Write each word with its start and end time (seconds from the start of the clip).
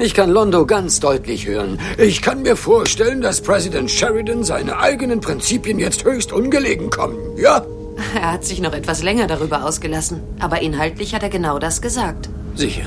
Ich 0.00 0.14
kann 0.14 0.30
Londo 0.30 0.64
ganz 0.64 1.00
deutlich 1.00 1.48
hören. 1.48 1.80
Ich 1.98 2.22
kann 2.22 2.42
mir 2.42 2.54
vorstellen, 2.54 3.20
dass 3.20 3.40
Präsident 3.40 3.90
Sheridan 3.90 4.44
seine 4.44 4.78
eigenen 4.78 5.20
Prinzipien 5.20 5.80
jetzt 5.80 6.04
höchst 6.04 6.32
ungelegen 6.32 6.88
kommen, 6.88 7.18
ja? 7.36 7.66
Er 8.14 8.32
hat 8.32 8.44
sich 8.44 8.60
noch 8.60 8.74
etwas 8.74 9.02
länger 9.02 9.26
darüber 9.26 9.64
ausgelassen, 9.64 10.22
aber 10.38 10.62
inhaltlich 10.62 11.16
hat 11.16 11.24
er 11.24 11.30
genau 11.30 11.58
das 11.58 11.82
gesagt. 11.82 12.28
Sicher. 12.54 12.84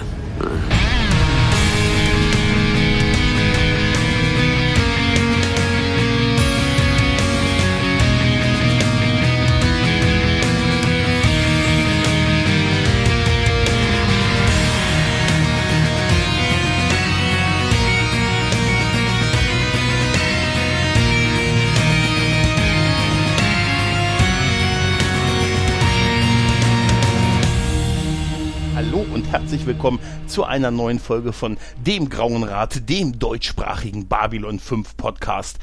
Willkommen 29.81 29.99
zu 30.27 30.43
einer 30.43 30.69
neuen 30.69 30.99
Folge 30.99 31.33
von 31.33 31.57
dem 31.83 32.07
Grauen 32.07 32.43
Rat, 32.43 32.87
dem 32.87 33.17
deutschsprachigen 33.17 34.07
Babylon 34.07 34.59
5 34.59 34.95
Podcast. 34.95 35.57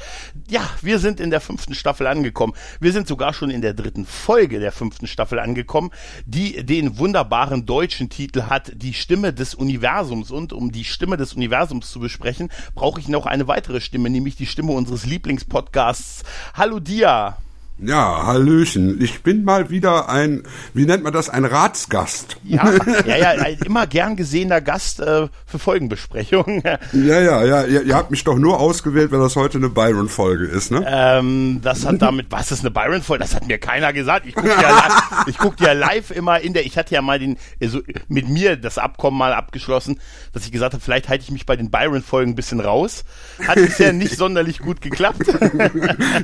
Ja, 0.49 0.69
wir 0.81 0.99
sind 0.99 1.21
in 1.21 1.29
der 1.29 1.39
fünften 1.39 1.73
Staffel 1.73 2.05
angekommen. 2.05 2.51
Wir 2.81 2.91
sind 2.91 3.07
sogar 3.07 3.33
schon 3.33 3.49
in 3.49 3.61
der 3.61 3.73
dritten 3.73 4.05
Folge 4.05 4.59
der 4.59 4.73
fünften 4.73 5.07
Staffel 5.07 5.39
angekommen, 5.39 5.91
die 6.25 6.65
den 6.65 6.97
wunderbaren 6.97 7.65
deutschen 7.65 8.09
Titel 8.09 8.41
hat, 8.49 8.73
die 8.75 8.93
Stimme 8.93 9.31
des 9.31 9.55
Universums. 9.55 10.31
Und 10.31 10.51
um 10.51 10.73
die 10.73 10.83
Stimme 10.83 11.15
des 11.15 11.33
Universums 11.33 11.89
zu 11.89 12.01
besprechen, 12.01 12.49
brauche 12.75 12.99
ich 12.99 13.07
noch 13.07 13.25
eine 13.25 13.47
weitere 13.47 13.79
Stimme, 13.79 14.09
nämlich 14.09 14.35
die 14.35 14.47
Stimme 14.47 14.73
unseres 14.73 15.05
Lieblingspodcasts. 15.05 16.23
Hallo 16.55 16.81
Dia. 16.81 17.37
Ja, 17.81 18.25
Hallöchen. 18.25 19.01
Ich 19.01 19.23
bin 19.23 19.45
mal 19.45 19.69
wieder 19.69 20.09
ein, 20.09 20.43
wie 20.73 20.85
nennt 20.85 21.03
man 21.03 21.13
das, 21.13 21.29
ein 21.29 21.45
Ratsgast. 21.45 22.37
Ja, 22.43 22.73
ja, 23.05 23.17
ja 23.17 23.29
ein 23.29 23.57
immer 23.65 23.87
gern 23.87 24.17
gesehener 24.17 24.59
Gast 24.59 24.99
äh, 24.99 25.27
für 25.45 25.59
Folgenbesprechungen. 25.59 26.63
Ja, 26.91 27.19
ja, 27.19 27.43
ja. 27.43 27.65
Ihr, 27.65 27.83
ihr, 27.83 27.95
habt 27.95 28.11
mich 28.11 28.23
doch 28.23 28.37
nur 28.37 28.59
ausgewählt, 28.59 29.11
wenn 29.11 29.19
das 29.19 29.35
heute 29.35 29.57
eine 29.57 29.69
Byron-Folge 29.69 30.45
ist, 30.45 30.71
ne? 30.71 30.83
Ähm, 30.87 31.59
das 31.61 31.85
hat 31.85 32.01
damit, 32.01 32.27
was 32.29 32.51
ist 32.51 32.61
eine 32.61 32.71
Byron-Folge? 32.71 33.23
Das 33.23 33.35
hat 33.35 33.47
mir 33.47 33.57
keiner 33.57 33.93
gesagt. 33.93 34.25
Ich 34.25 34.35
gucke 34.35 34.49
ja, 34.49 35.01
ich 35.27 35.37
guck 35.37 35.59
ja 35.59 35.73
live 35.73 36.11
immer 36.11 36.39
in 36.39 36.53
der, 36.53 36.65
ich 36.65 36.77
hatte 36.77 36.95
ja 36.95 37.01
mal 37.01 37.19
den, 37.19 37.37
also 37.61 37.81
mit 38.07 38.27
mir 38.27 38.57
das 38.57 38.77
Abkommen 38.77 39.17
mal 39.17 39.33
abgeschlossen, 39.33 39.99
dass 40.33 40.45
ich 40.45 40.51
gesagt 40.51 40.73
habe, 40.73 40.83
vielleicht 40.83 41.09
halte 41.09 41.23
ich 41.23 41.31
mich 41.31 41.45
bei 41.45 41.55
den 41.55 41.69
Byron-Folgen 41.69 42.31
ein 42.31 42.35
bisschen 42.35 42.59
raus. 42.59 43.03
Hat 43.47 43.55
bisher 43.55 43.93
nicht 43.93 44.17
sonderlich 44.17 44.59
gut 44.59 44.81
geklappt. 44.81 45.27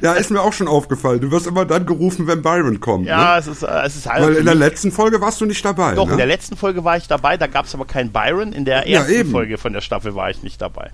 ja, 0.01 0.13
ist 0.13 0.31
mir 0.31 0.41
auch 0.41 0.53
schon 0.53 0.67
aufgefallen. 0.67 1.21
Du 1.21 1.31
wirst 1.31 1.44
wirst 1.45 1.47
immer 1.47 1.65
dann 1.65 1.85
gerufen, 1.85 2.27
wenn 2.27 2.41
Byron 2.41 2.79
kommt. 2.79 3.07
Ja, 3.07 3.33
ne? 3.33 3.39
es, 3.39 3.47
ist, 3.47 3.63
äh, 3.63 3.81
es 3.85 3.95
ist 3.95 4.07
halt. 4.07 4.23
Weil 4.23 4.35
in 4.35 4.45
der 4.45 4.55
letzten 4.55 4.91
Folge 4.91 5.21
warst 5.21 5.41
du 5.41 5.45
nicht 5.45 5.63
dabei. 5.63 5.95
Doch, 5.95 6.05
ne? 6.05 6.13
in 6.13 6.17
der 6.17 6.27
letzten 6.27 6.57
Folge 6.57 6.83
war 6.83 6.97
ich 6.97 7.07
dabei, 7.07 7.37
da 7.37 7.47
gab 7.47 7.65
es 7.65 7.73
aber 7.73 7.85
keinen 7.85 8.11
Byron. 8.11 8.53
In 8.53 8.65
der 8.65 8.87
ersten 8.87 9.13
ja, 9.13 9.23
Folge 9.25 9.57
von 9.57 9.73
der 9.73 9.81
Staffel 9.81 10.15
war 10.15 10.29
ich 10.29 10.43
nicht 10.43 10.61
dabei. 10.61 10.91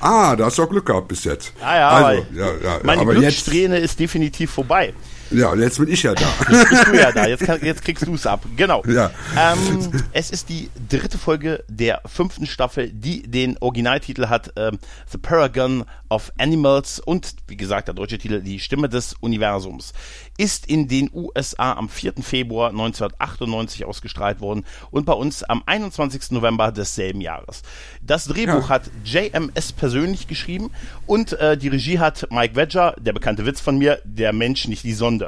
Ah, 0.00 0.36
da 0.36 0.46
hast 0.46 0.58
du 0.58 0.64
auch 0.64 0.68
Glück 0.68 0.86
gehabt 0.86 1.08
bis 1.08 1.24
jetzt. 1.24 1.52
Ja, 1.60 1.76
ja, 1.76 1.88
also, 1.88 2.26
ja, 2.34 2.46
ja 2.62 2.78
meine 2.82 3.02
aber 3.02 3.14
Glückssträhne 3.14 3.78
ist 3.78 3.98
definitiv 3.98 4.50
vorbei. 4.50 4.92
Ja, 5.34 5.50
und 5.50 5.60
jetzt 5.60 5.78
bin 5.78 5.88
ich 5.88 6.02
ja 6.02 6.14
da. 6.14 6.26
Jetzt 6.50 6.68
bist 6.68 6.86
du 6.86 6.94
ja 6.96 7.12
da, 7.12 7.26
jetzt, 7.26 7.44
kann, 7.44 7.58
jetzt 7.62 7.82
kriegst 7.84 8.06
du 8.06 8.14
es 8.14 8.26
ab. 8.26 8.44
Genau. 8.56 8.84
Ja. 8.86 9.10
Ähm, 9.36 9.90
es 10.12 10.30
ist 10.30 10.48
die 10.48 10.70
dritte 10.88 11.18
Folge 11.18 11.64
der 11.68 12.02
fünften 12.06 12.46
Staffel, 12.46 12.90
die 12.90 13.22
den 13.22 13.56
Originaltitel 13.58 14.26
hat 14.26 14.52
ähm, 14.56 14.78
The 15.10 15.18
Paragon 15.18 15.84
of 16.08 16.32
Animals 16.38 17.00
und, 17.00 17.34
wie 17.48 17.56
gesagt, 17.56 17.88
der 17.88 17.94
deutsche 17.94 18.18
Titel 18.18 18.40
Die 18.40 18.60
Stimme 18.60 18.88
des 18.88 19.14
Universums. 19.20 19.92
Ist 20.38 20.66
in 20.66 20.88
den 20.88 21.10
USA 21.12 21.72
am 21.72 21.88
4. 21.88 22.14
Februar 22.22 22.70
1998 22.70 23.84
ausgestrahlt 23.84 24.40
worden 24.40 24.64
und 24.90 25.06
bei 25.06 25.12
uns 25.12 25.42
am 25.42 25.62
21. 25.66 26.30
November 26.30 26.72
desselben 26.72 27.20
Jahres. 27.20 27.62
Das 28.02 28.26
Drehbuch 28.26 28.68
ja. 28.68 28.68
hat 28.68 28.90
JMS 29.04 29.72
persönlich 29.72 30.28
geschrieben 30.28 30.70
und 31.06 31.32
äh, 31.34 31.56
die 31.56 31.68
Regie 31.68 31.98
hat 31.98 32.28
Mike 32.30 32.56
Wedger, 32.56 32.94
der 33.00 33.12
bekannte 33.12 33.46
Witz 33.46 33.60
von 33.60 33.78
mir, 33.78 34.00
der 34.04 34.32
Mensch, 34.32 34.68
nicht 34.68 34.84
die 34.84 34.92
Sonde, 34.92 35.23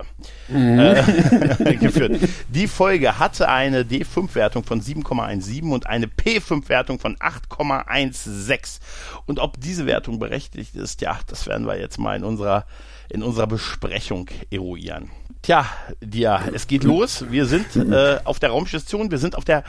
mhm. 0.49 0.79
äh, 0.79 1.77
geführt. 1.81 2.21
Die 2.49 2.67
Folge 2.69 3.19
hatte 3.19 3.49
eine 3.49 3.83
D5-Wertung 3.83 4.65
von 4.65 4.81
7,17 4.81 5.71
und 5.71 5.87
eine 5.87 6.07
P5-Wertung 6.07 6.99
von 6.99 7.17
8,16. 7.17 8.81
Und 9.27 9.39
ob 9.39 9.61
diese 9.61 9.87
Wertung 9.87 10.19
berechtigt 10.19 10.75
ist, 10.75 11.01
ja, 11.01 11.19
das 11.27 11.47
werden 11.47 11.67
wir 11.67 11.79
jetzt 11.79 11.99
mal 11.99 12.17
in 12.17 12.25
unserer, 12.25 12.67
in 13.09 13.23
unserer 13.23 13.47
Besprechung 13.47 14.29
eruieren. 14.51 15.11
Tja, 15.47 15.65
Dia, 16.01 16.43
es 16.53 16.67
geht 16.67 16.83
los. 16.83 17.25
Wir 17.31 17.47
sind 17.47 17.77
äh, 17.77 18.19
auf 18.25 18.41
der 18.41 18.51
Raumstation, 18.51 19.13
wir 19.13 19.19
sind 19.19 19.37
auf 19.37 19.45
der, 19.45 19.63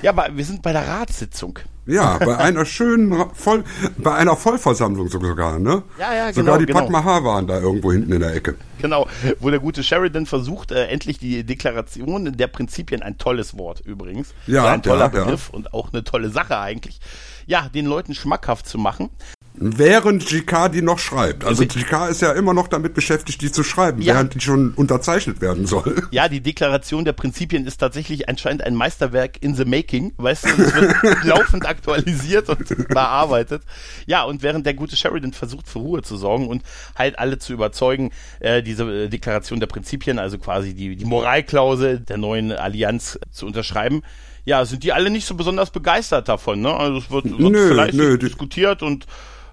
ja, 0.00 0.14
wir 0.32 0.44
sind 0.44 0.62
bei 0.62 0.70
der 0.70 0.86
Ratssitzung. 0.86 1.58
Ja, 1.86 2.18
bei 2.18 2.38
einer 2.38 2.64
schönen, 2.64 3.12
voll, 3.34 3.64
bei 3.98 4.14
einer 4.14 4.36
Vollversammlung 4.36 5.08
sogar, 5.08 5.58
ne? 5.58 5.82
Ja, 5.98 6.14
ja, 6.14 6.30
genau. 6.30 6.34
Sogar 6.34 6.58
die 6.60 6.66
genau. 6.66 6.82
Padma 6.82 7.24
waren 7.24 7.48
da 7.48 7.58
irgendwo 7.58 7.90
hinten 7.90 8.12
in 8.12 8.20
der 8.20 8.32
Ecke. 8.32 8.54
Genau, 8.80 9.08
wo 9.40 9.50
der 9.50 9.58
gute 9.58 9.82
Sheridan 9.82 10.26
versucht, 10.26 10.70
äh, 10.70 10.86
endlich 10.86 11.18
die 11.18 11.42
Deklaration 11.42 12.36
der 12.36 12.46
Prinzipien, 12.46 13.02
ein 13.02 13.18
tolles 13.18 13.58
Wort 13.58 13.80
übrigens, 13.80 14.34
ja, 14.46 14.66
ein 14.66 14.84
toller 14.84 15.12
ja, 15.12 15.24
Begriff 15.24 15.48
ja. 15.50 15.56
und 15.56 15.74
auch 15.74 15.92
eine 15.92 16.04
tolle 16.04 16.30
Sache 16.30 16.60
eigentlich, 16.60 17.00
ja, 17.46 17.68
den 17.74 17.86
Leuten 17.86 18.14
schmackhaft 18.14 18.68
zu 18.68 18.78
machen. 18.78 19.10
Während 19.56 20.26
GK 20.26 20.68
die 20.68 20.82
noch 20.82 20.98
schreibt. 20.98 21.44
Also 21.44 21.64
GK 21.64 22.08
ist 22.08 22.20
ja 22.22 22.32
immer 22.32 22.54
noch 22.54 22.66
damit 22.66 22.92
beschäftigt, 22.92 23.40
die 23.40 23.52
zu 23.52 23.62
schreiben, 23.62 24.02
ja. 24.02 24.14
während 24.14 24.34
die 24.34 24.40
schon 24.40 24.74
unterzeichnet 24.74 25.40
werden 25.40 25.66
soll. 25.66 26.08
Ja, 26.10 26.28
die 26.28 26.40
Deklaration 26.40 27.04
der 27.04 27.12
Prinzipien 27.12 27.64
ist 27.64 27.76
tatsächlich 27.76 28.28
anscheinend 28.28 28.64
ein 28.64 28.74
Meisterwerk 28.74 29.40
in 29.40 29.54
the 29.54 29.64
making. 29.64 30.12
Weißt 30.16 30.44
du, 30.44 30.48
es 30.48 30.74
wird 30.74 30.96
laufend 31.24 31.66
aktualisiert 31.66 32.48
und 32.48 32.88
bearbeitet. 32.88 33.62
Ja, 34.06 34.24
und 34.24 34.42
während 34.42 34.66
der 34.66 34.74
gute 34.74 34.96
Sheridan 34.96 35.32
versucht, 35.32 35.68
für 35.68 35.78
Ruhe 35.78 36.02
zu 36.02 36.16
sorgen 36.16 36.48
und 36.48 36.64
halt 36.96 37.20
alle 37.20 37.38
zu 37.38 37.52
überzeugen, 37.52 38.10
äh, 38.40 38.60
diese 38.60 39.08
Deklaration 39.08 39.60
der 39.60 39.68
Prinzipien, 39.68 40.18
also 40.18 40.38
quasi 40.38 40.74
die, 40.74 40.96
die 40.96 41.04
Moralklausel 41.04 42.00
der 42.00 42.16
neuen 42.16 42.50
Allianz 42.50 43.20
zu 43.30 43.46
unterschreiben, 43.46 44.02
ja, 44.44 44.64
sind 44.64 44.82
die 44.82 44.92
alle 44.92 45.10
nicht 45.10 45.26
so 45.26 45.36
besonders 45.36 45.70
begeistert 45.70 46.28
davon. 46.28 46.60
Ne? 46.60 46.74
Also 46.74 46.98
es 46.98 47.10
wird, 47.10 47.24
wird 47.24 47.52
nö, 47.52 47.68
vielleicht 47.68 47.94
nö, 47.94 48.18
diskutiert 48.18 48.82
und 48.82 49.06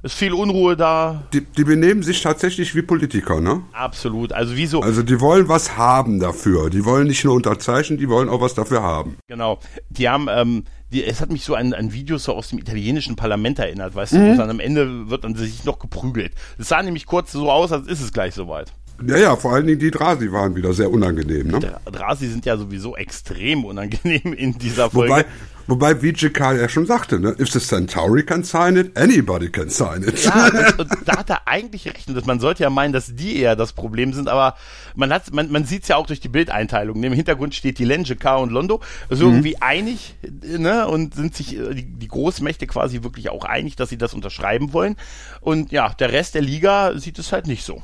ist 0.03 0.15
viel 0.15 0.33
Unruhe 0.33 0.75
da. 0.75 1.23
Die, 1.33 1.41
die 1.41 1.63
benehmen 1.63 2.01
sich 2.01 2.21
tatsächlich 2.21 2.75
wie 2.75 2.81
Politiker, 2.81 3.39
ne? 3.39 3.63
Absolut. 3.71 4.33
Also 4.33 4.55
wieso? 4.55 4.81
Also 4.81 5.03
die 5.03 5.19
wollen 5.19 5.47
was 5.47 5.77
haben 5.77 6.19
dafür. 6.19 6.69
Die 6.69 6.83
wollen 6.85 7.07
nicht 7.07 7.23
nur 7.23 7.35
unterzeichnen, 7.35 7.99
die 7.99 8.09
wollen 8.09 8.27
auch 8.27 8.41
was 8.41 8.55
dafür 8.55 8.81
haben. 8.81 9.17
Genau. 9.27 9.59
Die 9.89 10.09
haben, 10.09 10.27
ähm, 10.29 10.63
die, 10.91 11.03
es 11.03 11.21
hat 11.21 11.31
mich 11.31 11.45
so 11.45 11.55
an, 11.55 11.73
an 11.73 11.93
Video 11.93 12.17
so 12.17 12.33
aus 12.33 12.49
dem 12.49 12.59
italienischen 12.59 13.15
Parlament 13.15 13.59
erinnert, 13.59 13.93
weißt 13.93 14.13
mhm. 14.13 14.17
du, 14.17 14.33
wo 14.33 14.37
dann 14.37 14.49
am 14.49 14.59
Ende 14.59 15.09
wird 15.09 15.23
dann 15.23 15.35
sich 15.35 15.65
noch 15.65 15.77
geprügelt. 15.77 16.33
Das 16.57 16.69
sah 16.69 16.81
nämlich 16.81 17.05
kurz 17.05 17.31
so 17.31 17.51
aus, 17.51 17.71
als 17.71 17.87
ist 17.87 18.01
es 18.01 18.11
gleich 18.11 18.33
soweit. 18.33 18.73
Ja, 19.07 19.17
ja, 19.17 19.35
vor 19.35 19.53
allen 19.53 19.67
Dingen 19.67 19.79
die 19.79 19.91
Drasi 19.91 20.31
waren 20.31 20.55
wieder 20.55 20.73
sehr 20.73 20.91
unangenehm. 20.91 21.47
Ne? 21.47 21.59
Drasi 21.85 22.27
sind 22.27 22.45
ja 22.45 22.57
sowieso 22.57 22.95
extrem 22.95 23.65
unangenehm 23.65 24.33
in 24.33 24.57
dieser 24.57 24.89
Folge. 24.89 25.25
Wobei, 25.67 25.95
wobei 25.95 25.95
VJK 25.95 26.39
ja 26.39 26.69
schon 26.69 26.85
sagte, 26.85 27.19
ne? 27.19 27.35
if 27.39 27.51
the 27.51 27.59
Centauri 27.59 28.23
can 28.23 28.43
sign 28.43 28.77
it, 28.77 28.97
anybody 28.97 29.49
can 29.49 29.69
sign 29.69 30.03
it. 30.03 30.23
Ja, 30.23 30.45
und, 30.45 30.79
und 30.91 30.91
da 31.05 31.17
hat 31.17 31.29
er 31.29 31.47
eigentlich 31.47 31.87
recht. 31.87 32.09
Und 32.09 32.25
man 32.27 32.39
sollte 32.39 32.63
ja 32.63 32.69
meinen, 32.69 32.93
dass 32.93 33.15
die 33.15 33.37
eher 33.37 33.55
das 33.55 33.73
Problem 33.73 34.13
sind, 34.13 34.29
aber 34.29 34.55
man, 34.95 35.11
hat, 35.11 35.33
man, 35.33 35.51
man 35.51 35.65
sieht 35.65 35.83
es 35.83 35.89
ja 35.89 35.95
auch 35.95 36.07
durch 36.07 36.19
die 36.19 36.29
Bildeinteilung. 36.29 37.01
Im 37.03 37.13
Hintergrund 37.13 37.55
steht 37.55 37.79
die 37.79 37.85
Lenjeka 37.85 38.35
und 38.35 38.51
Londo, 38.51 38.81
also 39.09 39.25
mhm. 39.25 39.31
irgendwie 39.31 39.61
einig 39.61 40.15
ne? 40.41 40.87
und 40.87 41.15
sind 41.15 41.35
sich 41.35 41.57
äh, 41.57 41.73
die, 41.73 41.85
die 41.85 42.07
Großmächte 42.07 42.67
quasi 42.67 43.03
wirklich 43.03 43.29
auch 43.29 43.45
einig, 43.45 43.75
dass 43.75 43.89
sie 43.89 43.97
das 43.97 44.13
unterschreiben 44.13 44.73
wollen. 44.73 44.95
Und 45.39 45.71
ja, 45.71 45.89
der 45.89 46.11
Rest 46.11 46.35
der 46.35 46.41
Liga 46.41 46.97
sieht 46.97 47.17
es 47.19 47.31
halt 47.31 47.47
nicht 47.47 47.63
so. 47.63 47.81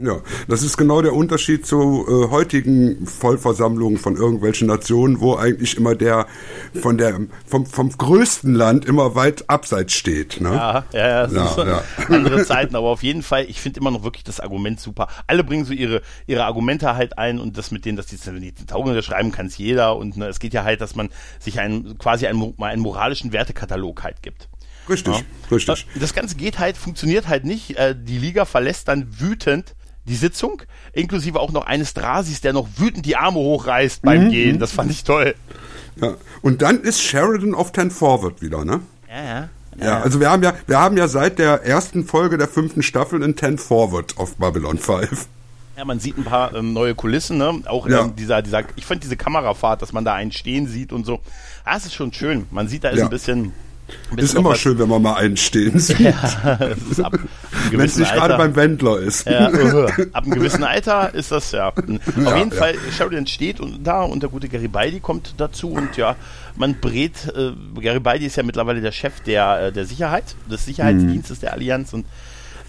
Ja, 0.00 0.20
das 0.48 0.62
ist 0.62 0.78
genau 0.78 1.02
der 1.02 1.12
Unterschied 1.12 1.66
zu 1.66 2.06
äh, 2.08 2.30
heutigen 2.30 3.06
Vollversammlungen 3.06 3.98
von 3.98 4.16
irgendwelchen 4.16 4.66
Nationen, 4.66 5.20
wo 5.20 5.36
eigentlich 5.36 5.76
immer 5.76 5.94
der 5.94 6.26
von 6.80 6.96
der 6.96 7.20
vom, 7.44 7.66
vom 7.66 7.90
größten 7.90 8.54
Land 8.54 8.86
immer 8.86 9.14
weit 9.14 9.50
abseits 9.50 9.92
steht. 9.92 10.40
Ne? 10.40 10.54
Ja, 10.54 10.84
ja, 10.92 11.08
ja, 11.08 11.26
das 11.26 11.56
ja, 11.56 11.66
ja. 11.66 11.82
andere 12.08 12.44
Zeiten, 12.44 12.76
aber 12.76 12.88
auf 12.88 13.02
jeden 13.02 13.22
Fall, 13.22 13.44
ich 13.44 13.60
finde 13.60 13.80
immer 13.80 13.90
noch 13.90 14.02
wirklich 14.02 14.24
das 14.24 14.40
Argument 14.40 14.80
super. 14.80 15.08
Alle 15.26 15.44
bringen 15.44 15.66
so 15.66 15.74
ihre 15.74 16.00
ihre 16.26 16.44
Argumente 16.44 16.94
halt 16.96 17.18
ein 17.18 17.38
und 17.38 17.58
das 17.58 17.70
mit 17.70 17.84
denen, 17.84 17.96
dass 17.96 18.06
die, 18.06 18.16
die 18.16 18.66
Taugende 18.66 19.02
schreiben 19.02 19.32
kann 19.32 19.46
es 19.46 19.58
jeder 19.58 19.96
und 19.96 20.16
ne, 20.16 20.28
es 20.28 20.40
geht 20.40 20.54
ja 20.54 20.64
halt, 20.64 20.80
dass 20.80 20.94
man 20.94 21.10
sich 21.38 21.60
einen 21.60 21.98
quasi 21.98 22.26
einen, 22.26 22.54
einen 22.58 22.80
moralischen 22.80 23.32
Wertekatalog 23.32 24.02
halt 24.02 24.22
gibt. 24.22 24.48
Richtig, 24.88 25.14
ja. 25.14 25.22
richtig. 25.50 25.86
Das 25.94 26.14
Ganze 26.14 26.36
geht 26.36 26.58
halt, 26.58 26.76
funktioniert 26.76 27.28
halt 27.28 27.44
nicht. 27.44 27.76
Äh, 27.76 27.94
die 27.96 28.18
Liga 28.18 28.44
verlässt 28.44 28.88
dann 28.88 29.06
wütend 29.20 29.74
die 30.06 30.16
Sitzung, 30.16 30.62
inklusive 30.92 31.38
auch 31.38 31.52
noch 31.52 31.66
eines 31.66 31.94
Drasis, 31.94 32.40
der 32.40 32.52
noch 32.52 32.68
wütend 32.76 33.06
die 33.06 33.16
Arme 33.16 33.38
hochreißt 33.38 34.02
beim 34.02 34.26
mhm. 34.26 34.30
Gehen. 34.30 34.58
Das 34.58 34.72
fand 34.72 34.90
ich 34.90 35.04
toll. 35.04 35.34
Ja. 36.00 36.14
Und 36.42 36.62
dann 36.62 36.80
ist 36.80 37.02
Sheridan 37.02 37.54
auf 37.54 37.72
Ten 37.72 37.90
Forward 37.90 38.42
wieder, 38.42 38.64
ne? 38.64 38.80
Ja, 39.08 39.24
ja. 39.24 39.48
Ja, 39.78 40.00
also 40.00 40.20
wir 40.20 40.30
haben 40.30 40.42
ja, 40.42 40.52
wir 40.66 40.78
haben 40.78 40.96
ja 40.96 41.08
seit 41.08 41.38
der 41.38 41.64
ersten 41.64 42.04
Folge 42.04 42.36
der 42.36 42.48
fünften 42.48 42.82
Staffel 42.82 43.22
ein 43.22 43.36
Ten 43.36 43.56
Forward 43.56 44.18
auf 44.18 44.36
Babylon 44.36 44.78
5. 44.78 45.26
Ja, 45.76 45.84
man 45.84 46.00
sieht 46.00 46.18
ein 46.18 46.24
paar 46.24 46.54
ähm, 46.54 46.74
neue 46.74 46.94
Kulissen, 46.94 47.38
ne? 47.38 47.62
Auch 47.66 47.88
ja. 47.88 48.02
ähm, 48.02 48.16
dieser, 48.16 48.42
dieser, 48.42 48.64
ich 48.76 48.84
finde 48.84 49.02
diese 49.02 49.16
Kamerafahrt, 49.16 49.80
dass 49.80 49.92
man 49.92 50.04
da 50.04 50.12
einen 50.14 50.32
stehen 50.32 50.66
sieht 50.66 50.92
und 50.92 51.06
so. 51.06 51.20
Ah, 51.64 51.76
es 51.76 51.86
ist 51.86 51.94
schon 51.94 52.12
schön. 52.12 52.46
Man 52.50 52.68
sieht, 52.68 52.84
da 52.84 52.90
ist 52.90 52.98
ja. 52.98 53.04
ein 53.04 53.10
bisschen 53.10 53.52
ist 54.16 54.34
immer 54.34 54.54
schön, 54.54 54.78
wenn 54.78 54.88
man 54.88 55.02
mal 55.02 55.14
einen 55.14 55.36
stehen 55.36 55.78
sieht. 55.78 56.00
Ja, 56.00 57.10
wenn 57.70 57.80
es 57.80 57.96
nicht 57.96 58.12
gerade 58.12 58.36
beim 58.36 58.56
Wendler 58.56 58.98
ist. 58.98 59.26
Ja, 59.26 59.50
uh, 59.50 59.86
ab 60.12 60.24
einem 60.24 60.32
gewissen 60.32 60.64
Alter 60.64 61.14
ist 61.14 61.32
das 61.32 61.52
ja. 61.52 61.68
Auf 61.68 61.84
ja, 62.16 62.36
jeden 62.36 62.52
Fall, 62.52 62.74
Sheridan 62.96 63.26
steht 63.26 63.60
und 63.60 63.84
da 63.84 64.02
und 64.02 64.22
der 64.22 64.30
gute 64.30 64.48
Garibaldi 64.48 65.00
kommt 65.00 65.34
dazu 65.38 65.70
und 65.70 65.96
ja, 65.96 66.16
man 66.56 66.80
brät, 66.80 67.32
äh, 67.34 67.52
Garibaldi 67.80 68.26
ist 68.26 68.36
ja 68.36 68.42
mittlerweile 68.42 68.80
der 68.80 68.92
Chef 68.92 69.20
der, 69.20 69.66
äh, 69.66 69.72
der 69.72 69.86
Sicherheit, 69.86 70.36
des 70.50 70.64
Sicherheitsdienstes 70.64 71.38
mhm. 71.38 71.40
der 71.40 71.52
Allianz 71.52 71.92
und 71.92 72.06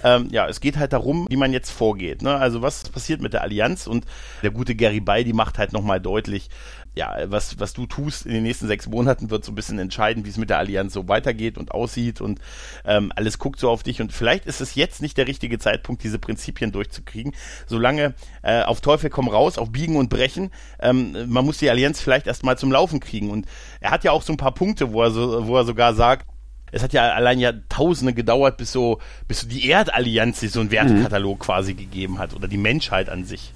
ähm, 0.03 0.29
ja, 0.31 0.47
es 0.47 0.61
geht 0.61 0.77
halt 0.77 0.93
darum, 0.93 1.27
wie 1.29 1.35
man 1.35 1.53
jetzt 1.53 1.69
vorgeht. 1.69 2.21
Ne? 2.21 2.35
Also 2.35 2.61
was 2.61 2.89
passiert 2.89 3.21
mit 3.21 3.33
der 3.33 3.41
Allianz 3.41 3.87
und 3.87 4.05
der 4.41 4.51
gute 4.51 4.75
Garibaldi 4.75 5.33
macht 5.33 5.57
halt 5.57 5.73
nochmal 5.73 5.99
deutlich, 5.99 6.49
ja, 6.93 7.15
was, 7.25 7.59
was 7.59 7.73
du 7.73 7.85
tust 7.85 8.25
in 8.25 8.33
den 8.33 8.43
nächsten 8.43 8.67
sechs 8.67 8.87
Monaten 8.87 9.29
wird 9.29 9.45
so 9.45 9.51
ein 9.51 9.55
bisschen 9.55 9.79
entscheiden, 9.79 10.25
wie 10.25 10.29
es 10.29 10.37
mit 10.37 10.49
der 10.49 10.57
Allianz 10.57 10.93
so 10.93 11.07
weitergeht 11.07 11.57
und 11.57 11.71
aussieht 11.71 12.19
und 12.19 12.39
ähm, 12.83 13.13
alles 13.15 13.39
guckt 13.39 13.59
so 13.59 13.69
auf 13.69 13.83
dich 13.83 14.01
und 14.01 14.11
vielleicht 14.11 14.45
ist 14.45 14.59
es 14.59 14.75
jetzt 14.75 15.01
nicht 15.01 15.17
der 15.17 15.27
richtige 15.27 15.57
Zeitpunkt, 15.57 16.03
diese 16.03 16.19
Prinzipien 16.19 16.73
durchzukriegen, 16.73 17.33
solange 17.65 18.13
äh, 18.41 18.63
auf 18.63 18.81
Teufel 18.81 19.09
komm 19.09 19.29
raus, 19.29 19.57
auf 19.57 19.71
Biegen 19.71 19.95
und 19.95 20.09
Brechen, 20.09 20.51
ähm, 20.79 21.15
man 21.27 21.45
muss 21.45 21.59
die 21.59 21.69
Allianz 21.69 22.01
vielleicht 22.01 22.27
erstmal 22.27 22.57
zum 22.57 22.71
Laufen 22.71 22.99
kriegen 22.99 23.29
und 23.29 23.45
er 23.79 23.91
hat 23.91 24.03
ja 24.03 24.11
auch 24.11 24.21
so 24.21 24.33
ein 24.33 24.37
paar 24.37 24.53
Punkte, 24.53 24.91
wo 24.91 25.01
er, 25.01 25.11
so, 25.11 25.47
wo 25.47 25.55
er 25.55 25.63
sogar 25.63 25.93
sagt, 25.93 26.27
es 26.73 26.83
hat 26.83 26.93
ja 26.93 27.11
allein 27.13 27.39
ja 27.39 27.53
Tausende 27.69 28.13
gedauert, 28.13 28.57
bis 28.57 28.71
so, 28.71 28.99
bis 29.27 29.41
so 29.41 29.47
die 29.47 29.67
Erdallianz 29.69 30.39
sich 30.39 30.51
so 30.51 30.59
einen 30.59 30.71
Wertekatalog 30.71 31.39
mhm. 31.39 31.43
quasi 31.43 31.73
gegeben 31.73 32.19
hat 32.19 32.33
oder 32.33 32.47
die 32.47 32.57
Menschheit 32.57 33.09
an 33.09 33.25
sich. 33.25 33.53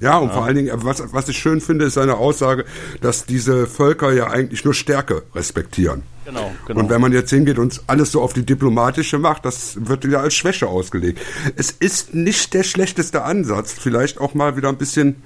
Ja, 0.00 0.18
und 0.18 0.28
ja. 0.28 0.34
vor 0.34 0.44
allen 0.44 0.56
Dingen, 0.56 0.70
was, 0.74 1.02
was 1.12 1.28
ich 1.28 1.38
schön 1.38 1.60
finde, 1.60 1.86
ist 1.86 1.94
seine 1.94 2.16
Aussage, 2.16 2.64
dass 3.00 3.26
diese 3.26 3.66
Völker 3.66 4.12
ja 4.12 4.28
eigentlich 4.28 4.64
nur 4.64 4.74
Stärke 4.74 5.22
respektieren. 5.34 6.02
Genau, 6.24 6.50
genau. 6.66 6.80
Und 6.80 6.90
wenn 6.90 7.00
man 7.00 7.12
jetzt 7.12 7.30
hingeht 7.30 7.58
und 7.58 7.80
alles 7.86 8.12
so 8.12 8.20
auf 8.20 8.34
die 8.34 8.44
diplomatische 8.44 9.18
macht, 9.18 9.44
das 9.44 9.78
wird 9.86 10.04
ja 10.04 10.20
als 10.20 10.34
Schwäche 10.34 10.66
ausgelegt. 10.66 11.20
Es 11.56 11.70
ist 11.70 12.14
nicht 12.14 12.52
der 12.52 12.64
schlechteste 12.64 13.22
Ansatz, 13.22 13.72
vielleicht 13.72 14.20
auch 14.20 14.34
mal 14.34 14.56
wieder 14.56 14.68
ein 14.68 14.76
bisschen 14.76 15.22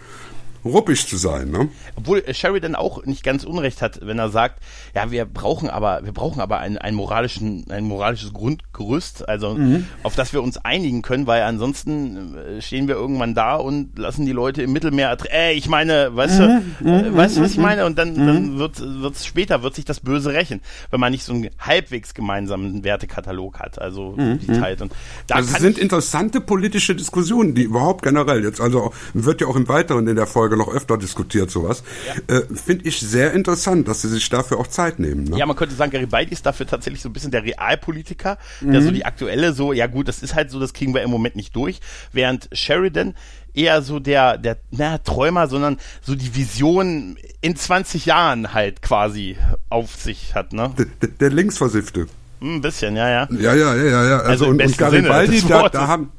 ruppig 0.64 1.06
zu 1.06 1.16
sein. 1.16 1.50
Ne? 1.50 1.68
Obwohl 1.96 2.22
Sheridan 2.32 2.74
auch 2.74 3.04
nicht 3.04 3.22
ganz 3.22 3.44
Unrecht 3.44 3.82
hat, 3.82 4.00
wenn 4.02 4.18
er 4.18 4.30
sagt, 4.30 4.62
ja, 4.94 5.10
wir 5.10 5.24
brauchen 5.24 5.68
aber, 5.68 6.04
wir 6.04 6.12
brauchen 6.12 6.40
aber 6.40 6.58
ein, 6.58 6.78
ein, 6.78 6.94
moralischen, 6.94 7.70
ein 7.70 7.84
moralisches 7.84 8.32
Grundgerüst, 8.32 9.28
also 9.28 9.54
mhm. 9.54 9.86
auf 10.02 10.14
das 10.14 10.32
wir 10.32 10.42
uns 10.42 10.58
einigen 10.58 11.02
können, 11.02 11.26
weil 11.26 11.42
ansonsten 11.42 12.36
äh, 12.36 12.62
stehen 12.62 12.88
wir 12.88 12.94
irgendwann 12.94 13.34
da 13.34 13.56
und 13.56 13.98
lassen 13.98 14.26
die 14.26 14.32
Leute 14.32 14.62
im 14.62 14.72
Mittelmeer, 14.72 15.16
äh, 15.32 15.52
ich 15.54 15.68
meine, 15.68 16.14
weißt 16.14 16.40
mhm. 16.40 16.74
du, 16.80 16.88
äh, 16.88 17.10
mhm. 17.10 17.16
weißt 17.16 17.36
du, 17.36 17.40
was 17.42 17.50
ich 17.52 17.56
mhm. 17.56 17.62
meine? 17.62 17.86
Und 17.86 17.98
dann, 17.98 18.14
dann 18.14 18.54
mhm. 18.54 18.58
wird, 18.58 18.80
wird's 18.80 19.26
später 19.26 19.62
wird 19.62 19.74
sich 19.74 19.84
das 19.84 20.00
Böse 20.00 20.32
rächen, 20.32 20.60
wenn 20.90 21.00
man 21.00 21.12
nicht 21.12 21.24
so 21.24 21.32
einen 21.32 21.50
halbwegs 21.58 22.14
gemeinsamen 22.14 22.84
Wertekatalog 22.84 23.58
hat, 23.58 23.80
also 23.80 24.14
die 24.16 24.46
teilt. 24.46 24.82
Und 24.82 24.92
da 25.26 25.36
also 25.36 25.54
es 25.54 25.60
sind 25.60 25.78
interessante 25.78 26.40
politische 26.40 26.94
Diskussionen, 26.94 27.54
die 27.54 27.62
überhaupt 27.62 28.02
generell 28.02 28.44
jetzt, 28.44 28.60
also 28.60 28.92
wird 29.14 29.40
ja 29.40 29.46
auch 29.46 29.56
im 29.56 29.68
Weiteren 29.68 30.06
in 30.06 30.16
der 30.16 30.26
Folge 30.26 30.51
Folge 30.52 30.56
noch 30.56 30.74
öfter 30.74 30.98
diskutiert, 30.98 31.50
sowas. 31.50 31.82
Ja. 32.28 32.36
Äh, 32.36 32.42
Finde 32.54 32.86
ich 32.86 33.00
sehr 33.00 33.32
interessant, 33.32 33.88
dass 33.88 34.02
sie 34.02 34.08
sich 34.08 34.28
dafür 34.28 34.58
auch 34.58 34.66
Zeit 34.66 34.98
nehmen. 34.98 35.24
Ne? 35.24 35.38
Ja, 35.38 35.46
man 35.46 35.56
könnte 35.56 35.74
sagen, 35.74 35.90
Garibaldi 35.90 36.32
ist 36.32 36.46
dafür 36.46 36.66
tatsächlich 36.66 37.02
so 37.02 37.08
ein 37.08 37.12
bisschen 37.12 37.30
der 37.30 37.42
Realpolitiker, 37.44 38.38
der 38.60 38.80
mhm. 38.80 38.84
so 38.84 38.90
die 38.90 39.04
aktuelle 39.04 39.52
so, 39.52 39.72
ja 39.72 39.86
gut, 39.86 40.08
das 40.08 40.22
ist 40.22 40.34
halt 40.34 40.50
so, 40.50 40.60
das 40.60 40.72
kriegen 40.72 40.94
wir 40.94 41.02
im 41.02 41.10
Moment 41.10 41.36
nicht 41.36 41.54
durch, 41.56 41.80
während 42.12 42.48
Sheridan 42.52 43.14
eher 43.54 43.82
so 43.82 43.98
der, 43.98 44.38
der, 44.38 44.58
na, 44.70 44.98
Träumer, 44.98 45.46
sondern 45.48 45.78
so 46.00 46.14
die 46.14 46.34
Vision 46.34 47.16
in 47.40 47.56
20 47.56 48.06
Jahren 48.06 48.54
halt 48.54 48.82
quasi 48.82 49.36
auf 49.68 49.94
sich 49.94 50.34
hat, 50.34 50.52
ne? 50.52 50.72
Der, 50.78 51.08
der 51.08 51.30
Linksversiffte. 51.30 52.06
Ein 52.40 52.60
bisschen, 52.60 52.96
ja, 52.96 53.08
ja. 53.08 53.28
Ja, 53.30 53.54
ja, 53.54 53.74
ja, 53.76 53.84
ja. 53.84 54.18
Also, 54.18 54.30
also 54.30 54.46
und, 54.46 54.62
und 54.62 54.78
Garibaldi, 54.78 55.42
da, 55.46 55.68
da, 55.68 55.86
haben, 55.86 56.10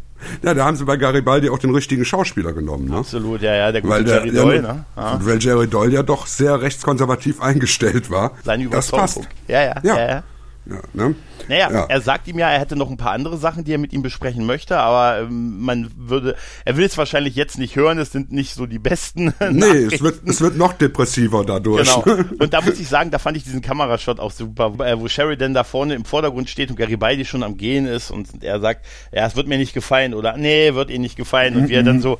ja, 0.41 0.53
da 0.53 0.65
haben 0.65 0.75
sie 0.75 0.85
bei 0.85 0.97
Garibaldi 0.97 1.49
auch 1.49 1.59
den 1.59 1.73
richtigen 1.73 2.05
Schauspieler 2.05 2.53
genommen. 2.53 2.89
Ne? 2.89 2.97
Absolut, 2.97 3.41
ja, 3.41 3.55
ja, 3.55 3.71
der 3.71 3.81
gute 3.81 3.93
weil 3.93 4.03
der, 4.03 4.15
Jerry 4.25 4.31
Doyle, 4.31 4.61
ne? 4.61 4.85
Ja. 4.95 5.19
Weil 5.21 5.41
Jerry 5.41 5.67
Doyle 5.67 5.93
ja 5.93 6.03
doch 6.03 6.27
sehr 6.27 6.61
rechtskonservativ 6.61 7.41
eingestellt 7.41 8.09
war. 8.09 8.31
Seine 8.43 8.63
Überzeugung. 8.63 9.05
Das 9.05 9.15
passt. 9.15 9.29
Ja, 9.47 9.63
ja, 9.63 9.75
ja. 9.83 9.97
ja, 9.97 10.09
ja. 10.09 10.23
Ja, 10.65 10.79
ne? 10.93 11.15
Naja, 11.49 11.71
ja. 11.71 11.85
er 11.89 12.01
sagt 12.01 12.27
ihm 12.29 12.39
ja, 12.39 12.49
er 12.49 12.59
hätte 12.59 12.77
noch 12.77 12.89
ein 12.89 12.95
paar 12.95 13.11
andere 13.11 13.37
Sachen, 13.37 13.65
die 13.65 13.73
er 13.73 13.77
mit 13.77 13.91
ihm 13.91 14.01
besprechen 14.01 14.45
möchte, 14.45 14.77
aber 14.77 15.19
ähm, 15.19 15.59
man 15.59 15.91
würde, 15.97 16.35
er 16.63 16.77
will 16.77 16.85
es 16.85 16.97
wahrscheinlich 16.97 17.35
jetzt 17.35 17.57
nicht 17.57 17.75
hören, 17.75 17.97
es 17.97 18.11
sind 18.13 18.31
nicht 18.31 18.53
so 18.53 18.65
die 18.65 18.79
besten. 18.79 19.33
nee, 19.51 19.65
es 19.65 20.01
wird, 20.01 20.21
es 20.25 20.39
wird 20.39 20.55
noch 20.55 20.73
depressiver 20.73 21.43
dadurch. 21.43 21.89
Genau. 22.03 22.03
Und 22.39 22.53
da 22.53 22.61
muss 22.61 22.79
ich 22.79 22.87
sagen, 22.87 23.11
da 23.11 23.19
fand 23.19 23.35
ich 23.35 23.43
diesen 23.43 23.61
Kamerashot 23.61 24.19
auch 24.19 24.31
super, 24.31 24.77
wo 24.77 25.07
Sheridan 25.07 25.53
da 25.53 25.65
vorne 25.65 25.95
im 25.95 26.05
Vordergrund 26.05 26.49
steht 26.49 26.69
und 26.69 26.77
Garibaldi 26.77 27.25
schon 27.25 27.43
am 27.43 27.57
Gehen 27.57 27.85
ist 27.85 28.11
und 28.11 28.43
er 28.43 28.59
sagt, 28.59 28.85
ja, 29.11 29.25
es 29.25 29.35
wird 29.35 29.47
mir 29.47 29.57
nicht 29.57 29.73
gefallen 29.73 30.13
oder 30.13 30.37
nee, 30.37 30.73
wird 30.73 30.89
ihm 30.89 31.01
nicht 31.01 31.17
gefallen 31.17 31.55
und 31.55 31.69
wie 31.69 31.73
er 31.73 31.83
dann 31.83 32.01
so 32.01 32.19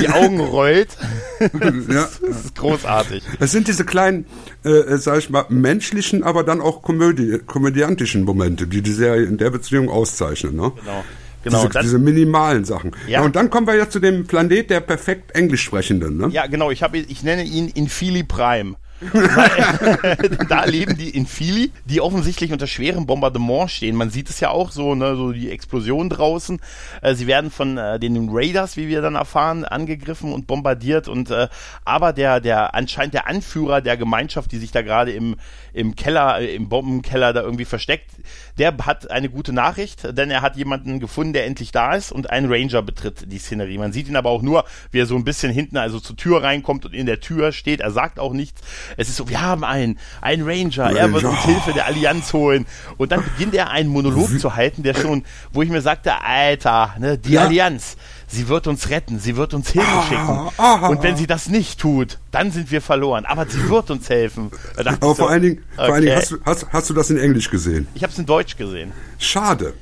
die 0.00 0.08
Augen 0.08 0.40
rollt. 0.40 0.96
ja. 1.40 2.08
das 2.20 2.20
ist 2.20 2.54
großartig. 2.54 3.24
Es 3.38 3.50
sind 3.50 3.68
diese 3.68 3.84
kleinen, 3.84 4.26
äh, 4.64 4.96
sag 4.98 5.18
ich 5.18 5.30
mal, 5.30 5.46
menschlichen, 5.48 6.22
aber 6.22 6.44
dann 6.44 6.60
auch 6.60 6.82
Komödie, 6.82 7.38
komödiantischen 7.46 8.24
Momente. 8.24 8.66
Die 8.66 8.82
die 8.82 8.92
Serie 8.92 9.24
in 9.24 9.38
der 9.38 9.50
Beziehung 9.50 9.88
auszeichnen. 9.88 10.56
Ne? 10.56 10.72
Genau. 10.76 11.04
Genau, 11.42 11.66
diese, 11.66 11.80
diese 11.80 11.98
minimalen 11.98 12.64
Sachen. 12.66 12.92
Ja. 13.06 13.20
ja. 13.20 13.22
Und 13.22 13.34
dann 13.34 13.48
kommen 13.48 13.66
wir 13.66 13.74
ja 13.74 13.88
zu 13.88 13.98
dem 13.98 14.26
Planet 14.26 14.68
der 14.68 14.80
perfekt 14.80 15.32
Englisch 15.32 15.62
sprechenden. 15.62 16.18
Ne? 16.18 16.28
Ja, 16.32 16.46
genau. 16.46 16.70
Ich, 16.70 16.82
hab, 16.82 16.94
ich 16.94 17.22
nenne 17.22 17.44
ihn 17.44 17.68
Infili 17.68 18.22
Prime. 18.22 18.76
da 20.48 20.64
leben 20.64 20.96
die 20.96 21.10
in 21.10 21.26
Philly, 21.26 21.72
die 21.84 22.00
offensichtlich 22.00 22.52
unter 22.52 22.66
schwerem 22.66 23.06
Bombardement 23.06 23.70
stehen. 23.70 23.96
Man 23.96 24.10
sieht 24.10 24.28
es 24.28 24.40
ja 24.40 24.50
auch 24.50 24.70
so, 24.70 24.94
ne, 24.94 25.16
so 25.16 25.32
die 25.32 25.50
Explosion 25.50 26.10
draußen. 26.10 26.60
Äh, 27.00 27.14
sie 27.14 27.26
werden 27.26 27.50
von 27.50 27.78
äh, 27.78 27.98
den 27.98 28.28
Raiders, 28.30 28.76
wie 28.76 28.88
wir 28.88 29.00
dann 29.00 29.14
erfahren, 29.14 29.64
angegriffen 29.64 30.32
und 30.32 30.46
bombardiert. 30.46 31.08
Und 31.08 31.30
äh, 31.30 31.48
aber 31.84 32.12
der, 32.12 32.40
der 32.40 32.74
anscheinend 32.74 33.14
der 33.14 33.26
Anführer 33.26 33.80
der 33.80 33.96
Gemeinschaft, 33.96 34.52
die 34.52 34.58
sich 34.58 34.72
da 34.72 34.82
gerade 34.82 35.12
im 35.12 35.36
im 35.72 35.96
Keller, 35.96 36.40
äh, 36.40 36.54
im 36.54 36.68
Bombenkeller 36.68 37.32
da 37.32 37.42
irgendwie 37.42 37.64
versteckt, 37.64 38.10
der 38.58 38.76
hat 38.84 39.10
eine 39.10 39.28
gute 39.28 39.52
Nachricht, 39.52 40.16
denn 40.16 40.30
er 40.30 40.42
hat 40.42 40.56
jemanden 40.56 41.00
gefunden, 41.00 41.32
der 41.32 41.46
endlich 41.46 41.72
da 41.72 41.94
ist 41.94 42.12
und 42.12 42.30
ein 42.30 42.52
Ranger 42.52 42.82
betritt 42.82 43.30
die 43.30 43.38
Szenerie. 43.38 43.78
Man 43.78 43.92
sieht 43.92 44.08
ihn 44.08 44.16
aber 44.16 44.30
auch 44.30 44.42
nur, 44.42 44.64
wie 44.90 45.00
er 45.00 45.06
so 45.06 45.16
ein 45.16 45.24
bisschen 45.24 45.52
hinten 45.52 45.76
also 45.76 46.00
zur 46.00 46.16
Tür 46.16 46.42
reinkommt 46.42 46.84
und 46.84 46.94
in 46.94 47.06
der 47.06 47.20
Tür 47.20 47.52
steht. 47.52 47.80
Er 47.80 47.90
sagt 47.90 48.18
auch 48.18 48.32
nichts. 48.32 48.60
Es 48.96 49.08
ist 49.08 49.16
so, 49.16 49.28
wir 49.28 49.40
haben 49.40 49.64
einen, 49.64 49.98
einen 50.20 50.42
Ranger, 50.42 50.86
Ranger. 50.86 50.98
er 50.98 51.12
wird 51.12 51.24
uns 51.24 51.44
Hilfe 51.44 51.72
der 51.72 51.86
Allianz 51.86 52.32
holen. 52.32 52.66
Und 52.96 53.12
dann 53.12 53.22
beginnt 53.22 53.54
er 53.54 53.70
einen 53.70 53.88
Monolog 53.88 54.38
zu 54.38 54.56
halten, 54.56 54.82
der 54.82 54.94
schon, 54.94 55.24
wo 55.52 55.62
ich 55.62 55.68
mir 55.68 55.82
sagte, 55.82 56.22
Alter, 56.22 56.94
ne, 56.98 57.18
die 57.18 57.32
ja. 57.32 57.42
Allianz, 57.42 57.96
sie 58.26 58.48
wird 58.48 58.66
uns 58.66 58.90
retten, 58.90 59.18
sie 59.18 59.36
wird 59.36 59.54
uns 59.54 59.70
Hilfe 59.70 59.88
ah, 59.88 60.02
schicken. 60.08 60.50
Ah, 60.58 60.88
und 60.88 61.02
wenn 61.02 61.16
sie 61.16 61.26
das 61.26 61.48
nicht 61.48 61.80
tut, 61.80 62.18
dann 62.30 62.50
sind 62.52 62.70
wir 62.70 62.80
verloren. 62.80 63.24
Aber 63.26 63.46
sie 63.46 63.68
wird 63.68 63.90
uns 63.90 64.08
helfen. 64.08 64.50
Aber 64.76 64.96
so, 65.00 65.14
vor 65.14 65.30
allen 65.30 65.42
Dingen, 65.42 65.64
okay. 65.76 65.86
vor 65.86 65.94
allen 65.94 66.04
Dingen 66.04 66.16
hast, 66.16 66.30
du, 66.30 66.36
hast, 66.44 66.66
hast 66.72 66.90
du 66.90 66.94
das 66.94 67.10
in 67.10 67.18
Englisch 67.18 67.50
gesehen? 67.50 67.86
Ich 67.94 68.02
habe 68.02 68.12
es 68.12 68.18
in 68.18 68.26
Deutsch 68.26 68.56
gesehen. 68.56 68.92
Schade 69.18 69.74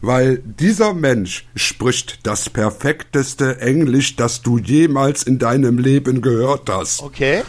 weil 0.00 0.38
dieser 0.38 0.94
Mensch 0.94 1.46
spricht 1.54 2.26
das 2.26 2.48
perfekteste 2.48 3.60
Englisch, 3.60 4.16
das 4.16 4.42
du 4.42 4.58
jemals 4.58 5.22
in 5.22 5.38
deinem 5.38 5.78
Leben 5.78 6.22
gehört 6.22 6.68
hast. 6.70 7.02
Okay. 7.02 7.42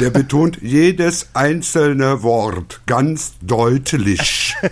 Der 0.00 0.10
betont 0.10 0.58
jedes 0.60 1.28
einzelne 1.32 2.22
Wort 2.22 2.80
ganz 2.86 3.34
deutlich. 3.42 4.54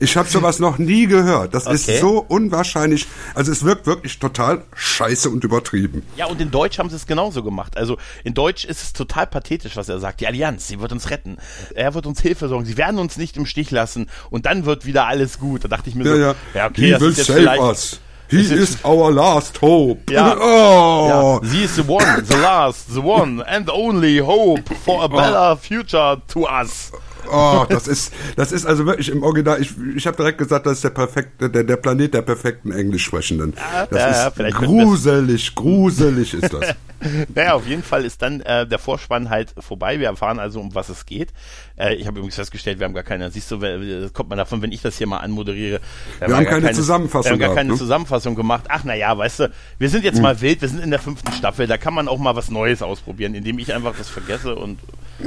Ich 0.00 0.16
habe 0.16 0.28
sowas 0.28 0.58
noch 0.58 0.78
nie 0.78 1.06
gehört. 1.06 1.54
Das 1.54 1.66
okay. 1.66 1.74
ist 1.74 2.00
so 2.00 2.18
unwahrscheinlich. 2.18 3.06
Also 3.34 3.52
es 3.52 3.64
wirkt 3.64 3.86
wirklich 3.86 4.18
total 4.18 4.64
scheiße 4.74 5.30
und 5.30 5.44
übertrieben. 5.44 6.02
Ja, 6.16 6.26
und 6.26 6.40
in 6.40 6.50
Deutsch 6.50 6.78
haben 6.78 6.90
sie 6.90 6.96
es 6.96 7.06
genauso 7.06 7.42
gemacht. 7.42 7.76
Also 7.76 7.98
in 8.24 8.34
Deutsch 8.34 8.64
ist 8.64 8.82
es 8.82 8.92
total 8.92 9.26
pathetisch, 9.26 9.76
was 9.76 9.88
er 9.88 10.00
sagt. 10.00 10.20
Die 10.20 10.26
Allianz, 10.26 10.66
sie 10.68 10.80
wird 10.80 10.92
uns 10.92 11.10
retten. 11.10 11.38
Er 11.74 11.94
wird 11.94 12.06
uns 12.06 12.20
Hilfe 12.20 12.48
sorgen. 12.48 12.64
Sie 12.64 12.76
werden 12.76 12.98
uns 12.98 13.16
nicht 13.16 13.36
im 13.36 13.46
Stich 13.46 13.70
lassen. 13.70 14.08
Und 14.30 14.46
dann 14.46 14.64
wird 14.66 14.86
wieder 14.86 15.06
alles 15.06 15.38
gut. 15.38 15.64
Da 15.64 15.68
dachte 15.68 15.88
ich 15.88 15.94
mir 15.94 16.04
ja, 16.04 16.12
so, 16.12 16.18
ja, 16.18 16.34
ja 16.54 16.66
okay, 16.66 16.86
He 16.86 16.90
das 16.90 17.02
ist 17.02 17.18
jetzt 17.18 17.30
vielleicht... 17.30 17.62
Us. 17.62 18.00
He 18.32 18.40
is 18.40 18.82
our 18.82 19.12
last 19.12 19.58
hope. 19.58 20.10
Ja. 20.10 20.34
oh. 20.40 21.08
ja. 21.08 21.40
He 21.48 21.64
is 21.64 21.76
the 21.76 21.82
one, 21.82 22.24
the 22.24 22.36
last, 22.36 22.94
the 22.94 23.00
one 23.00 23.42
and 23.46 23.68
only 23.68 24.18
hope 24.18 24.68
for 24.84 25.02
a 25.02 25.04
oh. 25.04 25.08
better 25.08 25.56
future 25.56 26.16
to 26.28 26.46
us. 26.46 26.92
Oh, 27.30 27.64
das 27.68 27.88
ist, 27.88 28.12
das 28.36 28.52
ist 28.52 28.66
also 28.66 28.86
wirklich 28.86 29.08
im 29.08 29.22
Original. 29.22 29.60
Ich, 29.60 29.72
ich 29.96 30.06
habe 30.06 30.16
direkt 30.16 30.38
gesagt, 30.38 30.66
das 30.66 30.74
ist 30.74 30.84
der 30.84 30.90
perfekte, 30.90 31.50
der, 31.50 31.64
der 31.64 31.76
Planet 31.76 32.14
der 32.14 32.22
perfekten 32.22 32.72
Englischsprechenden. 32.72 33.54
Das 33.90 33.98
ja, 33.98 34.28
ist 34.28 34.54
gruselig, 34.56 35.54
gruselig 35.54 36.34
ist 36.34 36.52
das. 36.52 36.74
naja, 37.34 37.54
auf 37.54 37.66
jeden 37.66 37.82
Fall 37.82 38.04
ist 38.04 38.22
dann 38.22 38.40
äh, 38.40 38.66
der 38.66 38.78
Vorspann 38.78 39.30
halt 39.30 39.54
vorbei. 39.58 39.98
Wir 39.98 40.08
erfahren 40.08 40.38
also, 40.38 40.60
um 40.60 40.74
was 40.74 40.88
es 40.88 41.06
geht. 41.06 41.30
Äh, 41.76 41.94
ich 41.94 42.06
habe 42.06 42.18
übrigens 42.18 42.36
festgestellt, 42.36 42.78
wir 42.78 42.86
haben 42.86 42.94
gar 42.94 43.02
keine, 43.02 43.30
siehst 43.30 43.50
du, 43.50 43.58
das 43.58 44.12
kommt 44.12 44.28
man 44.28 44.38
davon, 44.38 44.62
wenn 44.62 44.72
ich 44.72 44.82
das 44.82 44.98
hier 44.98 45.06
mal 45.06 45.18
anmoderiere. 45.18 45.80
Wir, 46.18 46.28
wir 46.28 46.36
haben 46.36 46.44
keine, 46.44 46.62
keine, 46.62 46.76
Zusammenfassung 46.76 47.24
Wir 47.24 47.32
haben 47.32 47.38
gar 47.38 47.48
gehabt, 47.48 47.58
keine 47.58 47.72
ne? 47.72 47.78
Zusammenfassung 47.78 48.34
gemacht. 48.34 48.64
Ach 48.68 48.84
naja, 48.84 49.16
weißt 49.16 49.40
du, 49.40 49.50
wir 49.78 49.88
sind 49.88 50.04
jetzt 50.04 50.16
hm. 50.16 50.22
mal 50.22 50.40
wild, 50.40 50.60
wir 50.60 50.68
sind 50.68 50.82
in 50.82 50.90
der 50.90 51.00
fünften 51.00 51.32
Staffel, 51.32 51.66
da 51.66 51.76
kann 51.76 51.94
man 51.94 52.08
auch 52.08 52.18
mal 52.18 52.36
was 52.36 52.50
Neues 52.50 52.82
ausprobieren, 52.82 53.34
indem 53.34 53.58
ich 53.58 53.72
einfach 53.74 53.94
das 53.96 54.08
vergesse 54.08 54.54
und 54.54 54.78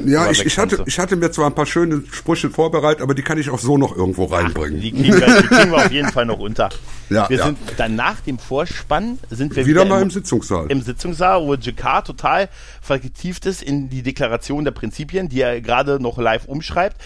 ja, 0.03 0.29
ich, 0.29 0.45
ich, 0.45 0.57
hatte, 0.57 0.83
ich 0.85 0.99
hatte 0.99 1.15
mir 1.15 1.31
zwar 1.31 1.47
ein 1.47 1.55
paar 1.55 1.65
schöne 1.65 1.84
Sprüche 2.11 2.49
vorbereitet, 2.49 3.01
aber 3.01 3.13
die 3.13 3.21
kann 3.21 3.37
ich 3.37 3.49
auch 3.49 3.59
so 3.59 3.77
noch 3.77 3.95
irgendwo 3.95 4.25
reinbringen. 4.25 4.77
Ach, 4.77 4.81
die, 4.81 4.91
kriegen 4.91 5.19
wir, 5.19 5.41
die 5.41 5.47
kriegen 5.47 5.71
wir 5.71 5.77
auf 5.77 5.91
jeden 5.91 6.09
Fall 6.13 6.25
noch 6.25 6.39
unter. 6.39 6.69
Ja, 7.09 7.29
wir 7.29 7.37
ja. 7.37 7.45
sind 7.45 7.57
dann 7.77 7.95
nach 7.95 8.19
dem 8.21 8.39
Vorspann 8.39 9.19
sind 9.29 9.55
wir 9.55 9.65
wieder, 9.65 9.81
wieder 9.81 9.89
mal 9.89 9.97
im, 9.97 10.03
im, 10.03 10.11
Sitzungssaal. 10.11 10.67
Im 10.69 10.81
Sitzungssaal, 10.81 11.41
wo 11.41 11.53
Jakar 11.53 12.03
total 12.03 12.49
vertieft 12.81 13.45
ist 13.45 13.61
in 13.61 13.89
die 13.89 14.01
Deklaration 14.01 14.65
der 14.65 14.71
Prinzipien, 14.71 15.29
die 15.29 15.41
er 15.41 15.61
gerade 15.61 15.99
noch 15.99 16.17
live 16.17 16.45
umschreibt, 16.45 16.97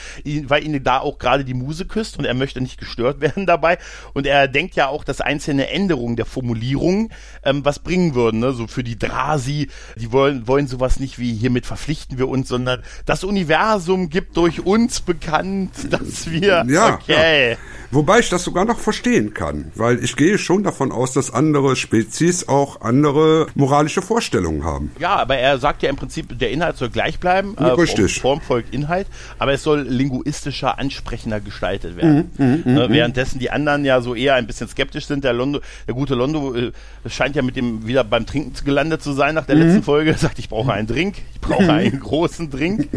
weil 0.45 0.63
ihn 0.63 0.81
da 0.83 1.00
auch 1.00 1.19
gerade 1.19 1.43
die 1.43 1.53
Muse 1.53 1.86
küsst 1.86 2.17
und 2.17 2.25
er 2.25 2.33
möchte 2.33 2.62
nicht 2.62 2.79
gestört 2.79 3.21
werden 3.21 3.45
dabei. 3.45 3.77
Und 4.13 4.25
er 4.25 4.48
denkt 4.48 4.75
ja 4.75 4.88
auch, 4.88 5.03
dass 5.03 5.21
einzelne 5.21 5.69
Änderungen 5.69 6.15
der 6.15 6.25
Formulierung 6.25 7.09
ähm, 7.43 7.65
was 7.65 7.79
bringen 7.79 8.15
würden. 8.15 8.39
Ne? 8.39 8.53
So 8.53 8.67
für 8.67 8.83
die 8.83 8.98
Drasi, 8.98 9.69
die 9.98 10.12
wollen, 10.12 10.48
wollen 10.48 10.67
sowas 10.67 11.00
nicht 11.00 11.19
wie 11.19 11.33
hiermit 11.33 11.65
verpflichten 11.65 12.17
wir 12.17 12.29
uns, 12.29 12.48
sondern 12.48 12.83
das 13.05 13.24
Universum 13.24 14.09
gibt 14.09 14.38
durch 14.38 14.65
uns 14.69 15.01
bekannt, 15.01 15.71
dass 15.89 16.29
wir. 16.29 16.65
Ja, 16.67 16.95
okay. 16.95 17.51
Ja. 17.51 17.57
Wobei 17.91 18.19
ich 18.19 18.29
das 18.29 18.43
sogar 18.43 18.65
noch 18.65 18.77
verstehen 18.77 19.33
kann, 19.33 19.71
weil 19.73 20.03
ich 20.03 20.15
gehe 20.15 20.38
schon 20.38 20.63
davon 20.63 20.91
aus, 20.91 21.13
dass 21.13 21.33
andere 21.33 21.75
Spezies 21.75 22.47
auch 22.47 22.81
andere 22.81 23.47
moralische 23.55 24.03
Vorstellungen 24.03 24.63
haben. 24.63 24.91
Ja, 24.99 25.15
aber 25.15 25.38
er 25.38 25.57
sagt 25.57 25.81
ja 25.81 25.89
im 25.89 25.95
Prinzip, 25.95 26.38
der 26.38 26.51
Inhalt 26.51 26.77
soll 26.77 26.89
gleich 26.89 27.19
bleiben. 27.19 27.55
Äh, 27.57 27.63
Richtig. 27.63 28.21
Form, 28.21 28.41
folgt 28.41 28.75
Inhalt, 28.75 29.07
aber 29.39 29.53
es 29.53 29.63
soll 29.63 29.81
linguistischer, 29.81 30.77
ansprechender 30.77 31.39
gestaltet 31.39 31.97
werden. 31.97 32.29
Mhm, 32.38 32.61
mhm 32.63 32.77
äh, 32.77 32.89
währenddessen 32.89 33.39
die 33.39 33.49
anderen 33.49 33.83
ja 33.83 34.01
so 34.01 34.13
eher 34.13 34.35
ein 34.35 34.45
bisschen 34.45 34.67
skeptisch 34.67 35.07
sind. 35.07 35.23
Der 35.23 35.33
Londo, 35.33 35.59
der 35.88 35.95
gute 35.95 36.13
Londo 36.13 36.53
äh, 36.53 36.71
scheint 37.07 37.35
ja 37.35 37.41
mit 37.41 37.55
dem 37.55 37.88
wieder 37.88 38.03
beim 38.03 38.27
Trinken 38.27 38.53
gelandet 38.63 39.01
zu 39.01 39.13
sein 39.13 39.33
nach 39.33 39.45
der 39.45 39.55
mhm. 39.55 39.63
letzten 39.63 39.83
Folge. 39.83 40.13
Sagt, 40.17 40.38
ich 40.38 40.49
brauche 40.49 40.71
einen 40.71 40.85
Drink, 40.85 41.15
ich 41.33 41.41
brauche 41.41 41.73
einen 41.73 41.99
großen 41.99 42.51
Drink. 42.51 42.88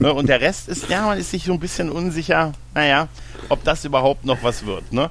Ne, 0.00 0.12
und 0.12 0.28
der 0.28 0.40
Rest 0.40 0.68
ist, 0.68 0.88
ja, 0.88 1.14
ist 1.20 1.30
sich 1.30 1.44
so 1.44 1.52
ein 1.52 1.60
bisschen 1.60 1.90
unsicher. 1.90 2.52
Naja, 2.74 3.08
ob 3.48 3.62
das 3.64 3.84
überhaupt 3.84 4.24
noch 4.24 4.42
was 4.42 4.66
wird. 4.66 4.92
Ne? 4.92 5.10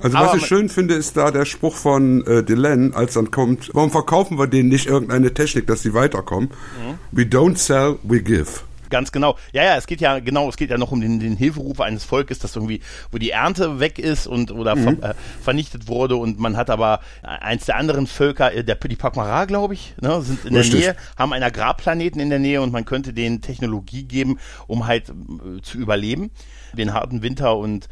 Also 0.00 0.16
Aber 0.16 0.28
was 0.28 0.36
ich 0.36 0.46
schön 0.46 0.68
finde, 0.68 0.94
ist 0.94 1.16
da 1.16 1.30
der 1.30 1.44
Spruch 1.44 1.76
von 1.76 2.26
äh, 2.26 2.42
Delenn, 2.42 2.94
als 2.94 3.14
dann 3.14 3.30
kommt, 3.30 3.70
warum 3.74 3.90
verkaufen 3.90 4.38
wir 4.38 4.46
denen 4.46 4.68
nicht 4.68 4.86
irgendeine 4.86 5.32
Technik, 5.34 5.66
dass 5.66 5.82
sie 5.82 5.94
weiterkommen? 5.94 6.50
Mhm. 6.50 6.98
We 7.12 7.22
don't 7.22 7.56
sell, 7.56 7.98
we 8.02 8.20
give. 8.20 8.62
Ganz 8.90 9.12
genau. 9.12 9.36
Ja, 9.52 9.64
ja, 9.64 9.76
es 9.76 9.86
geht 9.86 10.00
ja 10.00 10.18
genau, 10.18 10.48
es 10.48 10.56
geht 10.56 10.70
ja 10.70 10.78
noch 10.78 10.92
um 10.92 11.00
den, 11.00 11.20
den 11.20 11.36
Hilferuf 11.36 11.80
eines 11.80 12.04
Volkes, 12.04 12.38
das 12.38 12.56
irgendwie, 12.56 12.80
wo 13.10 13.18
die 13.18 13.30
Ernte 13.30 13.80
weg 13.80 13.98
ist 13.98 14.26
und 14.26 14.52
oder 14.52 14.76
mhm. 14.76 14.98
ver, 14.98 15.10
äh, 15.10 15.14
vernichtet 15.42 15.88
wurde 15.88 16.16
und 16.16 16.38
man 16.38 16.56
hat 16.56 16.68
aber 16.70 17.00
eins 17.22 17.66
der 17.66 17.76
anderen 17.76 18.06
Völker, 18.06 18.52
äh, 18.52 18.64
der 18.64 18.74
die 18.74 18.96
Pakmara, 18.96 19.44
glaube 19.44 19.74
ich, 19.74 19.94
ne, 20.00 20.20
sind 20.22 20.44
in 20.44 20.56
Richtig. 20.56 20.80
der 20.80 20.92
Nähe, 20.92 21.00
haben 21.16 21.32
einen 21.32 21.44
Agrarplaneten 21.44 22.20
in 22.20 22.28
der 22.30 22.40
Nähe 22.40 22.60
und 22.60 22.72
man 22.72 22.84
könnte 22.84 23.12
denen 23.12 23.40
Technologie 23.40 24.02
geben, 24.04 24.38
um 24.66 24.86
halt 24.86 25.08
äh, 25.08 25.62
zu 25.62 25.78
überleben 25.78 26.30
den 26.72 26.92
harten 26.92 27.22
Winter 27.22 27.56
und 27.56 27.88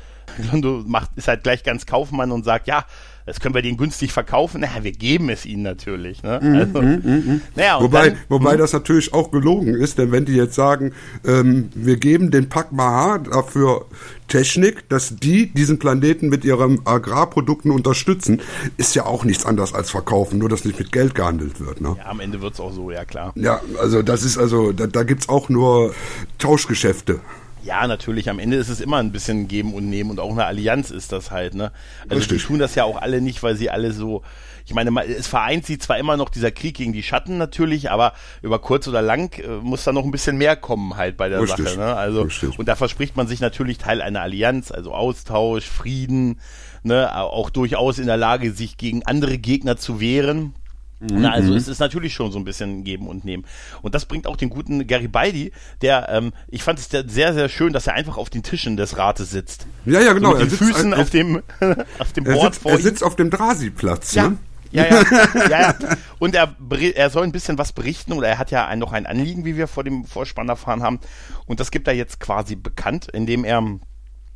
Londo 0.50 0.82
macht, 0.86 1.10
ist 1.16 1.28
halt 1.28 1.42
gleich 1.42 1.62
ganz 1.62 1.86
Kaufmann 1.86 2.32
und 2.32 2.44
sagt, 2.44 2.66
ja, 2.66 2.84
das 3.28 3.40
können 3.40 3.54
wir 3.54 3.60
denen 3.60 3.76
günstig 3.76 4.10
verkaufen. 4.10 4.62
Naja, 4.62 4.82
wir 4.82 4.92
geben 4.92 5.28
es 5.28 5.44
ihnen 5.44 5.62
natürlich. 5.62 6.22
Ne? 6.22 6.40
Mhm, 6.42 6.54
also, 6.54 6.80
mm, 6.80 6.94
mm, 7.04 7.42
naja, 7.56 7.78
wobei 7.82 8.10
dann, 8.10 8.18
wobei 8.30 8.54
mhm. 8.54 8.58
das 8.58 8.72
natürlich 8.72 9.12
auch 9.12 9.30
gelogen 9.30 9.74
ist, 9.74 9.98
denn 9.98 10.12
wenn 10.12 10.24
die 10.24 10.32
jetzt 10.32 10.54
sagen, 10.54 10.92
ähm, 11.26 11.68
wir 11.74 11.98
geben 11.98 12.30
den 12.30 12.48
Pak 12.48 12.72
Maha 12.72 13.18
dafür 13.18 13.84
Technik, 14.28 14.88
dass 14.88 15.16
die 15.16 15.52
diesen 15.52 15.78
Planeten 15.78 16.30
mit 16.30 16.46
ihren 16.46 16.86
Agrarprodukten 16.86 17.70
unterstützen, 17.70 18.40
ist 18.78 18.94
ja 18.94 19.04
auch 19.04 19.24
nichts 19.24 19.44
anderes 19.44 19.74
als 19.74 19.90
verkaufen, 19.90 20.38
nur 20.38 20.48
dass 20.48 20.64
nicht 20.64 20.78
mit 20.78 20.90
Geld 20.90 21.14
gehandelt 21.14 21.60
wird. 21.60 21.82
Ne? 21.82 21.96
Ja, 21.98 22.06
am 22.06 22.20
Ende 22.20 22.40
wird 22.40 22.54
es 22.54 22.60
auch 22.60 22.72
so, 22.72 22.90
ja 22.90 23.04
klar. 23.04 23.32
Ja, 23.36 23.60
also 23.78 24.00
das 24.00 24.22
ist 24.22 24.38
also, 24.38 24.72
da, 24.72 24.86
da 24.86 25.02
gibt 25.02 25.20
es 25.20 25.28
auch 25.28 25.50
nur 25.50 25.94
Tauschgeschäfte. 26.38 27.20
Ja, 27.64 27.86
natürlich. 27.86 28.30
Am 28.30 28.38
Ende 28.38 28.56
ist 28.56 28.68
es 28.68 28.80
immer 28.80 28.98
ein 28.98 29.12
bisschen 29.12 29.48
Geben 29.48 29.74
und 29.74 29.88
Nehmen 29.88 30.10
und 30.10 30.20
auch 30.20 30.32
eine 30.32 30.46
Allianz 30.46 30.90
ist 30.90 31.12
das 31.12 31.30
halt, 31.30 31.54
ne? 31.54 31.72
Also 32.04 32.16
Richtig. 32.16 32.42
die 32.42 32.46
tun 32.46 32.58
das 32.58 32.74
ja 32.74 32.84
auch 32.84 33.00
alle 33.00 33.20
nicht, 33.20 33.42
weil 33.42 33.56
sie 33.56 33.70
alle 33.70 33.92
so, 33.92 34.22
ich 34.66 34.74
meine, 34.74 34.90
es 35.04 35.26
vereint 35.26 35.66
sie 35.66 35.78
zwar 35.78 35.98
immer 35.98 36.16
noch 36.16 36.28
dieser 36.28 36.50
Krieg 36.50 36.76
gegen 36.76 36.92
die 36.92 37.02
Schatten 37.02 37.38
natürlich, 37.38 37.90
aber 37.90 38.12
über 38.42 38.58
kurz 38.58 38.86
oder 38.86 39.02
lang 39.02 39.32
äh, 39.38 39.48
muss 39.62 39.84
da 39.84 39.92
noch 39.92 40.04
ein 40.04 40.10
bisschen 40.10 40.36
mehr 40.36 40.56
kommen 40.56 40.96
halt 40.96 41.16
bei 41.16 41.28
der 41.28 41.40
Richtig. 41.40 41.68
Sache, 41.68 41.78
ne? 41.78 41.96
Also, 41.96 42.22
Richtig. 42.22 42.58
und 42.58 42.68
da 42.68 42.76
verspricht 42.76 43.16
man 43.16 43.26
sich 43.26 43.40
natürlich 43.40 43.78
Teil 43.78 44.02
einer 44.02 44.22
Allianz, 44.22 44.70
also 44.70 44.92
Austausch, 44.94 45.66
Frieden, 45.66 46.40
ne? 46.82 47.14
Auch 47.16 47.50
durchaus 47.50 47.98
in 47.98 48.06
der 48.06 48.16
Lage, 48.16 48.52
sich 48.52 48.76
gegen 48.76 49.04
andere 49.04 49.38
Gegner 49.38 49.76
zu 49.76 50.00
wehren. 50.00 50.54
Mhm. 51.00 51.20
Na, 51.20 51.30
also 51.30 51.52
mhm. 51.52 51.56
es 51.56 51.68
ist 51.68 51.78
natürlich 51.78 52.12
schon 52.14 52.32
so 52.32 52.38
ein 52.38 52.44
bisschen 52.44 52.84
Geben 52.84 53.06
und 53.06 53.24
Nehmen. 53.24 53.44
Und 53.82 53.94
das 53.94 54.06
bringt 54.06 54.26
auch 54.26 54.36
den 54.36 54.50
guten 54.50 54.86
Garibaldi, 54.86 55.52
der, 55.82 56.08
ähm, 56.08 56.32
ich 56.48 56.62
fand 56.62 56.78
es 56.78 56.88
sehr, 56.88 57.34
sehr 57.34 57.48
schön, 57.48 57.72
dass 57.72 57.86
er 57.86 57.94
einfach 57.94 58.16
auf 58.16 58.30
den 58.30 58.42
Tischen 58.42 58.76
des 58.76 58.98
Rates 58.98 59.30
sitzt. 59.30 59.66
Ja, 59.84 60.00
ja, 60.00 60.12
genau. 60.12 60.32
So 60.32 60.38
mit 60.38 60.50
den 60.50 60.58
Füßen 60.58 60.94
auf 60.94 61.10
dem, 61.10 61.42
auf 61.98 62.12
dem 62.12 62.24
Board 62.24 62.54
sitzt, 62.54 62.62
vor 62.62 62.72
Er 62.72 62.78
sitzt 62.78 63.04
auf 63.04 63.16
dem 63.16 63.30
Drasi-Platz, 63.30 64.14
ja. 64.14 64.28
ne? 64.28 64.38
Ja, 64.70 64.84
ja, 64.84 65.02
ja, 65.34 65.48
ja. 65.48 65.74
Und 66.18 66.34
er, 66.34 66.54
er 66.94 67.10
soll 67.10 67.22
ein 67.22 67.32
bisschen 67.32 67.56
was 67.56 67.72
berichten 67.72 68.12
oder 68.12 68.28
er 68.28 68.38
hat 68.38 68.50
ja 68.50 68.66
ein, 68.66 68.78
noch 68.78 68.92
ein 68.92 69.06
Anliegen, 69.06 69.44
wie 69.44 69.56
wir 69.56 69.66
vor 69.66 69.84
dem 69.84 70.04
Vorspann 70.04 70.48
erfahren 70.48 70.82
haben. 70.82 71.00
Und 71.46 71.60
das 71.60 71.70
gibt 71.70 71.88
er 71.88 71.94
jetzt 71.94 72.20
quasi 72.20 72.54
bekannt, 72.54 73.08
indem 73.10 73.44
er 73.44 73.62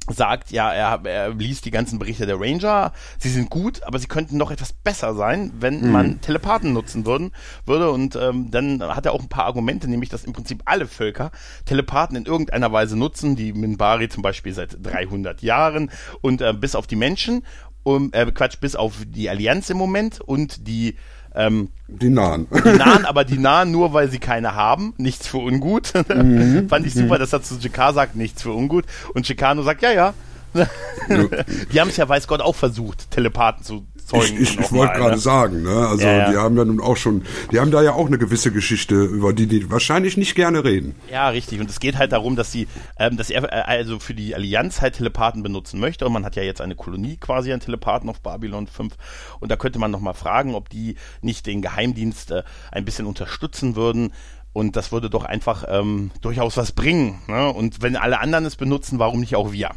sagt, 0.08 0.50
ja, 0.50 0.72
er, 0.72 1.00
er 1.04 1.30
liest 1.34 1.64
die 1.64 1.70
ganzen 1.70 1.98
Berichte 1.98 2.26
der 2.26 2.40
Ranger, 2.40 2.92
sie 3.18 3.28
sind 3.28 3.50
gut, 3.50 3.82
aber 3.84 3.98
sie 3.98 4.08
könnten 4.08 4.36
noch 4.36 4.50
etwas 4.50 4.72
besser 4.72 5.14
sein, 5.14 5.52
wenn 5.58 5.80
mhm. 5.80 5.92
man 5.92 6.20
Telepathen 6.20 6.72
nutzen 6.72 7.06
würden, 7.06 7.32
würde. 7.66 7.90
Und 7.90 8.16
ähm, 8.16 8.50
dann 8.50 8.82
hat 8.82 9.06
er 9.06 9.12
auch 9.12 9.22
ein 9.22 9.28
paar 9.28 9.44
Argumente, 9.44 9.88
nämlich, 9.88 10.10
dass 10.10 10.24
im 10.24 10.32
Prinzip 10.32 10.62
alle 10.64 10.86
Völker 10.86 11.30
Telepathen 11.64 12.16
in 12.16 12.26
irgendeiner 12.26 12.72
Weise 12.72 12.96
nutzen, 12.96 13.36
die 13.36 13.52
Minbari 13.52 14.08
zum 14.08 14.22
Beispiel 14.22 14.52
seit 14.52 14.76
300 14.82 15.42
Jahren 15.42 15.90
und 16.20 16.40
äh, 16.40 16.52
bis 16.52 16.74
auf 16.74 16.86
die 16.86 16.96
Menschen, 16.96 17.42
um, 17.84 18.10
äh, 18.12 18.30
Quatsch, 18.30 18.60
bis 18.60 18.76
auf 18.76 19.02
die 19.06 19.28
Allianz 19.28 19.70
im 19.70 19.76
Moment 19.76 20.20
und 20.20 20.66
die 20.68 20.96
ähm, 21.34 21.68
die 21.88 22.10
Nahen. 22.10 22.46
Die 22.50 22.78
Nahen, 22.78 23.04
aber 23.04 23.24
die 23.24 23.38
Nahen 23.38 23.70
nur, 23.70 23.92
weil 23.92 24.10
sie 24.10 24.18
keine 24.18 24.54
haben. 24.54 24.94
Nichts 24.98 25.26
für 25.26 25.38
ungut. 25.38 25.92
Mhm. 26.12 26.68
Fand 26.68 26.86
ich 26.86 26.94
super, 26.94 27.18
dass 27.18 27.32
er 27.32 27.42
zu 27.42 27.54
JK 27.54 27.92
sagt, 27.94 28.16
nichts 28.16 28.42
für 28.42 28.52
ungut. 28.52 28.84
Und 29.14 29.26
Chicano 29.26 29.62
sagt, 29.62 29.82
ja, 29.82 29.92
ja. 29.92 30.14
die 31.08 31.80
haben 31.80 31.88
es 31.88 31.96
ja, 31.96 32.08
weiß 32.08 32.26
Gott, 32.26 32.40
auch 32.40 32.54
versucht, 32.54 33.10
Telepathen 33.10 33.64
zu 33.64 33.86
Zeugen. 34.06 34.34
Ich, 34.34 34.54
ich, 34.54 34.60
ich 34.60 34.72
wollte 34.72 34.94
gerade 34.94 35.14
ne? 35.14 35.18
sagen, 35.18 35.62
ne? 35.62 35.86
Also 35.88 36.04
ja, 36.04 36.18
ja. 36.18 36.30
die 36.30 36.36
haben 36.36 36.56
ja 36.56 36.64
nun 36.64 36.80
auch 36.80 36.96
schon, 36.96 37.22
die 37.50 37.60
haben 37.60 37.70
da 37.70 37.82
ja 37.82 37.92
auch 37.92 38.06
eine 38.06 38.18
gewisse 38.18 38.52
Geschichte, 38.52 38.94
über 38.94 39.32
die 39.32 39.46
die 39.46 39.70
wahrscheinlich 39.70 40.16
nicht 40.16 40.34
gerne 40.34 40.64
reden. 40.64 40.94
Ja, 41.10 41.28
richtig. 41.28 41.60
Und 41.60 41.70
es 41.70 41.80
geht 41.80 41.96
halt 41.96 42.12
darum, 42.12 42.36
dass 42.36 42.52
sie, 42.52 42.68
ähm, 42.98 43.16
dass 43.16 43.30
er 43.30 43.44
äh, 43.44 43.62
also 43.62 43.98
für 43.98 44.14
die 44.14 44.34
Allianz 44.34 44.80
halt 44.80 44.94
Telepathen 44.94 45.42
benutzen 45.42 45.80
möchte. 45.80 46.06
Und 46.06 46.12
man 46.12 46.24
hat 46.24 46.36
ja 46.36 46.42
jetzt 46.42 46.60
eine 46.60 46.74
Kolonie 46.74 47.16
quasi 47.16 47.52
an 47.52 47.60
Telepathen 47.60 48.08
auf 48.08 48.20
Babylon 48.20 48.66
5. 48.66 48.94
Und 49.40 49.50
da 49.50 49.56
könnte 49.56 49.78
man 49.78 49.90
nochmal 49.90 50.14
fragen, 50.14 50.54
ob 50.54 50.68
die 50.68 50.96
nicht 51.20 51.46
den 51.46 51.62
Geheimdienst 51.62 52.30
äh, 52.30 52.42
ein 52.70 52.84
bisschen 52.84 53.06
unterstützen 53.06 53.76
würden. 53.76 54.12
Und 54.52 54.76
das 54.76 54.92
würde 54.92 55.08
doch 55.08 55.24
einfach 55.24 55.64
ähm, 55.68 56.10
durchaus 56.20 56.56
was 56.56 56.72
bringen. 56.72 57.20
Ne? 57.26 57.52
Und 57.52 57.82
wenn 57.82 57.96
alle 57.96 58.20
anderen 58.20 58.44
es 58.44 58.56
benutzen, 58.56 58.98
warum 58.98 59.20
nicht 59.20 59.34
auch 59.34 59.52
wir? 59.52 59.70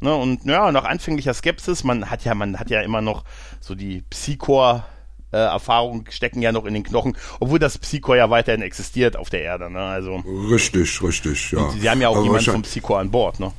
Ne, 0.00 0.14
und 0.14 0.44
ja, 0.44 0.72
nach 0.72 0.84
anfänglicher 0.84 1.34
Skepsis, 1.34 1.84
man 1.84 2.10
hat 2.10 2.24
ja, 2.24 2.34
man 2.34 2.58
hat 2.58 2.70
ja 2.70 2.80
immer 2.80 3.02
noch 3.02 3.24
so 3.60 3.74
die 3.74 4.02
Psychor 4.08 4.84
äh, 5.32 5.36
Erfahrungen 5.36 6.04
stecken 6.10 6.42
ja 6.42 6.52
noch 6.52 6.64
in 6.64 6.74
den 6.74 6.82
Knochen, 6.82 7.16
obwohl 7.38 7.58
das 7.58 7.78
Psychor 7.78 8.16
ja 8.16 8.30
weiterhin 8.30 8.62
existiert 8.62 9.16
auf 9.16 9.30
der 9.30 9.42
Erde. 9.42 9.70
Ne? 9.70 9.80
Also, 9.80 10.16
richtig, 10.50 11.02
richtig, 11.02 11.52
ja. 11.52 11.70
Sie 11.70 11.88
haben 11.88 12.00
ja 12.00 12.08
auch 12.08 12.16
Aber 12.16 12.24
jemanden 12.24 12.50
vom 12.50 12.62
Psychor 12.62 12.98
an 12.98 13.10
Bord, 13.10 13.40
ne? 13.40 13.52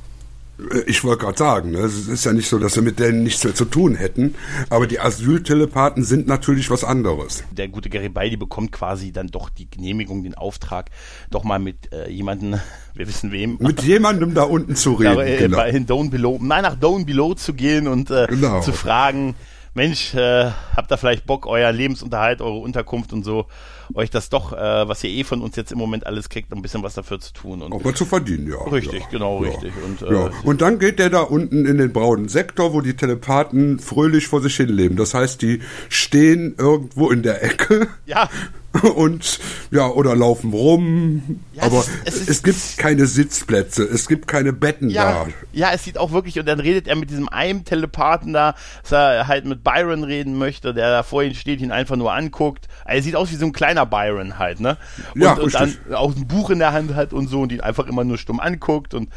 Äh, 0.70 0.82
ich 0.86 1.04
wollte 1.04 1.24
gerade 1.24 1.38
sagen, 1.38 1.70
ne, 1.72 1.78
es 1.78 2.08
ist 2.08 2.24
ja 2.24 2.32
nicht 2.32 2.48
so, 2.48 2.58
dass 2.58 2.76
wir 2.76 2.82
mit 2.82 2.98
denen 2.98 3.22
nichts 3.22 3.44
mehr 3.44 3.54
zu 3.54 3.64
tun 3.64 3.94
hätten, 3.94 4.34
aber 4.70 4.86
die 4.86 5.00
Asyltelepathen 5.00 6.04
sind 6.04 6.26
natürlich 6.26 6.70
was 6.70 6.84
anderes. 6.84 7.44
Der 7.50 7.68
gute 7.68 7.90
Garibaldi 7.90 8.36
bekommt 8.36 8.72
quasi 8.72 9.12
dann 9.12 9.28
doch 9.28 9.48
die 9.48 9.70
Genehmigung, 9.70 10.22
den 10.22 10.34
Auftrag, 10.34 10.90
doch 11.30 11.44
mal 11.44 11.58
mit 11.58 11.92
äh, 11.92 12.10
jemandem, 12.10 12.60
wir 12.94 13.08
wissen 13.08 13.32
wem. 13.32 13.56
Mit 13.60 13.82
jemandem 13.84 14.34
da 14.34 14.44
unten 14.44 14.76
zu 14.76 14.94
reden. 14.94 15.18
Ja, 15.18 15.24
äh, 15.24 15.36
genau. 15.38 15.56
bei 15.56 15.72
Down 15.78 16.10
Below, 16.10 16.38
nein, 16.40 16.62
nach 16.62 16.76
Down 16.76 17.06
Below 17.06 17.34
zu 17.34 17.54
gehen 17.54 17.88
und 17.88 18.10
äh, 18.10 18.26
genau. 18.28 18.60
zu 18.60 18.72
fragen, 18.72 19.34
Mensch, 19.74 20.14
äh, 20.14 20.50
habt 20.76 20.92
ihr 20.92 20.98
vielleicht 20.98 21.24
Bock, 21.24 21.46
euer 21.46 21.72
Lebensunterhalt, 21.72 22.42
eure 22.42 22.58
Unterkunft 22.58 23.12
und 23.14 23.24
so, 23.24 23.46
euch 23.94 24.10
das 24.10 24.28
doch, 24.28 24.52
äh, 24.52 24.88
was 24.88 25.02
ihr 25.04 25.10
eh 25.10 25.24
von 25.24 25.40
uns 25.42 25.56
jetzt 25.56 25.72
im 25.72 25.78
Moment 25.78 26.06
alles 26.06 26.28
kriegt, 26.28 26.52
ein 26.52 26.62
bisschen 26.62 26.82
was 26.82 26.94
dafür 26.94 27.20
zu 27.20 27.32
tun. 27.32 27.62
Und 27.62 27.72
Auch 27.72 27.84
mal 27.84 27.94
zu 27.94 28.04
verdienen, 28.04 28.48
ja. 28.48 28.62
Richtig, 28.70 29.00
ja, 29.00 29.08
genau, 29.10 29.42
ja, 29.42 29.50
richtig. 29.50 29.72
Und, 29.84 30.02
äh, 30.02 30.12
ja. 30.12 30.30
und 30.44 30.60
dann 30.60 30.78
geht 30.78 30.98
der 30.98 31.10
da 31.10 31.20
unten 31.20 31.66
in 31.66 31.78
den 31.78 31.92
braunen 31.92 32.28
Sektor, 32.28 32.72
wo 32.72 32.80
die 32.80 32.94
Telepathen 32.94 33.78
fröhlich 33.78 34.28
vor 34.28 34.40
sich 34.40 34.56
hin 34.56 34.68
leben. 34.68 34.96
Das 34.96 35.14
heißt, 35.14 35.42
die 35.42 35.60
stehen 35.88 36.54
irgendwo 36.58 37.10
in 37.10 37.22
der 37.22 37.42
Ecke. 37.42 37.88
Ja 38.06 38.28
und 38.94 39.38
ja, 39.70 39.88
oder 39.88 40.16
laufen 40.16 40.52
rum. 40.52 41.40
Ja, 41.52 41.64
aber 41.64 41.84
es, 42.04 42.16
ist, 42.16 42.28
es, 42.28 42.42
gibt 42.42 42.78
keine 42.78 43.06
Sitzplätze, 43.06 43.84
es 43.84 44.08
gibt 44.08 44.26
keine 44.26 44.52
Betten 44.52 44.88
ja, 44.88 45.24
da. 45.24 45.26
Ja, 45.52 45.72
es 45.72 45.84
sieht 45.84 45.98
auch 45.98 46.12
wirklich, 46.12 46.38
und 46.38 46.46
dann 46.46 46.60
redet 46.60 46.88
er 46.88 46.96
mit 46.96 47.10
diesem 47.10 47.28
einen 47.28 47.64
Telepathen 47.64 48.32
da, 48.32 48.54
dass 48.82 48.92
er 48.92 49.28
halt 49.28 49.44
mit 49.44 49.62
Byron 49.62 50.04
reden 50.04 50.38
möchte, 50.38 50.72
der 50.72 50.90
da 50.90 51.02
vor 51.02 51.22
ihm 51.22 51.34
steht, 51.34 51.60
ihn 51.60 51.72
einfach 51.72 51.96
nur 51.96 52.12
anguckt. 52.12 52.68
Also 52.84 52.96
er 52.96 53.02
sieht 53.02 53.16
aus 53.16 53.30
wie 53.30 53.36
so 53.36 53.46
ein 53.46 53.52
kleiner 53.52 53.81
Byron 53.86 54.38
halt, 54.38 54.60
ne? 54.60 54.76
Und, 55.14 55.22
ja, 55.22 55.34
und 55.34 55.54
dann 55.54 55.76
auch 55.94 56.14
ein 56.14 56.26
Buch 56.26 56.50
in 56.50 56.58
der 56.58 56.72
Hand 56.72 56.94
hat 56.94 57.12
und 57.12 57.28
so 57.28 57.40
und 57.42 57.52
ihn 57.52 57.60
einfach 57.60 57.86
immer 57.86 58.04
nur 58.04 58.18
stumm 58.18 58.40
anguckt 58.40 58.94
und 58.94 59.10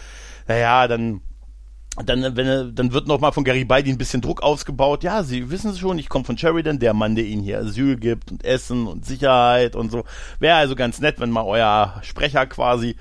naja, 0.48 0.88
dann 0.88 1.22
dann, 2.04 2.36
wenn, 2.36 2.76
dann 2.76 2.92
wird 2.92 3.08
nochmal 3.08 3.32
von 3.32 3.46
Garibaldi 3.46 3.90
ein 3.90 3.98
bisschen 3.98 4.22
Druck 4.22 4.44
ausgebaut. 4.44 5.04
Ja, 5.04 5.24
Sie 5.24 5.50
wissen 5.50 5.72
es 5.72 5.80
schon, 5.80 5.98
ich 5.98 6.10
komme 6.10 6.26
von 6.26 6.38
Sheridan, 6.38 6.80
der 6.80 6.94
Mann, 6.94 7.16
der 7.16 7.24
Ihnen 7.24 7.42
hier 7.42 7.60
Asyl 7.60 7.96
gibt 7.96 8.32
und 8.32 8.44
Essen 8.44 8.86
und 8.86 9.06
Sicherheit 9.06 9.78
und 9.78 9.92
so. 9.92 10.04
Wäre 10.40 10.58
also 10.58 10.76
ganz 10.76 11.00
nett, 11.00 11.20
wenn 11.20 11.32
mal 11.32 11.46
euer 11.46 12.02
Sprecher 12.02 12.48
quasi 12.48 12.98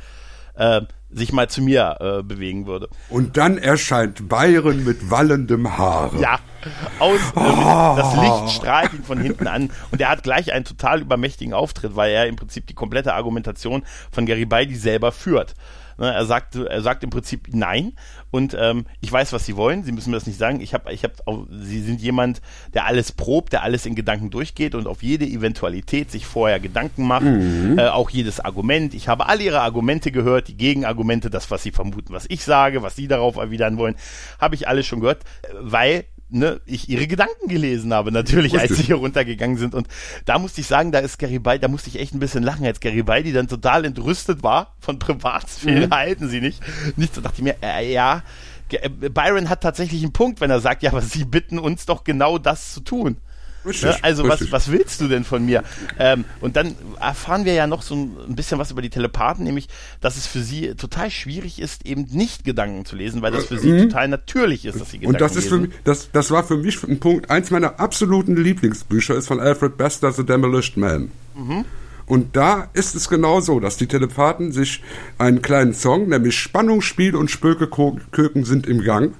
äh, 0.55 0.83
sich 1.15 1.33
mal 1.33 1.49
zu 1.49 1.63
mir 1.63 1.97
äh, 2.01 2.23
bewegen 2.23 2.67
würde. 2.67 2.89
Und 3.09 3.37
dann 3.37 3.59
erscheint 3.59 4.29
Byron 4.29 4.85
mit 4.85 5.11
wallendem 5.11 5.77
Haar. 5.77 6.13
Ja, 6.19 6.39
aus, 6.99 7.21
äh, 7.37 7.41
oh. 7.41 7.95
das 7.97 8.17
Licht 8.17 8.57
strahlt 8.57 8.93
ihn 8.93 9.05
von 9.05 9.21
hinten 9.21 9.47
an 9.47 9.71
und 9.91 10.01
er 10.01 10.11
hat 10.11 10.23
gleich 10.23 10.53
einen 10.53 10.65
total 10.65 11.01
übermächtigen 11.01 11.55
Auftritt, 11.55 11.97
weil 11.97 12.13
er 12.13 12.27
im 12.27 12.37
Prinzip 12.37 12.67
die 12.67 12.75
komplette 12.75 13.15
Argumentation 13.15 13.85
von 14.11 14.27
Garibaldi 14.27 14.75
selber 14.75 15.13
führt. 15.13 15.55
Ne, 15.99 16.13
er 16.13 16.27
sagt, 16.27 16.57
er 16.57 16.83
sagt 16.83 17.05
im 17.05 17.11
Prinzip 17.11 17.49
nein 17.53 17.93
und 18.31 18.57
ähm, 18.59 18.87
ich 19.01 19.13
weiß, 19.13 19.33
was 19.33 19.47
Sie 19.47 19.57
wollen. 19.57 19.85
Sie 19.85 19.93
müssen 19.93 20.11
mir 20.11 20.17
das 20.17 20.27
nicht 20.27 20.39
sagen. 20.39 20.61
Ich 20.61 20.75
habe, 20.75 20.93
ich 20.93 21.05
habe, 21.05 21.15
Sie 21.51 21.81
sind 21.81 22.01
jemand, 22.01 22.41
der 22.73 22.87
alles 22.87 23.13
probt, 23.13 23.53
der 23.53 23.63
alles 23.63 23.87
in 23.87 23.95
Gedanken 23.95 24.31
durchgeht 24.31 24.75
und 24.75 24.87
auf 24.87 25.03
jede 25.03 25.25
Eventualität 25.25 26.11
sich 26.11 26.27
vorher 26.27 26.61
Gedanken 26.61 27.07
macht, 27.07 27.25
mhm. 27.25 27.79
äh, 27.79 27.89
auch 27.89 28.11
jedes 28.11 28.41
Argument. 28.41 28.95
Ich 28.95 29.09
habe 29.09 29.29
alle 29.29 29.43
Ihre 29.45 29.61
Argumente 29.61 30.11
gehört, 30.11 30.49
die 30.49 30.57
Gegenargumente, 30.57 31.31
das, 31.31 31.51
was 31.51 31.63
Sie 31.63 31.71
vermuten, 31.71 32.13
was 32.13 32.27
ich 32.29 32.45
sage, 32.45 32.83
was 32.83 32.97
Sie 32.97 33.09
darauf 33.09 33.37
erwidern 33.37 33.79
wollen, 33.79 33.97
habe 34.41 34.55
ich 34.55 34.67
alles 34.69 34.87
schon 34.87 35.01
gehört, 35.01 35.23
weil 35.61 36.05
ne, 36.35 36.61
ich 36.67 36.89
ihre 36.89 37.07
Gedanken 37.07 37.49
gelesen 37.49 37.95
habe, 37.95 38.13
natürlich, 38.13 38.53
Richtig. 38.55 38.71
als 38.71 38.79
sie 38.79 38.85
hier 38.85 38.97
runtergegangen 38.97 39.57
sind. 39.57 39.75
Und 39.75 39.89
da 40.25 40.39
musste 40.39 40.61
ich 40.61 40.67
sagen, 40.67 40.93
da 40.93 40.99
ist 40.99 41.19
Garibaldi, 41.19 41.61
da 41.63 41.69
musste 41.69 41.89
ich 41.89 41.99
echt 41.99 42.15
ein 42.15 42.19
bisschen 42.19 42.43
lachen, 42.43 42.67
als 42.67 42.81
Garibaldi 42.81 43.33
dann 43.33 43.49
total 43.49 43.85
entrüstet 43.85 44.43
war 44.43 44.75
von 44.81 44.99
Privatsphäre, 44.99 45.87
mhm. 45.87 45.95
halten 45.95 46.29
sie 46.29 46.41
nicht. 46.41 46.61
Nicht 46.97 47.15
so 47.15 47.21
dachte 47.21 47.37
ich 47.39 47.45
mir, 47.45 47.57
äh, 47.63 47.93
ja, 47.93 48.23
äh, 48.71 48.89
Byron 48.89 49.49
hat 49.49 49.63
tatsächlich 49.63 50.03
einen 50.03 50.13
Punkt, 50.13 50.41
wenn 50.41 50.51
er 50.51 50.61
sagt, 50.61 50.83
ja, 50.83 50.91
aber 50.91 51.03
sie 51.03 51.25
bitten 51.25 51.59
uns 51.59 51.87
doch 51.87 52.05
genau 52.05 52.39
das 52.39 52.75
zu 52.75 52.81
tun. 52.81 53.17
Ne? 53.65 53.97
Also 54.03 54.29
was, 54.29 54.53
was 54.53 54.71
willst 54.71 55.01
du 55.01 55.09
denn 55.09 55.25
von 55.25 55.45
mir? 55.45 55.63
Ähm, 55.99 56.25
und 56.41 56.57
dann 56.57 56.75
erfahren 57.01 57.45
wir 57.45 57.55
ja 57.55 57.67
noch 57.67 57.83
so 57.83 57.95
ein 57.95 58.35
bisschen 58.35 58.59
was 58.59 58.71
über 58.71 58.83
die 58.83 58.91
Telepathen, 58.91 59.45
nämlich, 59.45 59.69
dass 60.01 60.17
es 60.17 60.27
für 60.27 60.41
sie 60.41 60.75
total 60.75 61.11
schwierig 61.11 61.61
ist, 61.61 61.87
eben 61.87 62.07
nicht 62.11 62.45
Gedanken 62.45 62.85
zu 62.85 62.97
lesen, 62.97 63.23
weil 63.23 63.33
das 63.33 63.47
für 63.47 63.59
sie 63.59 63.73
mhm. 63.73 63.89
total 63.89 64.09
natürlich 64.09 64.67
ist, 64.67 64.81
dass 64.81 64.91
sie 64.91 64.99
Gedanken 64.99 65.17
Und 65.17 65.21
das 65.21 65.37
ist 65.37 65.49
für 65.49 65.59
mich, 65.59 65.71
das, 65.85 66.11
das 66.13 66.31
war 66.31 66.45
für 66.45 66.57
mich 66.57 66.83
ein 66.83 67.01
Punkt, 67.01 67.31
eins 67.31 67.51
meiner 67.51 67.81
absoluten 67.81 68.37
Lieblingsbücher 68.37 69.15
ist 69.15 69.29
von 69.29 69.41
Alfred 69.41 69.77
Bester, 69.77 70.13
The 70.13 70.25
Demolished 70.25 70.77
Man. 70.77 71.11
Mhm. 71.35 71.65
Und 72.07 72.37
da 72.37 72.69
ist 72.75 72.95
es 72.95 73.09
genau 73.09 73.41
so, 73.41 73.61
dass 73.61 73.77
die 73.77 73.87
Telepathen 73.87 74.53
sich 74.53 74.83
einen 75.19 75.41
kleinen 75.41 75.73
Song, 75.73 76.09
nämlich 76.09 76.39
Spannung, 76.39 76.83
Spiel 76.83 77.17
und 77.17 77.31
Spökeköken 77.31 78.45
sind 78.45 78.67
im 78.67 78.83
Gang, 78.83 79.15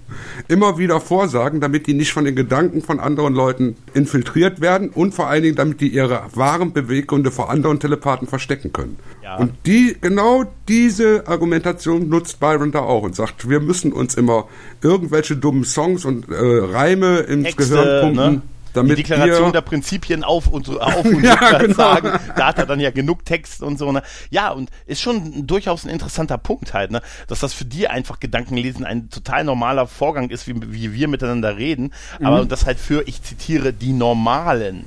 immer 0.49 0.77
wieder 0.77 1.01
vorsagen, 1.01 1.61
damit 1.61 1.87
die 1.87 1.95
nicht 1.95 2.13
von 2.13 2.25
den 2.25 2.37
Gedanken 2.37 2.83
von 2.83 3.01
anderen 3.01 3.35
Leuten 3.35 3.77
infiltriert 3.95 4.61
werden 4.61 4.91
und 4.91 5.15
vor 5.15 5.29
allen 5.29 5.43
Dingen, 5.43 5.57
damit 5.57 5.81
die 5.81 5.89
ihre 5.89 6.25
wahren 6.35 6.73
Beweggründe 6.73 7.31
vor 7.31 7.51
anderen 7.51 7.81
Telepathen 7.81 8.29
verstecken 8.29 8.73
können. 8.73 8.99
Ja. 9.23 9.37
Und 9.37 9.53
die, 9.65 9.97
genau 10.01 10.45
diese 10.69 11.27
Argumentation 11.27 12.09
nutzt 12.09 12.41
Byron 12.41 12.73
da 12.73 12.81
auch 12.81 13.03
und 13.03 13.17
sagt, 13.17 13.49
wir 13.49 13.61
müssen 13.61 13.93
uns 13.93 14.15
immer 14.15 14.49
irgendwelche 14.83 15.37
dummen 15.37 15.65
Songs 15.65 16.05
und 16.05 16.29
äh, 16.29 16.35
Reime 16.35 17.21
ins 17.21 17.55
Texte, 17.55 17.75
Gehirn 17.75 18.01
pumpen. 18.01 18.35
Ne? 18.35 18.43
Damit 18.75 18.99
die 18.99 19.03
Deklaration 19.03 19.53
der 19.53 19.63
Prinzipien 19.63 20.25
auf 20.25 20.47
und 20.47 20.69
auf 20.69 21.05
und 21.05 21.23
ja, 21.23 21.59
genau. 21.59 21.75
sagen. 21.75 22.13
Da 22.37 22.49
hat 22.49 22.59
er 22.59 22.67
dann 22.67 22.81
ja 22.81 22.91
genug 22.91 23.25
Text 23.25 23.63
und 23.63 23.79
so. 23.79 23.91
Ne? 23.93 24.03
Ja, 24.31 24.51
und 24.51 24.71
ist 24.87 25.01
schon 25.01 25.47
durchaus 25.47 25.85
ein 25.85 25.91
interessanter 25.91 26.39
Punkt 26.39 26.75
halt, 26.75 26.91
ne? 26.91 27.01
dass 27.29 27.41
das 27.41 27.55
für 27.55 27.65
die 27.65 27.89
einfach 27.89 28.21
Gedankenlesen 28.21 28.85
ein 28.85 29.09
total 29.09 29.45
normaler 29.45 29.87
Vorgang 29.87 30.31
ist, 30.31 30.47
wie, 30.47 30.55
wie 30.73 30.93
wir 30.93 31.09
miteinander 31.09 31.57
reden, 31.57 31.93
mhm. 32.19 32.27
aber 32.27 32.45
das 32.45 32.67
halt 32.67 32.79
für, 32.79 33.07
ich 33.09 33.23
zitiere, 33.23 33.73
die 33.73 33.93
Normalen 33.93 34.87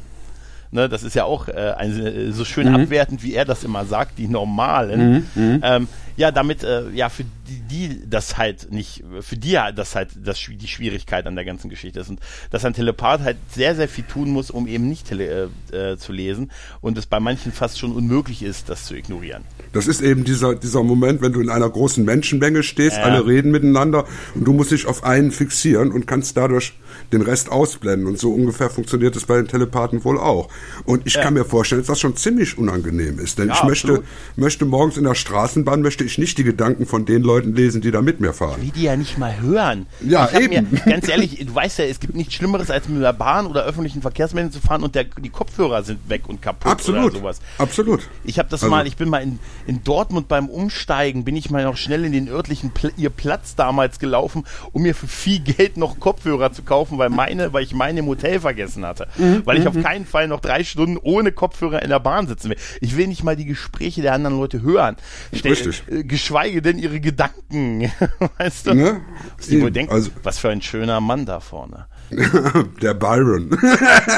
Ne, 0.69 0.89
das 0.89 1.04
ist 1.04 1.15
ja 1.15 1.23
auch 1.23 1.47
äh, 1.47 1.73
ein, 1.78 2.34
so 2.34 2.43
schön 2.43 2.67
mhm. 2.67 2.76
abwertend, 2.76 3.23
wie 3.23 3.34
er 3.34 3.45
das 3.45 3.63
immer 3.63 3.86
sagt, 3.86 4.17
die 4.17 4.28
Normalen. 4.28 5.26
Mhm. 5.36 5.43
mhm. 5.43 5.60
Ähm, 5.63 5.88
ja, 6.18 6.32
damit, 6.32 6.64
äh, 6.64 6.90
ja, 6.90 7.10
für 7.10 7.24
die, 7.24 7.62
die 7.90 8.10
das 8.10 8.38
halt 8.38 8.72
nicht, 8.72 9.04
für 9.22 9.38
die 9.38 9.58
das 9.76 9.96
halt 9.96 10.10
das, 10.18 10.40
die 10.40 10.68
Schwierigkeit 10.68 11.28
an 11.28 11.36
der 11.36 11.46
ganzen 11.46 11.70
Geschichte 11.70 12.00
ist. 12.00 12.10
Und 12.10 12.20
dass 12.50 12.66
ein 12.66 12.74
Telepath 12.74 13.22
halt 13.22 13.38
sehr, 13.52 13.76
sehr 13.76 13.88
viel 13.88 14.04
tun 14.04 14.32
muss, 14.32 14.50
um 14.50 14.68
eben 14.68 14.90
nicht 14.90 15.08
tele, 15.08 15.50
äh, 15.72 15.92
äh, 15.92 15.98
zu 15.98 16.12
lesen 16.12 16.52
und 16.82 16.98
es 16.98 17.06
bei 17.06 17.20
manchen 17.20 17.52
fast 17.52 17.78
schon 17.78 17.92
unmöglich 17.92 18.42
ist, 18.42 18.68
das 18.70 18.86
zu 18.86 18.96
ignorieren. 18.96 19.44
Das 19.74 19.88
ist 19.88 20.02
eben 20.02 20.24
dieser, 20.24 20.56
dieser 20.56 20.84
Moment, 20.84 21.22
wenn 21.22 21.34
du 21.34 21.40
in 21.40 21.50
einer 21.50 21.70
großen 21.70 22.04
Menschenmenge 22.04 22.64
stehst, 22.64 22.98
äh. 22.98 23.02
alle 23.02 23.26
reden 23.26 23.52
miteinander 23.52 24.06
und 24.34 24.44
du 24.44 24.54
musst 24.54 24.72
dich 24.72 24.88
auf 24.88 25.04
einen 25.04 25.32
fixieren 25.32 25.92
und 25.92 26.08
kannst 26.08 26.36
dadurch 26.36 26.74
den 27.14 27.22
Rest 27.22 27.52
ausblenden. 27.52 28.08
Und 28.08 28.18
so 28.18 28.34
ungefähr 28.34 28.70
funktioniert 28.70 29.16
es 29.16 29.26
bei 29.26 29.36
den 29.36 29.48
Telepathen 29.48 30.04
wohl 30.04 30.18
auch. 30.18 30.50
Und 30.86 31.06
ich 31.06 31.14
ja. 31.14 31.22
kann 31.22 31.36
mir 31.36 31.46
vorstellen, 31.46 31.82
dass 31.82 31.88
das 31.88 32.00
schon 32.00 32.16
ziemlich 32.16 32.58
unangenehm 32.58 33.20
ist. 33.20 33.38
Denn 33.38 33.50
ja, 33.50 33.56
ich 33.56 33.64
möchte, 33.64 34.04
möchte 34.36 34.66
morgens 34.66 34.98
in 34.98 35.04
der 35.04 35.16
Straßenbahn 35.16 35.82
möchte 35.82 36.07
ich 36.08 36.17
nicht 36.17 36.38
die 36.38 36.43
Gedanken 36.43 36.86
von 36.86 37.06
den 37.06 37.22
Leuten 37.22 37.54
lesen, 37.56 37.82
die 37.82 37.91
da 37.91 38.02
mit 38.02 38.20
mir 38.20 38.34
fahren. 38.34 38.62
Wie 38.62 38.72
die 38.72 38.84
ja 38.84 38.96
nicht 38.96 39.17
mal 39.17 39.39
hören. 39.39 39.86
Ja, 40.02 40.30
eben. 40.38 40.67
Mir, 40.72 40.80
ganz 40.91 41.08
ehrlich, 41.08 41.46
du 41.46 41.54
weißt 41.54 41.80
ja, 41.80 41.86
es 41.86 42.00
gibt 42.00 42.15
nichts 42.15 42.34
Schlimmeres, 42.34 42.72
als 42.72 42.88
mit 42.89 43.02
der 43.02 43.13
Bahn 43.13 43.46
oder 43.48 43.63
öffentlichen 43.63 44.02
Verkehrsmitteln 44.02 44.52
zu 44.52 44.60
fahren 44.60 44.84
und 44.84 44.96
der, 44.96 45.04
die 45.04 45.30
Kopfhörer 45.30 45.84
sind 45.84 46.10
weg 46.10 46.28
und 46.28 46.41
kaputt 46.41 46.72
Absolut. 46.72 47.12
oder 47.12 47.20
sowas. 47.20 47.39
Absolut. 47.58 48.10
Ich 48.24 48.39
habe 48.39 48.50
das 48.50 48.63
also. 48.63 48.76
mal, 48.76 48.88
ich 48.88 48.98
bin 48.98 49.10
mal 49.10 49.22
in, 49.22 49.39
in 49.67 49.84
Dortmund 49.84 50.28
beim 50.28 50.48
Umsteigen, 50.50 51.24
bin 51.24 51.36
ich 51.36 51.50
mal 51.50 51.63
noch 51.63 51.78
schnell 51.78 52.04
in 52.06 52.12
den 52.12 52.30
örtlichen 52.30 52.72
Pl 52.72 52.91
ihr 52.98 53.10
Platz 53.10 53.56
damals 53.56 54.00
gelaufen, 54.00 54.46
um 54.72 54.82
mir 54.82 54.96
für 54.96 55.08
viel 55.08 55.39
Geld 55.39 55.78
noch 55.78 56.00
Kopfhörer 56.00 56.52
zu 56.52 56.63
kaufen, 56.63 56.98
weil 56.98 57.10
meine, 57.10 57.54
weil 57.54 57.63
ich 57.63 57.74
meine 57.74 58.00
im 58.00 58.08
Hotel 58.08 58.39
vergessen 58.39 58.86
hatte. 58.86 59.08
Mhm. 59.17 59.41
Weil 59.46 59.60
ich 59.60 59.67
auf 59.67 59.76
mhm. 59.76 59.84
keinen 59.84 60.06
Fall 60.06 60.28
noch 60.28 60.39
drei 60.39 60.63
Stunden 60.63 60.98
ohne 61.02 61.32
Kopfhörer 61.32 61.82
in 61.84 61.89
der 61.89 62.00
Bahn 62.00 62.28
sitzen 62.28 62.50
will. 62.50 62.58
Ich 62.82 62.96
will 62.98 63.08
nicht 63.08 63.24
mal 63.24 63.36
die 63.36 63.46
Gespräche 63.46 64.02
der 64.02 64.13
anderen 64.13 64.38
Leute 64.38 64.62
hören. 64.62 64.96
Stell, 65.34 65.52
Richtig. 65.52 65.84
Geschweige 66.04 66.62
denn 66.62 66.78
ihre 66.78 67.00
Gedanken. 67.00 67.92
weißt 68.38 68.68
du? 68.68 68.74
Ne? 68.74 69.02
Was 69.38 69.48
die 69.48 69.62
wohl 69.62 69.72
denken, 69.72 69.92
also, 69.92 70.12
was 70.24 70.40
für 70.40 70.50
ein 70.50 70.62
schöner 70.62 71.02
Mann 71.02 71.26
da 71.26 71.40
vorne. 71.40 71.88
der 72.82 72.94
Byron. 72.94 73.58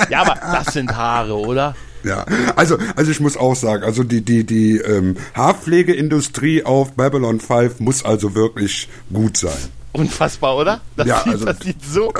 ja, 0.09 0.21
aber 0.21 0.35
das 0.35 0.73
sind 0.73 0.95
Haare, 0.95 1.35
oder? 1.35 1.75
Ja, 2.03 2.25
also, 2.55 2.77
also 2.95 3.11
ich 3.11 3.19
muss 3.19 3.35
auch 3.35 3.55
sagen, 3.55 3.83
also 3.83 4.03
die, 4.03 4.21
die, 4.21 4.45
die 4.45 4.77
ähm, 4.77 5.17
Haarpflegeindustrie 5.33 6.63
auf 6.63 6.93
Babylon 6.93 7.39
5 7.39 7.79
muss 7.79 8.05
also 8.05 8.35
wirklich 8.35 8.87
gut 9.11 9.37
sein. 9.37 9.78
Unfassbar, 9.91 10.55
oder? 10.55 10.81
Das, 10.95 11.07
ja, 11.07 11.23
sieht, 11.23 11.33
also, 11.33 11.45
das 11.45 11.59
sieht 11.59 11.83
so. 11.83 12.13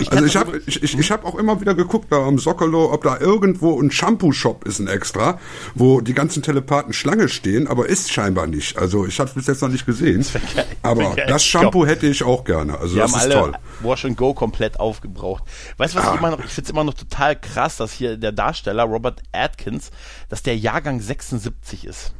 Ich 0.00 0.12
also 0.12 0.24
ich 0.24 0.36
habe 0.36 0.60
ich, 0.66 0.82
ich, 0.82 0.96
ich 0.96 1.10
hab 1.10 1.24
auch 1.24 1.34
immer 1.34 1.60
wieder 1.60 1.74
geguckt 1.74 2.12
da 2.12 2.24
am 2.24 2.38
Sokolo, 2.38 2.92
ob 2.92 3.02
da 3.02 3.18
irgendwo 3.18 3.80
ein 3.80 3.90
Shampoo-Shop 3.90 4.64
ist, 4.66 4.78
ein 4.78 4.86
extra, 4.86 5.40
wo 5.74 6.00
die 6.00 6.14
ganzen 6.14 6.42
Telepathen 6.42 6.92
Schlange 6.92 7.28
stehen, 7.28 7.66
aber 7.66 7.88
ist 7.88 8.12
scheinbar 8.12 8.46
nicht. 8.46 8.78
Also 8.78 9.04
ich 9.04 9.18
habe 9.18 9.28
es 9.28 9.34
bis 9.34 9.46
jetzt 9.48 9.62
noch 9.62 9.68
nicht 9.68 9.84
gesehen. 9.84 10.18
Das 10.18 10.32
geil. 10.54 10.66
Aber 10.82 11.16
das 11.26 11.44
Shampoo 11.44 11.84
hätte 11.86 12.06
ich 12.06 12.22
auch 12.22 12.44
gerne. 12.44 12.78
Also 12.78 12.94
die 12.94 13.00
das 13.00 13.16
ist 13.16 13.32
toll. 13.32 13.52
Wash 13.80 14.04
and 14.04 14.16
Go 14.16 14.32
komplett 14.32 14.78
aufgebraucht. 14.78 15.42
Weißt 15.76 15.94
du, 15.94 15.98
was 15.98 16.06
ah. 16.06 16.14
ich 16.14 16.20
immer 16.20 16.30
noch, 16.30 16.38
ich 16.40 16.50
finde 16.50 16.66
es 16.66 16.70
immer 16.70 16.84
noch 16.84 16.94
total 16.94 17.34
krass, 17.34 17.78
dass 17.78 17.92
hier 17.92 18.16
der 18.16 18.32
Darsteller 18.32 18.84
Robert 18.84 19.22
Atkins, 19.32 19.90
dass 20.28 20.42
der 20.42 20.56
Jahrgang 20.56 21.00
76 21.00 21.84
ist. 21.84 22.14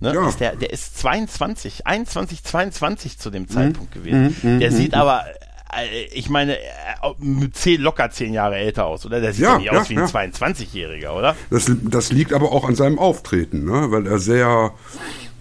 Ne? 0.00 0.14
Ja. 0.14 0.28
Ist 0.28 0.40
der, 0.40 0.56
der 0.56 0.70
ist 0.70 0.98
22, 0.98 1.86
21, 1.86 2.44
22 2.44 3.18
zu 3.18 3.30
dem 3.30 3.42
mhm. 3.42 3.48
Zeitpunkt 3.48 3.94
mhm. 3.94 3.98
gewesen. 3.98 4.36
Mhm. 4.42 4.60
Der 4.60 4.70
mhm. 4.70 4.76
sieht 4.76 4.94
aber 4.94 5.24
äh, 5.72 6.04
ich 6.12 6.30
meine, 6.30 6.58
äh, 6.58 7.50
zehn, 7.52 7.80
locker 7.80 8.10
zehn 8.10 8.32
Jahre 8.32 8.56
älter 8.56 8.86
aus, 8.86 9.04
oder? 9.04 9.20
Der 9.20 9.32
sieht 9.32 9.44
ja, 9.44 9.58
nicht 9.58 9.72
ja, 9.72 9.80
aus 9.80 9.88
wie 9.90 9.98
ein 9.98 10.06
ja. 10.06 10.06
22-Jähriger, 10.06 11.10
oder? 11.10 11.36
Das, 11.50 11.70
das 11.82 12.12
liegt 12.12 12.32
aber 12.32 12.52
auch 12.52 12.66
an 12.66 12.74
seinem 12.74 12.98
Auftreten, 12.98 13.64
ne? 13.64 13.90
weil 13.90 14.06
er 14.06 14.18
sehr, 14.18 14.72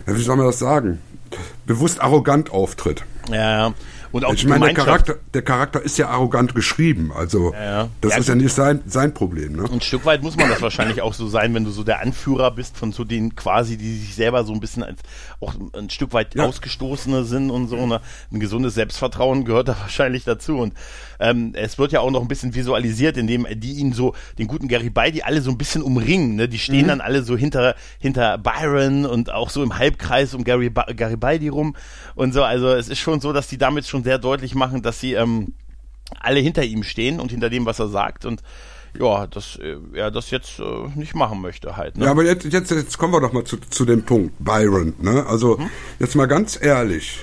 wie 0.05 0.21
soll 0.21 0.35
man 0.35 0.45
das 0.45 0.59
sagen, 0.59 1.01
bewusst 1.65 2.01
arrogant 2.01 2.51
auftritt. 2.51 3.03
Ja, 3.31 3.73
Und 4.11 4.25
auch 4.25 4.33
ich 4.33 4.45
meine, 4.45 4.65
der 4.65 4.73
Charakter, 4.73 5.15
der 5.33 5.41
Charakter 5.41 5.81
ist 5.81 5.97
ja 5.97 6.09
arrogant 6.09 6.55
geschrieben, 6.55 7.11
also 7.13 7.53
ja, 7.53 7.63
ja. 7.63 7.89
das 8.01 8.13
ja, 8.13 8.17
ist 8.19 8.29
ja 8.29 8.35
nicht 8.35 8.53
sein, 8.53 8.81
sein 8.85 9.13
Problem. 9.13 9.53
Ne? 9.53 9.65
Ein 9.71 9.81
Stück 9.81 10.05
weit 10.05 10.23
muss 10.23 10.37
man 10.37 10.49
das 10.49 10.61
wahrscheinlich 10.61 11.01
auch 11.01 11.13
so 11.13 11.27
sein, 11.27 11.53
wenn 11.53 11.63
du 11.63 11.71
so 11.71 11.83
der 11.83 11.99
Anführer 12.01 12.51
bist 12.51 12.77
von 12.77 12.91
so 12.91 13.03
denen 13.03 13.35
quasi, 13.35 13.77
die 13.77 13.97
sich 13.97 14.15
selber 14.15 14.43
so 14.43 14.53
ein 14.53 14.59
bisschen 14.59 14.83
als 14.83 14.99
auch 15.39 15.53
ein 15.73 15.89
Stück 15.89 16.13
weit 16.13 16.37
Ausgestoßene 16.39 17.23
sind 17.23 17.49
und 17.49 17.67
so. 17.67 17.85
Ne? 17.85 18.01
Ein 18.31 18.39
gesundes 18.39 18.75
Selbstvertrauen 18.75 19.45
gehört 19.45 19.67
da 19.67 19.77
wahrscheinlich 19.79 20.23
dazu. 20.23 20.57
Und 20.57 20.73
ähm, 21.19 21.53
es 21.55 21.77
wird 21.77 21.91
ja 21.91 21.99
auch 21.99 22.11
noch 22.11 22.21
ein 22.21 22.27
bisschen 22.27 22.55
visualisiert, 22.55 23.17
indem 23.17 23.47
die 23.49 23.73
ihn 23.73 23.93
so, 23.93 24.13
den 24.37 24.47
guten 24.47 24.67
Garibaldi, 24.67 25.21
alle 25.21 25.41
so 25.41 25.51
ein 25.51 25.57
bisschen 25.57 25.81
umringen. 25.81 26.35
Ne? 26.35 26.47
Die 26.47 26.59
stehen 26.59 26.83
mhm. 26.83 26.87
dann 26.87 27.01
alle 27.01 27.23
so 27.23 27.37
hinter, 27.37 27.75
hinter 27.99 28.37
Byron 28.37 29.05
und 29.05 29.31
auch 29.31 29.49
so 29.49 29.63
im 29.63 29.77
Halbkreis 29.77 30.33
um 30.33 30.43
Gary, 30.43 30.69
Garibaldi 30.69 31.47
rum 31.47 31.75
und 32.15 32.33
so. 32.33 32.43
Also 32.43 32.73
es 32.73 32.89
ist 32.89 32.99
schon 32.99 33.21
so, 33.21 33.33
dass 33.33 33.47
die 33.47 33.57
damit 33.57 33.85
schon 33.85 34.03
sehr 34.03 34.19
deutlich 34.19 34.55
machen, 34.55 34.81
dass 34.81 34.99
sie 34.99 35.13
ähm, 35.13 35.53
alle 36.19 36.39
hinter 36.39 36.63
ihm 36.63 36.83
stehen 36.83 37.19
und 37.19 37.31
hinter 37.31 37.49
dem, 37.49 37.65
was 37.65 37.79
er 37.79 37.87
sagt. 37.87 38.25
Und 38.25 38.41
ja, 38.99 39.27
dass 39.27 39.57
äh, 39.57 39.77
er 39.93 40.11
das 40.11 40.31
jetzt 40.31 40.59
äh, 40.59 40.63
nicht 40.95 41.15
machen 41.15 41.41
möchte 41.41 41.77
halt. 41.77 41.97
Ne? 41.97 42.05
Ja, 42.05 42.11
aber 42.11 42.23
jetzt, 42.23 42.45
jetzt, 42.45 42.71
jetzt 42.71 42.97
kommen 42.97 43.13
wir 43.13 43.21
doch 43.21 43.33
mal 43.33 43.43
zu, 43.43 43.57
zu 43.57 43.85
dem 43.85 44.03
Punkt, 44.03 44.33
Byron. 44.39 44.93
Ne? 44.99 45.25
Also 45.27 45.57
hm? 45.57 45.69
jetzt 45.99 46.15
mal 46.15 46.27
ganz 46.27 46.59
ehrlich, 46.61 47.19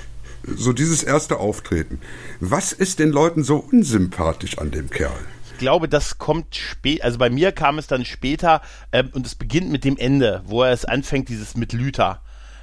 so 0.47 0.73
dieses 0.73 1.03
erste 1.03 1.39
Auftreten. 1.39 2.01
Was 2.41 2.73
ist 2.73 2.99
den 2.99 3.11
Leuten 3.11 3.43
so 3.43 3.57
unsympathisch 3.57 4.59
an 4.59 4.71
dem 4.71 4.91
Kerl? 4.91 5.13
Ich 5.53 5.59
glaube, 5.59 5.89
das 5.89 6.19
kommt 6.19 6.57
spät, 6.57 7.03
also 7.05 7.19
bei 7.19 7.31
mir 7.31 7.53
kam 7.53 7.79
es 7.79 7.87
dann 7.87 8.05
später 8.05 8.61
äh, 8.91 9.05
und 9.13 9.27
es 9.27 9.37
beginnt 9.37 9.71
mit 9.71 9.85
dem 9.85 9.97
Ende, 9.97 10.43
wo 10.47 10.63
er 10.63 10.73
es 10.73 10.85
anfängt, 10.85 11.29
dieses 11.29 11.57
mit 11.57 11.73
Lüther 11.73 12.21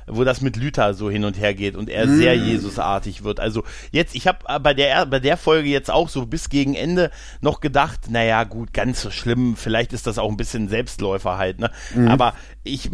wo 0.07 0.23
das 0.23 0.41
mit 0.41 0.55
Lüther 0.55 0.93
so 0.93 1.09
hin 1.09 1.23
und 1.23 1.39
her 1.39 1.53
geht 1.53 1.75
und 1.75 1.89
er 1.89 2.07
mm. 2.07 2.17
sehr 2.17 2.35
Jesusartig 2.35 3.23
wird. 3.23 3.39
Also 3.39 3.63
jetzt, 3.91 4.15
ich 4.15 4.27
habe 4.27 4.39
äh, 4.47 4.59
bei 4.59 4.73
der 4.73 5.05
bei 5.05 5.19
der 5.19 5.37
Folge 5.37 5.69
jetzt 5.69 5.91
auch 5.91 6.09
so 6.09 6.25
bis 6.25 6.49
gegen 6.49 6.75
Ende 6.75 7.11
noch 7.41 7.61
gedacht, 7.61 8.09
naja, 8.09 8.43
gut, 8.43 8.73
ganz 8.73 9.01
so 9.01 9.11
schlimm, 9.11 9.55
vielleicht 9.55 9.93
ist 9.93 10.07
das 10.07 10.17
auch 10.17 10.29
ein 10.29 10.37
bisschen 10.37 10.69
Selbstläufer 10.69 11.37
halt, 11.37 11.59
ne? 11.59 11.71
Mm. 11.95 12.07
Aber 12.07 12.33
ich 12.63 12.89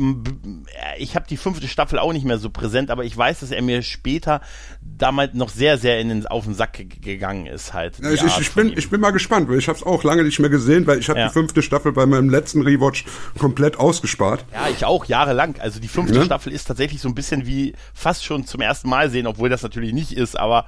ich 0.97 1.15
habe 1.15 1.25
die 1.29 1.37
fünfte 1.37 1.67
Staffel 1.67 1.99
auch 1.99 2.13
nicht 2.13 2.25
mehr 2.25 2.37
so 2.37 2.49
präsent, 2.49 2.89
aber 2.89 3.03
ich 3.03 3.17
weiß, 3.17 3.41
dass 3.41 3.51
er 3.51 3.61
mir 3.61 3.81
später 3.81 4.41
damals 4.81 5.33
noch 5.33 5.49
sehr 5.49 5.77
sehr 5.77 5.99
in 5.99 6.09
den 6.09 6.27
auf 6.27 6.45
den 6.45 6.53
Sack 6.53 6.77
gegangen 7.01 7.45
ist 7.47 7.73
halt. 7.73 7.99
Ja, 8.01 8.11
ich, 8.11 8.23
ich, 8.23 8.39
ich 8.39 8.51
bin 8.53 8.73
ich 8.75 8.89
bin 8.89 9.01
mal 9.01 9.11
gespannt, 9.11 9.49
weil 9.49 9.57
ich 9.57 9.67
habe 9.67 9.77
es 9.77 9.83
auch 9.83 10.03
lange 10.03 10.23
nicht 10.23 10.39
mehr 10.39 10.49
gesehen, 10.49 10.87
weil 10.87 10.99
ich 10.99 11.09
habe 11.09 11.19
ja. 11.19 11.27
die 11.27 11.33
fünfte 11.33 11.61
Staffel 11.61 11.91
bei 11.91 12.05
meinem 12.05 12.29
letzten 12.29 12.61
Rewatch 12.61 13.05
komplett 13.37 13.77
ausgespart. 13.77 14.45
Ja, 14.53 14.69
ich 14.69 14.85
auch 14.85 15.05
jahrelang. 15.05 15.55
Also 15.59 15.79
die 15.79 15.87
fünfte 15.87 16.19
ja. 16.19 16.25
Staffel 16.25 16.53
ist 16.53 16.65
tatsächlich 16.65 17.01
so 17.01 17.06
ein 17.07 17.15
bisschen 17.15 17.45
wie 17.45 17.73
fast 17.93 18.23
schon 18.23 18.45
zum 18.45 18.61
ersten 18.61 18.89
Mal 18.89 19.09
sehen, 19.09 19.27
obwohl 19.27 19.49
das 19.49 19.63
natürlich 19.63 19.93
nicht 19.93 20.11
ist, 20.11 20.37
aber 20.37 20.65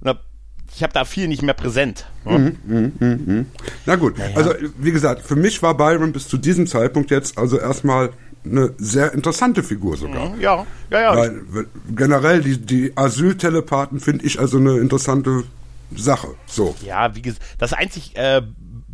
na, 0.00 0.18
ich 0.74 0.82
habe 0.82 0.92
da 0.92 1.04
viel 1.04 1.28
nicht 1.28 1.42
mehr 1.42 1.54
präsent. 1.54 2.06
Ne? 2.24 2.56
Mh, 2.64 2.90
mh, 2.98 3.18
mh. 3.26 3.44
Na 3.86 3.96
gut, 3.96 4.18
naja. 4.18 4.36
also 4.36 4.54
wie 4.78 4.92
gesagt, 4.92 5.22
für 5.22 5.36
mich 5.36 5.62
war 5.62 5.76
Byron 5.76 6.12
bis 6.12 6.28
zu 6.28 6.38
diesem 6.38 6.66
Zeitpunkt 6.66 7.10
jetzt 7.10 7.36
also 7.38 7.58
erstmal 7.58 8.10
eine 8.44 8.74
sehr 8.78 9.12
interessante 9.12 9.62
Figur 9.62 9.96
sogar. 9.96 10.30
Mhm, 10.30 10.40
ja, 10.40 10.66
ja, 10.90 11.00
ja. 11.00 11.16
Weil, 11.16 11.66
generell 11.94 12.42
die, 12.42 12.58
die 12.58 12.92
Asyltelepathen 12.96 14.00
finde 14.00 14.24
ich 14.24 14.40
also 14.40 14.58
eine 14.58 14.78
interessante 14.78 15.44
Sache. 15.94 16.28
So. 16.46 16.74
Ja, 16.84 17.14
wie 17.14 17.22
gesagt, 17.22 17.42
das 17.58 17.72
einzig 17.72 18.16
äh, 18.16 18.42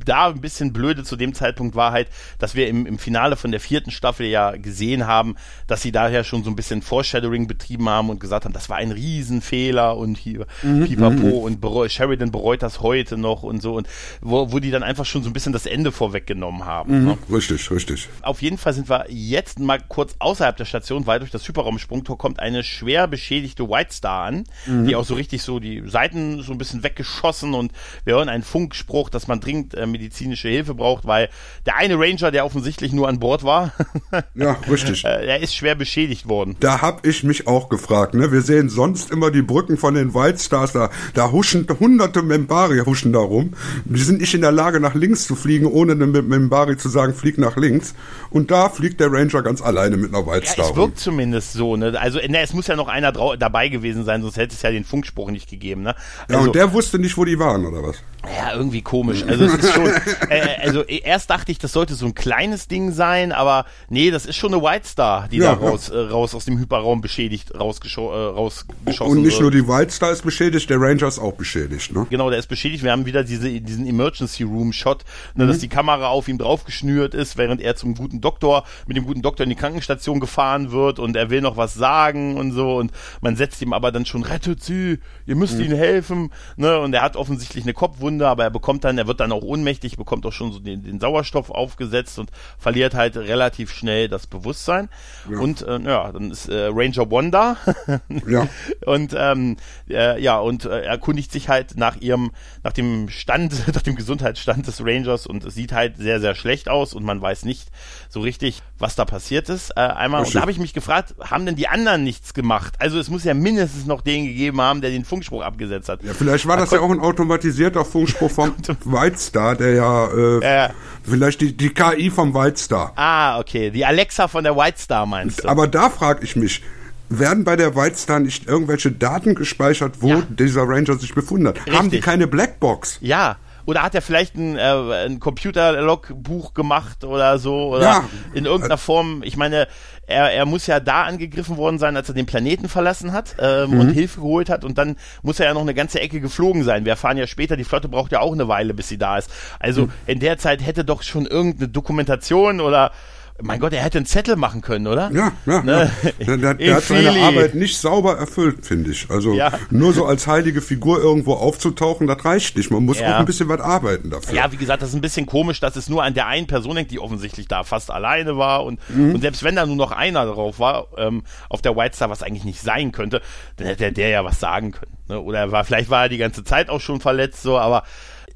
da 0.09 0.29
ein 0.29 0.41
bisschen 0.41 0.73
blöde 0.73 1.05
zu 1.05 1.17
dem 1.17 1.35
Zeitpunkt 1.35 1.77
war 1.77 1.93
halt, 1.93 2.09
dass 2.39 2.55
wir 2.55 2.69
im, 2.69 2.87
im 2.87 2.99
Finale 2.99 3.37
von 3.37 3.51
der 3.51 3.61
vierten 3.61 3.91
Staffel 3.91 4.27
ja 4.27 4.53
gesehen 4.53 5.07
haben, 5.07 5.37
dass 5.67 5.83
sie 5.83 5.93
daher 5.93 6.25
schon 6.25 6.45
so 6.45 6.51
ein 6.51 6.57
bisschen 6.57 6.83
Foreshadowing 6.83 7.47
betrieben 7.47 7.89
haben 7.89 8.11
und 8.11 8.21
gesagt 8.21 8.45
haben, 8.45 8.53
das 8.53 8.69
war 8.69 8.77
ein 8.77 8.91
Riesenfehler 8.91 9.97
und 9.97 10.17
hier 10.17 10.47
mhm, 10.63 10.87
pipapo 10.87 11.15
mhm. 11.15 11.33
und 11.33 11.61
bereu 11.61 11.89
Sheridan 11.89 12.31
bereut 12.31 12.63
das 12.63 12.81
heute 12.81 13.17
noch 13.17 13.43
und 13.43 13.61
so 13.63 13.75
und 13.75 13.89
wo, 14.21 14.53
wo 14.53 14.59
die 14.59 14.71
dann 14.71 14.83
einfach 14.83 15.05
schon 15.05 15.23
so 15.23 15.31
ein 15.31 15.33
bisschen 15.33 15.53
das 15.53 15.67
Ende 15.67 15.93
vorweggenommen 15.93 16.65
haben. 16.65 17.01
Mhm, 17.01 17.07
ne? 17.07 17.19
Richtig, 17.31 17.71
richtig. 17.71 18.09
Auf 18.23 18.43
jeden 18.43 18.59
Fall 18.59 18.73
sind 18.73 18.89
wir 18.89 19.07
jetzt 19.09 19.59
mal 19.59 19.79
kurz 19.89 20.15
außerhalb 20.19 20.57
der 20.57 20.65
Station, 20.65 21.07
weil 21.07 21.19
durch 21.19 21.31
das 21.31 21.47
Hyperraumsprungtor 21.47 22.17
kommt 22.19 22.41
eine 22.41 22.63
schwer 22.63 23.07
beschädigte 23.07 23.69
White 23.69 23.93
Star 23.93 24.27
an, 24.27 24.45
mhm. 24.67 24.87
die 24.87 24.97
auch 24.97 25.05
so 25.05 25.15
richtig 25.15 25.43
so 25.43 25.61
die 25.61 25.83
Seiten 25.87 26.43
so 26.43 26.53
ein 26.53 26.59
bisschen 26.59 26.83
weggeschossen 26.83 27.55
und 27.55 27.73
wir 28.05 28.15
hören 28.15 28.29
einen 28.29 28.43
Funkspruch, 28.43 29.11
dass 29.11 29.29
man 29.29 29.41
dringend 29.41 29.75
äh, 29.75 29.87
medizinische 29.99 30.49
Hilfe 30.49 30.75
braucht, 30.75 31.07
weil 31.07 31.29
der 31.67 31.77
eine 31.77 31.99
Ranger, 31.99 32.31
der 32.31 32.45
offensichtlich 32.45 32.93
nur 32.93 33.09
an 33.09 33.19
Bord 33.19 33.43
war, 33.43 33.73
ja, 34.35 34.57
richtig. 34.71 35.05
Äh, 35.05 35.27
er 35.27 35.41
ist 35.41 35.55
schwer 35.55 35.75
beschädigt 35.75 36.29
worden. 36.29 36.57
Da 36.61 36.81
hab 36.81 37.05
ich 37.05 37.25
mich 37.25 37.47
auch 37.47 37.69
gefragt. 37.69 38.15
Ne? 38.15 38.31
Wir 38.33 38.43
sehen 38.43 38.69
sonst 38.69 39.11
immer 39.11 39.31
die 39.31 39.43
Brücken 39.43 39.77
von 39.77 39.95
den 39.95 40.15
White 40.15 40.39
Stars, 40.39 40.73
da, 40.73 40.91
da 41.15 41.33
huschen 41.33 41.67
hunderte 41.69 42.23
Membari 42.23 42.79
huschen 42.79 43.13
da 43.13 43.19
rum. 43.19 43.55
Die 43.85 44.01
sind 44.01 44.21
nicht 44.21 44.35
in 44.35 44.41
der 44.41 44.53
Lage, 44.53 44.81
nach 44.81 44.95
links 44.95 45.27
zu 45.27 45.35
fliegen, 45.35 45.67
ohne 45.67 45.93
einem 45.93 46.13
Membari 46.29 46.77
zu 46.77 46.89
sagen, 46.89 47.15
flieg 47.15 47.39
nach 47.39 47.57
links. 47.57 47.95
Und 48.31 48.51
da 48.51 48.69
fliegt 48.69 49.01
der 49.01 49.11
Ranger 49.11 49.43
ganz 49.43 49.61
alleine 49.61 49.97
mit 49.97 50.15
einer 50.15 50.27
White 50.27 50.47
Star. 50.47 50.67
Ja, 50.67 50.71
es 50.71 50.77
wirkt 50.77 50.99
zumindest 50.99 51.53
so. 51.53 51.77
Ne? 51.77 51.99
Also 51.99 52.19
ne, 52.19 52.41
es 52.41 52.53
muss 52.53 52.67
ja 52.67 52.77
noch 52.77 52.89
einer 52.89 53.13
dabei 53.13 53.69
gewesen 53.69 54.05
sein, 54.05 54.23
sonst 54.23 54.37
hätte 54.37 54.55
es 54.55 54.63
ja 54.63 54.71
den 54.71 54.85
Funkspruch 54.85 55.31
nicht 55.31 55.51
gegeben. 55.51 55.83
Ne? 55.83 55.95
Also, 56.29 56.41
ja, 56.41 56.47
und 56.47 56.55
der 56.55 56.73
wusste 56.73 56.99
nicht, 56.99 57.17
wo 57.17 57.25
die 57.25 57.39
waren, 57.39 57.67
oder 57.67 57.83
was? 57.83 58.03
Ja, 58.25 58.55
irgendwie 58.55 58.83
komisch. 58.83 59.25
Also 59.27 59.45
es 59.45 59.55
ist 59.55 59.73
schon, 59.73 59.87
äh, 60.31 60.57
also 60.61 60.83
erst 60.83 61.31
dachte 61.31 61.53
ich, 61.53 61.59
das 61.59 61.73
sollte 61.73 61.95
so 61.95 62.07
ein 62.07 62.15
kleines 62.15 62.69
Ding 62.69 62.93
sein, 62.93 63.33
aber 63.33 63.65
nee, 63.89 64.11
das 64.11 64.27
ist 64.27 64.37
schon 64.37 64.53
eine 64.53 64.63
White 64.63 64.87
Star, 64.87 65.29
die 65.29 65.39
ja, 65.39 65.55
da 65.55 65.61
raus, 65.61 65.89
äh, 65.89 65.97
raus 65.97 66.35
aus 66.35 66.45
dem 66.45 66.59
Hyperraum 66.59 67.01
beschädigt 67.01 67.55
rausgescho 67.59 68.13
äh, 68.13 68.27
rausgeschossen 68.31 69.17
Und 69.17 69.23
nicht 69.23 69.35
wird. 69.35 69.43
nur 69.43 69.51
die 69.51 69.69
White 69.69 69.93
Star 69.93 70.11
ist 70.11 70.23
beschädigt, 70.23 70.69
der 70.69 70.81
Ranger 70.81 71.07
ist 71.07 71.19
auch 71.19 71.35
beschädigt, 71.35 71.93
ne? 71.93 72.07
Genau, 72.11 72.31
der 72.31 72.39
ist 72.39 72.49
beschädigt. 72.49 72.83
Wir 72.83 72.93
haben 72.93 73.07
wieder 73.07 73.25
diese, 73.25 73.61
diesen 73.61 73.87
Emergency 73.87 74.43
Room 74.43 74.73
Shot, 74.73 75.05
ne, 75.35 75.45
mhm. 75.45 75.49
dass 75.49 75.59
die 75.59 75.69
Kamera 75.69 76.09
auf 76.09 76.29
ihm 76.29 76.39
draufgeschnürt 76.39 77.15
ist, 77.15 77.37
während 77.37 77.61
er 77.61 77.77
zum 77.77 77.95
guten 77.95 78.21
Doktor, 78.21 78.65
mit 78.87 78.97
dem 78.97 79.05
guten 79.05 79.23
Doktor 79.23 79.45
in 79.45 79.51
die 79.51 79.57
Krankenstation 79.57 80.21
gefahren 80.21 80.73
wird 80.73 80.99
und 80.99 81.17
er 81.17 81.31
will 81.31 81.41
noch 81.41 81.57
was 81.57 81.75
sagen 81.75 82.37
und 82.37 82.53
so 82.53 82.77
und 82.77 82.93
man 83.21 83.37
setzt 83.37 83.63
ihm 83.63 83.73
aber 83.73 83.93
dann 83.93 84.07
schon, 84.07 84.25
rettet 84.25 84.63
sie, 84.63 84.99
ihr 85.27 85.37
müsst 85.37 85.59
mhm. 85.59 85.65
ihnen 85.65 85.77
helfen, 85.77 86.33
ne? 86.57 86.79
Und 86.81 86.93
er 86.93 87.03
hat 87.03 87.17
offensichtlich 87.17 87.65
eine 87.65 87.75
Kopfwunde, 87.75 88.08
aber 88.23 88.45
er 88.45 88.51
bekommt 88.51 88.85
dann, 88.85 88.99
er 88.99 89.07
wird 89.07 89.21
dann 89.21 89.33
auch 89.33 89.43
ohnmächtig, 89.43 89.97
bekommt 89.97 90.25
auch 90.27 90.33
schon 90.33 90.53
so 90.53 90.59
den, 90.59 90.83
den 90.83 91.01
Sauerstoff 91.01 91.51
aufgesetzt 91.51 92.19
und 92.19 92.31
verliert 92.59 92.95
halt 92.95 93.17
relativ 93.17 93.73
schnell 93.73 94.09
das 94.09 94.27
Bewusstsein. 94.27 94.89
Ja. 95.31 95.39
Und 95.39 95.63
äh, 95.63 95.79
ja, 95.81 96.13
dann 96.13 96.31
ist 96.31 96.49
äh, 96.49 96.69
Ranger 96.73 97.11
Wanda. 97.11 97.57
ja. 98.27 98.49
Und 98.87 99.15
ähm, 99.17 99.57
äh, 99.89 100.21
ja, 100.21 100.39
und 100.39 100.65
äh, 100.65 100.83
erkundigt 100.83 101.33
sich 101.33 101.49
halt 101.49 101.77
nach 101.77 101.97
ihrem, 101.97 102.33
nach 102.63 102.73
dem 102.73 103.09
Stand, 103.09 103.69
nach 103.75 103.83
dem 103.83 103.97
Gesundheitsstand 103.97 104.67
des 104.67 104.85
Rangers 104.85 105.27
und 105.27 105.45
es 105.45 105.55
sieht 105.55 105.73
halt 105.73 105.97
sehr, 105.97 106.21
sehr 106.21 106.35
schlecht 106.35 106.69
aus 106.69 106.95
und 106.95 107.05
man 107.05 107.21
weiß 107.21 107.45
nicht 107.45 107.69
so 108.09 108.21
richtig, 108.21 108.63
was 108.79 108.95
da 108.95 109.05
passiert 109.05 109.49
ist. 109.49 109.71
Äh, 109.71 109.81
einmal, 109.81 110.25
und 110.25 110.35
da 110.35 110.41
habe 110.41 110.51
ich 110.51 110.59
mich 110.59 110.73
gefragt, 110.73 111.15
haben 111.21 111.47
denn 111.47 111.57
die 111.57 111.69
anderen 111.69 112.05
nichts 112.05 112.35
gemacht? 112.35 112.75
Also 112.79 112.99
es 112.99 113.11
muss 113.11 113.25
ja 113.25 113.35
mindestens 113.35 113.87
noch 113.87 114.01
den 114.01 114.27
gegeben 114.27 114.61
haben, 114.61 114.81
der 114.81 114.91
den 114.91 115.05
Funkspruch 115.05 115.43
abgesetzt 115.43 115.89
hat. 115.89 116.03
Ja, 116.03 116.15
vielleicht 116.15 116.47
war 116.47 116.57
das 116.57 116.71
ja 116.71 116.81
auch 116.81 116.91
ein 116.91 117.01
automatisierter 117.01 117.85
Funkspruch 117.85 118.31
vom 118.31 118.55
White 118.85 119.19
Star, 119.19 119.57
der 119.57 119.75
ja, 119.75 120.07
äh, 120.07 120.43
ja. 120.43 120.71
vielleicht 121.03 121.41
die, 121.41 121.57
die 121.57 121.71
KI 121.71 122.11
vom 122.11 122.35
White 122.35 122.59
Star. 122.59 122.93
Ah, 122.97 123.39
okay. 123.39 123.71
Die 123.71 123.85
Alexa 123.85 124.29
von 124.29 124.45
der 124.45 124.57
White 124.57 124.81
Star 124.81 125.07
meinst 125.07 125.45
du? 125.45 125.49
Aber 125.49 125.67
da 125.67 125.91
frage 125.91 126.25
ich 126.25 126.37
mich, 126.37 126.63
werden 127.09 127.45
bei 127.45 127.57
der 127.57 127.75
White 127.75 127.97
Star 127.97 128.21
nicht 128.21 128.47
irgendwelche 128.47 128.93
Daten 128.93 129.35
gespeichert, 129.35 129.97
wo 130.01 130.09
ja. 130.09 130.23
dieser 130.29 130.63
Ranger 130.63 130.99
sich 130.99 131.15
befunden 131.15 131.49
hat? 131.49 131.57
Richtig. 131.57 131.75
Haben 131.75 131.91
die 131.91 132.01
keine 132.01 132.27
Blackbox? 132.27 132.99
Ja. 133.01 133.37
Oder 133.69 133.83
hat 133.83 133.95
er 133.95 134.01
vielleicht 134.01 134.35
ein, 134.35 134.57
äh, 134.57 135.05
ein 135.05 135.21
Computer-Logbuch 135.21 136.55
gemacht 136.55 137.05
oder 137.05 137.39
so? 137.39 137.75
Oder 137.75 137.83
ja. 137.83 138.05
in 138.33 138.47
irgendeiner 138.47 138.79
Form, 138.79 139.23
ich 139.23 139.37
meine, 139.37 139.69
er, 140.07 140.33
er 140.33 140.47
muss 140.47 140.67
ja 140.67 140.81
da 140.81 141.03
angegriffen 141.03 141.59
worden 141.59 141.79
sein, 141.79 141.95
als 141.95 142.09
er 142.09 142.15
den 142.15 142.25
Planeten 142.25 142.71
verlassen 142.71 143.13
hat 143.13 143.37
ähm, 143.39 143.73
mhm. 143.73 143.81
und 143.81 143.91
Hilfe 143.91 144.21
geholt 144.21 144.49
hat 144.49 144.65
und 144.65 144.79
dann 144.79 144.97
muss 145.21 145.39
er 145.39 145.45
ja 145.45 145.53
noch 145.53 145.61
eine 145.61 145.75
ganze 145.75 146.01
Ecke 146.01 146.23
geflogen 146.23 146.65
sein. 146.65 146.87
Wir 146.87 146.93
erfahren 146.93 147.19
ja 147.19 147.27
später, 147.27 147.59
die 147.59 147.65
Flotte 147.65 147.91
braucht 147.91 148.11
ja 148.11 148.21
auch 148.21 148.33
eine 148.33 148.49
Weile, 148.49 148.73
bis 148.73 148.89
sie 148.89 148.97
da 148.97 149.19
ist. 149.19 149.31
Also 149.61 149.83
mhm. 149.83 149.93
in 150.07 150.21
der 150.21 150.39
Zeit 150.39 150.65
hätte 150.65 150.87
doch 150.87 151.03
schon 151.03 151.27
irgendeine 151.27 151.69
Dokumentation 151.69 152.63
oder 152.63 152.93
mein 153.41 153.61
Gott, 153.61 153.73
er 153.73 153.83
hätte 153.83 153.99
einen 153.99 154.07
Zettel 154.07 154.37
machen 154.37 154.63
können, 154.63 154.87
oder? 154.89 155.11
Ja, 155.13 155.33
ja. 155.47 155.63
Ne? 155.63 155.91
ja. 156.19 156.37
Der, 156.37 156.55
der, 156.55 156.75
hat 156.75 156.83
seine 156.83 157.11
Arbeit 157.23 157.55
nicht 157.55 157.79
sauber 157.79 158.19
erfüllt, 158.19 158.67
finde 158.67 158.91
ich. 158.91 159.09
Also 159.11 159.33
ja. 159.35 159.53
nur 159.71 159.93
so 159.93 160.07
als 160.07 160.27
heilige 160.27 160.61
Figur 160.61 161.01
irgendwo 161.01 161.35
aufzutauchen, 161.35 162.07
das 162.07 162.25
reicht 162.25 162.57
nicht. 162.57 162.71
Man 162.71 162.85
muss 162.85 162.99
ja. 162.99 163.15
auch 163.15 163.21
ein 163.21 163.27
bisschen 163.27 163.49
was 163.49 163.61
arbeiten 163.61 164.11
dafür. 164.11 164.35
Ja, 164.35 164.51
wie 164.51 164.57
gesagt, 164.57 164.83
das 164.83 164.91
ist 164.91 164.97
ein 164.97 165.01
bisschen 165.01 165.27
komisch, 165.27 165.61
dass 165.61 165.77
es 165.77 165.89
nur 165.89 166.03
an 166.03 166.15
der 166.15 166.27
einen 166.27 166.49
Person 166.49 166.77
hängt, 166.77 166.91
die 166.91 166.99
offensichtlich 166.99 167.47
da 167.47 167.63
fast 167.63 167.91
alleine 167.93 168.37
war. 168.37 168.65
Und, 168.65 168.81
mhm. 168.89 169.15
und 169.15 169.21
selbst 169.21 169.45
wenn 169.45 169.55
da 169.55 169.67
nur 169.67 169.77
noch 169.77 169.93
einer 169.93 170.27
drauf 170.27 170.59
war, 170.59 170.89
ähm, 170.97 171.23
auf 171.49 171.63
der 171.63 171.77
White 171.77 171.95
Star, 171.95 172.11
was 172.11 172.25
eigentlich 172.25 172.45
nicht 172.45 172.61
sein 172.61 172.91
könnte, 172.91 173.23
dann 173.57 173.69
hätte 173.69 173.93
der 173.93 174.09
ja 174.09 174.25
was 174.25 174.41
sagen 174.41 174.73
können. 174.73 174.97
Ne? 175.09 175.21
Oder 175.21 175.53
war, 175.53 175.65
vielleicht 175.65 175.91
war 175.91 176.05
er 176.05 176.09
die 176.09 176.19
ganze 176.19 176.43
Zeit 176.43 176.71
auch 176.71 176.81
schon 176.81 177.01
verletzt, 177.01 177.43
so, 177.43 177.57
aber 177.57 177.85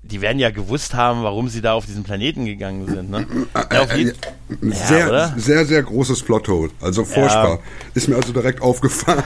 die 0.05 0.21
werden 0.21 0.41
ja 0.41 0.51
gewusst 0.51 0.95
haben, 0.95 1.23
warum 1.23 1.49
sie 1.49 1.61
da 1.61 1.75
auf 1.75 1.87
diesen 1.87 2.03
Planeten 2.03 2.45
gegangen 2.45 2.87
sind. 2.89 3.11
Ne? 3.11 3.27
Ja, 3.55 3.85
äh, 3.85 4.03
äh, 4.03 4.15
sehr, 4.61 5.13
ja, 5.13 5.35
sehr, 5.37 5.65
sehr 5.65 5.83
großes 5.83 6.23
Plothole. 6.25 6.71
Also 6.81 7.05
furchtbar. 7.05 7.59
Ja. 7.59 7.59
Ist 7.95 8.09
mir 8.09 8.17
also 8.17 8.33
direkt 8.33 8.61
aufgefallen. 8.63 9.23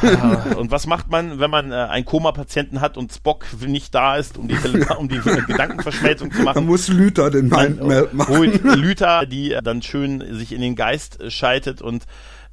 und 0.56 0.70
was 0.70 0.86
macht 0.86 1.10
man, 1.10 1.38
wenn 1.40 1.50
man 1.50 1.72
äh, 1.72 1.76
einen 1.76 2.04
Koma-Patienten 2.04 2.82
hat 2.82 2.98
und 2.98 3.10
Spock 3.10 3.46
nicht 3.66 3.94
da 3.94 4.16
ist, 4.16 4.36
um 4.36 4.48
die, 4.48 4.56
um 4.98 5.08
die 5.08 5.18
Gedankenverschmelzung 5.18 6.30
zu 6.30 6.42
machen? 6.42 6.56
Da 6.56 6.60
muss 6.60 6.88
Lüther 6.88 7.30
den 7.30 7.48
Mindmeld 7.48 8.12
machen. 8.12 8.36
Holt 8.36 8.62
Lüther, 8.62 9.24
die 9.24 9.56
dann 9.64 9.80
schön 9.80 10.22
sich 10.34 10.52
in 10.52 10.60
den 10.60 10.76
Geist 10.76 11.18
schaltet 11.32 11.80
und 11.80 12.04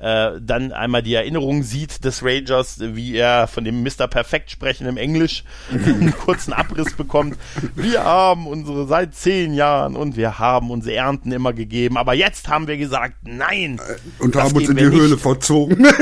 äh, 0.04 0.42
dann 0.42 0.74
einmal 0.74 1.02
die 1.02 1.14
Erinnerung 1.14 1.64
sieht 1.64 2.04
des 2.04 2.24
Rangers, 2.24 2.78
wie 2.80 3.16
er 3.16 3.48
von 3.48 3.64
dem 3.64 3.84
Mr. 3.84 4.08
Perfekt 4.08 4.52
sprechen 4.52 4.86
im 4.86 4.98
Englisch 4.98 5.46
einen 5.72 6.14
kurzen 6.14 6.52
Abriss 6.52 6.94
bekommt. 6.94 7.38
Wir 7.74 8.04
haben 8.04 8.46
unsere 8.46 8.86
seit 8.86 9.16
zehn 9.16 9.54
Jahren 9.54 9.96
und 9.96 10.18
wir 10.18 10.40
haben 10.40 10.72
unsere 10.72 10.98
Ernten 10.98 11.32
immer 11.32 11.54
gegeben, 11.54 11.98
aber 11.98 12.14
jetzt 12.14 12.50
haben 12.50 12.68
wir 12.68 12.78
gesagt, 12.78 13.16
nein. 13.24 13.80
Äh, 13.80 14.24
und 14.24 14.36
haben 14.36 14.54
uns 14.54 14.68
in 14.68 14.76
die 14.76 14.84
Höhle 14.84 15.18
verzogen. 15.18 15.88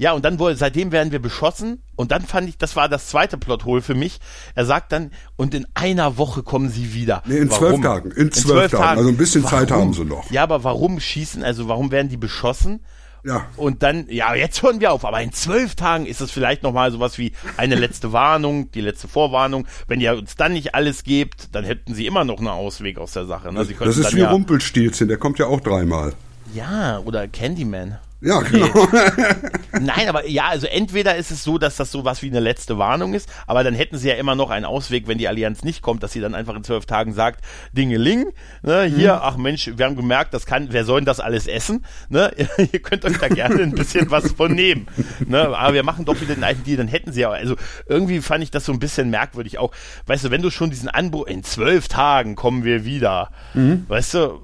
Ja, 0.00 0.12
und 0.12 0.24
dann 0.24 0.38
wurde, 0.38 0.56
seitdem 0.56 0.92
werden 0.92 1.12
wir 1.12 1.18
beschossen. 1.18 1.82
Und 1.94 2.10
dann 2.10 2.22
fand 2.22 2.48
ich, 2.48 2.56
das 2.56 2.74
war 2.74 2.88
das 2.88 3.08
zweite 3.08 3.36
Plothole 3.36 3.82
für 3.82 3.94
mich. 3.94 4.18
Er 4.54 4.64
sagt 4.64 4.92
dann, 4.92 5.10
und 5.36 5.54
in 5.54 5.66
einer 5.74 6.16
Woche 6.16 6.42
kommen 6.42 6.70
sie 6.70 6.94
wieder. 6.94 7.22
Nee, 7.26 7.36
in 7.36 7.50
warum? 7.50 7.58
zwölf 7.58 7.80
Tagen. 7.82 8.10
In 8.12 8.14
zwölf, 8.14 8.24
in 8.24 8.32
zwölf 8.32 8.70
Tagen. 8.70 8.82
Tagen. 8.82 8.98
Also 8.98 9.10
ein 9.10 9.16
bisschen 9.18 9.44
warum? 9.44 9.58
Zeit 9.58 9.70
haben 9.70 9.92
sie 9.92 10.06
noch. 10.06 10.30
Ja, 10.30 10.42
aber 10.42 10.64
warum 10.64 11.00
schießen, 11.00 11.44
also 11.44 11.68
warum 11.68 11.90
werden 11.90 12.08
die 12.08 12.16
beschossen? 12.16 12.80
Ja. 13.24 13.46
Und 13.58 13.82
dann, 13.82 14.06
ja, 14.08 14.34
jetzt 14.34 14.62
hören 14.62 14.80
wir 14.80 14.90
auf, 14.92 15.04
aber 15.04 15.20
in 15.20 15.34
zwölf 15.34 15.74
Tagen 15.74 16.06
ist 16.06 16.22
es 16.22 16.30
vielleicht 16.30 16.62
nochmal 16.62 16.90
sowas 16.92 17.18
wie 17.18 17.32
eine 17.58 17.74
letzte 17.74 18.10
Warnung, 18.14 18.70
die 18.70 18.80
letzte 18.80 19.06
Vorwarnung. 19.06 19.66
Wenn 19.86 20.00
ihr 20.00 20.16
uns 20.16 20.34
dann 20.34 20.54
nicht 20.54 20.74
alles 20.74 21.04
gebt, 21.04 21.54
dann 21.54 21.66
hätten 21.66 21.92
sie 21.92 22.06
immer 22.06 22.24
noch 22.24 22.38
einen 22.38 22.48
Ausweg 22.48 22.96
aus 22.96 23.12
der 23.12 23.26
Sache. 23.26 23.52
Ne? 23.52 23.66
das 23.66 23.98
ist 23.98 24.14
wie 24.14 24.20
ja, 24.20 24.30
Rumpelstilzchen, 24.30 25.08
der 25.08 25.18
kommt 25.18 25.38
ja 25.38 25.44
auch 25.44 25.60
dreimal. 25.60 26.14
Ja, 26.54 27.00
oder 27.00 27.28
Candyman. 27.28 27.98
Ja, 28.22 28.40
genau. 28.40 28.66
Nee. 28.66 29.80
Nein, 29.80 30.08
aber 30.08 30.28
ja, 30.28 30.48
also 30.48 30.66
entweder 30.66 31.16
ist 31.16 31.30
es 31.30 31.42
so, 31.42 31.56
dass 31.56 31.76
das 31.76 31.90
so 31.90 32.04
was 32.04 32.22
wie 32.22 32.28
eine 32.28 32.40
letzte 32.40 32.76
Warnung 32.76 33.14
ist, 33.14 33.30
aber 33.46 33.64
dann 33.64 33.74
hätten 33.74 33.96
sie 33.96 34.08
ja 34.08 34.14
immer 34.14 34.34
noch 34.34 34.50
einen 34.50 34.64
Ausweg, 34.64 35.06
wenn 35.08 35.16
die 35.16 35.28
Allianz 35.28 35.62
nicht 35.62 35.80
kommt, 35.80 36.02
dass 36.02 36.12
sie 36.12 36.20
dann 36.20 36.34
einfach 36.34 36.54
in 36.54 36.64
zwölf 36.64 36.84
Tagen 36.86 37.14
sagt, 37.14 37.42
Dingeling, 37.72 38.32
ne, 38.62 38.84
hier, 38.84 39.14
mhm. 39.14 39.20
ach 39.22 39.36
Mensch, 39.36 39.70
wir 39.74 39.86
haben 39.86 39.96
gemerkt, 39.96 40.34
das 40.34 40.44
kann, 40.44 40.68
wer 40.70 40.84
soll 40.84 41.00
denn 41.00 41.06
das 41.06 41.20
alles 41.20 41.46
essen? 41.46 41.86
Ne? 42.08 42.30
Ihr 42.72 42.82
könnt 42.82 43.04
euch 43.04 43.16
da 43.18 43.28
gerne 43.28 43.62
ein 43.62 43.72
bisschen 43.72 44.10
was 44.10 44.32
von 44.32 44.52
nehmen. 44.52 44.86
Ne? 45.26 45.56
Aber 45.56 45.72
wir 45.72 45.82
machen 45.82 46.04
doch 46.04 46.20
wieder 46.20 46.34
den 46.34 46.44
alten 46.44 46.64
Deal, 46.64 46.76
dann 46.76 46.88
hätten 46.88 47.12
sie 47.12 47.22
ja, 47.22 47.30
also 47.30 47.56
irgendwie 47.86 48.20
fand 48.20 48.42
ich 48.42 48.50
das 48.50 48.66
so 48.66 48.72
ein 48.72 48.80
bisschen 48.80 49.08
merkwürdig 49.10 49.58
auch. 49.58 49.72
Weißt 50.06 50.24
du, 50.24 50.30
wenn 50.30 50.42
du 50.42 50.50
schon 50.50 50.70
diesen 50.70 50.88
Anbruch, 50.88 51.26
in 51.26 51.42
zwölf 51.42 51.88
Tagen 51.88 52.34
kommen 52.34 52.64
wir 52.64 52.84
wieder, 52.84 53.30
mhm. 53.54 53.84
weißt 53.88 54.14
du, 54.14 54.40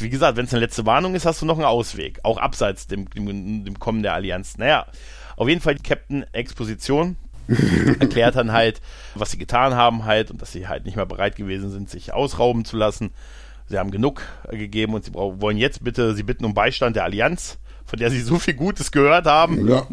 wie 0.00 0.10
gesagt, 0.10 0.36
wenn 0.36 0.46
es 0.46 0.52
eine 0.52 0.60
letzte 0.60 0.84
Warnung 0.86 1.14
ist, 1.14 1.26
hast 1.26 1.42
du 1.42 1.46
noch 1.46 1.56
einen 1.56 1.66
Ausweg, 1.66 2.20
auch 2.24 2.38
abseits 2.38 2.86
dem 2.86 3.03
dem, 3.10 3.64
dem, 3.64 3.78
Kommen 3.78 4.02
der 4.02 4.14
Allianz. 4.14 4.56
Naja, 4.58 4.86
auf 5.36 5.48
jeden 5.48 5.60
Fall 5.60 5.74
die 5.74 5.82
Captain 5.82 6.24
Exposition 6.32 7.16
erklärt 8.00 8.36
dann 8.36 8.52
halt, 8.52 8.80
was 9.14 9.30
sie 9.30 9.38
getan 9.38 9.74
haben 9.74 10.04
halt 10.04 10.30
und 10.30 10.40
dass 10.40 10.52
sie 10.52 10.68
halt 10.68 10.84
nicht 10.84 10.96
mehr 10.96 11.06
bereit 11.06 11.36
gewesen 11.36 11.70
sind, 11.70 11.90
sich 11.90 12.12
ausrauben 12.12 12.64
zu 12.64 12.76
lassen. 12.76 13.10
Sie 13.68 13.78
haben 13.78 13.90
genug 13.90 14.22
gegeben 14.50 14.94
und 14.94 15.04
sie 15.04 15.14
wollen 15.14 15.56
jetzt 15.56 15.82
bitte, 15.82 16.14
sie 16.14 16.22
bitten 16.22 16.44
um 16.44 16.54
Beistand 16.54 16.96
der 16.96 17.04
Allianz, 17.04 17.58
von 17.86 17.98
der 17.98 18.10
sie 18.10 18.20
so 18.20 18.38
viel 18.38 18.54
Gutes 18.54 18.92
gehört 18.92 19.26
haben, 19.26 19.68
ja. 19.68 19.86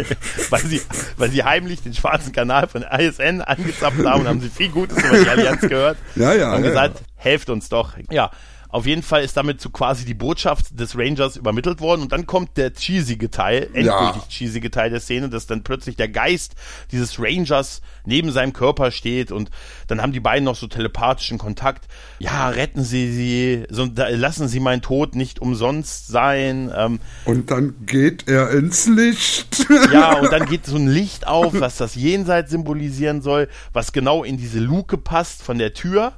weil, 0.50 0.60
sie, 0.62 0.80
weil 1.16 1.30
sie 1.30 1.44
heimlich 1.44 1.82
den 1.82 1.94
schwarzen 1.94 2.32
Kanal 2.32 2.68
von 2.68 2.82
ISN 2.82 3.42
angezapft 3.42 4.04
haben 4.04 4.22
und 4.22 4.28
haben 4.28 4.40
sie 4.40 4.48
viel 4.48 4.70
Gutes 4.70 5.02
über 5.02 5.18
die 5.18 5.28
Allianz 5.28 5.60
gehört. 5.60 5.98
Ja, 6.14 6.34
ja. 6.34 6.54
Und 6.54 6.62
ja, 6.62 6.68
gesagt, 6.68 7.00
ja. 7.00 7.06
helft 7.16 7.50
uns 7.50 7.68
doch. 7.68 7.94
Ja, 8.10 8.30
auf 8.70 8.86
jeden 8.86 9.02
Fall 9.02 9.22
ist 9.22 9.36
damit 9.36 9.60
so 9.60 9.70
quasi 9.70 10.04
die 10.04 10.14
Botschaft 10.14 10.78
des 10.78 10.96
Rangers 10.96 11.36
übermittelt 11.36 11.80
worden 11.80 12.02
und 12.02 12.12
dann 12.12 12.26
kommt 12.26 12.56
der 12.56 12.72
cheesige 12.74 13.30
Teil, 13.30 13.64
endgültig 13.72 14.22
ja. 14.22 14.28
cheesige 14.28 14.70
Teil 14.70 14.90
der 14.90 15.00
Szene, 15.00 15.28
dass 15.30 15.46
dann 15.46 15.62
plötzlich 15.62 15.96
der 15.96 16.08
Geist 16.08 16.54
dieses 16.92 17.18
Rangers 17.18 17.80
neben 18.04 18.30
seinem 18.30 18.52
Körper 18.52 18.90
steht 18.90 19.32
und 19.32 19.50
dann 19.86 20.02
haben 20.02 20.12
die 20.12 20.20
beiden 20.20 20.44
noch 20.44 20.56
so 20.56 20.66
telepathischen 20.66 21.38
Kontakt. 21.38 21.88
Ja, 22.18 22.48
retten 22.48 22.84
Sie 22.84 23.10
sie, 23.12 23.64
so, 23.70 23.86
da, 23.86 24.08
lassen 24.08 24.48
Sie 24.48 24.60
meinen 24.60 24.82
Tod 24.82 25.14
nicht 25.14 25.40
umsonst 25.40 26.08
sein. 26.08 26.72
Ähm, 26.76 27.00
und 27.24 27.50
dann 27.50 27.74
geht 27.86 28.28
er 28.28 28.50
ins 28.50 28.86
Licht. 28.86 29.66
Ja, 29.92 30.18
und 30.18 30.32
dann 30.32 30.46
geht 30.46 30.66
so 30.66 30.76
ein 30.76 30.88
Licht 30.88 31.26
auf, 31.26 31.60
was 31.60 31.76
das 31.76 31.94
Jenseits 31.94 32.50
symbolisieren 32.50 33.22
soll, 33.22 33.48
was 33.72 33.92
genau 33.92 34.24
in 34.24 34.36
diese 34.36 34.58
Luke 34.58 34.98
passt 34.98 35.42
von 35.42 35.58
der 35.58 35.72
Tür. 35.72 36.12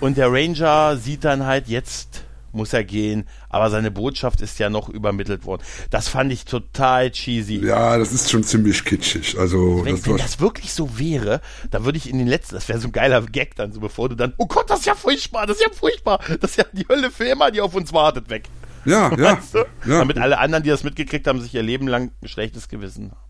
Und 0.00 0.16
der 0.16 0.30
Ranger 0.30 0.96
sieht 0.96 1.24
dann 1.24 1.46
halt 1.46 1.55
jetzt 1.66 2.24
muss 2.56 2.72
er 2.72 2.82
gehen, 2.82 3.28
aber 3.48 3.70
seine 3.70 3.90
Botschaft 3.90 4.40
ist 4.40 4.58
ja 4.58 4.70
noch 4.70 4.88
übermittelt 4.88 5.44
worden. 5.44 5.62
Das 5.90 6.08
fand 6.08 6.32
ich 6.32 6.44
total 6.44 7.10
cheesy. 7.10 7.56
Ja, 7.58 7.98
das 7.98 8.12
ist 8.12 8.30
schon 8.30 8.42
ziemlich 8.42 8.84
kitschig. 8.84 9.38
Also 9.38 9.84
wenn 9.84 9.96
das, 9.96 10.06
wenn 10.06 10.16
das 10.16 10.40
wirklich 10.40 10.72
so 10.72 10.98
wäre, 10.98 11.40
dann 11.70 11.84
würde 11.84 11.98
ich 11.98 12.08
in 12.08 12.18
den 12.18 12.26
letzten, 12.26 12.54
das 12.54 12.68
wäre 12.68 12.80
so 12.80 12.88
ein 12.88 12.92
geiler 12.92 13.20
Gag 13.22 13.54
dann, 13.56 13.72
so 13.72 13.80
bevor 13.80 14.08
du 14.08 14.16
dann, 14.16 14.32
oh 14.38 14.46
Gott, 14.46 14.70
das 14.70 14.80
ist 14.80 14.86
ja 14.86 14.94
furchtbar, 14.94 15.46
das 15.46 15.58
ist 15.58 15.64
ja 15.64 15.72
furchtbar, 15.72 16.18
das 16.40 16.52
ist 16.52 16.56
ja 16.56 16.64
die 16.72 16.86
Hölle 16.88 17.10
für 17.10 17.24
immer, 17.24 17.50
die 17.50 17.60
auf 17.60 17.74
uns 17.74 17.92
wartet, 17.92 18.30
weg. 18.30 18.44
Ja, 18.84 19.10
ja, 19.10 19.36
weißt 19.36 19.54
du? 19.54 19.58
ja. 19.58 19.98
Damit 19.98 20.16
alle 20.18 20.38
anderen, 20.38 20.62
die 20.62 20.70
das 20.70 20.84
mitgekriegt 20.84 21.26
haben, 21.26 21.40
sich 21.40 21.54
ihr 21.54 21.62
Leben 21.62 21.88
lang 21.88 22.12
ein 22.22 22.28
schlechtes 22.28 22.68
Gewissen 22.68 23.10
haben. 23.10 23.25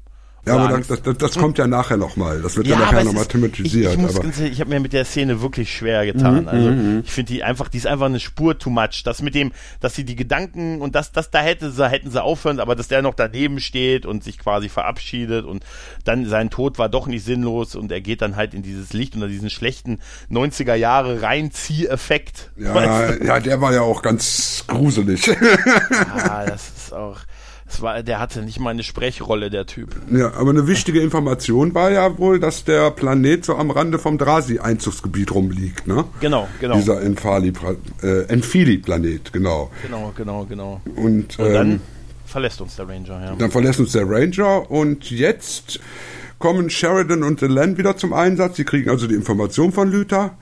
Ja, 0.46 0.56
aber 0.58 0.78
das, 0.78 1.02
das, 1.02 1.18
das, 1.18 1.36
kommt 1.36 1.58
ja 1.58 1.66
nachher 1.66 1.96
nochmal. 1.96 2.40
Das 2.40 2.56
wird 2.56 2.68
ja, 2.68 2.76
ja 2.76 2.80
nachher 2.82 3.02
nochmal 3.02 3.26
thematisiert. 3.26 3.94
Ich, 3.94 4.04
ich, 4.04 4.16
aber. 4.16 4.44
ich 4.44 4.60
habe 4.60 4.70
mir 4.70 4.78
mit 4.78 4.92
der 4.92 5.04
Szene 5.04 5.42
wirklich 5.42 5.74
schwer 5.74 6.06
getan. 6.06 6.42
Mhm, 6.42 6.48
also 6.48 6.70
mhm, 6.70 6.92
mhm. 6.94 7.02
ich 7.04 7.10
finde 7.10 7.32
die 7.32 7.42
einfach, 7.42 7.68
die 7.68 7.78
ist 7.78 7.88
einfach 7.88 8.06
eine 8.06 8.20
Spur 8.20 8.56
too 8.56 8.70
much. 8.70 9.02
Das 9.04 9.22
mit 9.22 9.34
dem, 9.34 9.50
dass 9.80 9.96
sie 9.96 10.04
die 10.04 10.14
Gedanken 10.14 10.80
und 10.80 10.94
das, 10.94 11.10
das 11.10 11.30
da 11.30 11.40
hätte 11.40 11.72
sie, 11.72 11.90
hätten 11.90 12.12
sie 12.12 12.22
aufhören, 12.22 12.60
aber 12.60 12.76
dass 12.76 12.86
der 12.86 13.02
noch 13.02 13.14
daneben 13.14 13.58
steht 13.58 14.06
und 14.06 14.22
sich 14.22 14.38
quasi 14.38 14.68
verabschiedet 14.68 15.44
und 15.44 15.64
dann 16.04 16.26
sein 16.26 16.48
Tod 16.48 16.78
war 16.78 16.88
doch 16.88 17.08
nicht 17.08 17.24
sinnlos 17.24 17.74
und 17.74 17.90
er 17.90 18.00
geht 18.00 18.22
dann 18.22 18.36
halt 18.36 18.54
in 18.54 18.62
dieses 18.62 18.92
Licht 18.92 19.16
unter 19.16 19.26
diesen 19.26 19.50
schlechten 19.50 19.98
90er 20.30 20.74
Jahre 20.74 21.22
Reinzieheffekt. 21.22 22.52
Ja, 22.56 22.72
weißt 22.72 23.20
du? 23.20 23.26
ja, 23.26 23.40
der 23.40 23.60
war 23.60 23.72
ja 23.72 23.80
auch 23.80 24.00
ganz 24.00 24.62
gruselig. 24.68 25.26
ja, 25.26 26.46
das 26.46 26.68
ist 26.76 26.92
auch 26.94 27.18
es 27.68 27.82
war, 27.82 28.02
der 28.02 28.20
hatte 28.20 28.42
nicht 28.42 28.60
mal 28.60 28.70
eine 28.70 28.82
Sprechrolle, 28.84 29.50
der 29.50 29.66
Typ. 29.66 29.96
Ja, 30.10 30.32
aber 30.34 30.50
eine 30.50 30.68
wichtige 30.68 31.00
Information 31.00 31.74
war 31.74 31.90
ja 31.90 32.16
wohl, 32.18 32.38
dass 32.38 32.64
der 32.64 32.92
Planet 32.92 33.44
so 33.44 33.56
am 33.56 33.72
Rande 33.72 33.98
vom 33.98 34.18
Drasi-Einzugsgebiet 34.18 35.34
rumliegt, 35.34 35.86
ne? 35.86 36.04
Genau, 36.20 36.46
genau. 36.60 36.76
Dieser 36.76 37.02
Enfili-Planet, 37.02 37.88
äh, 38.02 39.30
genau. 39.32 39.70
Genau, 39.82 40.12
genau, 40.16 40.44
genau. 40.44 40.80
Und, 40.94 41.38
und 41.38 41.52
dann 41.52 41.72
ähm, 41.72 41.80
verlässt 42.24 42.60
uns 42.60 42.76
der 42.76 42.88
Ranger, 42.88 43.24
ja. 43.24 43.34
Dann 43.36 43.50
verlässt 43.50 43.80
uns 43.80 43.92
der 43.92 44.08
Ranger 44.08 44.70
und 44.70 45.10
jetzt 45.10 45.80
kommen 46.38 46.70
Sheridan 46.70 47.24
und 47.24 47.40
Delenn 47.40 47.78
wieder 47.78 47.96
zum 47.96 48.12
Einsatz. 48.12 48.56
Sie 48.56 48.64
kriegen 48.64 48.90
also 48.90 49.08
die 49.08 49.14
Information 49.14 49.72
von 49.72 49.90
Luther 49.90 50.36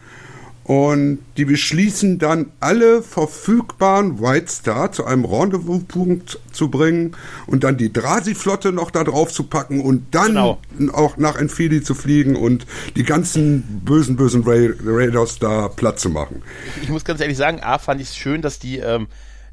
und 0.65 1.19
die 1.37 1.45
beschließen 1.45 2.19
dann, 2.19 2.47
alle 2.59 3.03
verfügbaren 3.03 4.21
White 4.21 4.51
Star 4.51 4.93
zu 4.93 5.05
einem 5.05 5.27
Rendezvouspunkt 5.27 6.41
zu 6.53 6.71
bringen 6.71 7.15
und 7.47 7.65
dann 7.65 7.77
die 7.77 7.93
Drasi-Flotte 7.93 8.73
noch 8.73 8.91
da 8.91 9.05
drauf 9.05 9.31
zu 9.31 9.45
packen 9.45 9.83
und 9.83 10.15
dann 10.15 10.29
genau. 10.29 10.59
auch 10.93 11.19
nach 11.19 11.37
Enfili 11.37 11.83
zu 11.83 11.95
fliegen 11.95 12.35
und 12.35 12.67
die 12.97 13.03
ganzen 13.03 13.83
bösen, 13.85 14.17
bösen 14.17 14.43
Raiders 14.47 15.39
da 15.39 15.69
platt 15.69 16.01
zu 16.01 16.09
machen. 16.09 16.43
Ich, 16.77 16.85
ich 16.85 16.89
muss 16.89 17.05
ganz 17.05 17.21
ehrlich 17.21 17.37
sagen, 17.37 17.61
A, 17.63 17.79
fand 17.79 18.01
ich 18.01 18.09
es 18.09 18.17
schön, 18.17 18.41
dass 18.41 18.59
die 18.59 18.79
ähm, 18.79 19.09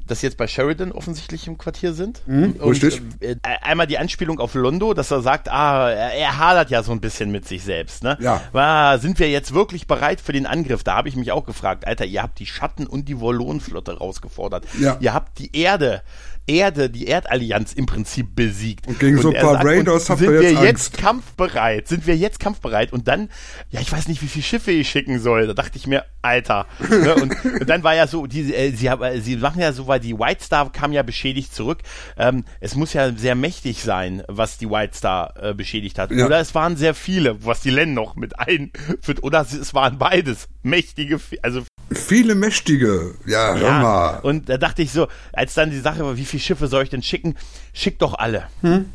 dass 0.06 0.20
sie 0.20 0.26
jetzt 0.26 0.36
bei 0.36 0.46
Sheridan 0.46 0.92
offensichtlich 0.92 1.46
im 1.46 1.58
Quartier 1.58 1.92
sind. 1.92 2.22
Mhm, 2.26 2.56
und, 2.58 2.70
richtig. 2.70 3.02
Äh, 3.20 3.36
einmal 3.62 3.86
die 3.86 3.98
Anspielung 3.98 4.40
auf 4.40 4.54
Londo, 4.54 4.94
dass 4.94 5.10
er 5.10 5.22
sagt, 5.22 5.50
ah, 5.50 5.90
er, 5.90 6.12
er 6.14 6.38
hadert 6.38 6.70
ja 6.70 6.82
so 6.82 6.92
ein 6.92 7.00
bisschen 7.00 7.30
mit 7.30 7.46
sich 7.46 7.64
selbst. 7.64 8.02
Ne? 8.02 8.16
Ja. 8.20 8.40
War, 8.52 8.98
sind 8.98 9.18
wir 9.18 9.30
jetzt 9.30 9.54
wirklich 9.54 9.86
bereit 9.86 10.20
für 10.20 10.32
den 10.32 10.46
Angriff? 10.46 10.84
Da 10.84 10.96
habe 10.96 11.08
ich 11.08 11.16
mich 11.16 11.32
auch 11.32 11.44
gefragt, 11.44 11.86
Alter, 11.86 12.04
ihr 12.04 12.22
habt 12.22 12.38
die 12.38 12.46
Schatten 12.46 12.86
und 12.86 13.08
die 13.08 13.20
Volonflotte 13.20 13.98
rausgefordert. 13.98 14.66
Ja. 14.80 14.96
Ihr 15.00 15.14
habt 15.14 15.38
die 15.38 15.56
Erde 15.56 16.02
Erde, 16.46 16.90
die 16.90 17.06
Erdallianz 17.06 17.72
im 17.72 17.86
Prinzip 17.86 18.34
besiegt. 18.34 18.86
Und 18.86 18.98
gegen 18.98 19.16
und 19.16 19.22
so 19.22 19.30
ein 19.30 19.40
paar 19.40 19.54
sagt, 19.54 19.64
Raiders 19.64 20.10
habt 20.10 20.20
ihr 20.20 20.32
jetzt 20.32 20.48
Sind 20.48 20.60
wir 20.60 20.66
jetzt 20.66 20.98
kampfbereit? 20.98 21.88
Sind 21.88 22.06
wir 22.06 22.16
jetzt 22.16 22.40
kampfbereit? 22.40 22.92
Und 22.92 23.08
dann, 23.08 23.28
ja, 23.70 23.80
ich 23.80 23.92
weiß 23.92 24.08
nicht, 24.08 24.22
wie 24.22 24.28
viele 24.28 24.42
Schiffe 24.42 24.72
ich 24.72 24.88
schicken 24.88 25.18
soll. 25.20 25.46
Da 25.46 25.54
dachte 25.54 25.78
ich 25.78 25.86
mir, 25.86 26.04
Alter. 26.20 26.66
ne? 26.88 27.14
und, 27.14 27.44
und, 27.60 27.68
dann 27.68 27.82
war 27.82 27.94
ja 27.94 28.06
so, 28.06 28.26
die, 28.26 28.54
äh, 28.54 28.72
sie, 28.72 28.86
äh, 28.86 29.20
sie 29.20 29.36
machen 29.36 29.60
ja 29.60 29.72
so, 29.72 29.86
weil 29.86 30.00
die 30.00 30.18
White 30.18 30.44
Star 30.44 30.70
kam 30.72 30.92
ja 30.92 31.02
beschädigt 31.02 31.54
zurück. 31.54 31.78
Ähm, 32.16 32.44
es 32.60 32.74
muss 32.74 32.92
ja 32.92 33.12
sehr 33.12 33.34
mächtig 33.34 33.82
sein, 33.82 34.22
was 34.28 34.58
die 34.58 34.68
White 34.68 34.96
Star 34.96 35.34
äh, 35.40 35.54
beschädigt 35.54 35.98
hat. 35.98 36.10
Ja. 36.10 36.26
Oder 36.26 36.40
es 36.40 36.54
waren 36.54 36.76
sehr 36.76 36.94
viele, 36.94 37.44
was 37.44 37.60
die 37.60 37.70
Len 37.70 37.94
noch 37.94 38.16
mit 38.16 38.38
einführt. 38.38 39.22
Oder 39.22 39.42
es 39.42 39.74
waren 39.74 39.98
beides 39.98 40.48
mächtige, 40.62 41.20
also 41.42 41.62
Viele 41.94 42.34
mächtige, 42.34 43.14
ja, 43.26 43.54
hör 43.54 43.72
mal. 43.80 44.18
Und 44.20 44.48
da 44.48 44.58
dachte 44.58 44.82
ich 44.82 44.92
so, 44.92 45.08
als 45.32 45.54
dann 45.54 45.70
die 45.70 45.80
Sache 45.80 46.04
war, 46.04 46.16
wie 46.16 46.24
viele 46.24 46.42
Schiffe 46.42 46.68
soll 46.68 46.84
ich 46.84 46.90
denn 46.90 47.02
schicken? 47.02 47.34
Schick 47.72 47.98
doch 47.98 48.14
alle. 48.14 48.44
Hm? 48.62 48.86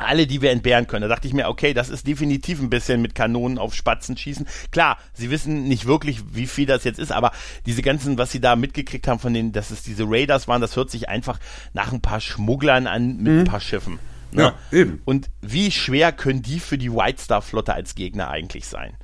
alle, 0.00 0.26
die 0.26 0.42
wir 0.42 0.50
entbehren 0.50 0.86
können. 0.86 1.02
Da 1.02 1.08
dachte 1.08 1.28
ich 1.28 1.34
mir, 1.34 1.48
okay, 1.48 1.74
das 1.74 1.90
ist 1.90 2.06
definitiv 2.06 2.60
ein 2.60 2.70
bisschen 2.70 3.02
mit 3.02 3.14
Kanonen 3.14 3.58
auf 3.58 3.74
Spatzen 3.74 4.16
schießen. 4.16 4.46
Klar, 4.72 4.98
sie 5.12 5.30
wissen 5.30 5.64
nicht 5.64 5.86
wirklich, 5.86 6.22
wie 6.32 6.46
viel 6.46 6.66
das 6.66 6.84
jetzt 6.84 6.98
ist, 6.98 7.12
aber 7.12 7.32
diese 7.66 7.82
ganzen, 7.82 8.18
was 8.18 8.32
sie 8.32 8.40
da 8.40 8.56
mitgekriegt 8.56 9.06
haben 9.06 9.20
von 9.20 9.34
denen, 9.34 9.52
dass 9.52 9.70
es 9.70 9.82
diese 9.82 10.04
Raiders 10.06 10.48
waren, 10.48 10.60
das 10.60 10.76
hört 10.76 10.90
sich 10.90 11.08
einfach 11.08 11.38
nach 11.74 11.92
ein 11.92 12.00
paar 12.00 12.20
Schmugglern 12.20 12.86
an 12.86 13.18
mit 13.18 13.32
mhm. 13.32 13.38
ein 13.40 13.44
paar 13.44 13.60
Schiffen. 13.60 13.98
Ne? 14.32 14.42
Ja, 14.42 14.78
eben. 14.78 15.02
Und 15.04 15.28
wie 15.42 15.70
schwer 15.70 16.12
können 16.12 16.42
die 16.42 16.60
für 16.60 16.78
die 16.78 16.92
White 16.92 17.20
Star 17.20 17.42
Flotte 17.42 17.74
als 17.74 17.94
Gegner 17.94 18.30
eigentlich 18.30 18.66
sein? 18.66 18.94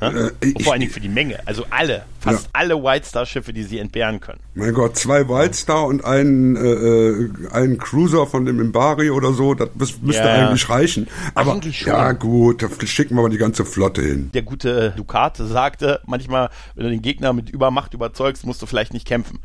Ne? 0.00 0.32
Äh, 0.40 0.62
vor 0.62 0.72
allen 0.72 0.80
Dingen 0.80 0.92
für 0.92 1.00
die 1.00 1.08
Menge. 1.08 1.38
Also 1.46 1.64
alle, 1.70 2.02
fast 2.18 2.44
ja. 2.44 2.50
alle 2.52 2.82
White 2.82 3.06
Star 3.06 3.26
Schiffe, 3.26 3.52
die 3.52 3.62
sie 3.62 3.78
entbehren 3.78 4.20
können. 4.20 4.40
Mein 4.54 4.72
Gott, 4.72 4.96
zwei 4.96 5.28
White 5.28 5.54
Star 5.54 5.86
und 5.86 6.04
einen, 6.04 6.56
äh, 6.56 6.60
äh 6.60 7.30
einen 7.52 7.78
Cruiser 7.78 8.26
von 8.26 8.44
dem 8.44 8.60
Imbari 8.60 9.10
oder 9.10 9.32
so, 9.32 9.54
das 9.54 10.00
müsste 10.00 10.24
ja. 10.24 10.48
eigentlich 10.48 10.68
reichen. 10.68 11.08
Aber 11.34 11.52
eigentlich 11.52 11.82
ja 11.82 12.12
gut, 12.12 12.62
da 12.62 12.68
schicken 12.86 13.14
wir 13.16 13.22
mal 13.22 13.30
die 13.30 13.38
ganze 13.38 13.64
Flotte 13.64 14.02
hin. 14.02 14.30
Der 14.32 14.42
gute 14.42 14.92
Ducat 14.96 15.36
sagte 15.36 16.00
manchmal, 16.06 16.50
wenn 16.74 16.84
du 16.84 16.90
den 16.90 17.02
Gegner 17.02 17.32
mit 17.32 17.50
Übermacht 17.50 17.94
überzeugst, 17.94 18.46
musst 18.46 18.62
du 18.62 18.66
vielleicht 18.66 18.94
nicht 18.94 19.06
kämpfen. 19.06 19.40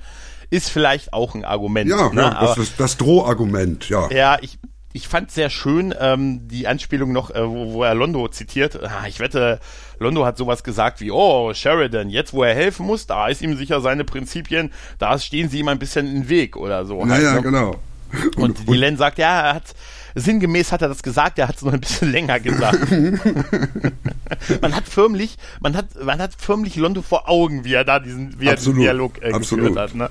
Ist 0.50 0.70
vielleicht 0.70 1.12
auch 1.12 1.36
ein 1.36 1.44
Argument. 1.44 1.90
Ja, 1.90 2.10
ne? 2.10 2.22
ja 2.22 2.40
das 2.40 2.58
ist 2.58 2.80
das 2.80 2.98
Drohargument, 2.98 3.90
ja. 3.90 4.10
Ja, 4.12 4.38
ich 4.42 4.60
ich 4.96 5.10
fand 5.10 5.30
sehr 5.30 5.50
schön 5.50 5.94
ähm, 6.00 6.48
die 6.48 6.68
Anspielung 6.68 7.12
noch, 7.12 7.30
äh, 7.30 7.46
wo, 7.46 7.74
wo 7.74 7.84
er 7.84 7.94
Londo 7.94 8.30
zitiert. 8.30 8.82
Ah, 8.82 9.06
ich 9.10 9.20
wette, 9.20 9.60
Londo 10.00 10.26
hat 10.26 10.38
sowas 10.38 10.64
gesagt 10.64 11.02
wie, 11.02 11.12
oh, 11.12 11.54
Sheridan, 11.54 12.10
jetzt 12.10 12.32
wo 12.32 12.44
er 12.44 12.56
helfen 12.56 12.86
muss, 12.86 13.06
da 13.06 13.28
ist 13.28 13.42
ihm 13.42 13.58
sicher 13.58 13.82
seine 13.82 14.06
Prinzipien, 14.06 14.72
da 14.98 15.20
stehen 15.20 15.50
sie 15.50 15.60
ihm 15.60 15.68
ein 15.68 15.80
bisschen 15.80 16.08
in 16.08 16.14
den 16.14 16.30
Weg 16.30 16.56
oder 16.56 16.86
so. 16.86 17.04
Naja, 17.04 17.32
halt, 17.32 17.44
ne? 17.44 17.52
genau. 17.52 17.76
Und, 18.38 18.60
und 18.60 18.70
die 18.70 18.78
Len 18.78 18.96
sagt, 18.96 19.18
ja, 19.18 19.42
er 19.42 19.56
hat, 19.56 19.76
sinngemäß 20.16 20.72
hat 20.72 20.82
er 20.82 20.88
das 20.88 21.04
gesagt, 21.04 21.40
er 21.40 21.50
hat 21.50 21.58
es 21.58 21.62
noch 21.64 21.74
ein 21.74 21.82
bisschen 21.82 22.12
länger 22.14 22.40
gesagt. 22.40 22.90
man 24.62 24.74
hat 24.74 24.88
förmlich, 24.88 25.36
man 25.60 25.76
hat, 25.76 25.88
man 26.06 26.20
hat 26.20 26.32
förmlich 26.38 26.78
Londo 26.78 27.02
vor 27.02 27.28
Augen, 27.28 27.66
wie 27.66 27.74
er 27.74 27.84
da 27.84 28.00
diesen, 28.00 28.40
wie 28.40 28.48
er 28.48 28.56
diesen 28.56 28.76
Dialog 28.76 29.22
äh, 29.22 29.34
geführt 29.34 29.76
hat. 29.76 29.94
Ne? 29.94 30.10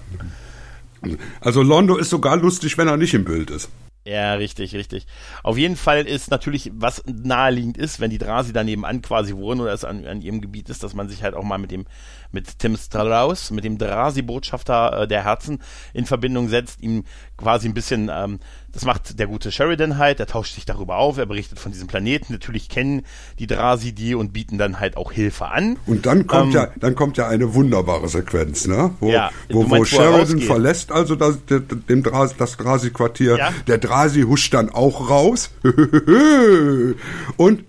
Also 1.40 1.62
Londo 1.62 1.96
ist 1.96 2.10
sogar 2.10 2.36
lustig, 2.36 2.76
wenn 2.76 2.88
er 2.88 2.98
nicht 2.98 3.14
im 3.14 3.24
Bild 3.24 3.50
ist. 3.50 3.70
Ja, 4.06 4.34
richtig, 4.34 4.74
richtig. 4.74 5.06
Auf 5.42 5.56
jeden 5.56 5.76
Fall 5.76 6.06
ist 6.06 6.30
natürlich, 6.30 6.70
was 6.74 7.02
naheliegend 7.06 7.78
ist, 7.78 8.00
wenn 8.00 8.10
die 8.10 8.18
Drasi 8.18 8.52
daneben 8.52 8.84
an 8.84 9.00
quasi 9.00 9.34
wohnen 9.34 9.62
oder 9.62 9.72
es 9.72 9.82
an, 9.82 10.04
an 10.04 10.20
ihrem 10.20 10.42
Gebiet 10.42 10.68
ist, 10.68 10.82
dass 10.82 10.92
man 10.92 11.08
sich 11.08 11.22
halt 11.22 11.34
auch 11.34 11.42
mal 11.42 11.56
mit 11.56 11.70
dem, 11.70 11.86
mit 12.30 12.58
Tim 12.58 12.76
Strauss, 12.76 13.50
mit 13.50 13.64
dem 13.64 13.78
Drasi-Botschafter 13.78 15.02
äh, 15.04 15.08
der 15.08 15.24
Herzen 15.24 15.62
in 15.94 16.04
Verbindung 16.04 16.48
setzt, 16.48 16.82
ihm 16.82 17.04
quasi 17.38 17.66
ein 17.66 17.72
bisschen, 17.72 18.10
ähm, 18.12 18.40
das 18.74 18.84
macht 18.84 19.18
der 19.18 19.28
gute 19.28 19.52
Sheridan 19.52 19.98
halt, 19.98 20.20
er 20.20 20.26
tauscht 20.26 20.54
sich 20.54 20.64
darüber 20.64 20.96
auf, 20.96 21.16
er 21.16 21.26
berichtet 21.26 21.60
von 21.60 21.72
diesem 21.72 21.86
Planeten. 21.86 22.32
Natürlich 22.32 22.68
kennen 22.68 23.02
die 23.38 23.46
Drasi 23.46 23.92
die 23.92 24.14
und 24.14 24.32
bieten 24.32 24.58
dann 24.58 24.80
halt 24.80 24.96
auch 24.96 25.12
Hilfe 25.12 25.46
an. 25.46 25.78
Und 25.86 26.06
dann 26.06 26.26
kommt 26.26 26.54
ähm, 26.54 26.60
ja, 26.60 26.68
dann 26.76 26.94
kommt 26.96 27.16
ja 27.16 27.28
eine 27.28 27.54
wunderbare 27.54 28.08
Sequenz, 28.08 28.66
ne? 28.66 28.90
Wo, 28.98 29.10
ja, 29.10 29.30
wo, 29.48 29.62
meinst, 29.62 29.92
wo 29.92 29.96
Sheridan 29.96 30.40
verlässt 30.40 30.90
also 30.90 31.14
das, 31.14 31.38
dem 31.46 32.02
Drasi, 32.02 32.34
das 32.36 32.56
Drasi-Quartier. 32.56 33.38
Ja? 33.38 33.50
Der 33.68 33.78
Drasi 33.78 34.22
huscht 34.22 34.52
dann 34.52 34.70
auch 34.70 35.08
raus. 35.08 35.50
und 37.36 37.64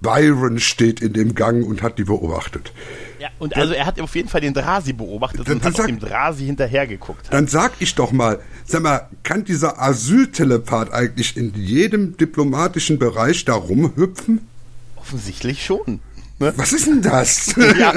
Byron 0.00 0.58
steht 0.60 1.00
in 1.00 1.12
dem 1.12 1.34
Gang 1.34 1.66
und 1.66 1.82
hat 1.82 1.98
die 1.98 2.04
beobachtet. 2.04 2.72
Ja, 3.18 3.28
und 3.38 3.56
also 3.56 3.72
er 3.72 3.86
hat 3.86 4.00
auf 4.00 4.14
jeden 4.14 4.28
Fall 4.28 4.42
den 4.42 4.52
Drasi 4.52 4.92
beobachtet 4.92 5.48
dann, 5.48 5.56
und 5.56 5.64
hat 5.64 5.76
sag, 5.76 5.86
dem 5.86 5.98
Drasi 5.98 6.46
hinterhergeguckt. 6.46 7.32
Dann 7.32 7.46
sag 7.46 7.72
ich 7.78 7.94
doch 7.94 8.12
mal, 8.12 8.40
sag 8.64 8.82
mal, 8.82 9.08
kann 9.22 9.44
dieser 9.44 9.80
Asyltelepath 9.80 10.92
eigentlich 10.92 11.36
in 11.36 11.54
jedem 11.54 12.16
diplomatischen 12.16 12.98
Bereich 12.98 13.44
da 13.44 13.54
rumhüpfen? 13.54 14.46
Offensichtlich 14.96 15.64
schon. 15.64 16.00
Ne? 16.38 16.52
Was 16.56 16.74
ist 16.74 16.86
denn 16.86 17.00
das? 17.00 17.54
ja, 17.78 17.94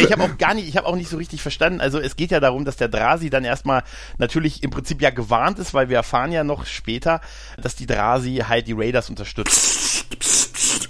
ich 0.00 0.12
habe 0.12 0.22
auch 0.22 0.38
gar 0.38 0.54
nicht, 0.54 0.66
ich 0.66 0.78
habe 0.78 0.86
auch 0.86 0.96
nicht 0.96 1.10
so 1.10 1.18
richtig 1.18 1.42
verstanden. 1.42 1.82
Also 1.82 1.98
es 1.98 2.16
geht 2.16 2.30
ja 2.30 2.40
darum, 2.40 2.64
dass 2.64 2.76
der 2.76 2.88
Drasi 2.88 3.28
dann 3.28 3.44
erstmal 3.44 3.82
natürlich 4.16 4.62
im 4.62 4.70
Prinzip 4.70 5.02
ja 5.02 5.10
gewarnt 5.10 5.58
ist, 5.58 5.74
weil 5.74 5.90
wir 5.90 5.96
erfahren 5.96 6.32
ja 6.32 6.42
noch 6.42 6.64
später, 6.64 7.20
dass 7.60 7.76
die 7.76 7.84
Drasi 7.86 8.44
halt 8.48 8.66
die 8.66 8.72
Raiders 8.72 9.10
unterstützt. 9.10 9.50
Psst, 9.50 10.18
psst. 10.18 10.41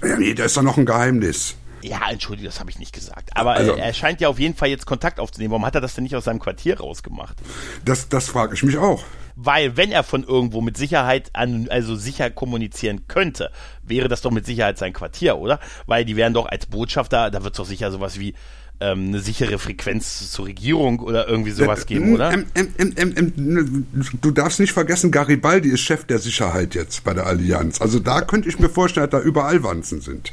Ja, 0.03 0.17
nee, 0.17 0.35
da 0.35 0.45
ist 0.45 0.57
doch 0.57 0.63
noch 0.63 0.77
ein 0.77 0.87
Geheimnis. 0.87 1.57
Ja, 1.83 2.01
entschuldige, 2.11 2.49
das 2.49 2.61
habe 2.61 2.71
ich 2.71 2.79
nicht 2.79 2.93
gesagt. 2.93 3.37
Aber 3.37 3.55
also, 3.55 3.75
er 3.75 3.93
scheint 3.93 4.21
ja 4.21 4.29
auf 4.29 4.39
jeden 4.39 4.55
Fall 4.55 4.69
jetzt 4.69 4.87
Kontakt 4.87 5.19
aufzunehmen. 5.19 5.51
Warum 5.51 5.67
hat 5.67 5.75
er 5.75 5.81
das 5.81 5.95
denn 5.95 6.05
nicht 6.05 6.15
aus 6.15 6.25
seinem 6.25 6.39
Quartier 6.39 6.79
rausgemacht? 6.79 7.37
Das, 7.85 8.09
das 8.09 8.29
frage 8.29 8.55
ich 8.55 8.63
mich 8.63 8.79
auch. 8.79 9.05
Weil, 9.35 9.77
wenn 9.77 9.91
er 9.91 10.05
von 10.05 10.23
irgendwo 10.23 10.61
mit 10.61 10.77
Sicherheit 10.77 11.31
an, 11.33 11.69
also 11.71 11.97
sicher 11.97 12.31
kommunizieren 12.31 13.09
könnte, 13.09 13.51
wäre 13.83 14.07
das 14.09 14.21
doch 14.21 14.31
mit 14.31 14.47
Sicherheit 14.47 14.79
sein 14.79 14.93
Quartier, 14.93 15.39
oder? 15.39 15.59
Weil 15.87 16.05
die 16.05 16.17
wären 16.17 16.35
doch 16.35 16.47
als 16.47 16.67
Botschafter, 16.67 17.31
da 17.31 17.43
wird 17.43 17.55
es 17.55 17.57
doch 17.57 17.67
sicher 17.67 17.91
sowas 17.91 18.21
wie 18.21 18.35
ähm, 18.81 19.09
eine 19.09 19.21
sichere 19.21 19.59
Frequenz 19.59 20.31
zur 20.31 20.47
Regierung 20.47 21.01
oder 21.01 21.29
irgendwie 21.29 21.53
sowas 21.53 21.87
geben, 21.87 22.15
oder? 22.15 22.33
Ähm, 22.33 22.47
ähm, 22.55 22.95
ähm, 22.97 23.87
du 24.21 24.31
darfst 24.31 24.61
nicht 24.61 24.73
vergessen, 24.73 25.11
Garibaldi 25.11 25.69
ist 25.69 25.81
Chef 25.81 26.05
der 26.05 26.19
Sicherheit 26.19 26.75
jetzt 26.75 27.05
bei 27.05 27.15
der 27.15 27.27
Allianz. 27.27 27.81
Also 27.81 27.99
da 27.99 28.23
könnte 28.23 28.49
ich 28.49 28.59
mir 28.59 28.69
vorstellen, 28.69 29.09
dass 29.09 29.21
da 29.21 29.27
überall 29.27 29.63
Wanzen 29.63 30.01
sind. 30.01 30.33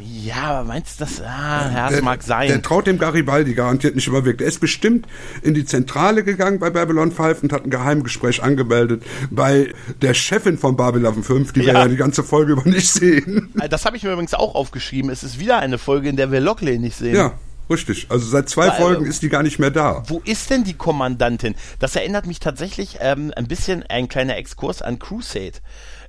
Ja, 0.00 0.42
aber 0.42 0.68
meinst 0.68 1.00
du 1.00 1.04
das? 1.04 1.20
Ah, 1.20 1.70
ja, 1.72 1.84
das 1.86 1.94
der, 1.94 2.02
mag 2.02 2.22
sein. 2.22 2.48
Der 2.48 2.62
traut 2.62 2.86
dem 2.86 2.98
Garibaldi 2.98 3.54
garantiert 3.54 3.94
nicht 3.94 4.06
überwirkt. 4.06 4.40
Er 4.40 4.48
ist 4.48 4.60
bestimmt 4.60 5.06
in 5.42 5.54
die 5.54 5.64
Zentrale 5.64 6.24
gegangen 6.24 6.58
bei 6.58 6.70
Babylon 6.70 7.12
5 7.12 7.42
und 7.42 7.52
hat 7.52 7.64
ein 7.64 7.70
Geheimgespräch 7.70 8.42
angemeldet 8.42 9.02
bei 9.30 9.72
der 10.00 10.14
Chefin 10.14 10.58
von 10.58 10.76
Babylon 10.76 11.22
5, 11.22 11.52
die 11.52 11.60
ja. 11.60 11.66
wir 11.66 11.72
ja 11.74 11.88
die 11.88 11.96
ganze 11.96 12.22
Folge 12.22 12.52
über 12.52 12.68
nicht 12.68 12.90
sehen. 12.90 13.52
Äh, 13.60 13.68
das 13.68 13.84
habe 13.84 13.96
ich 13.96 14.02
mir 14.02 14.12
übrigens 14.12 14.34
auch 14.34 14.54
aufgeschrieben. 14.54 15.10
Es 15.10 15.22
ist 15.22 15.38
wieder 15.38 15.58
eine 15.58 15.78
Folge, 15.78 16.08
in 16.08 16.16
der 16.16 16.32
wir 16.32 16.40
Lockley 16.40 16.78
nicht 16.78 16.96
sehen. 16.96 17.14
Ja. 17.14 17.32
Richtig. 17.70 18.06
Also 18.08 18.26
seit 18.26 18.48
zwei 18.48 18.68
Weil, 18.68 18.76
Folgen 18.76 19.06
ist 19.06 19.22
die 19.22 19.28
gar 19.28 19.44
nicht 19.44 19.58
mehr 19.60 19.70
da. 19.70 20.02
Wo 20.08 20.20
ist 20.24 20.50
denn 20.50 20.64
die 20.64 20.74
Kommandantin? 20.74 21.54
Das 21.78 21.94
erinnert 21.94 22.26
mich 22.26 22.40
tatsächlich 22.40 22.98
ähm, 23.00 23.32
ein 23.36 23.46
bisschen 23.46 23.84
ein 23.84 24.08
kleiner 24.08 24.36
Exkurs 24.36 24.82
an 24.82 24.98
Crusade. 24.98 25.58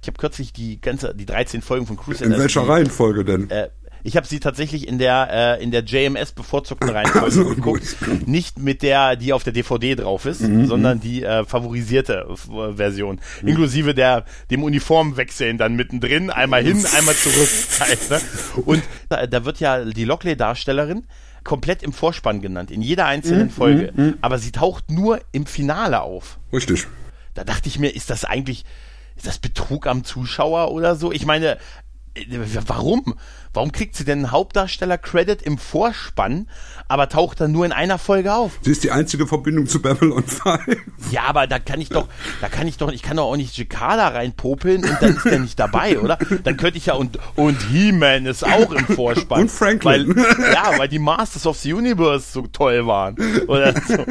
Ich 0.02 0.08
habe 0.08 0.18
kürzlich 0.18 0.52
die 0.54 0.82
ganze, 0.82 1.14
die 1.14 1.28
13 1.28 1.62
Folgen 1.62 1.86
von 1.86 1.98
Crusade. 1.98 2.34
In 2.34 2.40
welcher 2.40 2.64
die, 2.64 2.70
Reihenfolge 2.70 3.24
denn? 3.24 3.50
Äh, 3.52 3.70
ich 4.04 4.18
habe 4.18 4.26
sie 4.26 4.40
tatsächlich 4.40 4.88
in 4.88 4.98
der 4.98 5.60
äh, 5.60 5.64
in 5.64 5.70
der 5.70 5.84
JMS 5.84 6.32
bevorzugten 6.32 6.90
Reihenfolge 6.90 7.26
also, 7.26 7.46
geguckt, 7.46 7.98
gut. 8.00 8.28
nicht 8.28 8.60
mit 8.60 8.82
der, 8.82 9.16
die 9.16 9.34
auf 9.34 9.44
der 9.44 9.54
DVD 9.54 9.96
drauf 9.96 10.26
ist, 10.26 10.42
mhm. 10.42 10.66
sondern 10.66 11.00
die 11.00 11.24
äh, 11.24 11.46
favorisierte 11.46 12.26
äh, 12.28 12.74
Version, 12.74 13.20
mhm. 13.42 13.48
inklusive 13.48 13.94
der 13.94 14.26
dem 14.50 14.64
Uniformwechseln 14.64 15.58
dann 15.58 15.76
mittendrin, 15.76 16.30
einmal 16.30 16.64
hin, 16.64 16.84
einmal 16.98 17.16
zurück. 17.16 17.50
Halt, 17.80 18.10
ne? 18.10 18.22
Und 18.66 18.84
da, 19.10 19.28
da 19.28 19.46
wird 19.46 19.60
ja 19.60 19.86
die 19.86 20.06
Lockley-Darstellerin 20.06 21.04
komplett 21.44 21.84
im 21.84 21.94
Vorspann 21.94 22.42
genannt, 22.42 22.72
in 22.72 22.82
jeder 22.82 23.06
einzelnen 23.06 23.48
mhm. 23.48 23.52
Folge, 23.52 23.94
mhm. 23.96 24.18
aber 24.22 24.38
sie 24.38 24.52
taucht 24.52 24.92
nur 24.92 25.22
im 25.32 25.46
Finale 25.46 26.02
auf. 26.02 26.40
Richtig. 26.54 26.88
Da 27.34 27.44
dachte 27.44 27.70
ich 27.70 27.80
mir, 27.80 27.96
ist 27.96 28.10
das 28.10 28.26
eigentlich 28.26 28.66
ist 29.16 29.28
das 29.28 29.40
Betrug 29.40 29.88
am 29.88 30.04
Zuschauer 30.04 30.72
oder 30.72 30.96
so? 30.96 31.12
Ich 31.12 31.26
meine, 31.26 31.58
äh, 32.16 32.26
warum? 32.66 33.16
Warum 33.54 33.72
kriegt 33.72 33.96
sie 33.96 34.06
denn 34.06 34.20
einen 34.20 34.32
Hauptdarsteller-Credit 34.32 35.42
im 35.42 35.58
Vorspann, 35.58 36.48
aber 36.88 37.10
taucht 37.10 37.42
dann 37.42 37.52
nur 37.52 37.66
in 37.66 37.74
einer 37.74 37.98
Folge 37.98 38.34
auf? 38.34 38.60
Sie 38.62 38.72
ist 38.72 38.84
die 38.84 38.92
einzige 38.92 39.28
Verbindung 39.28 39.68
zu 39.68 39.82
Babylon 39.82 40.24
5. 40.24 41.12
Ja, 41.12 41.24
aber 41.24 41.48
da 41.48 41.60
kann 41.60 41.82
ich 41.82 41.90
doch, 41.90 42.08
da 42.40 42.48
kann 42.48 42.68
ich 42.68 42.78
doch, 42.78 42.92
ich 42.92 43.02
kann 43.02 43.18
doch 43.18 43.26
auch 43.26 43.36
nicht 43.36 43.58
Jakada 43.58 44.08
reinpopeln 44.10 44.86
und 44.86 44.98
dann 45.02 45.16
ist 45.18 45.26
der 45.26 45.40
nicht 45.40 45.60
dabei, 45.60 46.00
oder? 46.00 46.18
Dann 46.44 46.56
könnte 46.56 46.78
ich 46.78 46.86
ja, 46.86 46.94
und, 46.94 47.20
und 47.36 47.62
He-Man 47.70 48.26
ist 48.26 48.46
auch 48.46 48.72
im 48.72 48.86
Vorspann. 48.86 49.42
Und 49.42 49.52
Franklin. 49.52 50.16
Weil, 50.16 50.54
ja, 50.54 50.78
weil 50.78 50.88
die 50.88 51.00
Masters 51.00 51.46
of 51.46 51.58
the 51.58 51.74
Universe 51.74 52.32
so 52.32 52.48
toll 52.48 52.88
waren. 52.88 53.16
Oder 53.48 53.74
so. 53.88 54.06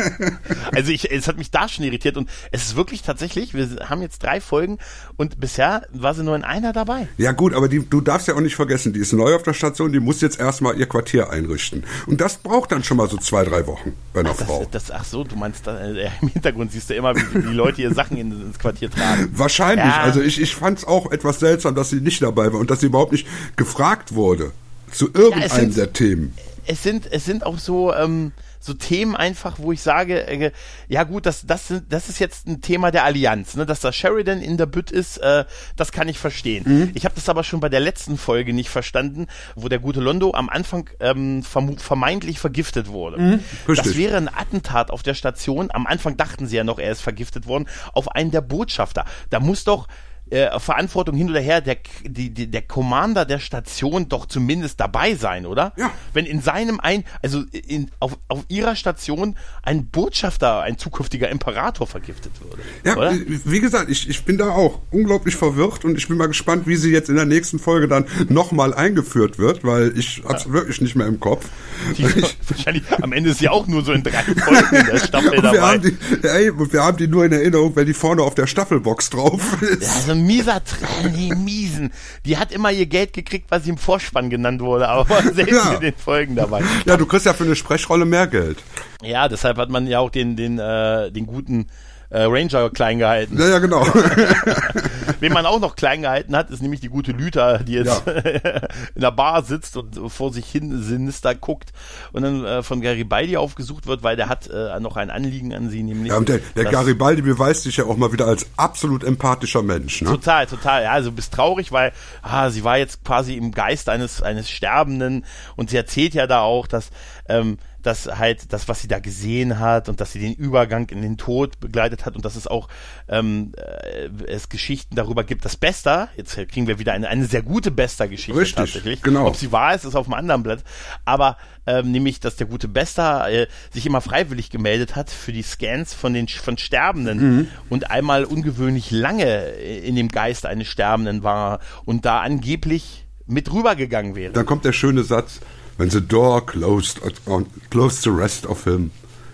Also 0.72 0.92
ich, 0.92 1.10
es 1.10 1.28
hat 1.28 1.38
mich 1.38 1.50
da 1.50 1.68
schon 1.68 1.84
irritiert 1.84 2.16
und 2.16 2.28
es 2.52 2.64
ist 2.64 2.76
wirklich 2.76 3.02
tatsächlich, 3.02 3.54
wir 3.54 3.88
haben 3.88 4.02
jetzt 4.02 4.22
drei 4.22 4.40
Folgen 4.40 4.78
und 5.16 5.40
bisher 5.40 5.86
war 5.92 6.14
sie 6.14 6.24
nur 6.24 6.36
in 6.36 6.44
einer 6.44 6.72
dabei. 6.72 7.08
Ja 7.16 7.32
gut, 7.32 7.54
aber 7.54 7.68
die, 7.68 7.88
du 7.88 8.00
darfst 8.00 8.28
ja 8.28 8.34
auch 8.34 8.40
nicht 8.40 8.56
vergessen, 8.56 8.92
die 8.92 9.00
ist 9.00 9.12
neu 9.12 9.29
auf 9.36 9.42
der 9.42 9.54
Station, 9.54 9.92
die 9.92 10.00
muss 10.00 10.20
jetzt 10.20 10.38
erstmal 10.40 10.78
ihr 10.78 10.86
Quartier 10.86 11.30
einrichten. 11.30 11.84
Und 12.06 12.20
das 12.20 12.38
braucht 12.38 12.72
dann 12.72 12.84
schon 12.84 12.96
mal 12.96 13.08
so 13.08 13.16
zwei, 13.16 13.44
drei 13.44 13.66
Wochen 13.66 13.94
bei 14.12 14.20
einer 14.20 14.30
ach, 14.30 14.36
Frau. 14.36 14.66
Das, 14.70 14.86
das, 14.86 14.90
ach 14.90 15.04
so, 15.04 15.24
du 15.24 15.36
meinst, 15.36 15.66
äh, 15.66 16.10
im 16.20 16.28
Hintergrund 16.28 16.72
siehst 16.72 16.90
du 16.90 16.94
immer, 16.94 17.14
wie 17.14 17.40
die 17.40 17.54
Leute 17.54 17.82
ihre 17.82 17.94
Sachen 17.94 18.16
in, 18.16 18.32
ins 18.32 18.58
Quartier 18.58 18.90
tragen. 18.90 19.30
Wahrscheinlich. 19.32 19.86
Ja. 19.86 20.02
Also 20.02 20.20
ich, 20.20 20.40
ich 20.40 20.54
fand 20.54 20.78
es 20.78 20.84
auch 20.84 21.10
etwas 21.10 21.40
seltsam, 21.40 21.74
dass 21.74 21.90
sie 21.90 22.00
nicht 22.00 22.22
dabei 22.22 22.52
war 22.52 22.60
und 22.60 22.70
dass 22.70 22.80
sie 22.80 22.86
überhaupt 22.86 23.12
nicht 23.12 23.26
gefragt 23.56 24.14
wurde 24.14 24.52
zu 24.92 25.06
irgendeinem 25.12 25.42
ja, 25.42 25.54
sind, 25.54 25.76
der 25.76 25.92
Themen. 25.92 26.34
Es 26.66 26.82
sind, 26.82 27.10
es 27.10 27.24
sind 27.24 27.44
auch 27.44 27.58
so, 27.58 27.94
ähm, 27.94 28.32
so 28.60 28.74
Themen 28.74 29.16
einfach, 29.16 29.58
wo 29.58 29.72
ich 29.72 29.80
sage, 29.80 30.26
äh, 30.26 30.52
ja 30.88 31.04
gut, 31.04 31.26
das, 31.26 31.46
das, 31.46 31.72
das 31.88 32.08
ist 32.08 32.20
jetzt 32.20 32.46
ein 32.46 32.60
Thema 32.60 32.90
der 32.90 33.04
Allianz, 33.04 33.56
ne? 33.56 33.64
dass 33.64 33.80
da 33.80 33.90
Sheridan 33.90 34.40
in 34.40 34.58
der 34.58 34.66
Bütt 34.66 34.90
ist, 34.90 35.16
äh, 35.18 35.46
das 35.76 35.92
kann 35.92 36.08
ich 36.08 36.18
verstehen. 36.18 36.64
Mhm. 36.66 36.90
Ich 36.94 37.06
habe 37.06 37.14
das 37.14 37.28
aber 37.28 37.42
schon 37.42 37.60
bei 37.60 37.70
der 37.70 37.80
letzten 37.80 38.18
Folge 38.18 38.52
nicht 38.52 38.68
verstanden, 38.68 39.26
wo 39.56 39.68
der 39.68 39.78
gute 39.78 40.00
Londo 40.00 40.34
am 40.34 40.50
Anfang 40.50 40.90
ähm, 41.00 41.42
vermeintlich 41.42 42.38
vergiftet 42.38 42.88
wurde. 42.88 43.18
Mhm. 43.18 43.40
Das 43.66 43.96
wäre 43.96 44.18
ein 44.18 44.28
Attentat 44.28 44.90
auf 44.90 45.02
der 45.02 45.14
Station. 45.14 45.70
Am 45.72 45.86
Anfang 45.86 46.18
dachten 46.18 46.46
sie 46.46 46.56
ja 46.56 46.64
noch, 46.64 46.78
er 46.78 46.92
ist 46.92 47.00
vergiftet 47.00 47.46
worden, 47.46 47.66
auf 47.94 48.08
einen 48.14 48.30
der 48.30 48.42
Botschafter. 48.42 49.06
Da 49.30 49.40
muss 49.40 49.64
doch 49.64 49.88
äh, 50.30 50.58
Verantwortung 50.58 51.16
hin 51.16 51.30
oder 51.30 51.40
her, 51.40 51.60
der, 51.60 51.76
die, 52.04 52.30
die, 52.30 52.50
der 52.50 52.62
Commander 52.62 53.24
der 53.24 53.38
Station 53.38 54.08
doch 54.08 54.26
zumindest 54.26 54.80
dabei 54.80 55.14
sein, 55.14 55.46
oder? 55.46 55.72
Ja. 55.76 55.90
Wenn 56.12 56.26
in 56.26 56.40
seinem 56.40 56.80
ein, 56.80 57.04
also 57.22 57.42
in, 57.52 57.90
auf, 58.00 58.18
auf 58.28 58.44
ihrer 58.48 58.76
Station 58.76 59.36
ein 59.62 59.86
Botschafter, 59.86 60.60
ein 60.60 60.78
zukünftiger 60.78 61.28
Imperator 61.28 61.86
vergiftet 61.86 62.32
würde. 62.40 62.62
Ja, 62.84 62.96
oder? 62.96 63.14
wie 63.44 63.60
gesagt, 63.60 63.90
ich, 63.90 64.08
ich 64.08 64.24
bin 64.24 64.38
da 64.38 64.50
auch 64.50 64.80
unglaublich 64.90 65.36
verwirrt 65.36 65.84
und 65.84 65.96
ich 65.96 66.08
bin 66.08 66.16
mal 66.16 66.28
gespannt, 66.28 66.66
wie 66.66 66.76
sie 66.76 66.90
jetzt 66.90 67.08
in 67.08 67.16
der 67.16 67.26
nächsten 67.26 67.58
Folge 67.58 67.88
dann 67.88 68.06
nochmal 68.28 68.74
eingeführt 68.74 69.38
wird, 69.38 69.64
weil 69.64 69.96
ich 69.96 70.22
hab's 70.24 70.44
ja. 70.46 70.52
wirklich 70.52 70.80
nicht 70.80 70.96
mehr 70.96 71.06
im 71.06 71.20
Kopf. 71.20 71.48
Die, 71.96 72.04
wahrscheinlich 72.48 72.84
am 73.02 73.12
Ende 73.12 73.30
ist 73.30 73.38
sie 73.38 73.48
auch 73.48 73.66
nur 73.66 73.84
so 73.84 73.92
in 73.92 74.02
drei 74.02 74.22
Folgen 74.22 74.76
in 74.76 74.86
der 74.86 74.98
Staffel 75.04 75.30
und 75.30 75.44
dabei. 75.44 75.52
Wir 75.52 75.62
haben, 75.62 75.82
die, 75.82 76.28
ey, 76.28 76.72
wir 76.72 76.82
haben 76.82 76.96
die 76.96 77.08
nur 77.08 77.24
in 77.24 77.32
Erinnerung, 77.32 77.74
wenn 77.76 77.86
die 77.86 77.94
vorne 77.94 78.22
auf 78.22 78.34
der 78.34 78.46
Staffelbox 78.46 79.10
drauf 79.10 79.62
ist. 79.62 79.82
Ja, 79.82 80.00
so 80.06 80.12
ein 80.12 80.19
mieser 80.26 80.62
Traum, 80.64 81.12
die 81.14 81.34
miesen. 81.34 81.92
Die 82.24 82.38
hat 82.38 82.52
immer 82.52 82.70
ihr 82.70 82.86
Geld 82.86 83.12
gekriegt, 83.12 83.50
weil 83.50 83.60
sie 83.60 83.70
im 83.70 83.78
Vorspann 83.78 84.30
genannt 84.30 84.60
wurde, 84.60 84.88
aber 84.88 85.22
selbst 85.34 85.52
ja. 85.52 85.74
in 85.74 85.80
den 85.80 85.94
Folgen 85.94 86.36
dabei. 86.36 86.62
Ja, 86.84 86.96
du 86.96 87.06
kriegst 87.06 87.26
ja 87.26 87.34
für 87.34 87.44
eine 87.44 87.56
Sprechrolle 87.56 88.04
mehr 88.04 88.26
Geld. 88.26 88.58
Ja, 89.02 89.28
deshalb 89.28 89.56
hat 89.58 89.70
man 89.70 89.86
ja 89.86 90.00
auch 90.00 90.10
den, 90.10 90.36
den, 90.36 90.58
äh, 90.58 91.10
den 91.10 91.26
guten 91.26 91.66
äh, 92.10 92.22
Ranger 92.24 92.70
klein 92.70 92.98
gehalten. 92.98 93.38
Ja, 93.38 93.48
ja, 93.48 93.58
genau. 93.58 93.86
Wen 95.20 95.32
man 95.32 95.46
auch 95.46 95.60
noch 95.60 95.76
klein 95.76 96.02
gehalten 96.02 96.36
hat, 96.36 96.50
ist 96.50 96.60
nämlich 96.60 96.80
die 96.80 96.88
gute 96.88 97.12
Lüter, 97.12 97.58
die 97.58 97.72
jetzt 97.74 98.02
ja. 98.06 98.12
in 98.94 99.00
der 99.00 99.12
Bar 99.12 99.42
sitzt 99.42 99.76
und 99.76 100.10
vor 100.10 100.32
sich 100.32 100.46
hin 100.46 100.82
sinister 100.82 101.34
guckt 101.34 101.72
und 102.12 102.22
dann 102.22 102.44
äh, 102.44 102.62
von 102.62 102.80
Garibaldi 102.80 103.36
aufgesucht 103.36 103.86
wird, 103.86 104.02
weil 104.02 104.16
der 104.16 104.28
hat 104.28 104.48
äh, 104.48 104.80
noch 104.80 104.96
ein 104.96 105.10
Anliegen 105.10 105.54
an 105.54 105.70
sie, 105.70 105.82
nämlich. 105.82 106.10
Ja, 106.10 106.18
und 106.18 106.28
der, 106.28 106.38
der 106.56 106.64
Garibaldi 106.64 107.22
beweist 107.22 107.62
sich 107.62 107.76
ja 107.76 107.84
auch 107.84 107.96
mal 107.96 108.12
wieder 108.12 108.26
als 108.26 108.46
absolut 108.56 109.04
empathischer 109.04 109.62
Mensch. 109.62 110.02
Ne? 110.02 110.10
Total, 110.10 110.46
total. 110.46 110.82
Ja, 110.82 110.92
also 110.92 111.12
bist 111.12 111.32
traurig, 111.32 111.70
weil 111.70 111.92
ah, 112.22 112.50
sie 112.50 112.64
war 112.64 112.78
jetzt 112.78 113.04
quasi 113.04 113.34
im 113.34 113.52
Geist 113.52 113.88
eines, 113.88 114.22
eines 114.22 114.50
Sterbenden 114.50 115.24
und 115.56 115.70
sie 115.70 115.76
erzählt 115.76 116.14
ja 116.14 116.26
da 116.26 116.40
auch, 116.40 116.66
dass 116.66 116.90
ähm, 117.28 117.58
dass 117.82 118.06
halt 118.06 118.52
das, 118.52 118.68
was 118.68 118.80
sie 118.80 118.88
da 118.88 118.98
gesehen 118.98 119.58
hat 119.58 119.88
und 119.88 120.00
dass 120.00 120.12
sie 120.12 120.20
den 120.20 120.34
Übergang 120.34 120.88
in 120.88 121.02
den 121.02 121.16
Tod 121.16 121.60
begleitet 121.60 122.06
hat 122.06 122.16
und 122.16 122.24
dass 122.24 122.36
es 122.36 122.46
auch 122.46 122.68
ähm, 123.08 123.52
äh, 123.56 124.08
es 124.26 124.48
Geschichten 124.48 124.96
darüber 124.96 125.24
gibt, 125.24 125.44
dass 125.44 125.56
Bester, 125.56 126.08
jetzt 126.16 126.36
kriegen 126.48 126.66
wir 126.66 126.78
wieder 126.78 126.92
eine, 126.92 127.08
eine 127.08 127.26
sehr 127.26 127.42
gute 127.42 127.70
Bester-Geschichte 127.70 128.40
Richtig, 128.40 128.56
tatsächlich. 128.56 129.02
Genau. 129.02 129.26
Ob 129.26 129.36
sie 129.36 129.52
wahr 129.52 129.74
ist, 129.74 129.84
ist 129.84 129.94
auf 129.94 130.06
einem 130.06 130.14
anderen 130.14 130.42
Blatt. 130.42 130.64
Aber 131.04 131.36
ähm, 131.66 131.90
nämlich, 131.90 132.20
dass 132.20 132.36
der 132.36 132.46
gute 132.46 132.68
Bester 132.68 133.30
äh, 133.30 133.46
sich 133.70 133.86
immer 133.86 134.00
freiwillig 134.00 134.50
gemeldet 134.50 134.96
hat 134.96 135.10
für 135.10 135.32
die 135.32 135.42
Scans 135.42 135.94
von 135.94 136.14
den 136.14 136.28
von 136.28 136.58
Sterbenden 136.58 137.18
mhm. 137.36 137.48
und 137.68 137.90
einmal 137.90 138.24
ungewöhnlich 138.24 138.90
lange 138.90 139.50
in 139.50 139.96
dem 139.96 140.08
Geist 140.08 140.46
eines 140.46 140.68
Sterbenden 140.68 141.22
war 141.22 141.60
und 141.84 142.04
da 142.04 142.20
angeblich 142.20 143.06
mit 143.26 143.52
rübergegangen 143.52 144.14
wäre. 144.14 144.32
Dann 144.32 144.46
kommt 144.46 144.64
der 144.64 144.72
schöne 144.72 145.04
Satz, 145.04 145.40
when 145.80 145.88
the 145.88 146.00
door 146.00 146.42
closed 146.42 147.00
on 147.26 147.46
closed 147.70 148.04
the 148.04 148.10
rest 148.10 148.46
of 148.46 148.64
him. 148.64 148.92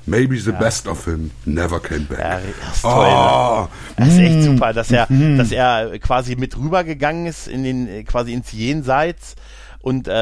Maybe 0.09 0.39
the 0.39 0.53
ja. 0.53 0.61
best 0.61 0.87
of 0.87 1.05
him 1.05 1.33
never 1.45 1.81
came 1.81 2.05
back. 2.05 2.21
Ja, 2.21 2.39
das 2.39 2.77
ist 2.77 2.83
toll. 2.83 2.93
Oh, 2.93 3.63
ne? 3.63 3.69
Das 3.97 4.09
ist 4.09 4.19
echt 4.21 4.43
super, 4.45 4.73
dass 4.73 4.93
er, 4.93 5.07
mm. 5.11 5.37
dass 5.37 5.51
er 5.51 5.99
quasi 5.99 6.37
mit 6.37 6.57
rübergegangen 6.57 7.27
ist 7.27 7.49
in 7.49 7.65
den, 7.65 8.05
quasi 8.05 8.33
ins 8.33 8.53
Jenseits 8.53 9.35
und 9.81 10.07
äh, 10.07 10.13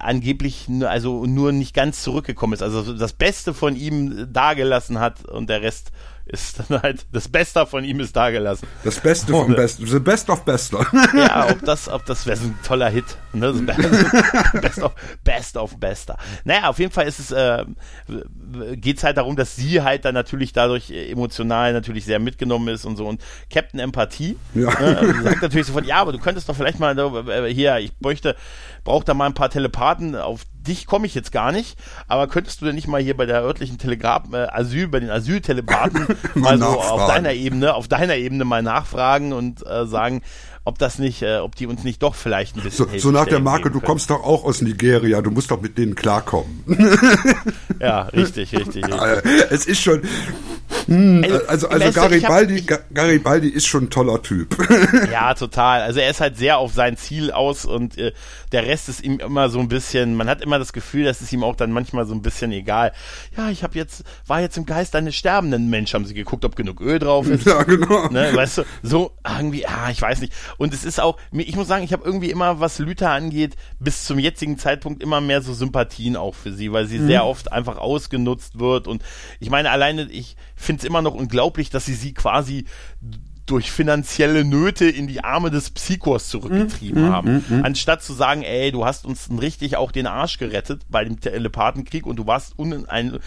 angeblich 0.00 0.66
also 0.82 1.24
nur 1.24 1.52
nicht 1.52 1.72
ganz 1.72 2.02
zurückgekommen 2.02 2.54
ist. 2.54 2.62
Also 2.62 2.92
das 2.92 3.12
Beste 3.12 3.54
von 3.54 3.76
ihm 3.76 4.32
dagelassen 4.32 4.98
hat 4.98 5.24
und 5.24 5.48
der 5.48 5.62
Rest 5.62 5.92
ist 6.28 6.60
dann 6.68 6.82
halt 6.82 7.06
das 7.12 7.28
Beste 7.28 7.66
von 7.66 7.84
ihm 7.84 8.00
ist 8.00 8.14
dagelassen. 8.14 8.68
Das 8.84 9.00
Beste 9.00 9.32
vom 9.32 9.54
Besten, 9.54 9.86
the 9.86 9.98
best 9.98 10.28
of 10.28 10.44
Bester. 10.44 10.86
Ja, 11.14 11.48
ob 11.50 11.64
das, 11.64 11.88
ob 11.88 12.04
das 12.04 12.26
wäre 12.26 12.38
ein 12.38 12.58
toller 12.62 12.90
Hit. 12.90 13.16
Ne? 13.32 13.52
Best 14.60 14.82
of 14.82 14.92
Best 15.24 15.56
of 15.56 15.76
Bester. 15.78 16.18
Naja, 16.44 16.68
auf 16.68 16.78
jeden 16.78 16.92
Fall 16.92 17.06
ist 17.06 17.18
es, 17.18 17.30
äh, 17.30 17.64
geht 18.76 18.98
es 18.98 19.04
halt 19.04 19.16
darum, 19.16 19.36
dass 19.36 19.56
sie 19.56 19.82
halt 19.82 20.04
dann 20.04 20.14
natürlich 20.14 20.52
dadurch 20.52 20.90
emotional 20.90 21.72
natürlich 21.72 22.04
sehr 22.04 22.18
mitgenommen 22.18 22.68
ist 22.68 22.84
und 22.84 22.96
so. 22.96 23.06
Und 23.06 23.22
Captain 23.50 23.80
Empathie 23.80 24.36
ja. 24.54 24.70
ne, 24.80 25.22
sagt 25.22 25.42
natürlich 25.42 25.66
sofort, 25.66 25.86
ja, 25.86 25.96
aber 25.96 26.12
du 26.12 26.18
könntest 26.18 26.48
doch 26.48 26.56
vielleicht 26.56 26.78
mal 26.78 26.96
äh, 27.28 27.52
hier, 27.52 27.78
ich 27.78 27.96
bräuchte, 27.96 28.36
brauche 28.84 29.04
da 29.04 29.14
mal 29.14 29.26
ein 29.26 29.34
paar 29.34 29.50
Telepathen 29.50 30.14
auf 30.14 30.42
dich 30.68 30.86
komme 30.86 31.06
ich 31.06 31.14
jetzt 31.14 31.32
gar 31.32 31.52
nicht, 31.52 31.78
aber 32.06 32.28
könntest 32.28 32.60
du 32.60 32.66
denn 32.66 32.74
nicht 32.74 32.88
mal 32.88 33.00
hier 33.00 33.16
bei 33.16 33.26
der 33.26 33.42
örtlichen 33.42 33.78
Telegraph, 33.78 34.32
äh, 34.32 34.46
Asyl, 34.50 34.88
bei 34.88 35.00
den 35.00 35.10
Asyltelepathen 35.10 36.06
mal, 36.34 36.56
mal 36.56 36.58
so 36.58 36.80
auf 36.80 37.06
deiner 37.06 37.32
Ebene, 37.32 37.74
auf 37.74 37.88
deiner 37.88 38.16
Ebene 38.16 38.44
mal 38.44 38.62
nachfragen 38.62 39.32
und 39.32 39.66
äh, 39.66 39.86
sagen, 39.86 40.22
ob 40.68 40.78
das 40.78 40.98
nicht, 40.98 41.22
äh, 41.22 41.38
ob 41.38 41.56
die 41.56 41.66
uns 41.66 41.82
nicht 41.82 42.02
doch 42.02 42.14
vielleicht 42.14 42.56
ein 42.56 42.62
bisschen 42.62 42.90
So, 42.90 42.98
so 42.98 43.10
nach 43.10 43.26
der 43.26 43.40
Marke, 43.40 43.70
du 43.70 43.80
kommst 43.80 44.10
doch 44.10 44.22
auch 44.22 44.44
aus 44.44 44.60
Nigeria, 44.60 45.22
du 45.22 45.30
musst 45.30 45.50
doch 45.50 45.60
mit 45.60 45.78
denen 45.78 45.94
klarkommen. 45.94 46.62
ja, 47.80 48.02
richtig, 48.02 48.54
richtig, 48.54 48.84
richtig. 48.92 49.32
Es 49.50 49.64
ist 49.64 49.80
schon, 49.80 50.02
hm, 50.86 51.24
also, 51.48 51.68
also 51.68 51.92
Garibaldi, 51.92 52.62
hab, 52.62 52.94
Garibaldi 52.94 53.48
ist 53.48 53.66
schon 53.66 53.84
ein 53.84 53.90
toller 53.90 54.22
Typ. 54.22 54.56
ja, 55.12 55.34
total. 55.34 55.82
Also 55.82 56.00
er 56.00 56.10
ist 56.10 56.20
halt 56.20 56.36
sehr 56.36 56.58
auf 56.58 56.72
sein 56.72 56.96
Ziel 56.96 57.30
aus 57.30 57.64
und 57.64 57.98
äh, 57.98 58.12
der 58.52 58.66
Rest 58.66 58.88
ist 58.88 59.02
ihm 59.02 59.18
immer 59.20 59.48
so 59.48 59.58
ein 59.58 59.68
bisschen, 59.68 60.14
man 60.14 60.28
hat 60.28 60.40
immer 60.40 60.58
das 60.58 60.72
Gefühl, 60.72 61.04
das 61.04 61.20
ist 61.20 61.32
ihm 61.32 61.44
auch 61.44 61.56
dann 61.56 61.72
manchmal 61.72 62.06
so 62.06 62.14
ein 62.14 62.22
bisschen 62.22 62.52
egal. 62.52 62.92
Ja, 63.36 63.50
ich 63.50 63.62
habe 63.62 63.74
jetzt, 63.78 64.04
war 64.26 64.40
jetzt 64.40 64.56
im 64.56 64.66
Geist 64.66 64.94
eines 64.96 65.14
sterbenden 65.14 65.68
Mensch, 65.68 65.94
haben 65.94 66.04
sie 66.04 66.14
geguckt, 66.14 66.44
ob 66.44 66.56
genug 66.56 66.80
Öl 66.80 66.98
drauf 66.98 67.28
ist. 67.28 67.46
Ja, 67.46 67.62
genau. 67.62 68.08
Ne, 68.08 68.30
weißt 68.34 68.58
du, 68.58 68.62
so 68.82 69.12
irgendwie, 69.26 69.66
ah, 69.66 69.90
ich 69.90 70.00
weiß 70.00 70.20
nicht. 70.20 70.32
Und 70.58 70.74
es 70.74 70.84
ist 70.84 71.00
auch, 71.00 71.16
ich 71.32 71.56
muss 71.56 71.68
sagen, 71.68 71.84
ich 71.84 71.92
habe 71.92 72.04
irgendwie 72.04 72.30
immer, 72.30 72.60
was 72.60 72.78
Lüther 72.78 73.10
angeht, 73.10 73.56
bis 73.78 74.04
zum 74.04 74.18
jetzigen 74.18 74.58
Zeitpunkt 74.58 75.02
immer 75.02 75.20
mehr 75.20 75.40
so 75.40 75.54
Sympathien 75.54 76.16
auch 76.16 76.34
für 76.34 76.52
sie, 76.52 76.72
weil 76.72 76.86
sie 76.86 76.98
mhm. 76.98 77.06
sehr 77.06 77.24
oft 77.24 77.50
einfach 77.50 77.78
ausgenutzt 77.78 78.58
wird. 78.58 78.86
Und 78.86 79.02
ich 79.40 79.48
meine, 79.48 79.70
alleine, 79.70 80.02
ich 80.10 80.36
finde 80.54 80.80
es 80.80 80.84
immer 80.84 81.00
noch 81.00 81.14
unglaublich, 81.14 81.70
dass 81.70 81.86
sie 81.86 81.94
sie 81.94 82.12
quasi 82.12 82.66
durch 83.48 83.70
finanzielle 83.70 84.44
Nöte 84.44 84.84
in 84.86 85.06
die 85.06 85.24
Arme 85.24 85.50
des 85.50 85.70
Psychos 85.70 86.28
zurückgetrieben 86.28 87.08
mm, 87.08 87.12
haben. 87.12 87.44
Mm, 87.48 87.54
mm, 87.60 87.64
Anstatt 87.64 88.02
zu 88.02 88.12
sagen, 88.12 88.42
ey, 88.42 88.70
du 88.70 88.84
hast 88.84 89.06
uns 89.06 89.30
richtig 89.40 89.76
auch 89.76 89.90
den 89.90 90.06
Arsch 90.06 90.36
gerettet 90.38 90.82
bei 90.90 91.02
dem 91.04 91.18
Telepathenkrieg 91.18 92.06
und 92.06 92.16
du 92.16 92.26
warst 92.26 92.58
un 92.58 92.86
ein, 92.88 93.18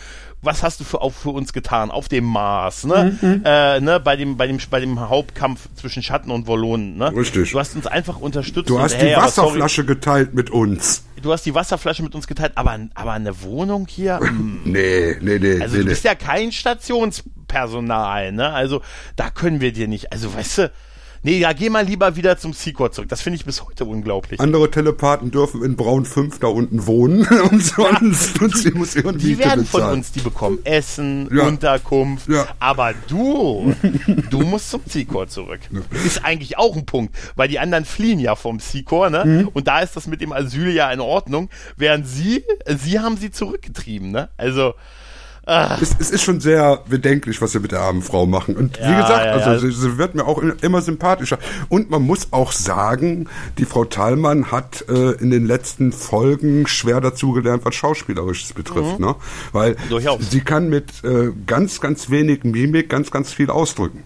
was 0.41 0.63
hast 0.63 0.79
du 0.79 0.83
für, 0.83 1.01
auch 1.01 1.13
für 1.13 1.29
uns 1.29 1.53
getan 1.53 1.91
auf 1.91 2.07
dem 2.07 2.25
Mars, 2.25 2.83
ne? 2.83 3.17
Mhm. 3.21 3.41
Äh, 3.45 3.79
ne? 3.79 3.99
Bei 3.99 4.15
dem, 4.15 4.37
bei 4.37 4.47
dem, 4.47 4.57
bei 4.69 4.79
dem 4.79 4.99
Hauptkampf 4.99 5.69
zwischen 5.75 6.01
Schatten 6.01 6.31
und 6.31 6.47
Wollonen, 6.47 6.97
ne? 6.97 7.15
Richtig. 7.15 7.51
Du 7.51 7.59
hast 7.59 7.75
uns 7.75 7.85
einfach 7.85 8.19
unterstützt. 8.19 8.69
Du 8.69 8.79
hast 8.79 8.93
und, 8.93 9.01
die 9.01 9.15
Wasserflasche 9.15 9.85
geteilt 9.85 10.33
mit 10.33 10.49
uns. 10.49 11.03
Du 11.21 11.31
hast 11.31 11.45
die 11.45 11.53
Wasserflasche 11.53 12.01
mit 12.01 12.15
uns 12.15 12.25
geteilt, 12.25 12.53
aber, 12.55 12.79
aber 12.95 13.11
eine 13.11 13.41
Wohnung 13.43 13.87
hier? 13.87 14.19
Hm. 14.31 14.61
nee, 14.63 15.17
nee, 15.19 15.39
nee. 15.39 15.61
Also 15.61 15.75
nee, 15.75 15.83
du 15.83 15.89
bist 15.89 16.03
nee. 16.03 16.09
ja 16.09 16.15
kein 16.15 16.51
Stationspersonal, 16.51 18.31
ne? 18.31 18.51
Also 18.53 18.81
da 19.17 19.29
können 19.29 19.59
wir 19.59 19.73
dir 19.73 19.87
nicht, 19.87 20.13
also 20.13 20.33
weißt 20.33 20.57
du, 20.59 20.71
Nee, 21.24 21.38
ja, 21.38 21.53
geh 21.53 21.69
mal 21.69 21.86
lieber 21.86 22.15
wieder 22.15 22.38
zum 22.38 22.51
Secor 22.53 22.91
zurück. 22.91 23.07
Das 23.09 23.22
finde 23.22 23.38
ich 23.38 23.45
bis 23.45 23.63
heute 23.63 23.86
unglaublich. 23.86 24.39
Andere 24.39 24.72
Telepathen 24.72 25.30
dürfen 25.30 25.63
in 25.63 25.76
Braun 25.76 26.05
5 26.05 26.39
da 26.39 26.47
unten 26.47 26.88
wohnen 26.88 27.28
und 27.51 27.63
sonst 27.63 28.38
ja. 28.38 28.45
und 28.45 28.57
sie 28.57 28.72
muss 28.72 28.95
ihren 28.95 29.19
Die 29.19 29.38
werden 29.38 29.61
bezahlen. 29.61 29.84
von 29.84 29.93
uns, 29.93 30.11
die 30.11 30.22
bekommen 30.22 30.59
Essen, 30.63 31.30
ja. 31.32 31.43
Unterkunft. 31.43 32.28
Ja. 32.28 32.47
Aber 32.59 32.95
du, 33.07 33.76
du 34.32 34.39
musst 34.39 34.72
zum 34.72 34.82
Secor 34.88 35.28
zurück. 35.28 35.59
Ja. 35.69 35.82
Ist 36.03 36.26
eigentlich 36.26 36.57
auch 36.57 36.76
ein 36.76 36.88
Punkt, 36.88 37.15
weil 37.36 37.47
die 37.47 37.59
anderen 37.59 37.86
fliehen 37.86 38.19
ja 38.19 38.36
vom 38.36 38.59
Secor, 38.59 39.11
ne? 39.11 39.24
Mhm. 39.24 39.47
Und 39.49 39.67
da 39.67 39.82
ist 39.82 39.95
das 39.95 40.07
mit 40.07 40.22
dem 40.22 40.34
Asyl 40.34 40.72
ja 40.72 40.91
in 40.91 41.01
Ordnung, 41.01 41.49
während 41.78 42.07
sie, 42.07 42.43
sie 42.65 42.99
haben 42.99 43.17
sie 43.17 43.30
zurückgetrieben, 43.30 44.09
ne? 44.09 44.30
Also, 44.38 44.74
es, 45.47 45.95
es, 45.99 46.11
ist 46.11 46.21
schon 46.21 46.39
sehr 46.39 46.81
bedenklich, 46.87 47.41
was 47.41 47.53
sie 47.53 47.59
mit 47.59 47.71
der 47.71 47.81
armen 47.81 48.03
Frau 48.03 48.27
machen. 48.27 48.55
Und 48.55 48.77
ja, 48.77 48.89
wie 48.89 48.95
gesagt, 48.95 49.25
ja, 49.25 49.31
also 49.31 49.49
ja. 49.51 49.59
Sie, 49.59 49.71
sie, 49.71 49.97
wird 49.97 50.13
mir 50.13 50.25
auch 50.25 50.37
immer 50.37 50.81
sympathischer. 50.81 51.39
Und 51.67 51.89
man 51.89 52.03
muss 52.03 52.27
auch 52.31 52.51
sagen, 52.51 53.27
die 53.57 53.65
Frau 53.65 53.85
Thalmann 53.85 54.51
hat 54.51 54.85
äh, 54.87 55.13
in 55.13 55.31
den 55.31 55.45
letzten 55.47 55.93
Folgen 55.93 56.67
schwer 56.67 57.01
dazugelernt, 57.01 57.65
was 57.65 57.73
Schauspielerisches 57.73 58.53
betrifft. 58.53 58.99
Mhm. 58.99 59.05
Ne? 59.07 59.15
Weil 59.51 59.77
Durchaus. 59.89 60.29
sie 60.29 60.41
kann 60.41 60.69
mit 60.69 61.03
äh, 61.03 61.31
ganz, 61.47 61.81
ganz 61.81 62.11
wenig 62.11 62.43
Mimik 62.43 62.89
ganz, 62.89 63.09
ganz 63.09 63.33
viel 63.33 63.49
ausdrücken. 63.49 64.03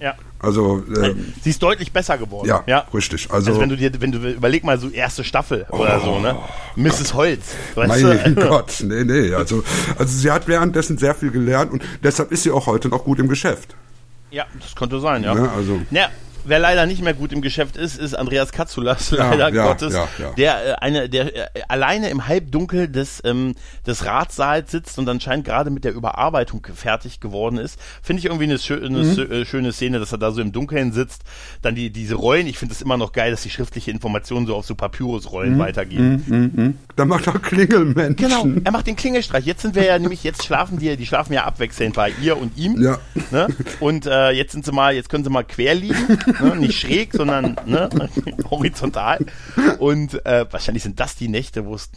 Ja. 0.00 0.14
Also 0.44 0.84
äh, 0.94 1.14
sie 1.42 1.50
ist 1.50 1.62
deutlich 1.62 1.92
besser 1.92 2.18
geworden. 2.18 2.48
Ja, 2.48 2.62
ja. 2.66 2.86
richtig. 2.92 3.30
Also, 3.30 3.50
also, 3.50 3.60
wenn 3.60 3.68
du 3.68 3.76
dir, 3.76 3.90
wenn 4.00 4.12
du 4.12 4.18
überleg 4.18 4.64
mal 4.64 4.78
so 4.78 4.88
erste 4.88 5.24
Staffel 5.24 5.66
oh, 5.70 5.78
oder 5.78 6.00
so, 6.00 6.18
ne? 6.18 6.36
Mrs. 6.76 6.98
Gott. 6.98 7.14
Holz. 7.14 7.54
Mein 7.76 8.34
Gott, 8.34 8.82
nee, 8.82 9.04
nee. 9.04 9.34
Also, 9.34 9.64
also 9.98 10.16
sie 10.16 10.30
hat 10.30 10.46
währenddessen 10.46 10.98
sehr 10.98 11.14
viel 11.14 11.30
gelernt 11.30 11.72
und 11.72 11.82
deshalb 12.02 12.30
ist 12.32 12.42
sie 12.42 12.50
auch 12.50 12.66
heute 12.66 12.88
noch 12.88 13.04
gut 13.04 13.18
im 13.18 13.28
Geschäft. 13.28 13.74
Ja, 14.30 14.46
das 14.60 14.74
könnte 14.74 15.00
sein, 15.00 15.22
ja. 15.22 15.34
ja 15.34 15.52
also. 15.56 15.80
Ja, 15.90 16.08
Wer 16.44 16.58
leider 16.58 16.86
nicht 16.86 17.02
mehr 17.02 17.14
gut 17.14 17.32
im 17.32 17.42
Geschäft 17.42 17.76
ist, 17.76 17.98
ist 17.98 18.14
Andreas 18.14 18.52
Katzulas, 18.52 19.10
leider 19.10 19.52
ja, 19.52 19.66
Gottes, 19.66 19.94
ja, 19.94 20.08
ja, 20.18 20.30
der 20.32 20.66
äh, 20.66 20.74
eine, 20.74 21.08
der 21.08 21.34
äh, 21.34 21.62
alleine 21.68 22.10
im 22.10 22.26
Halbdunkel 22.26 22.88
des 22.88 23.22
ähm, 23.24 23.54
des 23.86 24.04
Ratssaals 24.04 24.70
sitzt 24.70 24.98
und 24.98 25.08
anscheinend 25.08 25.44
gerade 25.44 25.70
mit 25.70 25.84
der 25.84 25.92
Überarbeitung 25.92 26.66
fertig 26.74 27.20
geworden 27.20 27.58
ist. 27.58 27.78
Finde 28.02 28.20
ich 28.20 28.26
irgendwie 28.26 28.44
eine, 28.44 28.58
schö 28.58 28.76
eine 28.76 28.98
mhm. 28.98 29.32
Äh, 29.32 29.44
schöne 29.44 29.72
Szene, 29.72 29.98
dass 29.98 30.12
er 30.12 30.18
da 30.18 30.32
so 30.32 30.40
im 30.40 30.52
Dunkeln 30.52 30.92
sitzt. 30.92 31.22
Dann 31.62 31.74
die 31.74 31.90
diese 31.90 32.14
Rollen. 32.14 32.46
Ich 32.46 32.58
finde 32.58 32.74
es 32.74 32.82
immer 32.82 32.96
noch 32.96 33.12
geil, 33.12 33.30
dass 33.30 33.42
die 33.42 33.50
schriftliche 33.50 33.90
Informationen 33.90 34.46
so 34.46 34.54
auf 34.54 34.66
so 34.66 34.74
Papyrusrollen 34.74 35.54
mhm. 35.54 35.58
weitergehen. 35.58 36.24
Mhm. 36.26 36.50
mhm. 36.54 36.78
Da 36.96 37.04
macht 37.04 37.26
er 37.26 37.32
Klingelmenschen. 37.38 38.16
Genau, 38.16 38.46
er 38.62 38.70
macht 38.70 38.86
den 38.86 38.96
Klingelstreich. 38.96 39.44
Jetzt 39.44 39.62
sind 39.62 39.74
wir 39.74 39.84
ja 39.84 39.98
nämlich 39.98 40.22
jetzt 40.22 40.44
schlafen 40.44 40.78
die, 40.78 40.96
die 40.96 41.06
schlafen 41.06 41.32
ja 41.32 41.44
abwechselnd 41.44 41.96
bei 41.96 42.12
ihr 42.22 42.36
und 42.36 42.56
ihm. 42.56 42.80
Ja. 42.80 42.98
Ne? 43.30 43.48
Und 43.80 44.06
äh, 44.06 44.30
jetzt 44.30 44.52
sind 44.52 44.64
sie 44.64 44.72
mal, 44.72 44.94
jetzt 44.94 45.08
können 45.08 45.24
sie 45.24 45.30
mal 45.30 45.42
quer 45.42 45.74
liegen 45.74 46.18
ne? 46.40 46.56
nicht 46.56 46.78
schräg, 46.78 47.12
sondern 47.12 47.56
ne? 47.66 47.88
horizontal. 48.50 49.24
Und 49.78 50.24
äh, 50.26 50.46
wahrscheinlich 50.50 50.82
sind 50.82 51.00
das 51.00 51.16
die 51.16 51.28
Nächte, 51.28 51.66
wo 51.66 51.74
es 51.74 51.90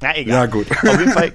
na 0.00 0.16
egal. 0.16 0.34
Ja, 0.34 0.46
gut. 0.46 0.70
Auf 0.70 0.98
jeden 0.98 1.12
Fall 1.12 1.32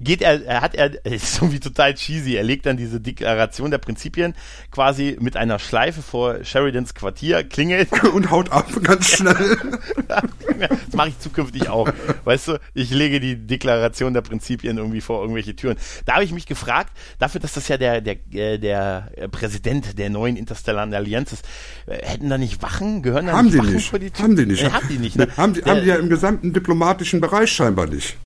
geht 0.00 0.22
er, 0.22 0.44
er 0.44 0.60
hat 0.60 0.74
er, 0.74 1.04
ist 1.04 1.36
irgendwie 1.38 1.60
total 1.60 1.94
cheesy, 1.94 2.34
er 2.34 2.44
legt 2.44 2.66
dann 2.66 2.76
diese 2.76 3.00
Deklaration 3.00 3.70
der 3.70 3.78
Prinzipien 3.78 4.34
quasi 4.70 5.16
mit 5.20 5.36
einer 5.36 5.58
Schleife 5.58 6.02
vor 6.02 6.44
Sheridans 6.44 6.94
Quartier, 6.94 7.44
klingelt. 7.44 7.88
Und 8.12 8.30
haut 8.30 8.50
ab, 8.52 8.66
ganz 8.82 9.16
schnell. 9.16 9.34
das 10.08 10.94
mache 10.94 11.08
ich 11.08 11.18
zukünftig 11.18 11.68
auch. 11.68 11.88
Weißt 12.24 12.48
du, 12.48 12.60
ich 12.74 12.90
lege 12.90 13.20
die 13.20 13.36
Deklaration 13.36 14.14
der 14.14 14.22
Prinzipien 14.22 14.78
irgendwie 14.78 15.00
vor 15.00 15.20
irgendwelche 15.20 15.54
Türen. 15.54 15.76
Da 16.04 16.14
habe 16.14 16.24
ich 16.24 16.32
mich 16.32 16.46
gefragt, 16.46 16.92
dafür, 17.18 17.40
dass 17.40 17.52
das 17.52 17.68
ja 17.68 17.76
der, 17.76 18.00
der, 18.00 18.16
äh, 18.32 18.58
der 18.58 19.10
Präsident 19.30 19.98
der 19.98 20.10
neuen 20.10 20.36
interstellaren 20.36 20.94
Allianz 20.94 21.32
ist, 21.32 21.44
äh, 21.86 22.04
hätten 22.04 22.28
da 22.28 22.38
nicht 22.38 22.62
Wachen, 22.62 23.02
gehören 23.02 23.26
da 23.26 23.32
haben 23.32 23.46
nicht 23.46 23.54
die 23.54 23.58
Wachen 23.58 23.72
nicht. 23.74 23.90
vor 23.90 23.98
die 23.98 24.10
Tür? 24.10 24.24
Haben 24.24 24.36
die 24.36 24.46
nicht. 24.46 24.62
Äh, 24.62 24.70
haben 24.70 24.88
die 24.88 24.98
nicht, 24.98 25.16
ne? 25.16 25.28
Haben 25.36 25.54
die, 25.54 25.62
der, 25.62 25.74
haben 25.74 25.82
die 25.82 25.88
ja 25.88 25.96
im 25.96 26.08
gesamten 26.08 26.52
diplomatischen 26.52 27.20
Bereich 27.20 27.52
scheinbar 27.52 27.86
nicht. 27.86 28.16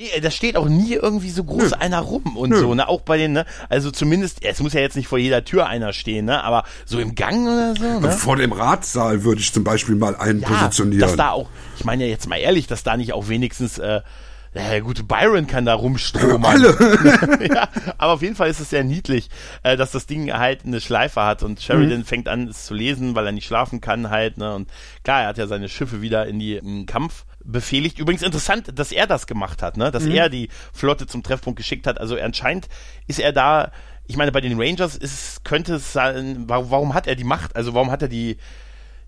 Nee, 0.00 0.18
da 0.22 0.30
steht 0.30 0.56
auch 0.56 0.66
nie 0.66 0.94
irgendwie 0.94 1.28
so 1.28 1.44
groß 1.44 1.72
Nö. 1.72 1.76
einer 1.78 2.00
rum 2.00 2.34
und 2.34 2.48
Nö. 2.48 2.58
so, 2.58 2.74
ne? 2.74 2.88
Auch 2.88 3.02
bei 3.02 3.18
den, 3.18 3.32
ne? 3.32 3.44
Also 3.68 3.90
zumindest, 3.90 4.42
es 4.42 4.58
muss 4.60 4.72
ja 4.72 4.80
jetzt 4.80 4.96
nicht 4.96 5.08
vor 5.08 5.18
jeder 5.18 5.44
Tür 5.44 5.66
einer 5.66 5.92
stehen, 5.92 6.24
ne? 6.24 6.42
Aber 6.42 6.64
so 6.86 6.98
im 6.98 7.14
Gang 7.14 7.46
oder 7.46 7.74
so, 7.76 8.00
ne? 8.00 8.10
Vor 8.10 8.36
dem 8.36 8.52
Ratssaal 8.52 9.24
würde 9.24 9.42
ich 9.42 9.52
zum 9.52 9.62
Beispiel 9.62 9.96
mal 9.96 10.16
einen 10.16 10.40
ja, 10.40 10.48
positionieren. 10.48 11.00
Dass 11.02 11.16
da 11.16 11.32
auch, 11.32 11.50
ich 11.76 11.84
meine 11.84 12.04
ja 12.04 12.08
jetzt 12.08 12.26
mal 12.30 12.38
ehrlich, 12.38 12.66
dass 12.66 12.82
da 12.82 12.96
nicht 12.96 13.12
auch 13.12 13.28
wenigstens, 13.28 13.76
äh, 13.76 14.00
ja, 14.54 14.80
gut, 14.80 15.06
Byron 15.06 15.46
kann 15.46 15.66
da 15.66 15.74
rumstromen. 15.74 16.46
Alle. 16.46 17.48
ja, 17.54 17.68
aber 17.98 18.14
auf 18.14 18.22
jeden 18.22 18.36
Fall 18.36 18.48
ist 18.48 18.60
es 18.60 18.70
sehr 18.70 18.84
niedlich, 18.84 19.28
äh, 19.64 19.76
dass 19.76 19.90
das 19.90 20.06
Ding 20.06 20.32
halt 20.32 20.64
eine 20.64 20.80
Schleife 20.80 21.22
hat 21.22 21.42
und 21.42 21.60
Sheridan 21.60 21.98
mhm. 21.98 22.04
fängt 22.04 22.26
an, 22.26 22.48
es 22.48 22.64
zu 22.64 22.72
lesen, 22.72 23.14
weil 23.14 23.26
er 23.26 23.32
nicht 23.32 23.46
schlafen 23.46 23.82
kann 23.82 24.08
halt, 24.08 24.38
ne? 24.38 24.54
Und 24.54 24.70
klar, 25.04 25.24
er 25.24 25.28
hat 25.28 25.36
ja 25.36 25.46
seine 25.46 25.68
Schiffe 25.68 26.00
wieder 26.00 26.26
in 26.26 26.38
die 26.38 26.56
im 26.56 26.86
Kampf 26.86 27.26
befehligt. 27.44 27.98
Übrigens 27.98 28.22
interessant, 28.22 28.70
dass 28.78 28.92
er 28.92 29.06
das 29.06 29.26
gemacht 29.26 29.62
hat, 29.62 29.76
ne? 29.76 29.90
dass 29.90 30.04
mhm. 30.04 30.12
er 30.12 30.28
die 30.28 30.48
Flotte 30.72 31.06
zum 31.06 31.22
Treffpunkt 31.22 31.56
geschickt 31.56 31.86
hat. 31.86 31.98
Also 32.00 32.16
anscheinend 32.16 32.68
ist 33.06 33.18
er 33.18 33.32
da, 33.32 33.72
ich 34.06 34.16
meine, 34.16 34.32
bei 34.32 34.40
den 34.40 34.60
Rangers 34.60 34.96
ist, 34.96 35.44
könnte 35.44 35.74
es 35.74 35.92
sein, 35.92 36.44
warum, 36.46 36.70
warum 36.70 36.94
hat 36.94 37.06
er 37.06 37.16
die 37.16 37.24
Macht, 37.24 37.56
also 37.56 37.74
warum 37.74 37.90
hat 37.90 38.02
er 38.02 38.08
die, 38.08 38.36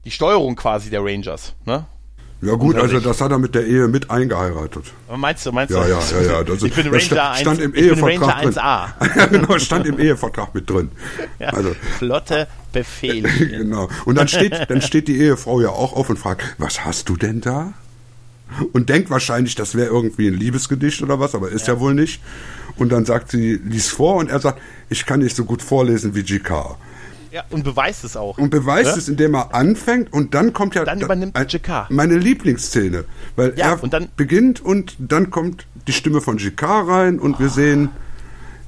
die 0.05 0.11
Steuerung 0.11 0.57
quasi 0.57 0.91
der 0.91 1.05
Rangers, 1.05 1.55
ne? 1.65 1.87
Ja 2.43 2.55
gut, 2.55 2.75
also 2.75 2.99
das 2.99 3.21
hat 3.21 3.31
er 3.31 3.39
mit 3.39 3.55
der 3.55 3.65
Ehe 3.65 3.87
mit 3.87 4.11
eingeheiratet. 4.11 4.87
Meinst 5.17 5.47
du, 5.47 5.53
meinst 5.53 5.73
ja, 5.73 5.85
du? 5.85 5.91
Ja, 5.91 6.01
ja, 6.01 6.23
ja. 6.23 6.43
Das 6.43 6.61
ich 6.61 6.75
bin 6.75 6.89
Ranger 6.89 7.01
stand, 7.01 7.39
stand 7.39 7.61
1, 7.61 7.67
im 7.67 7.75
Ehevertrag 7.77 8.21
Ranger 8.21 8.61
1A. 8.61 9.17
ja, 9.17 9.27
genau, 9.27 9.59
stand 9.61 9.87
im 9.87 9.99
Ehevertrag 10.01 10.53
mit 10.53 10.69
drin. 10.69 10.91
Ja, 11.39 11.51
also, 11.51 11.73
Flotte 11.99 12.49
Befehl. 12.73 13.23
genau. 13.23 13.89
Und 14.07 14.19
dann 14.19 14.27
steht, 14.27 14.69
dann 14.69 14.83
steht 14.83 15.07
die 15.07 15.21
Ehefrau 15.21 15.61
ja 15.61 15.69
auch 15.69 15.93
auf 15.93 16.11
und 16.11 16.19
fragt, 16.19 16.57
was 16.59 16.85
hast 16.85 17.09
du 17.09 17.17
denn 17.17 17.41
da? 17.41 17.75
Und 18.73 18.89
denkt 18.89 19.11
wahrscheinlich, 19.11 19.55
das 19.55 19.75
wäre 19.75 19.89
irgendwie 19.89 20.29
ein 20.29 20.35
Liebesgedicht 20.35 21.03
oder 21.03 21.21
was, 21.21 21.35
aber 21.35 21.51
ist 21.51 21.67
ja. 21.67 21.75
ja 21.75 21.81
wohl 21.81 21.95
nicht. 21.95 22.21
Und 22.77 22.91
dann 22.91 23.05
sagt 23.05 23.31
sie, 23.31 23.61
lies 23.65 23.89
vor 23.89 24.17
und 24.17 24.31
er 24.31 24.41
sagt, 24.41 24.61
ich 24.89 25.05
kann 25.05 25.21
nicht 25.21 25.37
so 25.37 25.45
gut 25.45 25.63
vorlesen 25.63 26.15
wie 26.15 26.23
GK. 26.23 26.77
Ja, 27.31 27.45
und 27.49 27.65
beweist 27.65 28.05
es 28.05 28.17
auch. 28.17 28.37
Und 28.37 28.51
beweist 28.51 28.93
ja? 28.93 28.97
es, 28.97 29.09
indem 29.09 29.35
er 29.35 29.55
anfängt 29.55 30.13
und 30.13 30.35
dann 30.35 30.53
kommt 30.53 30.75
ja 30.75 30.85
dann 30.85 31.01
übernimmt 31.01 31.35
ein, 31.35 31.47
GK. 31.47 31.87
meine 31.89 32.19
Lieblingsszene, 32.19 33.05
weil 33.37 33.55
ja, 33.57 33.73
er 33.73 33.83
und 33.83 33.93
dann, 33.95 34.09
beginnt 34.17 34.61
und 34.61 34.97
dann 34.99 35.31
kommt 35.31 35.67
die 35.87 35.95
Stimme 35.95 36.21
von 36.21 36.37
GK 36.37 36.63
rein 36.63 37.19
und 37.19 37.37
oh. 37.37 37.39
wir 37.39 37.49
sehen, 37.49 37.89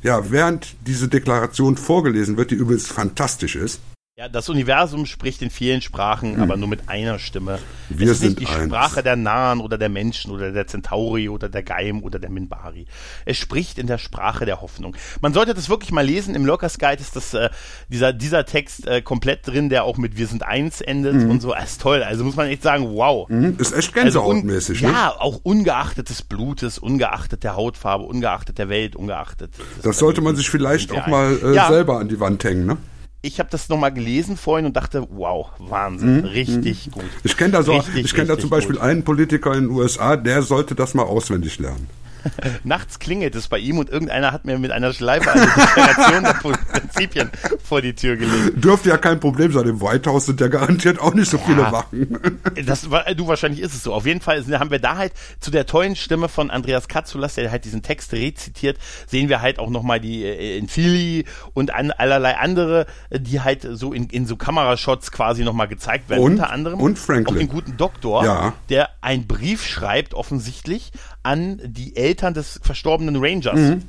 ja, 0.03 0.31
während 0.31 0.77
diese 0.87 1.09
Deklaration 1.09 1.77
vorgelesen 1.77 2.39
wird, 2.39 2.53
die 2.53 2.55
übrigens 2.55 2.87
fantastisch 2.87 3.57
ist, 3.57 3.81
ja, 4.17 4.29
das 4.29 4.49
Universum 4.49 5.07
spricht 5.07 5.43
in 5.43 5.51
vielen 5.51 5.81
Sprachen, 5.81 6.37
hm. 6.37 6.43
aber 6.43 6.57
nur 6.57 6.69
mit 6.69 6.89
einer 6.89 7.19
Stimme. 7.19 7.59
Wir 7.89 8.07
es 8.07 8.19
ist 8.19 8.23
nicht 8.23 8.41
die 8.41 8.47
eins. 8.47 8.67
Sprache 8.67 9.03
der 9.03 9.17
Nahen 9.17 9.59
oder 9.59 9.77
der 9.77 9.89
Menschen 9.89 10.31
oder 10.31 10.53
der 10.53 10.69
Centauri 10.69 11.29
oder 11.29 11.49
der 11.49 11.65
Gaim 11.65 12.01
oder 12.01 12.21
der 12.21 12.31
Minbari. 12.31 12.87
Es 13.25 13.39
spricht 13.39 13.77
in 13.77 13.89
der 13.89 13.99
Sprache 13.99 14.47
der 14.47 14.61
Hoffnung. 14.61 14.97
Man 15.21 15.35
sollte 15.35 15.53
das 15.53 15.69
wirklich 15.69 15.91
mal 15.91 16.07
lesen. 16.07 16.37
Im 16.37 16.47
Lurkers 16.47 16.79
Guide 16.79 17.03
ist 17.03 17.17
das, 17.17 17.35
äh, 17.35 17.51
dieser, 17.89 18.13
dieser 18.13 18.47
Text 18.47 18.87
äh, 18.87 19.03
komplett 19.03 19.49
drin, 19.49 19.69
der 19.69 19.83
auch 19.83 19.97
mit 19.97 20.17
Wir 20.17 20.29
sind 20.29 20.45
eins 20.45 20.81
endet 20.81 21.17
mhm. 21.17 21.31
und 21.31 21.41
so. 21.43 21.51
Das 21.51 21.73
ist 21.73 21.81
toll. 21.81 22.05
Also 22.05 22.23
muss 22.23 22.37
man 22.37 22.47
echt 22.47 22.63
sagen, 22.63 22.95
wow. 22.95 23.29
Mhm. 23.29 23.57
Ist 23.59 23.77
echt 23.77 23.95
gänsehautmäßig, 23.95 24.85
also 24.85 24.87
ne? 24.87 24.93
Ja, 24.93 25.17
auch 25.19 25.41
ungeachtet 25.43 26.09
des 26.09 26.23
Blutes, 26.23 26.79
ungeachtet 26.79 27.43
der 27.43 27.57
Hautfarbe, 27.57 28.05
ungeachtet 28.05 28.59
der 28.59 28.69
Welt, 28.69 28.95
ungeachtet. 28.95 29.55
Das 29.83 29.99
sollte 29.99 30.21
man 30.21 30.37
sich 30.37 30.49
vielleicht 30.49 30.93
auch 30.93 31.09
mal 31.09 31.37
äh, 31.43 31.57
ja. 31.57 31.67
selber 31.67 31.99
an 31.99 32.09
die 32.09 32.21
Wand 32.21 32.45
hängen, 32.45 32.67
ne? 32.67 32.77
Ich 33.25 33.39
habe 33.39 33.49
das 33.51 33.69
nochmal 33.69 33.93
gelesen 33.93 34.37
vorhin 34.37 34.67
und 34.67 34.77
dachte, 34.77 35.07
wow, 35.11 35.49
Wahnsinn, 35.59 36.19
mhm. 36.19 36.25
richtig 36.25 36.89
mhm. 36.89 36.91
gut. 36.93 37.05
Ich 37.23 37.37
kenne 37.37 37.53
da 37.53 37.63
so, 37.63 37.73
richtig, 37.73 38.05
ich 38.05 38.15
kenne 38.15 38.29
da 38.29 38.39
zum 38.39 38.51
Beispiel 38.51 38.77
gut. 38.77 38.85
einen 38.85 39.03
Politiker 39.03 39.55
in 39.55 39.69
den 39.69 39.71
USA, 39.71 40.17
der 40.17 40.43
sollte 40.43 40.75
das 40.75 40.95
mal 40.95 41.05
auswendig 41.05 41.59
lernen. 41.59 41.89
Nachts 42.65 42.99
klingelt 42.99 43.35
es 43.35 43.49
bei 43.49 43.59
ihm 43.59 43.79
und 43.79 43.91
irgendeiner 43.91 44.33
hat 44.33 44.45
mir 44.45 44.59
mit 44.59 44.71
einer 44.71 44.93
Schleife 44.93 45.33
eine 45.33 45.47
Deklaration 45.47 46.25
der 46.25 46.33
Prinzipien 46.73 47.31
vor 47.63 47.83
die 47.83 47.95
Tür 47.95 48.17
gelegt. 48.17 48.65
Dürfte 48.65 48.91
ja 48.91 48.99
kein 48.99 49.21
Problem 49.21 49.53
sein. 49.53 49.67
Im 49.67 49.81
White 49.81 50.11
House 50.11 50.27
sind 50.27 50.41
ja 50.41 50.49
garantiert 50.49 51.01
auch 51.01 51.15
nicht 51.15 51.31
so 51.31 51.37
ja, 51.39 51.43
viele 51.45 51.63
Wachen. 51.73 52.41
Das 52.67 52.83
du 52.83 53.27
wahrscheinlich 53.27 53.61
ist 53.61 53.75
es 53.75 53.83
so. 53.83 53.93
Auf 53.93 54.07
jeden 54.07 54.21
Fall 54.21 54.45
haben 54.59 54.71
wir 54.71 54.79
da 54.79 54.97
halt 54.97 55.13
zu 55.41 55.51
der 55.51 55.67
tollen 55.67 55.97
Stimme 55.97 56.29
von 56.29 56.51
Andreas 56.51 56.89
Katzulas, 56.89 57.35
der 57.35 57.51
halt 57.51 57.65
diesen 57.65 57.83
Text 57.83 58.13
rezitiert, 58.13 58.79
sehen 59.07 59.29
wir 59.29 59.41
halt 59.41 59.59
auch 59.59 59.71
nochmal 59.71 60.01
die 60.01 60.25
äh, 60.25 60.59
in 60.59 60.69
Philly 60.69 61.25
und 61.53 61.75
an 61.75 61.91
allerlei 61.91 62.37
andere, 62.37 62.87
die 63.11 63.41
halt 63.41 63.67
so 63.71 63.93
in, 63.93 64.09
in 64.09 64.27
so 64.27 64.37
Kamerashots 64.37 65.11
quasi 65.11 65.45
nochmal 65.45 65.69
gezeigt 65.69 66.09
werden. 66.09 66.23
Und, 66.23 66.33
Unter 66.33 66.51
anderem 66.51 66.81
und 66.81 66.99
Franklin. 66.99 67.27
auch 67.27 67.39
den 67.39 67.49
guten 67.49 67.77
Doktor, 67.77 68.25
ja. 68.25 68.53
der 68.69 68.91
einen 69.01 69.27
Brief 69.27 69.67
schreibt, 69.67 70.15
offensichtlich, 70.15 70.93
an 71.23 71.61
die 71.65 71.97
Eltern 71.97 72.14
des 72.15 72.61
verstorbenen 72.63 73.17
Rangers. 73.17 73.59
Mhm. 73.59 73.83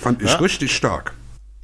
Fand 0.00 0.22
ich 0.22 0.30
ja? 0.30 0.36
richtig 0.36 0.74
stark. 0.74 1.14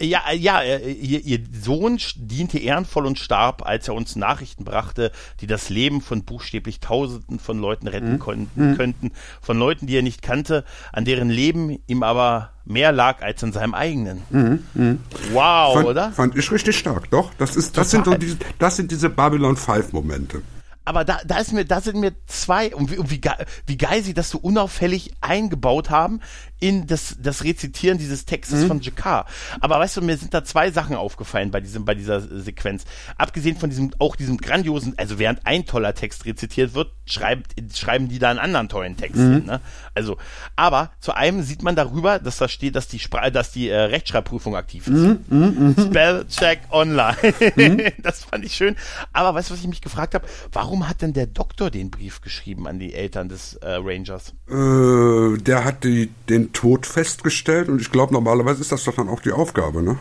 Ja, 0.00 0.32
ja, 0.32 0.60
äh, 0.62 0.90
ihr, 0.90 1.24
ihr, 1.24 1.38
Sohn 1.52 1.98
diente 2.16 2.58
ehrenvoll 2.58 3.06
und 3.06 3.18
starb, 3.18 3.64
als 3.64 3.86
er 3.86 3.94
uns 3.94 4.16
Nachrichten 4.16 4.64
brachte, 4.64 5.12
die 5.40 5.46
das 5.46 5.68
Leben 5.68 6.00
von 6.00 6.24
buchstäblich 6.24 6.80
Tausenden 6.80 7.38
von 7.38 7.58
Leuten 7.58 7.86
retten 7.86 8.14
mhm. 8.14 8.18
konnten, 8.18 8.70
mhm. 8.70 8.76
könnten, 8.76 9.12
von 9.40 9.58
Leuten, 9.58 9.86
die 9.86 9.96
er 9.96 10.02
nicht 10.02 10.22
kannte, 10.22 10.64
an 10.92 11.04
deren 11.04 11.30
Leben 11.30 11.78
ihm 11.86 12.02
aber 12.02 12.50
mehr 12.64 12.90
lag 12.90 13.22
als 13.22 13.44
an 13.44 13.52
seinem 13.52 13.74
eigenen. 13.74 14.22
Mhm. 14.30 14.64
mhm. 14.74 14.98
Wow, 15.32 15.74
fand, 15.74 15.86
oder? 15.86 16.10
Fand 16.10 16.36
ich 16.36 16.50
richtig 16.50 16.76
stark, 16.76 17.08
doch. 17.10 17.32
Das 17.38 17.54
ist, 17.54 17.76
das 17.78 17.90
sind 17.90 18.06
so 18.06 18.14
diese, 18.14 18.38
das 18.58 18.76
sind 18.76 18.90
diese 18.90 19.08
Babylon 19.08 19.56
5 19.56 19.92
Momente 19.92 20.42
aber 20.84 21.04
da, 21.04 21.20
da 21.24 21.38
ist 21.38 21.52
mir, 21.52 21.64
da 21.64 21.80
sind 21.80 21.98
mir 21.98 22.12
zwei, 22.26 22.74
und 22.74 22.90
wie, 22.90 22.98
und 22.98 23.10
wie, 23.10 23.20
geil, 23.20 23.46
wie 23.66 23.76
geil 23.76 24.02
sie 24.02 24.14
das 24.14 24.30
so 24.30 24.38
unauffällig 24.38 25.12
eingebaut 25.20 25.90
haben 25.90 26.20
in 26.62 26.86
das, 26.86 27.16
das 27.20 27.42
Rezitieren 27.42 27.98
dieses 27.98 28.24
Textes 28.24 28.62
mhm. 28.62 28.68
von 28.68 28.80
Jakar. 28.80 29.26
Aber 29.60 29.80
weißt 29.80 29.96
du, 29.96 30.00
mir 30.00 30.16
sind 30.16 30.32
da 30.32 30.44
zwei 30.44 30.70
Sachen 30.70 30.94
aufgefallen 30.94 31.50
bei 31.50 31.60
diesem, 31.60 31.84
bei 31.84 31.96
dieser 31.96 32.20
Sequenz. 32.20 32.84
Abgesehen 33.18 33.56
von 33.56 33.68
diesem, 33.68 33.90
auch 33.98 34.14
diesem 34.14 34.38
grandiosen, 34.38 34.94
also 34.96 35.18
während 35.18 35.44
ein 35.44 35.66
toller 35.66 35.92
Text 35.94 36.24
rezitiert 36.24 36.74
wird, 36.74 36.92
schreibt, 37.04 37.54
schreiben 37.76 38.06
die 38.06 38.20
da 38.20 38.30
einen 38.30 38.38
anderen 38.38 38.68
tollen 38.68 38.96
Text 38.96 39.16
mhm. 39.16 39.32
hin, 39.32 39.46
ne? 39.46 39.60
Also, 39.94 40.18
aber 40.54 40.92
zu 41.00 41.12
einem 41.14 41.42
sieht 41.42 41.64
man 41.64 41.74
darüber, 41.74 42.20
dass 42.20 42.38
da 42.38 42.48
steht, 42.48 42.76
dass 42.76 42.86
die 42.86 43.00
Spra 43.00 43.30
dass 43.30 43.50
die 43.50 43.68
äh, 43.68 43.76
Rechtschreibprüfung 43.76 44.54
aktiv 44.54 44.86
ist. 44.86 44.92
Mhm. 44.92 45.24
mhm, 45.28 45.74
mhm. 45.76 45.86
Spellcheck 45.86 46.60
online. 46.70 47.16
Mhm. 47.56 47.82
das 48.02 48.22
fand 48.22 48.44
ich 48.44 48.54
schön. 48.54 48.76
Aber 49.12 49.34
weißt 49.34 49.50
du, 49.50 49.54
was 49.54 49.60
ich 49.60 49.68
mich 49.68 49.80
gefragt 49.82 50.14
habe? 50.14 50.26
Warum 50.52 50.88
hat 50.88 51.02
denn 51.02 51.12
der 51.12 51.26
Doktor 51.26 51.70
den 51.70 51.90
Brief 51.90 52.20
geschrieben 52.20 52.68
an 52.68 52.78
die 52.78 52.94
Eltern 52.94 53.28
des 53.28 53.54
äh, 53.54 53.78
Rangers? 53.82 54.32
Äh, 54.48 55.38
der 55.42 55.64
hat 55.64 55.82
die, 55.82 56.10
den 56.28 56.51
Tod 56.52 56.86
festgestellt 56.86 57.68
und 57.68 57.80
ich 57.80 57.90
glaube, 57.90 58.12
normalerweise 58.12 58.60
ist 58.60 58.72
das 58.72 58.84
doch 58.84 58.94
dann 58.94 59.08
auch 59.08 59.20
die 59.20 59.32
Aufgabe, 59.32 59.82
ne? 59.82 59.98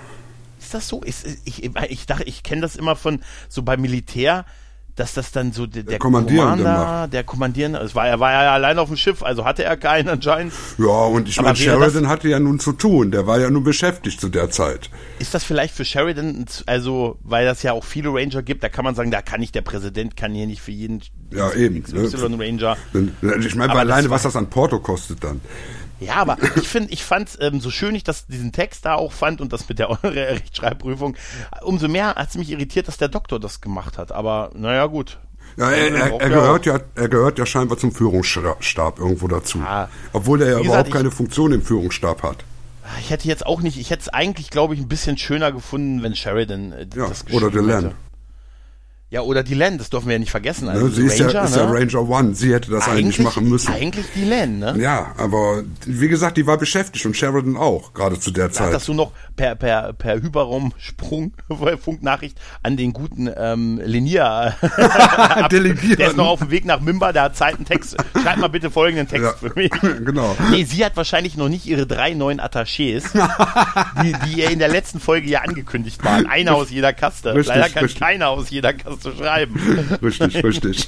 Ist 0.59 0.73
das 0.73 0.87
so? 0.87 1.01
Ist, 1.01 1.25
ich, 1.43 1.63
ich 1.63 2.05
dachte, 2.05 2.23
ich 2.23 2.43
kenne 2.43 2.61
das 2.61 2.75
immer 2.75 2.95
von 2.95 3.21
so 3.49 3.63
beim 3.63 3.81
Militär, 3.81 4.45
dass 4.95 5.13
das 5.13 5.31
dann 5.31 5.51
so 5.51 5.65
der, 5.65 5.83
der 5.83 5.99
Kommandierende 5.99 6.63
Commander, 6.63 7.07
der 7.07 7.23
Kommandierende, 7.23 7.79
es 7.79 7.95
war, 7.95 8.07
er 8.07 8.19
war 8.19 8.31
ja 8.31 8.53
allein 8.53 8.77
auf 8.77 8.87
dem 8.87 8.97
Schiff, 8.97 9.23
also 9.23 9.45
hatte 9.45 9.63
er 9.63 9.77
keinen 9.77 10.09
anscheinend. 10.09 10.53
Ja, 10.77 11.05
und 11.05 11.27
ich 11.29 11.41
meine, 11.41 11.55
Sheridan 11.55 12.07
hatte 12.07 12.27
ja 12.27 12.39
nun 12.39 12.59
zu 12.59 12.73
tun, 12.73 13.11
der 13.11 13.25
war 13.25 13.39
ja 13.39 13.49
nun 13.49 13.63
beschäftigt 13.63 14.19
zu 14.19 14.29
der 14.29 14.49
Zeit. 14.49 14.89
Ist 15.19 15.33
das 15.33 15.43
vielleicht 15.43 15.73
für 15.73 15.85
Sheridan, 15.85 16.45
also, 16.65 17.17
weil 17.23 17.45
das 17.45 17.63
ja 17.63 17.73
auch 17.73 17.83
viele 17.83 18.09
Ranger 18.09 18.43
gibt, 18.43 18.63
da 18.63 18.69
kann 18.69 18.85
man 18.85 18.95
sagen, 18.95 19.11
da 19.11 19.21
kann 19.21 19.39
nicht 19.39 19.55
der 19.55 19.61
Präsident, 19.61 20.17
kann 20.17 20.33
hier 20.33 20.47
nicht 20.47 20.61
für 20.61 20.71
jeden 20.71 21.01
ja, 21.31 21.51
eben, 21.53 21.81
XY 21.83 22.29
ne? 22.29 22.39
Ranger. 22.39 22.77
Ich 23.39 23.55
meine, 23.55 23.73
alleine, 23.73 24.09
was 24.09 24.23
das 24.23 24.35
an 24.35 24.49
Porto 24.49 24.79
kostet 24.79 25.23
dann. 25.23 25.41
Ja, 26.01 26.15
aber 26.15 26.37
ich 26.55 26.67
finde, 26.67 26.91
ich 26.91 27.03
fand 27.03 27.37
ähm, 27.39 27.61
so 27.61 27.69
schön 27.69 27.93
ich 27.93 28.03
das, 28.03 28.25
diesen 28.25 28.51
Text 28.51 28.85
da 28.85 28.95
auch 28.95 29.11
fand 29.11 29.39
und 29.39 29.53
das 29.53 29.69
mit 29.69 29.77
der 29.77 29.89
Rechtschreibprüfung, 30.03 31.15
umso 31.61 31.87
mehr 31.87 32.15
hat 32.15 32.29
es 32.29 32.35
mich 32.35 32.49
irritiert, 32.49 32.87
dass 32.87 32.97
der 32.97 33.07
Doktor 33.07 33.39
das 33.39 33.61
gemacht 33.61 33.97
hat. 33.97 34.11
Aber 34.11 34.49
naja, 34.55 34.87
gut. 34.87 35.19
Ja, 35.57 35.69
er, 35.69 35.93
er, 35.93 36.21
er 36.21 36.29
gehört 36.29 36.65
ja, 36.65 36.79
er 36.95 37.09
gehört 37.09 37.37
ja 37.37 37.45
scheinbar 37.45 37.77
zum 37.77 37.91
Führungsstab 37.91 38.99
irgendwo 38.99 39.27
dazu. 39.27 39.59
Ja, 39.59 39.89
Obwohl 40.13 40.41
er 40.41 40.47
ja 40.47 40.53
gesagt, 40.53 40.65
überhaupt 40.65 40.91
keine 40.91 41.11
Funktion 41.11 41.51
im 41.51 41.61
Führungsstab 41.61 42.23
hat. 42.23 42.37
Ich 42.99 43.09
hätte 43.09 43.27
jetzt 43.27 43.45
auch 43.45 43.61
nicht, 43.61 43.77
ich 43.77 43.89
hätte 43.89 44.01
es 44.01 44.09
eigentlich, 44.09 44.49
glaube 44.49 44.73
ich, 44.73 44.79
ein 44.79 44.87
bisschen 44.87 45.17
schöner 45.17 45.51
gefunden, 45.51 46.03
wenn 46.03 46.15
Sheridan 46.15 46.71
äh, 46.71 46.87
ja, 46.95 47.07
das 47.07 47.25
Oder 47.31 47.51
Delenn. 47.51 47.93
Ja, 49.11 49.23
oder 49.23 49.43
die 49.43 49.55
Len, 49.55 49.77
das 49.77 49.89
dürfen 49.89 50.07
wir 50.07 50.13
ja 50.13 50.19
nicht 50.19 50.31
vergessen. 50.31 50.69
Also 50.69 50.85
ne, 50.85 50.91
sie 50.93 51.05
ist, 51.05 51.19
Ranger, 51.19 51.33
ja, 51.33 51.43
ist 51.43 51.55
ne? 51.57 51.63
ja 51.63 51.69
Ranger 51.69 52.09
One, 52.09 52.33
sie 52.33 52.53
hätte 52.53 52.71
das 52.71 52.87
eigentlich, 52.87 53.03
eigentlich 53.03 53.19
machen 53.19 53.49
müssen. 53.49 53.73
Eigentlich 53.73 54.05
die 54.15 54.23
Len, 54.23 54.59
ne? 54.59 54.73
Ja, 54.79 55.13
aber 55.17 55.63
wie 55.85 56.07
gesagt, 56.07 56.37
die 56.37 56.47
war 56.47 56.57
beschäftigt 56.57 57.05
und 57.05 57.17
Sheridan 57.17 57.57
auch, 57.57 57.93
gerade 57.93 58.17
zu 58.17 58.31
der 58.31 58.53
Zeit. 58.53 58.73
Hast 58.73 58.87
du 58.87 58.93
noch 58.93 59.11
per, 59.35 59.55
per, 59.55 59.91
per 59.91 60.21
Hyperraum-Sprung, 60.21 61.33
Funknachricht 61.83 62.37
an 62.63 62.77
den 62.77 62.93
guten 62.93 63.29
ähm, 63.35 63.81
Linier 63.83 64.55
delegiert. 65.51 65.99
Der 65.99 66.11
ist 66.11 66.15
noch 66.15 66.29
auf 66.29 66.39
dem 66.39 66.49
Weg 66.49 66.63
nach 66.63 66.79
Mimba, 66.79 67.11
der 67.11 67.23
hat 67.23 67.35
Zeit 67.35 67.55
einen 67.55 67.65
Text. 67.65 67.97
Schreib 68.13 68.37
mal 68.37 68.47
bitte 68.47 68.71
folgenden 68.71 69.09
Text 69.09 69.25
ja, 69.25 69.49
für 69.49 69.53
mich. 69.59 69.71
Genau. 69.71 70.37
Nee, 70.51 70.63
sie 70.63 70.85
hat 70.85 70.95
wahrscheinlich 70.95 71.35
noch 71.35 71.49
nicht 71.49 71.65
ihre 71.65 71.85
drei 71.85 72.13
neuen 72.13 72.39
Attachés, 72.39 73.03
die, 74.01 74.15
die 74.25 74.41
in 74.43 74.59
der 74.59 74.69
letzten 74.69 75.01
Folge 75.01 75.27
ja 75.29 75.41
angekündigt 75.41 76.01
waren. 76.05 76.27
Einer 76.27 76.55
aus 76.55 76.69
jeder 76.69 76.93
Kaste. 76.93 77.35
Richtig, 77.35 77.47
Leider 77.47 77.67
kann 77.67 77.83
richtig. 77.83 77.99
keiner 77.99 78.29
aus 78.29 78.49
jeder 78.49 78.71
Kaste 78.71 79.00
zu 79.01 79.11
schreiben. 79.11 79.59
Richtig, 80.01 80.43
richtig. 80.43 80.87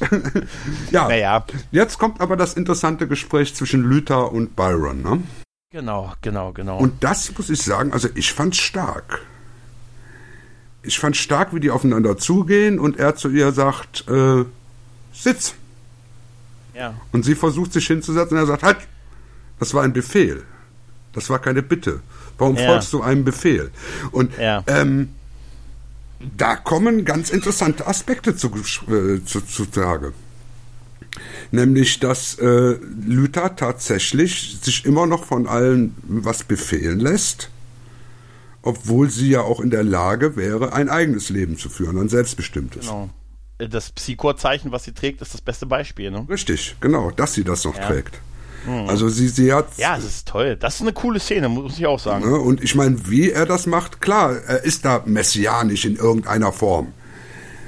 ja. 0.91 1.07
Naja. 1.07 1.45
Jetzt 1.71 1.97
kommt 1.97 2.21
aber 2.21 2.37
das 2.37 2.53
interessante 2.53 3.07
Gespräch 3.07 3.55
zwischen 3.55 3.81
Luther 3.81 4.31
und 4.31 4.55
Byron, 4.55 5.01
ne? 5.01 5.23
Genau, 5.71 6.13
genau, 6.21 6.51
genau. 6.51 6.77
Und 6.77 7.03
das 7.03 7.35
muss 7.35 7.49
ich 7.49 7.61
sagen, 7.61 7.93
also 7.93 8.07
ich 8.13 8.31
fand's 8.31 8.57
stark. 8.57 9.21
Ich 10.83 10.99
fand 10.99 11.17
stark, 11.17 11.53
wie 11.55 11.59
die 11.59 11.71
aufeinander 11.71 12.17
zugehen 12.17 12.77
und 12.77 12.99
er 12.99 13.15
zu 13.15 13.29
ihr 13.29 13.51
sagt, 13.51 14.07
äh, 14.07 14.45
sitz. 15.11 15.55
Ja. 16.75 16.93
Und 17.11 17.25
sie 17.25 17.35
versucht 17.35 17.73
sich 17.73 17.87
hinzusetzen 17.87 18.37
und 18.37 18.43
er 18.43 18.47
sagt, 18.47 18.63
halt, 18.63 18.77
das 19.59 19.73
war 19.73 19.83
ein 19.83 19.93
Befehl. 19.93 20.43
Das 21.13 21.29
war 21.29 21.39
keine 21.39 21.63
Bitte. 21.63 22.01
Warum 22.37 22.55
ja. 22.55 22.67
folgst 22.67 22.91
du 22.93 23.01
einem 23.01 23.23
Befehl? 23.23 23.71
Und 24.11 24.37
ja. 24.37 24.63
ähm, 24.67 25.09
da 26.37 26.55
kommen 26.55 27.05
ganz 27.05 27.29
interessante 27.29 27.87
Aspekte 27.87 28.35
zu, 28.35 28.47
äh, 28.47 29.23
zu, 29.23 29.41
zu 29.41 29.65
Tage. 29.65 30.13
Nämlich, 31.51 31.99
dass 31.99 32.39
äh, 32.39 32.77
Luther 33.05 33.55
tatsächlich 33.55 34.57
sich 34.61 34.85
immer 34.85 35.05
noch 35.05 35.25
von 35.25 35.47
allen 35.47 35.95
was 36.03 36.43
befehlen 36.43 36.99
lässt, 36.99 37.49
obwohl 38.63 39.09
sie 39.09 39.29
ja 39.29 39.41
auch 39.41 39.59
in 39.59 39.69
der 39.69 39.83
Lage 39.83 40.35
wäre, 40.35 40.73
ein 40.73 40.89
eigenes 40.89 41.29
Leben 41.29 41.57
zu 41.57 41.69
führen, 41.69 41.99
ein 41.99 42.09
selbstbestimmtes. 42.09 42.87
Genau. 42.87 43.09
Das 43.59 43.91
Psychorzeichen, 43.91 44.71
was 44.71 44.83
sie 44.83 44.93
trägt, 44.93 45.21
ist 45.21 45.33
das 45.33 45.41
beste 45.41 45.65
Beispiel. 45.67 46.09
Ne? 46.09 46.25
Richtig, 46.27 46.75
genau, 46.79 47.11
dass 47.11 47.35
sie 47.35 47.43
das 47.43 47.63
noch 47.65 47.77
ja. 47.77 47.87
trägt. 47.87 48.19
Mhm. 48.65 48.89
Also 48.89 49.09
sie, 49.09 49.27
sie 49.27 49.53
hat. 49.53 49.67
Ja, 49.77 49.97
es 49.97 50.05
ist 50.05 50.27
toll. 50.27 50.55
Das 50.55 50.75
ist 50.75 50.81
eine 50.81 50.93
coole 50.93 51.19
Szene, 51.19 51.49
muss 51.49 51.77
ich 51.77 51.85
auch 51.85 51.99
sagen. 51.99 52.29
Ne, 52.29 52.37
und 52.37 52.63
ich 52.63 52.75
meine, 52.75 53.09
wie 53.09 53.31
er 53.31 53.45
das 53.45 53.65
macht, 53.65 54.01
klar, 54.01 54.35
er 54.47 54.63
ist 54.63 54.85
da 54.85 55.03
messianisch 55.05 55.85
in 55.85 55.95
irgendeiner 55.95 56.51
Form. 56.51 56.93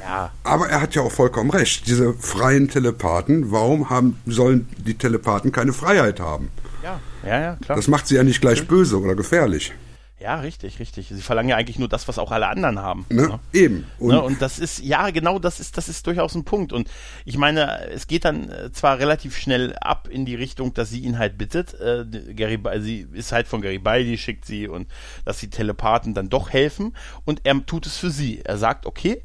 Ja. 0.04 0.32
Aber 0.44 0.70
er 0.70 0.82
hat 0.82 0.94
ja 0.96 1.02
auch 1.02 1.12
vollkommen 1.12 1.50
recht. 1.50 1.88
Diese 1.88 2.14
freien 2.14 2.70
Telepathen, 2.70 3.52
warum 3.52 3.90
haben, 3.90 4.20
sollen 4.26 4.68
die 4.78 4.94
Telepathen 4.94 5.52
keine 5.52 5.74
Freiheit 5.74 6.20
haben? 6.20 6.50
Ja, 6.84 7.00
ja, 7.26 7.42
ja, 7.42 7.56
klar. 7.56 7.76
Das 7.76 7.88
macht 7.88 8.08
sie 8.08 8.16
ja 8.16 8.24
nicht 8.24 8.40
gleich 8.40 8.68
böse 8.68 9.00
oder 9.00 9.16
gefährlich. 9.16 9.74
Ja, 10.18 10.36
richtig, 10.36 10.80
richtig. 10.80 11.10
Sie 11.10 11.22
verlangen 11.22 11.50
ja 11.50 11.58
eigentlich 11.58 11.78
nur 11.78 11.90
das, 11.90 12.08
was 12.08 12.18
auch 12.20 12.32
alle 12.32 12.48
anderen 12.48 12.80
haben. 12.80 13.06
Ne? 13.10 13.28
Ne? 13.28 13.40
Eben. 13.52 13.86
Und, 14.00 14.08
ne? 14.10 14.22
und, 14.22 14.42
das 14.42 14.60
ist, 14.60 14.80
ja, 14.80 15.10
genau, 15.10 15.40
das 15.40 15.60
ist, 15.60 15.78
das 15.78 15.90
ist 15.90 16.08
durchaus 16.08 16.36
ein 16.36 16.46
Punkt. 16.46 16.72
Und 16.72 16.90
ich 17.26 17.38
meine, 17.38 17.90
es 17.90 18.08
geht 18.08 18.24
dann 18.24 18.50
äh, 18.50 18.72
zwar 18.72 18.98
relativ 19.00 19.36
schnell 19.38 19.76
ab 19.76 20.08
in 20.10 20.26
die 20.26 20.36
Richtung, 20.36 20.74
dass 20.74 20.90
sie 20.90 21.02
ihn 21.02 21.20
halt 21.20 21.38
bittet. 21.38 21.74
Äh, 21.74 22.06
Gary, 22.34 22.60
sie 22.80 23.08
ist 23.12 23.34
halt 23.34 23.48
von 23.48 23.62
Garibaldi, 23.62 24.18
schickt 24.18 24.46
sie 24.46 24.70
und 24.70 24.88
dass 25.26 25.40
die 25.40 25.50
Telepathen 25.50 26.14
dann 26.14 26.30
doch 26.30 26.50
helfen. 26.50 26.96
Und 27.26 27.42
er 27.44 27.66
tut 27.66 27.86
es 27.86 27.98
für 27.98 28.10
sie. 28.10 28.40
Er 28.42 28.58
sagt, 28.58 28.86
okay, 28.86 29.22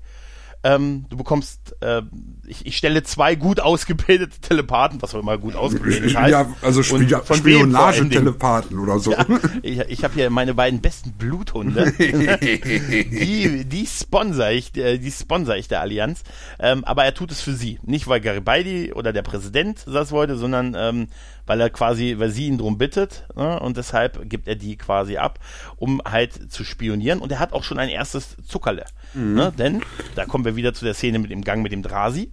ähm, 0.62 1.06
du 1.08 1.16
bekommst, 1.16 1.74
äh, 1.80 2.02
ich, 2.46 2.66
ich 2.66 2.76
stelle 2.76 3.02
zwei 3.02 3.34
gut 3.34 3.60
ausgebildete 3.60 4.40
Telepathen, 4.40 5.00
was 5.00 5.14
auch 5.14 5.20
immer 5.20 5.38
gut 5.38 5.56
ausgebildet 5.56 6.14
heißt. 6.14 6.30
Ja, 6.30 6.54
also 6.60 6.82
Spi 6.82 7.06
Spionage-Telepathen 7.06 8.78
oder 8.78 8.98
so. 8.98 9.12
Ja, 9.12 9.24
ich 9.62 9.80
ich 10.00 10.04
habe 10.04 10.14
hier 10.14 10.28
meine 10.30 10.54
beiden 10.54 10.80
besten 10.80 11.12
Bluthunde. 11.12 11.92
die, 11.98 13.64
die 13.64 13.86
sponsor 13.86 14.50
ich, 14.50 14.76
äh, 14.76 14.98
die 14.98 15.10
sponsor 15.10 15.56
ich 15.56 15.68
der 15.68 15.80
Allianz. 15.80 16.22
Ähm, 16.58 16.84
aber 16.84 17.04
er 17.04 17.14
tut 17.14 17.30
es 17.30 17.40
für 17.40 17.54
sie. 17.54 17.78
Nicht, 17.82 18.06
weil 18.08 18.20
Garibaldi 18.20 18.92
oder 18.92 19.12
der 19.12 19.22
Präsident 19.22 19.84
das 19.86 20.12
wollte, 20.12 20.36
sondern 20.36 20.74
ähm, 20.76 21.08
weil 21.50 21.60
er 21.60 21.68
quasi, 21.68 22.14
weil 22.18 22.30
sie 22.30 22.46
ihn 22.46 22.58
drum 22.58 22.78
bittet 22.78 23.24
ne? 23.34 23.58
und 23.58 23.76
deshalb 23.76 24.30
gibt 24.30 24.46
er 24.46 24.54
die 24.54 24.76
quasi 24.76 25.16
ab, 25.16 25.40
um 25.78 26.00
halt 26.08 26.52
zu 26.52 26.62
spionieren. 26.62 27.18
Und 27.18 27.32
er 27.32 27.40
hat 27.40 27.52
auch 27.52 27.64
schon 27.64 27.80
ein 27.80 27.88
erstes 27.88 28.36
Zuckerle. 28.46 28.84
Mhm. 29.14 29.34
Ne? 29.34 29.52
Denn, 29.58 29.80
da 30.14 30.26
kommen 30.26 30.44
wir 30.44 30.54
wieder 30.54 30.74
zu 30.74 30.84
der 30.84 30.94
Szene 30.94 31.18
mit 31.18 31.32
dem 31.32 31.42
Gang 31.42 31.60
mit 31.64 31.72
dem 31.72 31.82
Drasi. 31.82 32.30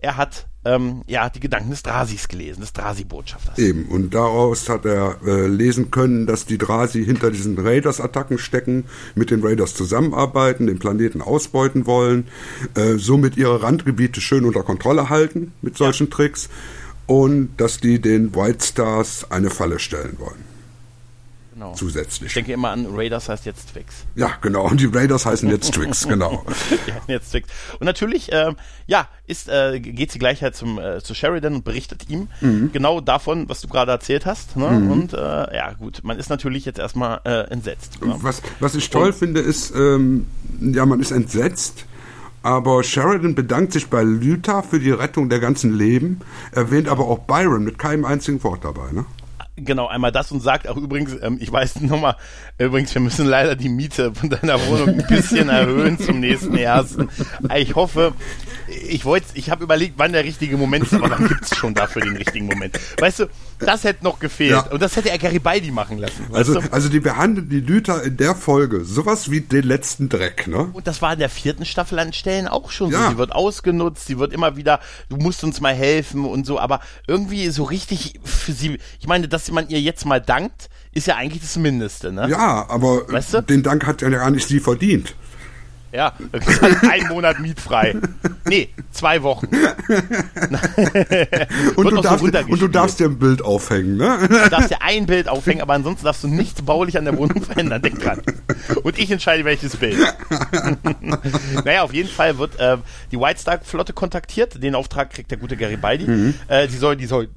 Er 0.00 0.16
hat 0.16 0.48
ähm, 0.64 1.04
ja 1.06 1.30
die 1.30 1.38
Gedanken 1.38 1.70
des 1.70 1.84
Drasis 1.84 2.26
gelesen, 2.26 2.60
des 2.60 2.72
Drasi-Botschafters. 2.72 3.56
Eben, 3.56 3.84
und 3.86 4.14
daraus 4.14 4.68
hat 4.68 4.84
er 4.84 5.18
äh, 5.24 5.46
lesen 5.46 5.92
können, 5.92 6.26
dass 6.26 6.44
die 6.44 6.58
Drasi 6.58 7.04
hinter 7.04 7.30
diesen 7.30 7.56
Raiders-Attacken 7.56 8.36
stecken, 8.36 8.86
mit 9.14 9.30
den 9.30 9.44
Raiders 9.44 9.74
zusammenarbeiten, 9.74 10.66
den 10.66 10.80
Planeten 10.80 11.22
ausbeuten 11.22 11.86
wollen, 11.86 12.26
äh, 12.74 12.94
somit 12.96 13.36
ihre 13.36 13.62
Randgebiete 13.62 14.20
schön 14.20 14.44
unter 14.44 14.64
Kontrolle 14.64 15.08
halten 15.08 15.52
mit 15.62 15.76
solchen 15.76 16.08
ja. 16.08 16.16
Tricks 16.16 16.48
und 17.06 17.56
dass 17.56 17.78
die 17.78 18.00
den 18.00 18.34
White 18.34 18.64
Stars 18.64 19.30
eine 19.30 19.50
Falle 19.50 19.78
stellen 19.78 20.16
wollen. 20.18 20.56
Genau. 21.56 21.72
Zusätzlich. 21.72 22.28
Ich 22.28 22.34
denke 22.34 22.52
immer 22.52 22.68
an 22.68 22.86
Raiders 22.90 23.30
heißt 23.30 23.46
jetzt 23.46 23.72
Twix. 23.72 24.04
Ja, 24.14 24.32
genau. 24.42 24.68
Und 24.68 24.78
die 24.78 24.90
Raiders 24.92 25.24
heißen 25.24 25.48
jetzt 25.48 25.72
Twix, 25.72 26.06
genau. 26.08 26.44
die 26.86 26.92
heißen 26.92 27.08
jetzt 27.08 27.30
Twix. 27.30 27.48
Und 27.80 27.86
natürlich, 27.86 28.28
ähm, 28.30 28.56
ja, 28.86 29.08
ist, 29.26 29.48
äh, 29.48 29.80
geht 29.80 30.12
sie 30.12 30.18
gleich 30.18 30.42
halt 30.42 30.54
zum, 30.54 30.78
äh, 30.78 31.00
zu 31.00 31.14
Sheridan 31.14 31.54
und 31.54 31.64
berichtet 31.64 32.10
ihm 32.10 32.28
mhm. 32.42 32.72
genau 32.72 33.00
davon, 33.00 33.48
was 33.48 33.62
du 33.62 33.68
gerade 33.68 33.90
erzählt 33.90 34.26
hast. 34.26 34.58
Ne? 34.58 34.68
Mhm. 34.68 34.90
Und 34.90 35.12
äh, 35.14 35.16
ja, 35.16 35.72
gut, 35.72 36.00
man 36.02 36.18
ist 36.18 36.28
natürlich 36.28 36.66
jetzt 36.66 36.78
erstmal 36.78 37.22
äh, 37.24 37.50
entsetzt. 37.50 38.04
Ne? 38.04 38.14
Was, 38.20 38.42
was 38.60 38.74
ich 38.74 38.90
toll 38.90 39.08
und, 39.08 39.14
finde, 39.14 39.40
ist, 39.40 39.74
ähm, 39.74 40.26
ja, 40.60 40.84
man 40.84 41.00
ist 41.00 41.10
entsetzt 41.10 41.86
aber 42.42 42.82
Sheridan 42.82 43.34
bedankt 43.34 43.72
sich 43.72 43.88
bei 43.88 44.02
Luther 44.02 44.62
für 44.62 44.78
die 44.78 44.90
Rettung 44.90 45.28
der 45.28 45.40
ganzen 45.40 45.76
Leben, 45.76 46.20
erwähnt 46.52 46.88
aber 46.88 47.06
auch 47.06 47.20
Byron 47.20 47.64
mit 47.64 47.78
keinem 47.78 48.04
einzigen 48.04 48.42
Wort 48.44 48.64
dabei, 48.64 48.92
ne? 48.92 49.04
Genau, 49.58 49.86
einmal 49.86 50.12
das 50.12 50.30
und 50.32 50.40
sagt 50.40 50.68
auch 50.68 50.76
übrigens, 50.76 51.16
ähm, 51.22 51.38
ich 51.40 51.50
weiß 51.50 51.80
nochmal, 51.80 52.16
übrigens, 52.58 52.94
wir 52.94 53.00
müssen 53.00 53.26
leider 53.26 53.56
die 53.56 53.70
Miete 53.70 54.14
von 54.14 54.28
deiner 54.28 54.60
Wohnung 54.66 55.00
ein 55.00 55.06
bisschen 55.06 55.48
erhöhen 55.48 55.98
zum 55.98 56.20
nächsten 56.20 56.56
ersten. 56.56 57.08
Ich 57.56 57.74
hoffe, 57.74 58.12
ich 58.68 59.06
wollte, 59.06 59.26
ich 59.32 59.50
habe 59.50 59.64
überlegt, 59.64 59.94
wann 59.96 60.12
der 60.12 60.24
richtige 60.24 60.58
Moment 60.58 60.84
ist, 60.84 60.94
aber 60.94 61.08
dann 61.08 61.26
gibt 61.26 61.44
es 61.44 61.56
schon 61.56 61.72
dafür 61.72 62.02
den 62.02 62.16
richtigen 62.16 62.46
Moment. 62.46 62.78
Weißt 62.98 63.20
du, 63.20 63.26
das 63.58 63.84
hätte 63.84 64.04
noch 64.04 64.18
gefehlt. 64.18 64.50
Ja. 64.50 64.60
Und 64.70 64.82
das 64.82 64.96
hätte 64.96 65.10
er 65.10 65.18
Garibaldi 65.18 65.70
machen 65.70 65.98
lassen. 65.98 66.26
Also, 66.32 66.60
also 66.70 66.88
die 66.88 67.00
behandeln 67.00 67.48
die 67.48 67.60
Lüter 67.60 68.02
in 68.02 68.16
der 68.16 68.34
Folge 68.34 68.84
sowas 68.84 69.30
wie 69.30 69.40
den 69.40 69.64
letzten 69.64 70.08
Dreck, 70.08 70.46
ne? 70.46 70.70
Und 70.72 70.86
das 70.86 71.02
war 71.02 71.12
in 71.12 71.18
der 71.18 71.28
vierten 71.28 71.64
Staffel 71.64 71.98
an 71.98 72.12
Stellen 72.12 72.48
auch 72.48 72.70
schon 72.70 72.90
ja. 72.90 73.04
so. 73.04 73.10
Sie 73.10 73.18
wird 73.18 73.32
ausgenutzt, 73.32 74.06
sie 74.06 74.18
wird 74.18 74.32
immer 74.32 74.56
wieder, 74.56 74.80
du 75.08 75.16
musst 75.16 75.44
uns 75.44 75.60
mal 75.60 75.74
helfen 75.74 76.24
und 76.24 76.46
so, 76.46 76.58
aber 76.58 76.80
irgendwie 77.06 77.48
so 77.50 77.64
richtig 77.64 78.20
für 78.24 78.52
sie, 78.52 78.78
ich 79.00 79.06
meine, 79.06 79.28
dass 79.28 79.50
man 79.50 79.68
ihr 79.68 79.80
jetzt 79.80 80.04
mal 80.04 80.20
dankt, 80.20 80.68
ist 80.92 81.06
ja 81.06 81.16
eigentlich 81.16 81.42
das 81.42 81.56
Mindeste, 81.56 82.12
ne? 82.12 82.28
Ja, 82.28 82.68
aber 82.68 83.08
weißt 83.12 83.34
du? 83.34 83.42
den 83.42 83.62
Dank 83.62 83.86
hat 83.86 84.02
ja 84.02 84.08
gar 84.08 84.30
nicht 84.30 84.48
sie 84.48 84.60
verdient. 84.60 85.14
Ja, 85.92 86.12
halt 86.32 86.90
ein 86.90 87.08
Monat 87.08 87.40
mietfrei. 87.40 87.96
Nee, 88.48 88.68
zwei 88.90 89.22
Wochen. 89.22 89.46
und, 91.76 91.90
du 91.90 92.00
darfst, 92.00 92.20
so 92.20 92.26
und 92.48 92.60
du 92.60 92.68
darfst 92.68 93.00
dir 93.00 93.06
ein 93.06 93.18
Bild 93.18 93.42
aufhängen, 93.42 93.96
ne? 93.96 94.18
Du 94.28 94.50
darfst 94.50 94.70
dir 94.70 94.82
ein 94.82 95.06
Bild 95.06 95.28
aufhängen, 95.28 95.62
aber 95.62 95.74
ansonsten 95.74 96.04
darfst 96.04 96.24
du 96.24 96.28
nichts 96.28 96.62
baulich 96.62 96.98
an 96.98 97.04
der 97.04 97.16
Wohnung 97.16 97.42
verändern. 97.42 97.82
Denk 97.82 98.00
dran. 98.00 98.20
Und 98.82 98.98
ich 98.98 99.10
entscheide 99.10 99.44
welches 99.44 99.76
Bild. 99.76 99.96
naja, 101.64 101.82
auf 101.82 101.94
jeden 101.94 102.08
Fall 102.08 102.38
wird 102.38 102.58
äh, 102.58 102.78
die 103.12 103.18
White 103.18 103.40
Star 103.40 103.60
Flotte 103.62 103.92
kontaktiert. 103.92 104.62
Den 104.62 104.74
Auftrag 104.74 105.10
kriegt 105.10 105.30
der 105.30 105.38
gute 105.38 105.56
Garibaldi. 105.56 106.06
Mhm. 106.06 106.34
Äh, 106.48 106.68
die 106.68 106.76
soll, 106.76 106.96
die 106.96 107.06
soll 107.06 107.28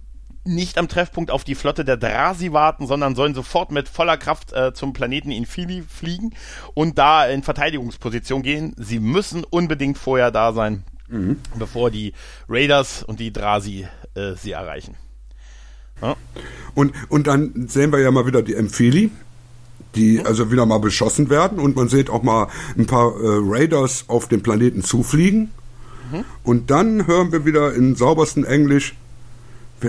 nicht 0.50 0.78
am 0.78 0.88
Treffpunkt 0.88 1.32
auf 1.32 1.43
die 1.43 1.56
Flotte 1.56 1.86
der 1.86 1.97
Drasi 1.97 2.52
warten, 2.52 2.88
sondern 2.88 3.16
sollen 3.16 3.34
sofort 3.34 3.72
mit 3.72 3.88
voller 3.88 4.18
Kraft 4.18 4.52
äh, 4.54 4.74
zum 4.74 4.93
Planeten 4.93 5.32
Infili 5.32 5.84
fliegen 5.88 6.34
und 6.74 6.97
da 6.97 7.26
in 7.28 7.43
Verteidigungsposition 7.43 8.41
gehen. 8.41 8.74
Sie 8.78 9.00
müssen 9.00 9.43
unbedingt 9.43 9.97
vorher 9.97 10.32
da 10.32 10.52
sein, 10.54 10.84
mhm. 11.08 11.38
bevor 11.58 11.91
die 11.91 12.14
Raiders 12.50 13.04
und 13.04 13.20
die 13.20 13.32
Drasi 13.32 13.88
äh, 14.16 14.34
sie 14.36 14.52
erreichen. 14.52 14.95
Ja. 16.02 16.16
Und, 16.76 16.93
und 17.10 17.28
dann 17.28 17.68
sehen 17.68 17.91
wir 17.91 18.00
ja 18.00 18.12
mal 18.12 18.26
wieder 18.26 18.41
die 18.41 18.56
Emphili, 18.56 19.12
die 19.95 20.20
mhm. 20.20 20.26
also 20.26 20.52
wieder 20.52 20.66
mal 20.66 20.80
beschossen 20.80 21.30
werden 21.30 21.60
und 21.60 21.76
man 21.76 21.89
sieht 21.89 22.10
auch 22.10 22.24
mal 22.24 22.47
ein 22.78 22.88
paar 22.88 23.12
äh, 23.12 23.39
Raiders 23.41 24.06
auf 24.08 24.28
den 24.28 24.41
Planeten 24.41 24.84
zufliegen. 24.84 25.52
Mhm. 26.12 26.26
Und 26.43 26.72
dann 26.72 27.06
hören 27.06 27.32
wir 27.32 27.45
wieder 27.45 27.74
in 27.74 27.95
sauberstem 27.95 28.45
Englisch, 28.45 28.95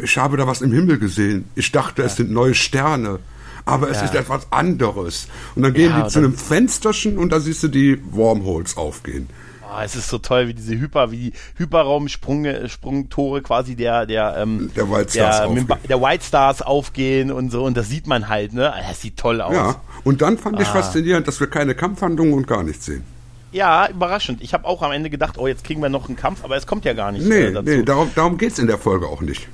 ich 0.03 0.17
habe 0.17 0.37
da 0.37 0.47
was 0.47 0.63
im 0.63 0.73
Himmel 0.73 0.99
gesehen. 0.99 1.47
Ich 1.55 1.73
dachte, 1.73 2.03
ja. 2.03 2.07
es 2.07 2.17
sind 2.17 2.31
neue 2.31 2.55
Sterne. 2.55 3.19
Aber 3.67 3.91
es 3.91 3.99
ja. 3.99 4.05
ist 4.05 4.15
etwas 4.15 4.51
anderes. 4.51 5.29
Und 5.55 5.63
dann 5.63 5.75
gehen 5.75 5.93
die 5.95 6.09
zu 6.09 6.19
einem 6.19 6.35
Fensterchen 6.35 7.19
und 7.19 7.31
da 7.31 7.41
siehst 7.41 7.63
du 7.63 7.69
die 7.69 8.01
Wormholes 8.11 8.77
aufgehen. 8.77 9.29
Oh, 9.73 9.81
es 9.85 9.95
ist 9.95 10.09
so 10.09 10.19
toll, 10.19 10.49
wie 10.49 10.55
diese 10.55 10.77
Hyper, 10.77 11.13
wie 11.13 11.31
die 11.31 11.33
Hyperraumsprungtore 11.57 12.69
Sprungtore 12.69 13.43
quasi 13.43 13.77
der 13.77 14.05
der 14.05 14.37
ähm, 14.39 14.71
der 14.75 14.91
White 14.91 15.13
Stars 15.13 15.37
der, 15.37 15.49
aufgehen. 15.49 15.69
der 15.89 16.03
White 16.03 16.25
Stars 16.25 16.63
aufgehen 16.63 17.31
und 17.31 17.53
so 17.53 17.65
und 17.65 17.77
das 17.77 17.89
sieht 17.89 18.09
man 18.09 18.29
halt, 18.29 18.53
ne? 18.53 18.73
Das 18.89 19.01
sieht 19.01 19.17
toll 19.17 19.41
aus. 19.41 19.55
Ja. 19.55 19.81
Und 20.03 20.23
dann 20.23 20.39
fand 20.39 20.59
ah. 20.59 20.63
ich 20.63 20.69
faszinierend, 20.69 21.29
dass 21.29 21.39
wir 21.39 21.47
keine 21.47 21.77
Kampfhandlungen 21.77 22.35
und 22.35 22.49
gar 22.49 22.65
nichts 22.65 22.87
sehen. 22.87 23.05
Ja, 23.53 23.89
überraschend. 23.89 24.43
Ich 24.43 24.55
habe 24.55 24.65
auch 24.67 24.83
am 24.83 24.93
Ende 24.93 25.11
gedacht, 25.11 25.39
oh, 25.39 25.47
jetzt 25.47 25.63
kriegen 25.65 25.83
wir 25.83 25.89
noch 25.89 26.09
einen 26.09 26.17
Kampf, 26.17 26.45
aber 26.45 26.57
es 26.57 26.67
kommt 26.67 26.85
ja 26.85 26.93
gar 26.93 27.13
nicht 27.13 27.27
nee, 27.27 27.47
äh, 27.47 27.53
dazu. 27.53 27.71
Nee, 27.71 27.83
darum, 27.83 28.11
darum 28.15 28.39
geht 28.39 28.53
es 28.53 28.59
in 28.59 28.67
der 28.67 28.79
Folge 28.79 29.07
auch 29.07 29.21
nicht. 29.21 29.49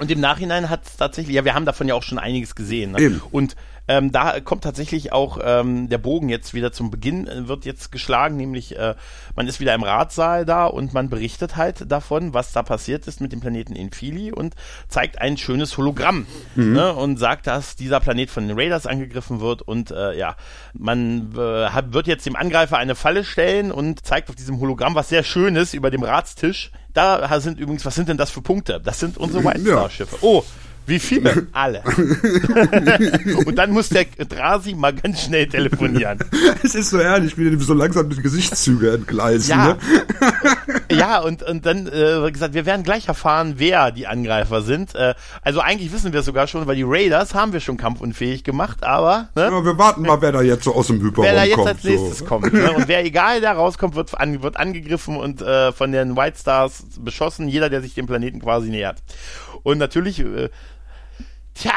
Und 0.00 0.10
im 0.10 0.18
Nachhinein 0.18 0.70
hat 0.70 0.86
es 0.86 0.96
tatsächlich, 0.96 1.36
ja, 1.36 1.44
wir 1.44 1.52
haben 1.52 1.66
davon 1.66 1.86
ja 1.86 1.94
auch 1.94 2.02
schon 2.02 2.18
einiges 2.18 2.54
gesehen. 2.54 2.92
Ne? 2.92 3.00
Eben. 3.02 3.22
Und 3.30 3.54
ähm, 3.88 4.12
da 4.12 4.40
kommt 4.40 4.64
tatsächlich 4.64 5.12
auch 5.12 5.38
ähm, 5.42 5.88
der 5.88 5.98
Bogen 5.98 6.28
jetzt 6.28 6.54
wieder 6.54 6.72
zum 6.72 6.90
Beginn, 6.90 7.26
äh, 7.26 7.48
wird 7.48 7.64
jetzt 7.64 7.90
geschlagen, 7.90 8.36
nämlich 8.36 8.78
äh, 8.78 8.94
man 9.34 9.48
ist 9.48 9.60
wieder 9.60 9.74
im 9.74 9.82
Ratsaal 9.82 10.44
da 10.44 10.66
und 10.66 10.94
man 10.94 11.08
berichtet 11.08 11.56
halt 11.56 11.90
davon, 11.90 12.34
was 12.34 12.52
da 12.52 12.62
passiert 12.62 13.06
ist 13.06 13.20
mit 13.20 13.32
dem 13.32 13.40
Planeten 13.40 13.74
Infili 13.74 14.32
und 14.32 14.54
zeigt 14.88 15.20
ein 15.20 15.36
schönes 15.36 15.76
Hologramm 15.76 16.26
mhm. 16.54 16.72
ne, 16.74 16.94
und 16.94 17.18
sagt, 17.18 17.46
dass 17.46 17.76
dieser 17.76 18.00
Planet 18.00 18.30
von 18.30 18.46
den 18.46 18.58
Raiders 18.58 18.86
angegriffen 18.86 19.40
wird 19.40 19.62
und 19.62 19.90
äh, 19.90 20.16
ja, 20.16 20.36
man 20.72 21.32
äh, 21.36 21.66
hat, 21.66 21.92
wird 21.92 22.06
jetzt 22.06 22.26
dem 22.26 22.36
Angreifer 22.36 22.78
eine 22.78 22.94
Falle 22.94 23.24
stellen 23.24 23.72
und 23.72 24.04
zeigt 24.04 24.28
auf 24.28 24.36
diesem 24.36 24.60
Hologramm 24.60 24.94
was 24.94 25.08
sehr 25.08 25.22
Schönes 25.22 25.74
über 25.74 25.90
dem 25.90 26.02
Ratstisch. 26.02 26.70
Da 26.92 27.40
sind 27.40 27.60
übrigens, 27.60 27.84
was 27.84 27.94
sind 27.94 28.08
denn 28.08 28.16
das 28.16 28.30
für 28.30 28.42
Punkte? 28.42 28.80
Das 28.82 28.98
sind 28.98 29.16
unsere 29.16 29.44
White 29.44 29.60
Star 29.60 29.90
Schiffe. 29.90 30.16
Oh, 30.22 30.44
wie 30.90 30.98
viele? 30.98 31.46
Alle. 31.52 31.82
und 33.46 33.56
dann 33.56 33.70
muss 33.70 33.88
der 33.88 34.04
Drasi 34.04 34.74
mal 34.74 34.92
ganz 34.92 35.22
schnell 35.22 35.46
telefonieren. 35.46 36.18
Es 36.62 36.74
ist 36.74 36.90
so 36.90 36.98
ehrlich, 36.98 37.38
wie 37.38 37.56
so 37.56 37.74
langsam 37.74 38.10
die 38.10 38.20
Gesichtszüge 38.20 38.92
entgleisen. 38.92 39.50
Ja, 39.50 39.66
ne? 39.68 39.78
ja 40.92 41.20
und, 41.20 41.42
und 41.42 41.64
dann 41.64 41.86
äh, 41.86 42.30
gesagt, 42.30 42.54
wir 42.54 42.66
werden 42.66 42.82
gleich 42.82 43.08
erfahren, 43.08 43.54
wer 43.56 43.92
die 43.92 44.06
Angreifer 44.06 44.62
sind. 44.62 44.94
Äh, 44.94 45.14
also 45.42 45.60
eigentlich 45.60 45.92
wissen 45.92 46.12
wir 46.12 46.22
sogar 46.22 46.48
schon, 46.48 46.66
weil 46.66 46.76
die 46.76 46.84
Raiders 46.84 47.34
haben 47.34 47.52
wir 47.52 47.60
schon 47.60 47.76
kampfunfähig 47.76 48.44
gemacht, 48.44 48.84
aber... 48.84 49.28
Ne? 49.36 49.44
Ja, 49.44 49.64
wir 49.64 49.78
warten 49.78 50.02
mal, 50.02 50.20
wer 50.20 50.32
da 50.32 50.42
jetzt 50.42 50.64
so 50.64 50.74
aus 50.74 50.88
dem 50.88 50.96
Hyperraum 50.96 51.14
kommt. 51.14 51.26
Wer 51.26 51.34
da 51.34 51.44
jetzt 51.44 51.56
kommt, 51.56 51.68
als 51.68 51.84
nächstes 51.84 52.18
so. 52.18 52.24
kommt. 52.26 52.52
Ne? 52.52 52.72
Und 52.72 52.88
wer 52.88 53.04
egal 53.04 53.40
der 53.40 53.52
rauskommt, 53.52 53.94
wird, 53.94 54.18
an, 54.18 54.42
wird 54.42 54.56
angegriffen 54.56 55.16
und 55.16 55.40
äh, 55.40 55.72
von 55.72 55.92
den 55.92 56.16
White 56.16 56.38
Stars 56.38 56.84
beschossen. 57.00 57.48
Jeder, 57.48 57.70
der 57.70 57.80
sich 57.80 57.94
dem 57.94 58.06
Planeten 58.06 58.40
quasi 58.40 58.68
nähert. 58.68 58.98
Und 59.62 59.78
natürlich 59.78 60.20
äh, 60.20 60.48
Tja, 61.54 61.72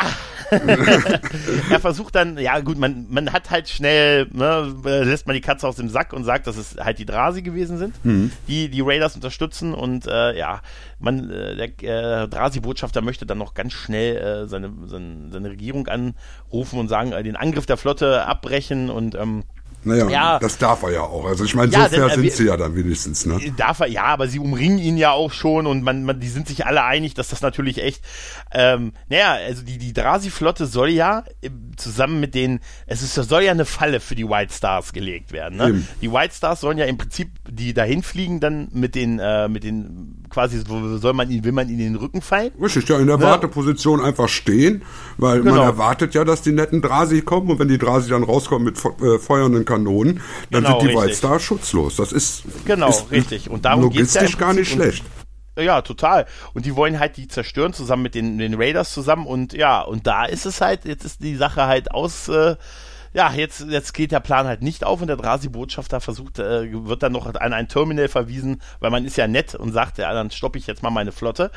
er 1.69 1.79
versucht 1.79 2.15
dann, 2.15 2.37
ja 2.37 2.59
gut, 2.59 2.77
man, 2.77 3.07
man 3.09 3.33
hat 3.33 3.49
halt 3.49 3.67
schnell, 3.69 4.27
ne, 4.31 4.73
lässt 5.03 5.25
man 5.25 5.33
die 5.33 5.41
Katze 5.41 5.67
aus 5.67 5.77
dem 5.77 5.89
Sack 5.89 6.13
und 6.13 6.23
sagt, 6.23 6.47
dass 6.47 6.57
es 6.57 6.75
halt 6.79 6.99
die 6.99 7.05
Drasi 7.05 7.41
gewesen 7.41 7.77
sind, 7.77 8.05
mhm. 8.05 8.31
die 8.47 8.69
die 8.69 8.81
Raiders 8.81 9.15
unterstützen 9.15 9.73
und 9.73 10.05
äh, 10.05 10.37
ja, 10.37 10.61
man, 10.99 11.29
äh, 11.29 11.55
der 11.55 12.23
äh, 12.23 12.27
Drasi-Botschafter 12.27 13.01
möchte 13.01 13.25
dann 13.25 13.39
noch 13.39 13.55
ganz 13.55 13.73
schnell 13.73 14.17
äh, 14.17 14.47
seine, 14.47 14.71
seine, 14.85 15.31
seine 15.31 15.49
Regierung 15.49 15.87
anrufen 15.87 16.79
und 16.79 16.87
sagen, 16.87 17.11
äh, 17.11 17.23
den 17.23 17.35
Angriff 17.35 17.65
der 17.65 17.77
Flotte 17.77 18.25
abbrechen 18.25 18.89
und 18.89 19.15
ähm, 19.15 19.43
naja, 19.85 20.09
ja. 20.09 20.39
das 20.39 20.57
darf 20.57 20.83
er 20.83 20.91
ja 20.91 21.01
auch. 21.01 21.25
Also 21.25 21.43
ich 21.43 21.55
meine, 21.55 21.71
ja, 21.71 21.89
so 21.89 21.95
fair 21.95 22.07
denn, 22.09 22.21
sind 22.21 22.31
sie 22.31 22.45
ja 22.45 22.57
dann 22.57 22.75
wenigstens, 22.75 23.25
ne? 23.25 23.39
Darf 23.57 23.79
er, 23.79 23.87
ja, 23.87 24.03
aber 24.03 24.27
sie 24.27 24.39
umringen 24.39 24.79
ihn 24.79 24.97
ja 24.97 25.11
auch 25.11 25.31
schon 25.31 25.67
und 25.67 25.83
man, 25.83 26.03
man 26.03 26.19
die 26.19 26.27
sind 26.27 26.47
sich 26.47 26.65
alle 26.65 26.83
einig, 26.83 27.13
dass 27.13 27.29
das 27.29 27.41
natürlich 27.41 27.81
echt, 27.81 28.03
ähm, 28.51 28.93
naja, 29.09 29.33
also 29.33 29.63
die, 29.63 29.77
die 29.77 29.93
Drasi-Flotte 29.93 30.65
soll 30.65 30.89
ja 30.89 31.23
äh, 31.41 31.49
zusammen 31.75 32.19
mit 32.19 32.35
den, 32.35 32.59
es 32.87 33.01
ist, 33.01 33.15
soll 33.15 33.43
ja 33.43 33.51
eine 33.51 33.65
Falle 33.65 33.99
für 33.99 34.15
die 34.15 34.27
White 34.27 34.53
Stars 34.53 34.93
gelegt 34.93 35.31
werden, 35.31 35.57
ne? 35.57 35.69
Eben. 35.69 35.87
Die 36.01 36.11
White 36.11 36.35
Stars 36.35 36.61
sollen 36.61 36.77
ja 36.77 36.85
im 36.85 36.97
Prinzip 36.97 37.29
die 37.49 37.73
dahin 37.73 38.03
fliegen 38.03 38.39
dann 38.39 38.69
mit 38.71 38.95
den, 38.95 39.19
äh, 39.19 39.47
mit 39.47 39.63
den 39.63 40.22
quasi 40.33 40.63
soll 40.65 41.13
man 41.13 41.29
ihn, 41.29 41.43
will 41.43 41.51
man 41.51 41.69
ihn 41.69 41.79
in 41.79 41.93
den 41.93 41.95
Rücken 41.95 42.21
fallen? 42.21 42.51
Richtig, 42.59 42.89
ja, 42.89 42.97
in 42.97 43.07
der 43.07 43.17
ja. 43.17 43.21
Warteposition 43.21 44.01
einfach 44.01 44.27
stehen, 44.27 44.81
weil 45.17 45.41
genau. 45.41 45.55
man 45.55 45.63
erwartet 45.63 46.15
ja, 46.15 46.25
dass 46.25 46.41
die 46.41 46.51
netten 46.51 46.81
Drasi 46.81 47.21
kommen 47.21 47.51
und 47.51 47.59
wenn 47.59 47.67
die 47.67 47.77
Drasi 47.77 48.09
dann 48.09 48.23
rauskommen 48.23 48.65
mit 48.65 48.77
äh, 49.01 49.19
feuernden 49.19 49.63
Kanonen, 49.63 50.21
dann 50.49 50.63
genau, 50.63 50.79
sind 50.79 50.89
die 50.89 50.95
White 50.95 51.13
Star 51.13 51.39
schutzlos. 51.39 51.95
Das 51.97 52.11
ist, 52.11 52.43
genau, 52.65 52.89
ist 52.89 53.11
richtig. 53.11 53.49
Und 53.49 53.65
darum 53.65 53.83
logistisch 53.83 54.31
ja 54.31 54.37
gar 54.37 54.53
nicht 54.53 54.71
schlecht. 54.71 55.03
Ja, 55.55 55.83
total. 55.83 56.25
Und 56.53 56.65
die 56.65 56.75
wollen 56.75 56.99
halt 56.99 57.17
die 57.17 57.27
zerstören 57.27 57.73
zusammen 57.73 58.01
mit 58.01 58.15
den, 58.15 58.39
den 58.39 58.55
Raiders 58.55 58.91
zusammen 58.91 59.27
und 59.27 59.53
ja, 59.53 59.81
und 59.81 60.07
da 60.07 60.25
ist 60.25 60.47
es 60.47 60.61
halt, 60.61 60.85
jetzt 60.85 61.05
ist 61.05 61.21
die 61.21 61.35
Sache 61.35 61.67
halt 61.67 61.91
aus, 61.91 62.27
äh, 62.27 62.55
ja, 63.13 63.31
jetzt, 63.31 63.65
jetzt 63.69 63.93
geht 63.93 64.11
der 64.11 64.19
Plan 64.19 64.47
halt 64.47 64.61
nicht 64.61 64.83
auf 64.83 65.01
und 65.01 65.07
der 65.07 65.17
Drasi-Botschafter 65.17 66.01
versucht, 66.01 66.39
äh, 66.39 66.67
wird 66.85 67.03
dann 67.03 67.11
noch 67.11 67.27
an 67.27 67.53
ein 67.53 67.67
Terminal 67.67 68.07
verwiesen, 68.07 68.61
weil 68.79 68.91
man 68.91 69.05
ist 69.05 69.17
ja 69.17 69.27
nett 69.27 69.55
und 69.55 69.71
sagt, 69.71 69.97
ja, 69.97 70.13
dann 70.13 70.31
stoppe 70.31 70.57
ich 70.57 70.67
jetzt 70.67 70.83
mal 70.83 70.89
meine 70.89 71.11
Flotte. 71.11 71.51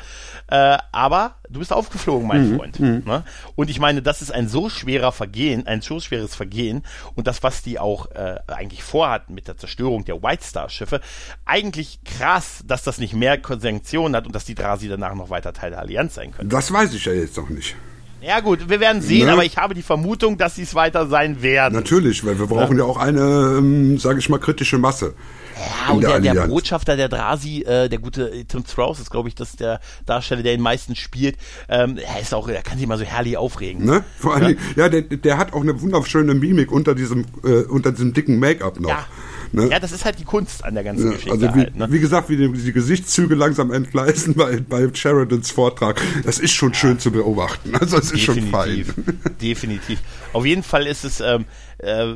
Äh, 0.47 0.77
aber 0.91 1.35
du 1.49 1.59
bist 1.59 1.73
aufgeflogen, 1.73 2.27
mein 2.27 2.51
mhm, 2.51 2.55
Freund. 2.57 2.79
Mhm. 2.79 3.03
Ne? 3.05 3.23
Und 3.55 3.69
ich 3.69 3.79
meine, 3.79 4.01
das 4.01 4.21
ist 4.21 4.31
ein 4.31 4.47
so 4.47 4.69
schwerer 4.69 5.11
Vergehen, 5.11 5.65
ein 5.65 5.81
so 5.81 5.99
schweres 5.99 6.35
Vergehen 6.35 6.83
und 7.15 7.27
das, 7.27 7.43
was 7.43 7.63
die 7.63 7.79
auch 7.79 8.11
äh, 8.11 8.37
eigentlich 8.47 8.83
vorhatten 8.83 9.33
mit 9.33 9.47
der 9.47 9.57
Zerstörung 9.57 10.05
der 10.05 10.21
White 10.21 10.43
Star-Schiffe, 10.43 11.01
eigentlich 11.45 12.03
krass, 12.03 12.63
dass 12.65 12.83
das 12.83 12.99
nicht 12.99 13.13
mehr 13.13 13.39
Sanktionen 13.59 14.15
hat 14.15 14.27
und 14.27 14.35
dass 14.35 14.45
die 14.45 14.55
Drasi 14.55 14.87
danach 14.87 15.15
noch 15.15 15.29
weiter 15.29 15.53
Teil 15.53 15.71
der 15.71 15.79
Allianz 15.79 16.15
sein 16.15 16.31
können. 16.31 16.49
Das 16.49 16.71
weiß 16.71 16.93
ich 16.93 17.05
ja 17.05 17.13
jetzt 17.13 17.37
noch 17.37 17.49
nicht. 17.49 17.75
Ja 18.21 18.39
gut, 18.39 18.69
wir 18.69 18.79
werden 18.79 19.01
sehen, 19.01 19.27
ne? 19.27 19.33
aber 19.33 19.45
ich 19.45 19.57
habe 19.57 19.73
die 19.73 19.83
Vermutung, 19.83 20.37
dass 20.37 20.55
sie 20.55 20.63
es 20.63 20.73
weiter 20.73 21.07
sein 21.07 21.41
werden. 21.41 21.75
Natürlich, 21.75 22.25
weil 22.25 22.39
wir 22.39 22.47
brauchen 22.47 22.77
ja, 22.77 22.83
ja 22.83 22.89
auch 22.89 22.97
eine, 22.97 23.55
ähm, 23.57 23.97
sage 23.99 24.19
ich 24.19 24.29
mal, 24.29 24.39
kritische 24.39 24.77
Masse. 24.77 25.13
Ja, 25.57 25.93
und 25.93 26.03
der, 26.03 26.19
der, 26.19 26.33
der, 26.33 26.47
Botschafter 26.47 26.95
der 26.95 27.09
Drasi, 27.09 27.61
äh, 27.61 27.89
der 27.89 27.99
gute 27.99 28.29
äh, 28.29 28.43
Tim 28.45 28.63
Strauss 28.65 28.99
ist, 28.99 29.09
glaube 29.09 29.29
ich, 29.29 29.35
das 29.35 29.55
der 29.55 29.79
Darsteller, 30.05 30.43
der 30.43 30.53
den 30.53 30.61
meisten 30.61 30.95
spielt. 30.95 31.37
Ähm, 31.69 31.97
er 31.97 32.21
ist 32.21 32.33
auch, 32.33 32.47
er 32.47 32.61
kann 32.61 32.77
sich 32.77 32.87
mal 32.87 32.97
so 32.97 33.03
herrlich 33.03 33.37
aufregen. 33.37 33.85
Ne? 33.85 34.03
Vor 34.19 34.35
allem, 34.35 34.57
ja, 34.75 34.83
ja 34.83 34.89
der, 34.89 35.01
der 35.01 35.37
hat 35.37 35.53
auch 35.53 35.61
eine 35.61 35.81
wunderschöne 35.81 36.33
Mimik 36.33 36.71
unter 36.71 36.95
diesem, 36.95 37.25
äh, 37.43 37.63
unter 37.63 37.91
diesem 37.91 38.13
dicken 38.13 38.39
Make-up 38.39 38.79
noch. 38.79 38.89
Ja. 38.89 39.05
Ne? 39.53 39.69
Ja, 39.71 39.79
das 39.79 39.91
ist 39.91 40.05
halt 40.05 40.19
die 40.19 40.23
Kunst 40.23 40.63
an 40.63 40.73
der 40.73 40.83
ganzen 40.83 41.07
ja, 41.07 41.11
Geschichte. 41.13 41.31
Also 41.31 41.55
wie, 41.55 41.59
halt, 41.59 41.75
ne? 41.75 41.91
wie 41.91 41.99
gesagt, 41.99 42.29
wie 42.29 42.37
die, 42.37 42.51
die, 42.51 42.73
Gesichtszüge 42.73 43.35
langsam 43.35 43.71
entgleisen 43.71 44.33
bei, 44.33 44.59
bei 44.59 44.89
Sheridans 44.93 45.51
Vortrag, 45.51 46.01
das 46.23 46.39
ist 46.39 46.51
schon 46.51 46.71
ja. 46.71 46.75
schön 46.75 46.99
zu 46.99 47.11
beobachten. 47.11 47.75
Also 47.75 47.97
es 47.97 48.11
ist 48.11 48.21
schon 48.21 48.41
fein. 48.47 48.85
Definitiv. 49.41 49.99
Auf 50.33 50.45
jeden 50.45 50.63
Fall 50.63 50.87
ist 50.87 51.05
es 51.05 51.19
ähm, 51.19 51.45
äh, 51.79 52.15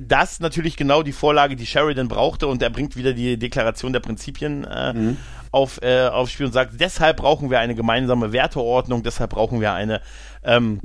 das 0.00 0.40
natürlich 0.40 0.76
genau 0.76 1.02
die 1.02 1.12
Vorlage, 1.12 1.56
die 1.56 1.66
Sheridan 1.66 2.08
brauchte 2.08 2.46
und 2.46 2.62
er 2.62 2.70
bringt 2.70 2.96
wieder 2.96 3.12
die 3.12 3.36
Deklaration 3.38 3.92
der 3.92 4.00
Prinzipien 4.00 4.64
äh, 4.64 4.92
mhm. 4.92 5.16
auf, 5.52 5.80
äh, 5.82 6.06
aufs 6.08 6.32
Spiel 6.32 6.46
und 6.46 6.52
sagt, 6.52 6.80
deshalb 6.80 7.18
brauchen 7.18 7.50
wir 7.50 7.60
eine 7.60 7.74
gemeinsame 7.74 8.32
Werteordnung, 8.32 9.02
deshalb 9.02 9.30
brauchen 9.30 9.60
wir 9.60 9.72
eine 9.72 10.00
ähm, 10.42 10.80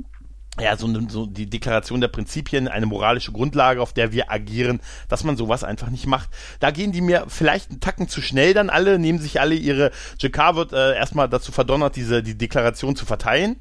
ja, 0.60 0.76
so, 0.76 0.88
so 1.08 1.26
die 1.26 1.48
Deklaration 1.48 2.00
der 2.00 2.08
Prinzipien, 2.08 2.68
eine 2.68 2.86
moralische 2.86 3.32
Grundlage, 3.32 3.82
auf 3.82 3.92
der 3.92 4.12
wir 4.12 4.30
agieren, 4.30 4.80
dass 5.08 5.24
man 5.24 5.36
sowas 5.36 5.64
einfach 5.64 5.90
nicht 5.90 6.06
macht. 6.06 6.30
Da 6.60 6.70
gehen 6.70 6.92
die 6.92 7.02
mir 7.02 7.26
vielleicht 7.28 7.70
einen 7.70 7.80
Tacken 7.80 8.08
zu 8.08 8.22
schnell 8.22 8.54
dann 8.54 8.70
alle, 8.70 8.98
nehmen 8.98 9.18
sich 9.18 9.40
alle 9.40 9.54
ihre, 9.54 9.90
JK 10.18 10.56
wird 10.56 10.72
äh, 10.72 10.96
erstmal 10.96 11.28
dazu 11.28 11.52
verdonnert, 11.52 11.96
diese 11.96 12.22
die 12.22 12.36
Deklaration 12.36 12.96
zu 12.96 13.04
verteilen. 13.04 13.56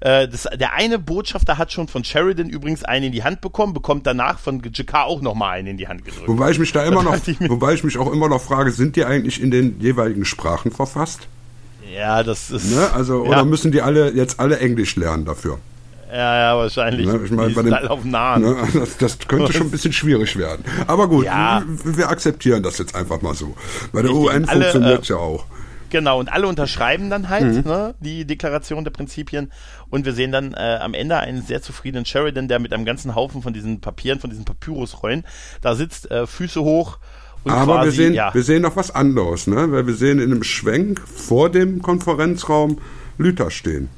Äh, 0.00 0.26
das, 0.26 0.48
der 0.52 0.72
eine 0.72 0.98
Botschafter 0.98 1.56
hat 1.56 1.72
schon 1.72 1.86
von 1.86 2.02
Sheridan 2.02 2.48
übrigens 2.48 2.82
einen 2.84 3.06
in 3.06 3.12
die 3.12 3.22
Hand 3.22 3.40
bekommen, 3.40 3.72
bekommt 3.72 4.06
danach 4.06 4.38
von 4.38 4.60
JK 4.60 4.94
auch 4.94 5.20
nochmal 5.20 5.58
einen 5.58 5.68
in 5.68 5.76
die 5.76 5.86
Hand 5.86 6.04
gedrückt. 6.04 6.26
Wobei 6.28 6.50
ich 6.50 6.58
mich 6.58 6.72
da 6.72 6.84
immer 6.84 7.02
noch, 7.02 7.16
ich 7.26 7.38
wobei 7.48 7.74
ich 7.74 7.84
mich 7.84 7.96
auch 7.96 8.10
immer 8.10 8.28
noch 8.28 8.40
frage, 8.40 8.72
sind 8.72 8.96
die 8.96 9.04
eigentlich 9.04 9.40
in 9.40 9.50
den 9.50 9.80
jeweiligen 9.80 10.24
Sprachen 10.24 10.72
verfasst? 10.72 11.28
Ja, 11.94 12.22
das 12.22 12.50
ist. 12.50 12.70
Ne? 12.70 12.90
Also, 12.92 13.24
ja. 13.24 13.30
oder 13.30 13.44
müssen 13.44 13.72
die 13.72 13.82
alle 13.82 14.12
jetzt 14.12 14.40
alle 14.40 14.58
Englisch 14.58 14.96
lernen 14.96 15.24
dafür? 15.24 15.58
Ja, 16.12 16.38
ja, 16.38 16.56
wahrscheinlich. 16.56 17.06
Ne, 17.06 17.20
ich 17.24 17.30
meine, 17.30 17.54
bei 17.54 17.62
dem, 17.62 17.74
auf 17.74 18.04
Nahen. 18.04 18.42
Ne, 18.42 18.56
das, 18.74 18.96
das, 18.96 19.18
könnte 19.28 19.52
schon 19.52 19.68
ein 19.68 19.70
bisschen 19.70 19.92
schwierig 19.92 20.36
werden. 20.36 20.64
Aber 20.86 21.08
gut, 21.08 21.24
ja. 21.24 21.62
wir, 21.84 22.08
akzeptieren 22.08 22.62
das 22.62 22.78
jetzt 22.78 22.94
einfach 22.94 23.22
mal 23.22 23.34
so. 23.34 23.54
Bei 23.92 24.02
der 24.02 24.12
UN 24.12 24.46
funktioniert 24.46 25.02
es 25.02 25.10
äh, 25.10 25.12
ja 25.12 25.18
auch. 25.18 25.44
Genau, 25.90 26.20
und 26.20 26.32
alle 26.32 26.46
unterschreiben 26.46 27.10
dann 27.10 27.28
halt 27.28 27.64
mhm. 27.64 27.70
ne, 27.70 27.94
die 28.00 28.24
Deklaration 28.24 28.84
der 28.84 28.92
Prinzipien. 28.92 29.52
Und 29.90 30.04
wir 30.04 30.12
sehen 30.12 30.32
dann 30.32 30.54
äh, 30.54 30.78
am 30.80 30.94
Ende 30.94 31.18
einen 31.18 31.42
sehr 31.42 31.62
zufriedenen 31.62 32.04
Sheridan, 32.04 32.48
der 32.48 32.60
mit 32.60 32.72
einem 32.72 32.84
ganzen 32.84 33.14
Haufen 33.14 33.42
von 33.42 33.52
diesen 33.52 33.80
Papieren, 33.80 34.20
von 34.20 34.30
diesen 34.30 34.44
Papyrusrollen 34.44 35.24
da 35.60 35.74
sitzt, 35.74 36.10
äh, 36.10 36.26
Füße 36.26 36.60
hoch. 36.60 36.98
Und 37.42 37.52
Aber 37.52 37.76
quasi, 37.76 37.86
wir, 37.86 37.92
sehen, 37.92 38.14
ja. 38.14 38.34
wir 38.34 38.42
sehen 38.42 38.62
noch 38.62 38.76
was 38.76 38.94
anderes, 38.94 39.46
ne? 39.46 39.72
weil 39.72 39.86
wir 39.86 39.94
sehen 39.94 40.18
in 40.18 40.30
einem 40.30 40.42
Schwenk 40.42 41.00
vor 41.00 41.50
dem 41.50 41.82
Konferenzraum 41.82 42.78
Lüther 43.18 43.50
stehen. 43.50 43.88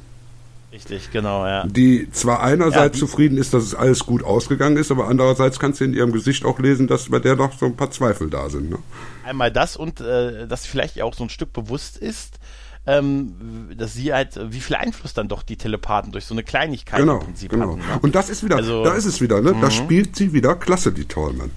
Richtig, 0.73 1.11
genau, 1.11 1.45
ja. 1.47 1.67
Die 1.67 2.11
zwar 2.13 2.43
einerseits 2.43 2.97
ja, 2.97 3.01
zufrieden 3.01 3.37
ist, 3.37 3.53
dass 3.53 3.63
es 3.63 3.75
alles 3.75 4.07
gut 4.07 4.25
ausgegangen 4.25 4.79
ist, 4.79 4.91
aber 4.91 5.07
andererseits 5.07 5.61
kannst 5.61 5.81
du 5.81 5.85
in 5.85 5.93
ihrem 5.93 6.13
Gesicht 6.13 6.47
auch 6.47 6.59
lesen, 6.59 6.87
dass 6.87 7.11
bei 7.11 7.19
der 7.19 7.37
doch 7.37 7.53
so 7.53 7.67
ein 7.67 7.77
paar 7.77 7.91
Zweifel 7.91 8.31
da 8.31 8.49
sind. 8.49 8.71
Ne? 8.71 8.79
Einmal 9.25 9.53
das 9.53 9.77
und 9.77 10.01
äh, 10.01 10.47
dass 10.49 10.65
vielleicht 10.65 11.01
auch 11.03 11.13
so 11.13 11.25
ein 11.25 11.29
Stück 11.29 11.53
bewusst 11.53 11.99
ist, 11.99 12.39
ähm, 12.87 13.35
dass 13.77 13.93
sie 13.93 14.15
halt, 14.15 14.41
wie 14.51 14.61
viel 14.61 14.77
Einfluss 14.77 15.13
dann 15.13 15.29
doch 15.29 15.43
die 15.43 15.57
Telepathen 15.57 16.11
durch 16.11 16.25
so 16.25 16.35
eine 16.35 16.43
Kleinigkeit 16.43 17.01
genau, 17.01 17.19
im 17.19 17.27
Prinzip 17.27 17.51
genau. 17.51 17.73
hatten. 17.73 17.81
Ne? 17.81 17.99
Und 18.01 18.15
das 18.15 18.31
ist 18.31 18.43
wieder, 18.43 18.57
also, 18.57 18.83
da 18.83 18.95
ist 18.95 19.05
es 19.05 19.21
wieder, 19.21 19.43
ne? 19.43 19.55
Da 19.61 19.67
mhm. 19.67 19.71
spielt 19.71 20.17
sie 20.17 20.33
wieder 20.33 20.57
klasse, 20.57 20.91
die 20.91 21.05
Tallman. 21.05 21.51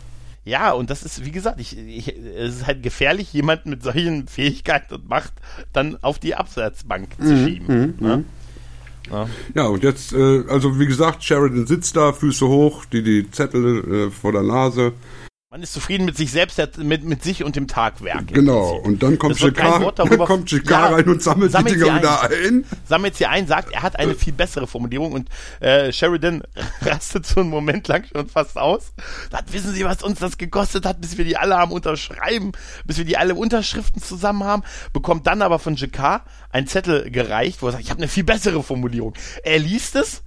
Ja, 0.43 0.74
und 0.74 0.91
das 0.91 1.01
ist, 1.01 1.26
wie 1.26 1.32
gesagt, 1.32 1.59
ich, 1.59 1.76
ich, 1.76 2.09
es 2.09 2.57
ist 2.57 2.68
halt 2.68 2.84
gefährlich, 2.84 3.34
jemanden 3.34 3.72
mit 3.72 3.82
solchen 3.82 4.28
Fähigkeiten 4.28 4.93
und 4.93 5.09
Macht 5.09 5.34
dann 5.74 5.97
auf 6.03 6.20
die 6.20 6.36
Absatzbank 6.36 7.16
zu 7.20 7.34
mhm, 7.34 7.45
schieben. 7.45 7.95
Mhm, 7.97 8.05
ne? 8.05 8.24
Ja. 9.12 9.30
ja, 9.53 9.66
und 9.68 9.84
jetzt, 9.84 10.14
äh, 10.14 10.43
also 10.47 10.80
wie 10.80 10.88
gesagt, 10.88 11.24
Sheridan 11.24 11.68
sitzt 11.68 11.95
da, 11.95 12.14
Füße 12.14 12.47
hoch, 12.47 12.86
die, 12.86 13.03
die 13.03 13.30
Zettel 13.30 14.08
äh, 14.08 14.12
vor 14.12 14.32
der 14.32 14.43
Nase. 14.43 14.93
Man 15.56 15.64
ist 15.64 15.72
zufrieden 15.72 16.03
mit 16.03 16.18
sich 16.18 16.32
selbst, 16.32 16.60
mit, 16.80 17.06
mit 17.06 17.24
sich 17.24 17.41
und 17.41 17.56
dem 17.56 17.70
Tagwerk. 17.70 18.28
Genau, 18.28 18.76
und 18.76 19.01
dann 19.01 19.18
kommt 19.18 19.39
Jacquard 19.39 19.95
kommt 20.26 20.51
ja, 20.51 20.88
rein 20.88 21.08
und 21.08 21.24
sammelt, 21.24 21.53
sammelt 21.53 21.76
die 21.76 21.80
Dinger 21.80 21.95
wieder 21.95 22.24
ein. 22.24 22.66
Sammelt 22.84 23.16
sie 23.16 23.26
ein, 23.26 23.47
sagt, 23.47 23.72
er 23.72 23.82
hat 23.82 23.97
eine 23.97 24.16
viel 24.16 24.34
bessere 24.34 24.68
Formulierung 24.68 25.14
und 25.14 25.30
äh, 25.62 25.93
Sheridan 25.93 26.43
rastet 26.82 27.26
so 27.26 27.39
einen 27.39 27.51
Moment 27.51 27.88
lang 27.88 28.03
schon 28.03 28.28
fast 28.28 28.58
aus. 28.58 28.91
Sagt, 29.32 29.53
wissen 29.53 29.74
Sie, 29.74 29.86
was 29.86 30.03
uns 30.03 30.20
das 30.20 30.38
gekostet 30.38 30.86
hat, 30.86 30.99
bis 30.99 31.18
wir 31.18 31.24
die 31.24 31.38
alle 31.38 31.56
haben 31.56 31.72
unterschreiben, 31.72 32.51
bis 32.84 32.97
wir 32.97 33.06
die 33.06 33.16
alle 33.16 33.34
Unterschriften 33.34 34.01
zusammen 34.01 34.43
haben, 34.43 34.64
bekommt 34.91 35.26
dann 35.26 35.41
aber 35.41 35.60
von 35.60 35.78
Jacquard 35.78 36.24
einen 36.49 36.68
Zettel 36.68 37.10
gereicht, 37.12 37.62
wo 37.62 37.68
er 37.68 37.72
sagt, 37.72 37.84
ich 37.86 37.91
habe 37.91 37.99
eine 37.99 38.10
viel 38.10 38.26
bessere 38.26 38.62
Formulierung. 38.62 39.14
Er 39.45 39.60
liest 39.60 39.95
es 39.95 40.22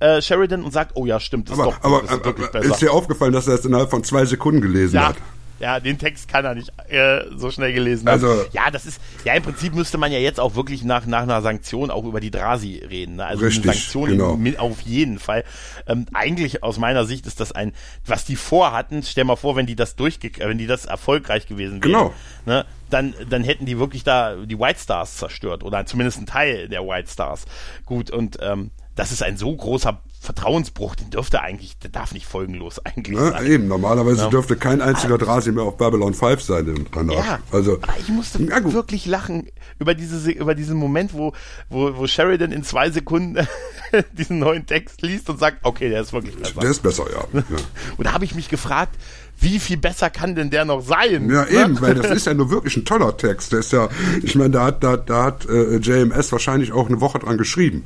äh, 0.00 0.20
Sheridan 0.20 0.62
und 0.62 0.72
sagt, 0.72 0.92
oh 0.94 1.06
ja, 1.06 1.20
stimmt, 1.20 1.50
das 1.50 1.58
aber, 1.58 1.70
ist 1.70 1.78
doch 1.78 1.84
aber, 1.84 2.02
das 2.02 2.12
ist 2.12 2.24
wirklich 2.24 2.50
besser. 2.50 2.70
Ist 2.70 2.82
dir 2.82 2.92
aufgefallen, 2.92 3.32
dass 3.32 3.48
er 3.48 3.54
es 3.54 3.64
innerhalb 3.64 3.90
von 3.90 4.04
zwei 4.04 4.24
Sekunden 4.24 4.60
gelesen 4.60 4.96
ja. 4.96 5.08
hat? 5.08 5.16
Ja, 5.58 5.80
den 5.80 5.98
Text 5.98 6.28
kann 6.28 6.44
er 6.44 6.54
nicht 6.54 6.70
äh, 6.88 7.22
so 7.34 7.50
schnell 7.50 7.72
gelesen 7.72 8.06
haben. 8.08 8.22
Also, 8.22 8.44
ja, 8.52 8.70
das 8.70 8.84
ist, 8.84 9.00
ja, 9.24 9.32
im 9.32 9.42
Prinzip 9.42 9.74
müsste 9.74 9.96
man 9.96 10.12
ja 10.12 10.18
jetzt 10.18 10.38
auch 10.38 10.54
wirklich 10.54 10.84
nach, 10.84 11.06
nach 11.06 11.22
einer 11.22 11.40
Sanktion 11.40 11.90
auch 11.90 12.04
über 12.04 12.20
die 12.20 12.30
Drasi 12.30 12.82
reden. 12.88 13.16
Ne? 13.16 13.24
Also 13.24 13.44
richtig, 13.44 13.64
eine 13.64 13.72
Sanktion 13.72 14.10
genau. 14.10 14.34
in, 14.34 14.58
auf 14.58 14.82
jeden 14.82 15.18
Fall. 15.18 15.44
Ähm, 15.86 16.06
eigentlich 16.12 16.62
aus 16.62 16.78
meiner 16.78 17.06
Sicht 17.06 17.26
ist 17.26 17.40
das 17.40 17.52
ein, 17.52 17.72
was 18.04 18.26
die 18.26 18.36
vorhatten, 18.36 19.02
stell 19.02 19.24
mal 19.24 19.36
vor, 19.36 19.56
wenn 19.56 19.66
die 19.66 19.76
das 19.76 19.96
durchge 19.96 20.30
wenn 20.36 20.58
die 20.58 20.66
das 20.66 20.84
erfolgreich 20.84 21.46
gewesen 21.46 21.82
wären, 21.82 21.92
genau. 21.92 22.14
ne, 22.44 22.66
dann, 22.90 23.14
dann 23.30 23.42
hätten 23.42 23.64
die 23.64 23.78
wirklich 23.78 24.04
da 24.04 24.36
die 24.36 24.58
White 24.58 24.80
Stars 24.80 25.16
zerstört 25.16 25.64
oder 25.64 25.86
zumindest 25.86 26.20
ein 26.20 26.26
Teil 26.26 26.68
der 26.68 26.86
White 26.86 27.10
Stars. 27.10 27.46
Gut, 27.86 28.10
und 28.10 28.38
ähm, 28.42 28.70
das 28.96 29.12
ist 29.12 29.22
ein 29.22 29.36
so 29.36 29.54
großer 29.54 30.00
Vertrauensbruch, 30.20 30.96
den 30.96 31.10
dürfte 31.10 31.40
eigentlich, 31.40 31.78
der 31.78 31.90
darf 31.90 32.12
nicht 32.12 32.26
folgenlos 32.26 32.80
eigentlich 32.84 33.16
ja, 33.16 33.30
sein. 33.30 33.46
Eben, 33.46 33.68
normalerweise 33.68 34.22
ja. 34.22 34.28
dürfte 34.28 34.56
kein 34.56 34.80
einziger 34.80 35.18
Drasi 35.18 35.52
mehr 35.52 35.64
auf 35.64 35.76
Babylon 35.76 36.14
5 36.14 36.42
sein 36.42 36.86
danach. 36.92 37.14
Ja, 37.14 37.38
also, 37.52 37.78
ich 38.00 38.08
musste 38.08 38.40
wirklich 38.72 39.06
lachen 39.06 39.46
über, 39.78 39.94
diese, 39.94 40.30
über 40.30 40.54
diesen 40.54 40.76
Moment, 40.78 41.12
wo, 41.12 41.32
wo, 41.68 41.96
wo 41.96 42.06
Sheridan 42.06 42.50
in 42.50 42.64
zwei 42.64 42.90
Sekunden 42.90 43.36
diesen 44.18 44.38
neuen 44.38 44.66
Text 44.66 45.02
liest 45.02 45.28
und 45.30 45.38
sagt, 45.38 45.58
okay, 45.62 45.90
der 45.90 46.00
ist 46.00 46.12
wirklich 46.12 46.36
besser. 46.36 46.60
Der 46.60 46.70
ist 46.70 46.82
besser, 46.82 47.04
ja. 47.12 47.40
ja. 47.50 47.56
Und 47.98 48.06
da 48.06 48.14
habe 48.14 48.24
ich 48.24 48.34
mich 48.34 48.48
gefragt, 48.48 48.96
wie 49.38 49.58
viel 49.58 49.76
besser 49.76 50.08
kann 50.08 50.34
denn 50.34 50.48
der 50.48 50.64
noch 50.64 50.80
sein? 50.80 51.28
Ja, 51.28 51.44
ne? 51.44 51.50
eben, 51.50 51.80
weil 51.82 51.94
das 51.94 52.10
ist 52.10 52.26
ja 52.26 52.32
nur 52.32 52.50
wirklich 52.50 52.76
ein 52.78 52.86
toller 52.86 53.16
Text. 53.16 53.52
Der 53.52 53.60
ist 53.60 53.72
ja, 53.72 53.90
ich 54.22 54.34
meine, 54.34 54.50
da 54.50 54.64
hat, 54.64 54.82
da, 54.82 54.96
da 54.96 55.24
hat 55.24 55.46
äh, 55.46 55.76
JMS 55.76 56.32
wahrscheinlich 56.32 56.72
auch 56.72 56.88
eine 56.88 57.02
Woche 57.02 57.18
dran 57.18 57.36
geschrieben. 57.36 57.84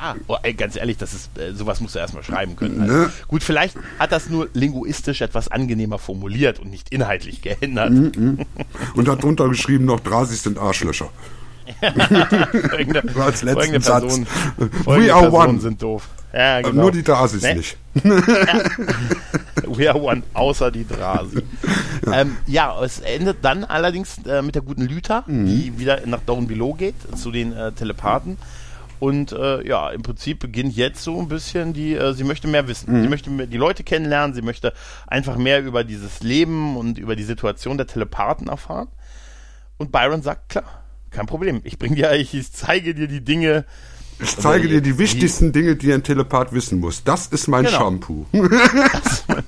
Ja, 0.00 0.14
oh, 0.28 0.36
ey, 0.42 0.54
ganz 0.54 0.76
ehrlich, 0.76 0.96
das 0.96 1.12
ist, 1.12 1.38
äh, 1.38 1.52
sowas 1.52 1.80
musst 1.80 1.94
du 1.94 1.98
erstmal 1.98 2.22
schreiben 2.22 2.56
können. 2.56 2.80
Also, 2.80 2.94
ne? 2.94 3.12
Gut, 3.28 3.42
vielleicht 3.42 3.76
hat 3.98 4.12
das 4.12 4.30
nur 4.30 4.48
linguistisch 4.54 5.20
etwas 5.20 5.48
angenehmer 5.48 5.98
formuliert 5.98 6.58
und 6.58 6.70
nicht 6.70 6.88
inhaltlich 6.90 7.42
geändert. 7.42 7.90
Mm 7.90 8.06
-mm. 8.06 8.46
Und 8.94 9.08
hat 9.08 9.22
drunter 9.22 9.48
geschrieben 9.48 9.84
noch, 9.84 10.00
Drasis 10.00 10.42
sind 10.42 10.58
Arschlöcher. 10.58 11.10
folgende, 12.70 13.02
als 13.20 13.42
letzten 13.42 13.72
Person, 13.72 14.26
Satz. 14.26 14.26
We 14.86 15.12
are 15.12 15.22
Personen 15.22 15.32
one. 15.32 15.60
sind 15.60 15.82
doof. 15.82 16.08
Ja, 16.32 16.62
genau. 16.62 16.82
Nur 16.82 16.92
die 16.92 17.02
Drasis 17.02 17.42
nee. 17.42 17.54
nicht. 17.54 17.76
We 19.66 19.88
are 19.88 20.00
one, 20.00 20.22
außer 20.32 20.70
die 20.70 20.86
Drasi. 20.86 21.42
Ja, 22.06 22.20
ähm, 22.20 22.36
ja 22.46 22.82
es 22.82 23.00
endet 23.00 23.38
dann 23.42 23.64
allerdings 23.64 24.18
äh, 24.26 24.40
mit 24.40 24.54
der 24.54 24.62
guten 24.62 24.82
Lüther, 24.82 25.24
mhm. 25.26 25.46
die 25.46 25.78
wieder 25.78 26.00
nach 26.06 26.20
Down 26.20 26.46
Below 26.46 26.74
geht, 26.74 26.94
zu 27.16 27.30
den 27.30 27.52
äh, 27.52 27.72
Telepathen. 27.72 28.38
Und 29.00 29.32
äh, 29.32 29.66
ja, 29.66 29.90
im 29.90 30.02
Prinzip 30.02 30.40
beginnt 30.40 30.76
jetzt 30.76 31.02
so 31.02 31.18
ein 31.18 31.28
bisschen 31.28 31.72
die, 31.72 31.94
äh, 31.94 32.12
sie 32.12 32.22
möchte 32.22 32.46
mehr 32.46 32.68
wissen. 32.68 32.92
Mhm. 32.92 33.02
Sie 33.02 33.08
möchte 33.08 33.46
die 33.46 33.56
Leute 33.56 33.82
kennenlernen, 33.82 34.34
sie 34.34 34.42
möchte 34.42 34.74
einfach 35.06 35.36
mehr 35.36 35.62
über 35.62 35.84
dieses 35.84 36.20
Leben 36.20 36.76
und 36.76 36.98
über 36.98 37.16
die 37.16 37.22
Situation 37.22 37.78
der 37.78 37.86
Telepathen 37.86 38.48
erfahren. 38.48 38.88
Und 39.78 39.90
Byron 39.90 40.20
sagt, 40.20 40.50
klar, 40.50 40.82
kein 41.08 41.24
Problem. 41.24 41.62
Ich 41.64 41.78
bringe 41.78 41.96
dir, 41.96 42.12
ich 42.14 42.52
zeige 42.52 42.94
dir 42.94 43.08
die 43.08 43.24
Dinge. 43.24 43.64
Ich 44.22 44.36
zeige 44.36 44.68
dir 44.68 44.80
die 44.80 44.98
wichtigsten 44.98 45.52
Dinge, 45.52 45.76
die 45.76 45.92
ein 45.92 46.02
Telepath 46.02 46.52
wissen 46.52 46.80
muss. 46.80 47.02
Das 47.04 47.28
ist 47.28 47.48
mein 47.48 47.64
genau. 47.64 47.78
Shampoo. 47.78 48.26
Das 48.32 49.12
ist 49.12 49.28
mein, 49.28 49.42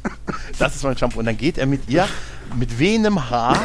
das 0.59 0.77
ist 0.77 0.85
mein 0.85 0.97
Shampoo. 0.97 1.19
Und 1.19 1.27
dann 1.27 1.37
geht 1.37 1.59
er 1.59 1.67
mit 1.67 1.89
ihr 1.89 2.09
mit 2.57 2.79
wenem 2.79 3.31
Haar 3.31 3.65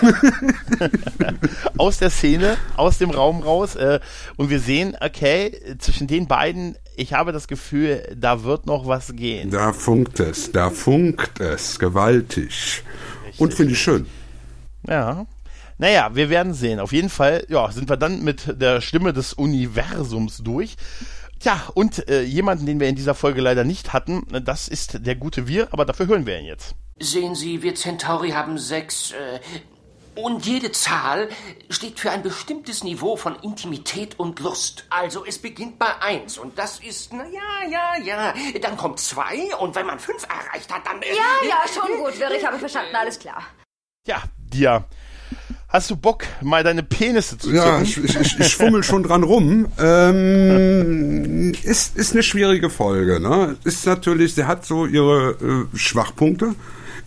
aus 1.77 1.97
der 1.97 2.09
Szene, 2.09 2.57
aus 2.75 2.97
dem 2.97 3.09
Raum 3.09 3.41
raus. 3.41 3.75
Äh, 3.75 3.99
und 4.37 4.49
wir 4.49 4.59
sehen, 4.59 4.95
okay, 5.01 5.75
zwischen 5.79 6.07
den 6.07 6.27
beiden, 6.27 6.77
ich 6.95 7.13
habe 7.13 7.31
das 7.31 7.47
Gefühl, 7.47 8.03
da 8.15 8.43
wird 8.43 8.65
noch 8.65 8.87
was 8.87 9.15
gehen. 9.15 9.49
Da 9.49 9.73
funkt 9.73 10.19
es, 10.19 10.51
da 10.51 10.69
funkt 10.69 11.39
es, 11.39 11.79
gewaltig. 11.79 12.83
Richtig. 13.25 13.41
Und 13.41 13.53
finde 13.53 13.73
ich 13.73 13.81
schön. 13.81 14.05
Ja. 14.87 15.25
Naja, 15.77 16.15
wir 16.15 16.29
werden 16.29 16.53
sehen. 16.53 16.79
Auf 16.79 16.91
jeden 16.91 17.09
Fall, 17.09 17.45
ja, 17.49 17.71
sind 17.71 17.89
wir 17.89 17.97
dann 17.97 18.23
mit 18.23 18.59
der 18.59 18.81
Stimme 18.81 19.13
des 19.13 19.33
Universums 19.33 20.37
durch. 20.37 20.75
Tja, 21.39 21.61
und 21.75 22.09
äh, 22.09 22.23
jemanden, 22.23 22.65
den 22.65 22.79
wir 22.79 22.87
in 22.87 22.95
dieser 22.95 23.13
Folge 23.13 23.41
leider 23.41 23.63
nicht 23.63 23.93
hatten, 23.93 24.23
das 24.43 24.67
ist 24.67 25.05
der 25.05 25.15
gute 25.15 25.47
Wir, 25.47 25.71
aber 25.71 25.85
dafür 25.85 26.07
hören 26.07 26.25
wir 26.25 26.39
ihn 26.39 26.45
jetzt. 26.45 26.73
Sehen 26.99 27.35
Sie, 27.35 27.61
wir 27.61 27.75
Centauri 27.75 28.31
haben 28.31 28.57
sechs. 28.57 29.11
Äh, 29.11 29.39
und 30.15 30.47
jede 30.47 30.71
Zahl 30.71 31.29
steht 31.69 31.99
für 31.99 32.09
ein 32.09 32.23
bestimmtes 32.23 32.83
Niveau 32.83 33.17
von 33.17 33.35
Intimität 33.43 34.19
und 34.19 34.39
Lust. 34.39 34.85
Also 34.89 35.23
es 35.23 35.37
beginnt 35.37 35.77
bei 35.77 36.01
eins 36.01 36.39
und 36.39 36.57
das 36.57 36.79
ist, 36.79 37.13
na 37.13 37.23
ja, 37.27 37.69
ja, 37.69 38.03
ja. 38.03 38.33
Dann 38.59 38.77
kommt 38.77 38.99
zwei 38.99 39.55
und 39.59 39.75
wenn 39.75 39.85
man 39.85 39.99
fünf 39.99 40.23
erreicht 40.23 40.73
hat, 40.73 40.87
dann. 40.87 41.03
Äh, 41.03 41.09
ja, 41.09 41.47
ja, 41.47 41.63
schon 41.71 41.97
gut, 41.99 42.19
Wirr, 42.19 42.31
ich 42.31 42.43
habe 42.43 42.57
verstanden, 42.57 42.95
alles 42.95 43.19
klar. 43.19 43.43
Ja, 44.07 44.23
dir. 44.39 44.85
Hast 45.69 45.89
du 45.89 45.97
Bock, 45.97 46.23
mal 46.41 46.63
deine 46.63 46.81
Penisse 46.81 47.37
zu 47.37 47.47
zucken? 47.47 47.55
Ja, 47.57 47.81
ich, 47.81 47.97
ich, 48.01 48.39
ich 48.39 48.55
fummel 48.55 48.83
schon 48.83 49.03
dran 49.03 49.23
rum. 49.23 49.67
Ähm, 49.77 51.53
ist, 51.63 51.97
ist 51.97 52.13
eine 52.13 52.23
schwierige 52.23 52.69
Folge. 52.69 53.19
Ne? 53.19 53.57
Ist 53.65 53.85
natürlich, 53.85 54.33
sie 54.33 54.45
hat 54.45 54.65
so 54.65 54.85
ihre 54.85 55.67
äh, 55.73 55.77
Schwachpunkte 55.77 56.55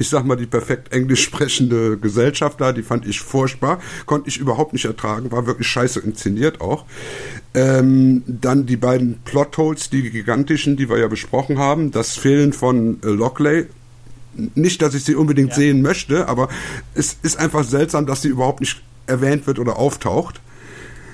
ich 0.00 0.08
sag 0.08 0.24
mal, 0.24 0.36
die 0.36 0.46
perfekt 0.46 0.94
englisch 0.94 1.22
sprechende 1.22 1.98
Gesellschaft 1.98 2.58
da, 2.58 2.72
die 2.72 2.82
fand 2.82 3.06
ich 3.06 3.20
furchtbar, 3.20 3.80
konnte 4.06 4.30
ich 4.30 4.38
überhaupt 4.38 4.72
nicht 4.72 4.86
ertragen, 4.86 5.30
war 5.30 5.46
wirklich 5.46 5.68
scheiße 5.68 6.00
inszeniert 6.00 6.62
auch. 6.62 6.86
Ähm, 7.52 8.22
dann 8.26 8.64
die 8.64 8.78
beiden 8.78 9.20
Plotholes, 9.26 9.90
die 9.90 10.10
gigantischen, 10.10 10.78
die 10.78 10.88
wir 10.88 10.98
ja 10.98 11.08
besprochen 11.08 11.58
haben, 11.58 11.90
das 11.90 12.16
Fehlen 12.16 12.54
von 12.54 12.98
äh, 13.02 13.08
Lockley, 13.08 13.66
nicht, 14.34 14.82
dass 14.82 14.94
ich 14.94 15.04
sie 15.04 15.14
unbedingt 15.14 15.50
ja. 15.50 15.56
sehen 15.56 15.82
möchte, 15.82 16.28
aber 16.28 16.48
es 16.94 17.16
ist 17.22 17.38
einfach 17.38 17.64
seltsam, 17.64 18.06
dass 18.06 18.22
sie 18.22 18.28
überhaupt 18.28 18.60
nicht 18.60 18.82
erwähnt 19.06 19.46
wird 19.46 19.58
oder 19.58 19.76
auftaucht. 19.76 20.40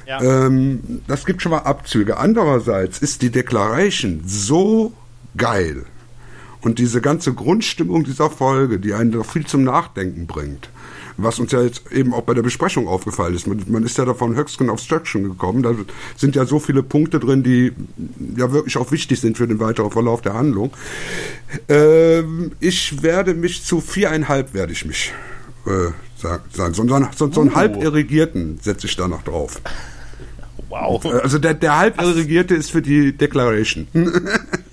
Ja. 0.07 0.21
Ähm, 0.23 1.03
das 1.07 1.27
gibt 1.27 1.43
schon 1.43 1.51
mal 1.51 1.61
Abzüge. 1.61 2.19
Andererseits 2.19 2.99
ist 2.99 3.23
die 3.23 3.31
Declaration 3.31 4.23
so 4.25 4.93
geil. 5.37 5.85
Und 6.61 6.79
diese 6.79 7.01
ganze 7.01 7.33
Grundstimmung 7.33 8.05
dieser 8.05 8.31
Folge, 8.31 8.79
die 8.79 8.95
einen 8.95 9.13
doch 9.13 9.27
viel 9.27 9.47
zum 9.47 9.65
Nachdenken 9.65 10.27
bringt. 10.27 10.69
Was 11.17 11.39
uns 11.39 11.53
ja 11.53 11.63
jetzt 11.63 11.91
eben 11.93 12.13
auch 12.15 12.23
bei 12.23 12.35
der 12.35 12.43
Besprechung 12.43 12.89
aufgefallen 12.89 13.35
ist. 13.35 13.47
Man, 13.47 13.63
man 13.69 13.85
ist 13.85 13.99
ja 13.99 14.05
davon 14.05 14.37
Höchstgen 14.37 14.71
Obstruction 14.71 15.25
gekommen. 15.25 15.63
Da 15.63 15.75
sind 16.17 16.37
ja 16.37 16.45
so 16.45 16.59
viele 16.59 16.83
Punkte 16.83 17.21
drin, 17.21 17.43
die 17.43 17.73
ja 18.37 18.53
wirklich 18.53 18.77
auch 18.77 18.91
wichtig 18.93 19.21
sind 19.21 19.37
für 19.37 19.47
den 19.47 19.61
weiteren 19.61 19.91
Verlauf 19.91 20.23
der 20.23 20.35
Handlung. 20.35 20.73
Ähm, 21.69 22.53
ich 22.61 23.03
werde 23.03 23.35
mich 23.35 23.65
zu 23.65 23.81
viereinhalb 23.81 24.55
werde 24.55 24.73
ich 24.73 24.85
mich 24.85 25.13
äh, 25.67 25.91
sagen. 26.17 26.43
So, 26.75 26.87
so, 26.87 27.09
so, 27.17 27.33
so 27.33 27.41
einen 27.41 27.51
uh. 27.51 27.55
halb 27.55 27.83
irrigierten 27.83 28.59
setze 28.61 28.87
ich 28.87 28.97
da 28.97 29.09
noch 29.09 29.23
drauf. 29.23 29.61
Wow. 30.69 31.05
Also 31.23 31.39
der, 31.39 31.55
der 31.55 31.79
halb 31.79 32.01
irrigierte 32.01 32.55
ist 32.55 32.71
für 32.71 32.83
die 32.83 33.17
Declaration. 33.17 33.87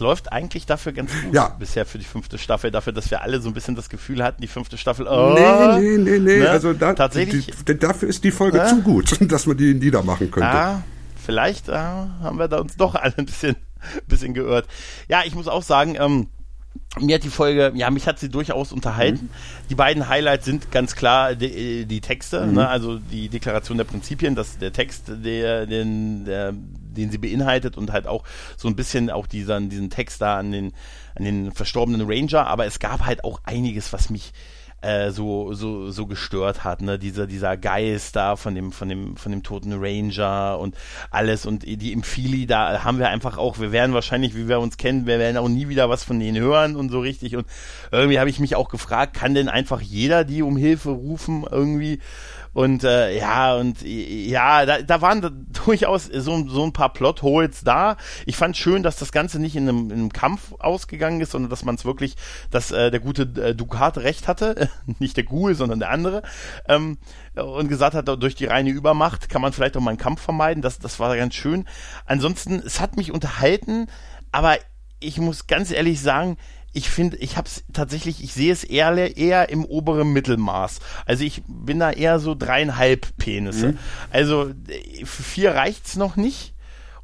läuft 0.00 0.32
eigentlich 0.32 0.66
dafür 0.66 0.92
ganz 0.92 1.10
gut 1.22 1.34
ja. 1.34 1.48
bisher 1.58 1.86
für 1.86 1.98
die 1.98 2.04
fünfte 2.04 2.38
Staffel, 2.38 2.70
dafür, 2.70 2.92
dass 2.92 3.10
wir 3.10 3.22
alle 3.22 3.40
so 3.40 3.48
ein 3.48 3.54
bisschen 3.54 3.76
das 3.76 3.88
Gefühl 3.88 4.22
hatten, 4.22 4.40
die 4.40 4.48
fünfte 4.48 4.76
Staffel. 4.78 5.06
Oh, 5.06 5.34
nee, 5.34 5.80
nee, 5.80 5.98
nee, 5.98 6.18
nee. 6.18 6.38
Ne? 6.40 6.50
Also 6.50 6.72
da, 6.72 6.94
tatsächlich. 6.94 7.50
Die, 7.66 7.78
dafür 7.78 8.08
ist 8.08 8.24
die 8.24 8.30
Folge 8.30 8.60
äh? 8.60 8.66
zu 8.66 8.82
gut, 8.82 9.16
dass 9.30 9.46
man 9.46 9.56
die 9.56 9.74
niedermachen 9.74 10.30
könnte. 10.30 10.48
Ah, 10.48 10.82
vielleicht 11.24 11.68
äh, 11.68 11.74
haben 11.74 12.38
wir 12.38 12.48
da 12.48 12.58
uns 12.58 12.76
doch 12.76 12.94
alle 12.94 13.16
ein 13.16 13.26
bisschen, 13.26 13.56
bisschen 14.06 14.34
geirrt. 14.34 14.66
Ja, 15.08 15.22
ich 15.24 15.34
muss 15.34 15.48
auch 15.48 15.62
sagen, 15.62 15.96
ähm, 15.98 16.28
mir 16.98 17.16
hat 17.16 17.24
die 17.24 17.30
Folge, 17.30 17.72
ja, 17.74 17.90
mich 17.90 18.06
hat 18.06 18.18
sie 18.18 18.28
durchaus 18.28 18.72
unterhalten. 18.72 19.26
Mhm. 19.26 19.68
Die 19.70 19.74
beiden 19.74 20.08
Highlights 20.08 20.44
sind 20.44 20.72
ganz 20.72 20.96
klar 20.96 21.34
die, 21.34 21.86
die 21.86 22.00
Texte, 22.00 22.46
mhm. 22.46 22.54
ne? 22.54 22.68
also 22.68 22.98
die 22.98 23.28
Deklaration 23.28 23.78
der 23.78 23.84
Prinzipien, 23.84 24.34
dass 24.34 24.58
der 24.58 24.72
Text, 24.72 25.04
der, 25.08 25.66
den, 25.66 26.24
der, 26.24 26.52
den 26.92 27.10
sie 27.10 27.18
beinhaltet 27.18 27.76
und 27.76 27.92
halt 27.92 28.06
auch 28.06 28.24
so 28.56 28.68
ein 28.68 28.76
bisschen 28.76 29.10
auch 29.10 29.26
diesen, 29.26 29.68
diesen 29.68 29.90
Text 29.90 30.20
da 30.20 30.38
an 30.38 30.52
den, 30.52 30.72
an 31.14 31.24
den 31.24 31.52
verstorbenen 31.52 32.06
Ranger, 32.06 32.46
aber 32.46 32.66
es 32.66 32.78
gab 32.78 33.04
halt 33.04 33.24
auch 33.24 33.40
einiges, 33.44 33.92
was 33.92 34.10
mich 34.10 34.32
äh, 34.82 35.10
so, 35.10 35.52
so, 35.52 35.90
so 35.90 36.06
gestört 36.06 36.64
hat, 36.64 36.80
ne? 36.80 36.98
Dieser, 36.98 37.26
dieser 37.26 37.56
Geist 37.56 38.16
da 38.16 38.36
von 38.36 38.54
dem, 38.54 38.72
von 38.72 38.88
dem, 38.88 39.16
von 39.16 39.32
dem 39.32 39.42
toten 39.42 39.74
Ranger 39.74 40.58
und 40.58 40.74
alles 41.10 41.44
und 41.44 41.64
die 41.64 41.92
im 41.92 42.02
Philly, 42.02 42.46
da 42.46 42.82
haben 42.82 42.98
wir 42.98 43.08
einfach 43.08 43.36
auch, 43.36 43.58
wir 43.58 43.72
werden 43.72 43.92
wahrscheinlich, 43.92 44.34
wie 44.34 44.48
wir 44.48 44.58
uns 44.60 44.78
kennen, 44.78 45.06
wir 45.06 45.18
werden 45.18 45.36
auch 45.36 45.48
nie 45.48 45.68
wieder 45.68 45.90
was 45.90 46.04
von 46.04 46.18
denen 46.18 46.40
hören 46.42 46.76
und 46.76 46.90
so 46.90 47.00
richtig 47.00 47.36
und 47.36 47.46
irgendwie 47.90 48.18
habe 48.18 48.30
ich 48.30 48.40
mich 48.40 48.56
auch 48.56 48.68
gefragt, 48.68 49.14
kann 49.14 49.34
denn 49.34 49.48
einfach 49.48 49.80
jeder 49.80 50.24
die 50.24 50.42
um 50.42 50.56
Hilfe 50.56 50.90
rufen 50.90 51.44
irgendwie? 51.50 52.00
Und 52.52 52.84
äh, 52.84 53.16
ja, 53.16 53.54
und 53.54 53.82
ja, 53.82 54.66
da, 54.66 54.82
da 54.82 55.00
waren 55.00 55.20
da 55.20 55.30
durchaus 55.64 56.06
so, 56.06 56.48
so 56.48 56.64
ein 56.64 56.72
paar 56.72 56.92
Plotholes 56.92 57.62
da. 57.62 57.96
Ich 58.26 58.36
fand 58.36 58.56
schön, 58.56 58.82
dass 58.82 58.96
das 58.96 59.12
Ganze 59.12 59.38
nicht 59.38 59.56
in 59.56 59.68
einem, 59.68 59.90
in 59.90 59.98
einem 59.98 60.12
Kampf 60.12 60.52
ausgegangen 60.58 61.20
ist, 61.20 61.32
sondern 61.32 61.50
dass 61.50 61.64
man 61.64 61.76
es 61.76 61.84
wirklich, 61.84 62.16
dass 62.50 62.70
äh, 62.72 62.90
der 62.90 63.00
gute 63.00 63.22
äh, 63.22 63.54
Ducat 63.54 63.98
recht 63.98 64.28
hatte, 64.28 64.68
nicht 64.98 65.16
der 65.16 65.24
Ghoul, 65.24 65.54
sondern 65.54 65.78
der 65.78 65.90
andere, 65.90 66.22
ähm, 66.68 66.98
und 67.34 67.68
gesagt 67.68 67.94
hat, 67.94 68.08
durch 68.08 68.34
die 68.34 68.46
reine 68.46 68.70
Übermacht 68.70 69.28
kann 69.28 69.40
man 69.40 69.52
vielleicht 69.52 69.76
auch 69.76 69.80
mal 69.80 69.90
einen 69.90 69.98
Kampf 69.98 70.20
vermeiden. 70.20 70.62
Das, 70.62 70.78
das 70.78 70.98
war 70.98 71.16
ganz 71.16 71.34
schön. 71.34 71.66
Ansonsten, 72.04 72.60
es 72.64 72.80
hat 72.80 72.96
mich 72.96 73.12
unterhalten, 73.12 73.86
aber 74.32 74.56
ich 75.00 75.18
muss 75.18 75.46
ganz 75.46 75.70
ehrlich 75.70 76.00
sagen, 76.00 76.36
ich 76.72 76.88
finde, 76.88 77.16
ich 77.16 77.36
habe 77.36 77.48
es 77.48 77.64
tatsächlich, 77.72 78.22
ich 78.22 78.32
sehe 78.32 78.52
es 78.52 78.62
eher, 78.62 79.16
eher 79.16 79.48
im 79.48 79.64
oberen 79.64 80.12
Mittelmaß. 80.12 80.78
Also 81.04 81.24
ich 81.24 81.42
bin 81.48 81.80
da 81.80 81.90
eher 81.90 82.20
so 82.20 82.36
dreieinhalb 82.36 83.16
Penisse. 83.16 83.72
Mhm. 83.72 83.78
Also 84.10 84.52
für 85.04 85.22
vier 85.22 85.54
reicht's 85.54 85.96
noch 85.96 86.14
nicht 86.14 86.54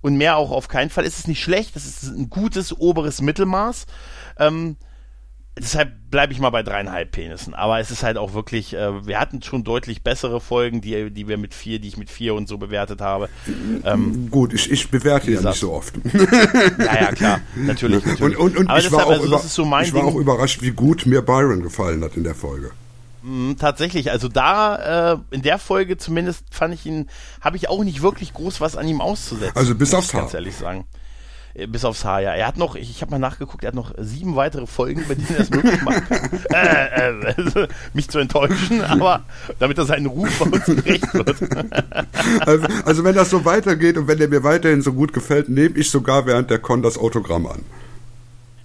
und 0.03 0.16
mehr 0.16 0.36
auch 0.36 0.53
auf 0.53 0.68
keinen 0.68 0.90
Fall. 0.90 1.05
Es 1.05 1.18
ist 1.18 1.26
nicht 1.26 1.42
schlecht, 1.42 1.74
es 1.74 1.86
ist 1.86 2.05
ein 2.05 2.30
gutes 2.30 2.72
oberes 2.72 3.20
Mittelmaß. 3.20 3.86
Ähm, 4.38 4.76
deshalb 5.59 6.11
bleibe 6.11 6.32
ich 6.32 6.38
mal 6.38 6.50
bei 6.50 6.62
dreieinhalb 6.62 7.11
Penissen. 7.11 7.54
Aber 7.54 7.80
es 7.80 7.90
ist 7.90 8.02
halt 8.02 8.18
auch 8.18 8.34
wirklich, 8.34 8.74
äh, 8.74 9.07
wir 9.07 9.18
hatten 9.18 9.42
schon 9.42 9.64
deutlich 9.64 10.02
bessere 10.02 10.40
Folgen, 10.40 10.80
die, 10.80 11.11
die 11.11 11.28
wir 11.28 11.38
mit 11.38 11.54
vier, 11.54 11.78
die 11.78 11.88
ich 11.88 11.96
mit 11.96 12.11
vier 12.11 12.34
und 12.34 12.48
so 12.48 12.59
bewertet 12.59 13.00
habe. 13.00 13.28
Ähm, 13.84 14.30
Gut, 14.30 14.52
ich, 14.52 14.70
ich 14.70 14.90
bewerte 14.90 15.30
ja 15.30 15.40
nicht 15.40 15.59
so 15.59 15.72
oft. 15.72 15.94
ja, 16.78 17.00
ja, 17.00 17.12
klar, 17.12 17.40
natürlich. 17.57 18.04
natürlich. 18.04 18.38
Und, 18.38 18.57
und, 18.57 18.68
und 18.68 18.78
ich, 18.78 18.92
war, 18.92 19.07
auch, 19.07 19.11
also, 19.11 19.26
über, 19.26 19.38
so 19.38 19.62
ich 19.80 19.94
war 19.94 20.04
auch 20.04 20.16
überrascht, 20.16 20.62
wie 20.62 20.72
gut 20.72 21.07
mir 21.07 21.22
Byron 21.22 21.62
gefallen 21.62 22.02
hat 22.04 22.16
in 22.16 22.24
der 22.24 22.34
Folge. 22.34 22.70
Mm, 23.22 23.54
tatsächlich, 23.59 24.11
also 24.11 24.28
da 24.28 25.14
äh, 25.14 25.18
in 25.30 25.42
der 25.42 25.59
Folge 25.59 25.96
zumindest 25.96 26.44
fand 26.50 26.74
ich 26.74 26.86
ihn, 26.86 27.09
habe 27.40 27.57
ich 27.57 27.68
auch 27.68 27.82
nicht 27.82 28.02
wirklich 28.02 28.34
groß 28.34 28.61
was 28.61 28.76
an 28.76 28.86
ihm 28.86 29.00
auszusetzen. 29.00 29.57
Also 29.57 29.74
bis 29.74 29.94
aufs 29.94 30.12
Haar. 30.14 30.22
Ganz 30.22 30.34
ehrlich 30.34 30.54
sagen. 30.54 30.84
Äh, 31.57 31.66
bis 31.66 31.84
aufs 31.84 32.04
Haar, 32.04 32.22
ja. 32.22 32.34
Er 32.34 32.46
hat 32.46 32.59
noch, 32.59 32.74
ich, 32.74 32.90
ich 32.90 33.00
habe 33.02 33.11
mal 33.12 33.18
nachgeguckt, 33.18 33.64
er 33.64 33.68
hat 33.68 33.74
noch 33.74 33.92
sieben 33.98 34.36
weitere 34.36 34.66
Folgen, 34.66 35.04
bei 35.09 35.14
denen 35.14 35.28
er 35.34 35.40
es 35.40 35.50
möglich 35.50 35.82
machen 35.82 36.04
kann, 36.09 36.30
äh, 36.52 37.20
äh, 37.20 37.34
also, 37.36 37.66
mich 37.94 38.09
zu 38.09 38.18
enttäuschen, 38.18 38.82
aber 38.82 39.24
damit 39.59 39.78
er 39.78 39.86
seinen 39.86 40.07
Ruf 40.07 40.38
bei 40.38 40.46
uns 40.46 40.64
gerecht 40.66 41.14
wird. 41.14 41.36
also, 42.46 42.66
also 42.84 43.04
wenn 43.04 43.14
das 43.14 43.30
so 43.30 43.44
weitergeht 43.44 43.96
und 43.96 44.09
wenn 44.09 44.18
der 44.18 44.28
mir 44.28 44.44
weiterhin 44.44 44.82
so 44.82 44.92
gut 44.92 45.12
gefällt, 45.12 45.48
nehme 45.48 45.76
ich 45.76 45.90
sogar 45.90 46.26
während 46.26 46.50
der 46.50 46.59
Con 46.59 46.82
das 46.82 46.98
Autogramm 46.98 47.46
an. 47.46 47.62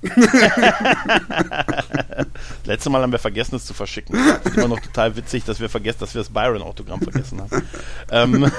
Letzte 2.65 2.89
Mal 2.89 3.03
haben 3.03 3.11
wir 3.11 3.19
vergessen, 3.19 3.55
es 3.55 3.65
zu 3.65 3.75
verschicken. 3.75 4.15
Das 4.15 4.43
ist 4.45 4.57
immer 4.57 4.67
noch 4.67 4.79
total 4.79 5.15
witzig, 5.15 5.43
dass 5.43 5.59
wir 5.59 5.69
vergessen, 5.69 5.99
dass 5.99 6.15
wir 6.15 6.21
das 6.21 6.29
Byron-Autogramm 6.29 7.01
vergessen 7.01 7.39
haben. 7.41 7.61
ähm, 8.11 8.51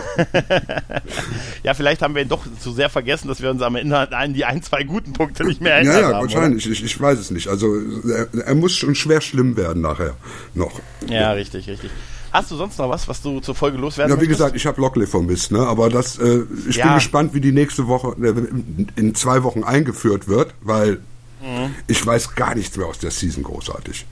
ja, 1.64 1.74
vielleicht 1.74 2.02
haben 2.02 2.14
wir 2.14 2.22
ihn 2.22 2.28
doch 2.28 2.44
zu 2.60 2.70
sehr 2.72 2.90
vergessen, 2.90 3.26
dass 3.28 3.42
wir 3.42 3.50
uns 3.50 3.60
am 3.62 3.74
Ende 3.74 4.16
an 4.16 4.34
die 4.34 4.44
ein, 4.44 4.62
zwei 4.62 4.84
guten 4.84 5.14
Punkte 5.14 5.42
nicht 5.44 5.60
mehr 5.60 5.74
erinnern. 5.74 5.94
Ja, 5.94 6.00
ja, 6.00 6.06
haben, 6.14 6.22
wahrscheinlich. 6.22 6.70
Ich, 6.70 6.84
ich, 6.84 7.00
weiß 7.00 7.18
es 7.18 7.32
nicht. 7.32 7.48
Also 7.48 7.74
er, 8.08 8.28
er, 8.46 8.54
muss 8.54 8.76
schon 8.76 8.94
schwer 8.94 9.20
schlimm 9.20 9.56
werden 9.56 9.82
nachher 9.82 10.14
noch. 10.54 10.78
Ja, 11.08 11.20
ja, 11.20 11.32
richtig, 11.32 11.68
richtig. 11.68 11.90
Hast 12.32 12.50
du 12.50 12.56
sonst 12.56 12.78
noch 12.78 12.88
was, 12.88 13.06
was 13.08 13.20
du 13.20 13.40
zur 13.40 13.54
Folge 13.54 13.76
loswerden 13.76 14.10
Ja, 14.10 14.16
wie 14.16 14.20
möchtest? 14.20 14.38
gesagt, 14.38 14.56
ich 14.56 14.66
habe 14.66 14.80
Lockley 14.80 15.06
vermisst, 15.06 15.52
ne? 15.52 15.66
Aber 15.66 15.90
das, 15.90 16.18
äh, 16.18 16.44
ich 16.66 16.76
ja. 16.76 16.86
bin 16.86 16.94
gespannt, 16.94 17.34
wie 17.34 17.40
die 17.40 17.52
nächste 17.52 17.88
Woche, 17.88 18.16
äh, 18.22 19.00
in 19.00 19.14
zwei 19.14 19.42
Wochen 19.42 19.64
eingeführt 19.64 20.28
wird, 20.28 20.54
weil 20.62 21.00
Mhm. 21.42 21.74
Ich 21.86 22.04
weiß 22.04 22.34
gar 22.34 22.54
nichts 22.54 22.76
mehr 22.76 22.86
aus 22.86 22.98
der 22.98 23.10
Season 23.10 23.42
großartig. 23.42 24.06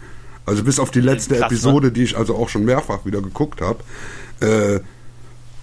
Also 0.46 0.64
bis 0.64 0.78
auf 0.80 0.90
die 0.90 1.00
letzte 1.00 1.36
Krass, 1.36 1.40
ne? 1.40 1.46
Episode, 1.46 1.92
die 1.92 2.02
ich 2.02 2.16
also 2.16 2.36
auch 2.36 2.48
schon 2.48 2.64
mehrfach 2.64 3.04
wieder 3.04 3.22
geguckt 3.22 3.60
habe. 3.60 3.84
Äh, 4.40 4.80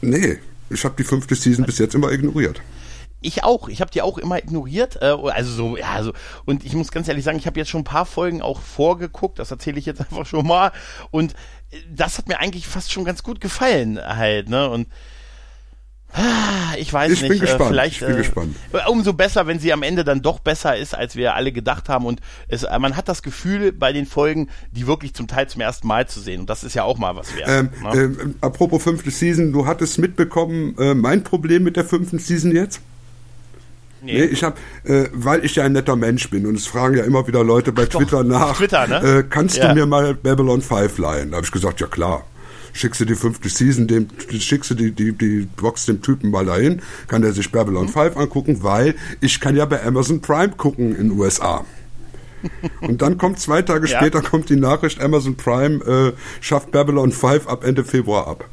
nee, 0.01 0.39
ich 0.69 0.85
habe 0.85 0.95
die 0.97 1.03
fünfte 1.03 1.35
Season 1.35 1.65
bis 1.65 1.77
jetzt 1.77 1.93
immer 1.93 2.11
ignoriert. 2.11 2.61
Ich 3.21 3.43
auch. 3.43 3.67
Ich 3.67 3.81
habe 3.81 3.91
die 3.91 4.01
auch 4.01 4.17
immer 4.17 4.37
ignoriert. 4.37 5.01
Äh, 5.01 5.07
also 5.07 5.51
so, 5.51 5.77
ja, 5.77 5.91
also 5.93 6.13
und 6.45 6.63
ich 6.63 6.73
muss 6.73 6.91
ganz 6.91 7.07
ehrlich 7.07 7.25
sagen, 7.25 7.37
ich 7.37 7.47
habe 7.47 7.59
jetzt 7.59 7.69
schon 7.69 7.81
ein 7.81 7.85
paar 7.85 8.05
Folgen 8.05 8.41
auch 8.41 8.61
vorgeguckt. 8.61 9.39
Das 9.39 9.51
erzähle 9.51 9.79
ich 9.79 9.85
jetzt 9.85 9.99
einfach 10.01 10.25
schon 10.25 10.47
mal. 10.47 10.71
Und 11.11 11.33
das 11.93 12.17
hat 12.17 12.27
mir 12.27 12.39
eigentlich 12.39 12.67
fast 12.67 12.91
schon 12.91 13.03
ganz 13.03 13.23
gut 13.23 13.41
gefallen, 13.41 13.99
halt. 13.99 14.49
Ne? 14.49 14.69
Und 14.69 14.87
ich 16.77 16.91
weiß 16.91 17.11
ich 17.11 17.21
nicht. 17.21 17.29
Bin 17.29 17.39
gespannt. 17.39 17.69
Vielleicht, 17.69 18.01
ich 18.01 18.07
bin 18.07 18.15
äh, 18.15 18.17
gespannt. 18.17 18.55
Umso 18.87 19.13
besser, 19.13 19.47
wenn 19.47 19.59
sie 19.59 19.73
am 19.73 19.83
Ende 19.83 20.03
dann 20.03 20.21
doch 20.21 20.39
besser 20.39 20.75
ist, 20.75 20.95
als 20.95 21.15
wir 21.15 21.35
alle 21.35 21.51
gedacht 21.51 21.89
haben. 21.89 22.05
Und 22.05 22.21
es, 22.47 22.63
äh, 22.63 22.79
man 22.79 22.95
hat 22.95 23.07
das 23.07 23.21
Gefühl 23.21 23.71
bei 23.71 23.93
den 23.93 24.05
Folgen, 24.05 24.49
die 24.71 24.87
wirklich 24.87 25.13
zum 25.13 25.27
Teil 25.27 25.47
zum 25.47 25.61
ersten 25.61 25.87
Mal 25.87 26.07
zu 26.07 26.19
sehen. 26.19 26.41
Und 26.41 26.49
das 26.49 26.63
ist 26.63 26.73
ja 26.73 26.83
auch 26.83 26.97
mal 26.97 27.15
was 27.15 27.35
wert. 27.35 27.49
Ähm, 27.49 27.69
ne? 27.83 28.01
ähm, 28.01 28.35
apropos 28.41 28.83
fünfte 28.83 29.11
Season, 29.11 29.51
du 29.51 29.65
hattest 29.65 29.99
mitbekommen, 29.99 30.75
äh, 30.77 30.93
mein 30.93 31.23
Problem 31.23 31.63
mit 31.63 31.75
der 31.75 31.85
fünften 31.85 32.19
Season 32.19 32.51
jetzt? 32.51 32.81
Nee. 34.01 34.13
nee 34.13 34.25
ich 34.25 34.43
habe, 34.43 34.57
äh, 34.83 35.05
weil 35.11 35.43
ich 35.43 35.55
ja 35.55 35.63
ein 35.63 35.71
netter 35.71 35.95
Mensch 35.95 36.29
bin 36.29 36.45
und 36.45 36.55
es 36.55 36.67
fragen 36.67 36.97
ja 36.97 37.03
immer 37.03 37.27
wieder 37.27 37.43
Leute 37.43 37.71
bei 37.71 37.85
Doch, 37.85 37.99
Twitter 37.99 38.23
nach, 38.23 38.57
Twitter, 38.57 38.87
ne? 38.87 39.19
äh, 39.19 39.23
kannst 39.27 39.57
ja. 39.57 39.69
du 39.69 39.73
mir 39.73 39.85
mal 39.85 40.13
Babylon 40.13 40.61
5 40.61 40.97
leihen? 40.99 41.31
Da 41.31 41.37
habe 41.37 41.45
ich 41.45 41.51
gesagt, 41.51 41.81
ja 41.81 41.87
klar 41.87 42.23
schickst 42.77 43.01
du 43.01 43.05
die 43.05 43.15
fünfte 43.15 43.49
Season, 43.49 43.87
dem, 43.87 44.07
schickst 44.29 44.71
du 44.71 44.75
die, 44.75 44.91
die, 44.91 45.11
die 45.11 45.47
Box 45.55 45.85
dem 45.85 46.01
Typen 46.01 46.29
mal 46.29 46.45
dahin, 46.45 46.81
kann 47.07 47.21
der 47.21 47.33
sich 47.33 47.51
Babylon 47.51 47.87
mhm. 47.87 47.89
5 47.89 48.17
angucken, 48.17 48.63
weil 48.63 48.95
ich 49.19 49.39
kann 49.39 49.55
ja 49.55 49.65
bei 49.65 49.83
Amazon 49.83 50.21
Prime 50.21 50.49
gucken 50.49 50.95
in 50.95 51.09
den 51.09 51.19
USA. 51.19 51.65
Und 52.81 53.01
dann 53.01 53.17
kommt 53.17 53.39
zwei 53.39 53.63
Tage 53.63 53.87
ja. 53.87 53.97
später 53.97 54.21
kommt 54.21 54.49
die 54.49 54.55
Nachricht, 54.55 55.01
Amazon 55.01 55.35
Prime 55.35 55.83
äh, 55.85 56.13
schafft 56.39 56.71
Babylon 56.71 57.11
5 57.11 57.47
ab 57.47 57.63
Ende 57.63 57.83
Februar 57.83 58.27
ab. 58.27 58.45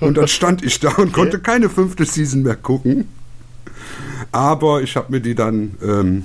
Und 0.00 0.16
dann 0.16 0.28
stand 0.28 0.62
ich 0.62 0.78
da 0.78 0.90
und 0.90 0.98
okay. 0.98 1.10
konnte 1.12 1.40
keine 1.40 1.68
fünfte 1.68 2.04
Season 2.04 2.42
mehr 2.42 2.54
gucken. 2.54 3.08
Aber 4.30 4.80
ich 4.82 4.94
habe 4.94 5.10
mir 5.10 5.20
die 5.20 5.34
dann, 5.34 5.76
ähm, 5.82 6.22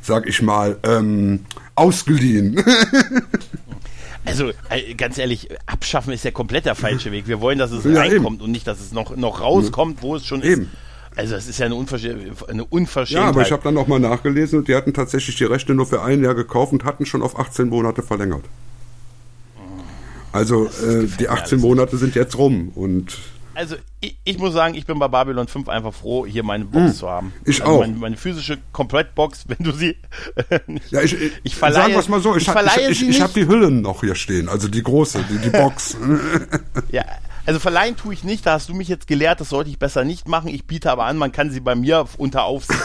sag 0.00 0.26
ich 0.26 0.40
mal, 0.40 0.78
ähm, 0.82 1.40
ausgeliehen. 1.74 2.64
Also 4.24 4.50
äh, 4.70 4.94
ganz 4.94 5.18
ehrlich, 5.18 5.48
abschaffen 5.66 6.12
ist 6.12 6.24
der 6.24 6.32
komplett 6.32 6.66
der 6.66 6.74
falsche 6.74 7.10
Weg. 7.10 7.26
Wir 7.26 7.40
wollen, 7.40 7.58
dass 7.58 7.72
es 7.72 7.84
ja, 7.84 8.00
reinkommt 8.00 8.36
eben. 8.36 8.44
und 8.44 8.50
nicht, 8.52 8.66
dass 8.66 8.80
es 8.80 8.92
noch, 8.92 9.16
noch 9.16 9.40
rauskommt, 9.40 10.02
wo 10.02 10.16
es 10.16 10.24
schon 10.24 10.42
eben. 10.42 10.62
ist. 10.62 10.70
Also 11.14 11.34
das 11.34 11.46
ist 11.46 11.58
ja 11.58 11.66
eine, 11.66 11.74
Unverschä 11.74 12.14
eine 12.48 12.64
Unverschämtheit. 12.64 13.24
Ja, 13.24 13.28
aber 13.28 13.42
ich 13.42 13.52
habe 13.52 13.62
dann 13.62 13.74
nochmal 13.74 14.00
nachgelesen 14.00 14.60
und 14.60 14.68
die 14.68 14.74
hatten 14.74 14.94
tatsächlich 14.94 15.36
die 15.36 15.44
Rechte 15.44 15.74
nur 15.74 15.86
für 15.86 16.02
ein 16.02 16.22
Jahr 16.22 16.34
gekauft 16.34 16.72
und 16.72 16.84
hatten 16.84 17.04
schon 17.04 17.22
auf 17.22 17.38
18 17.38 17.68
Monate 17.68 18.02
verlängert. 18.02 18.44
Also 20.32 20.66
äh, 20.66 21.06
die 21.20 21.28
18 21.28 21.60
Monate 21.60 21.98
sind 21.98 22.14
jetzt 22.14 22.38
rum 22.38 22.72
und 22.74 23.18
also 23.54 23.76
ich, 24.00 24.16
ich, 24.24 24.38
muss 24.38 24.52
sagen, 24.52 24.74
ich 24.74 24.86
bin 24.86 24.98
bei 24.98 25.08
Babylon 25.08 25.46
5 25.46 25.68
einfach 25.68 25.94
froh, 25.94 26.26
hier 26.26 26.42
meine 26.42 26.64
Box 26.64 26.84
hm, 26.84 26.94
zu 26.94 27.08
haben. 27.08 27.32
Ich 27.44 27.62
also 27.62 27.74
auch. 27.74 27.80
Meine, 27.80 27.94
meine, 27.94 28.16
physische 28.16 28.58
Komplettbox, 28.72 29.44
wenn 29.48 29.64
du 29.64 29.72
sie. 29.72 29.96
ja, 30.90 31.02
ich, 31.02 31.14
ich, 31.14 31.32
ich 31.42 31.56
verleihe, 31.56 31.82
sagen 31.82 31.92
wir 31.94 32.00
es 32.00 32.08
mal 32.08 32.20
so, 32.20 32.36
ich, 32.36 32.48
ich, 32.48 32.76
ich, 32.88 33.02
ich, 33.02 33.08
ich 33.08 33.20
habe 33.20 33.32
die 33.32 33.46
Hüllen 33.46 33.82
noch 33.82 34.00
hier 34.00 34.14
stehen, 34.14 34.48
also 34.48 34.68
die 34.68 34.82
große, 34.82 35.24
die, 35.30 35.38
die 35.38 35.50
Box. 35.50 35.96
ja, 36.90 37.04
also 37.44 37.58
verleihen 37.58 37.96
tue 37.96 38.14
ich 38.14 38.22
nicht, 38.22 38.46
da 38.46 38.52
hast 38.52 38.68
du 38.68 38.74
mich 38.74 38.88
jetzt 38.88 39.06
gelehrt, 39.06 39.40
das 39.40 39.48
sollte 39.48 39.70
ich 39.70 39.78
besser 39.78 40.04
nicht 40.04 40.28
machen. 40.28 40.48
Ich 40.48 40.64
biete 40.64 40.90
aber 40.90 41.04
an, 41.04 41.16
man 41.16 41.32
kann 41.32 41.50
sie 41.50 41.60
bei 41.60 41.74
mir 41.74 42.06
unter 42.18 42.44
Aufsicht. 42.44 42.80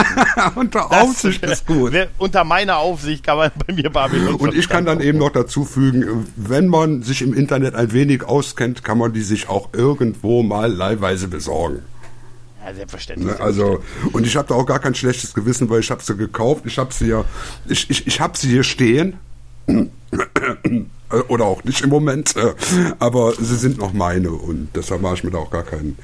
unter 0.54 0.92
Aufsicht 0.92 1.42
das, 1.42 1.52
ist 1.52 1.66
gut. 1.66 1.92
Unter 2.18 2.44
meiner 2.44 2.78
Aufsicht 2.78 3.24
kann 3.24 3.38
man 3.38 3.50
bei 3.66 3.72
mir 3.72 3.90
Babylon. 3.90 4.34
Und 4.34 4.54
ich 4.54 4.68
kann 4.68 4.84
dann 4.84 5.00
eben 5.00 5.18
noch 5.18 5.30
dazu 5.30 5.64
fügen, 5.64 6.26
wenn 6.36 6.68
man 6.68 7.02
sich 7.02 7.22
im 7.22 7.32
Internet 7.32 7.74
ein 7.74 7.92
wenig 7.92 8.24
auskennt, 8.24 8.84
kann 8.84 8.98
man 8.98 9.12
die 9.12 9.22
sich 9.22 9.48
auch 9.48 9.70
irgendwo 9.72 10.42
mal 10.42 10.70
leihweise 10.70 11.28
besorgen. 11.28 11.82
Ja, 12.64 12.74
selbstverständlich. 12.74 13.38
Ne, 13.38 13.40
also 13.40 13.82
und 14.12 14.26
ich 14.26 14.36
habe 14.36 14.48
da 14.48 14.54
auch 14.54 14.66
gar 14.66 14.80
kein 14.80 14.94
schlechtes 14.94 15.34
Gewissen, 15.34 15.68
weil 15.70 15.80
ich 15.80 15.90
habe 15.90 16.02
sie 16.02 16.16
gekauft. 16.16 16.64
Ich 16.66 16.78
habe 16.78 16.92
sie 16.92 17.08
ja, 17.08 17.24
ich 17.66 17.88
ich 17.90 18.06
ich 18.06 18.20
habe 18.20 18.36
sie 18.36 18.48
hier 18.48 18.64
stehen. 18.64 19.18
Äh, 21.14 21.22
oder 21.28 21.44
auch 21.44 21.64
nicht 21.64 21.82
im 21.82 21.90
Moment, 21.90 22.36
äh, 22.36 22.54
aber 22.98 23.34
sie 23.34 23.56
sind 23.56 23.78
noch 23.78 23.92
meine 23.92 24.30
und 24.30 24.68
deshalb 24.74 25.00
mache 25.02 25.14
ich 25.14 25.24
mir 25.24 25.30
da 25.30 25.38
auch 25.38 25.50
gar 25.50 25.64
keinen 25.64 25.96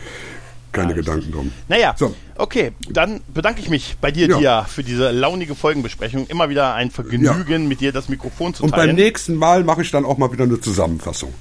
keine 0.72 0.90
ja, 0.90 0.96
Gedanken 0.96 1.32
drum. 1.32 1.52
Naja, 1.68 1.94
so. 1.96 2.14
okay, 2.36 2.72
dann 2.88 3.20
bedanke 3.34 3.60
ich 3.60 3.68
mich 3.70 3.96
bei 4.00 4.12
dir, 4.12 4.28
ja. 4.28 4.38
Dia, 4.38 4.64
für 4.64 4.84
diese 4.84 5.10
launige 5.10 5.54
Folgenbesprechung. 5.56 6.26
Immer 6.28 6.48
wieder 6.48 6.74
ein 6.74 6.92
Vergnügen, 6.92 7.62
ja. 7.62 7.68
mit 7.68 7.80
dir 7.80 7.92
das 7.92 8.08
Mikrofon 8.08 8.54
zu 8.54 8.62
teilen. 8.62 8.72
Und 8.72 8.86
beim 8.86 8.94
nächsten 8.94 9.34
Mal 9.34 9.64
mache 9.64 9.82
ich 9.82 9.90
dann 9.90 10.04
auch 10.04 10.16
mal 10.16 10.32
wieder 10.32 10.44
eine 10.44 10.60
Zusammenfassung. 10.60 11.34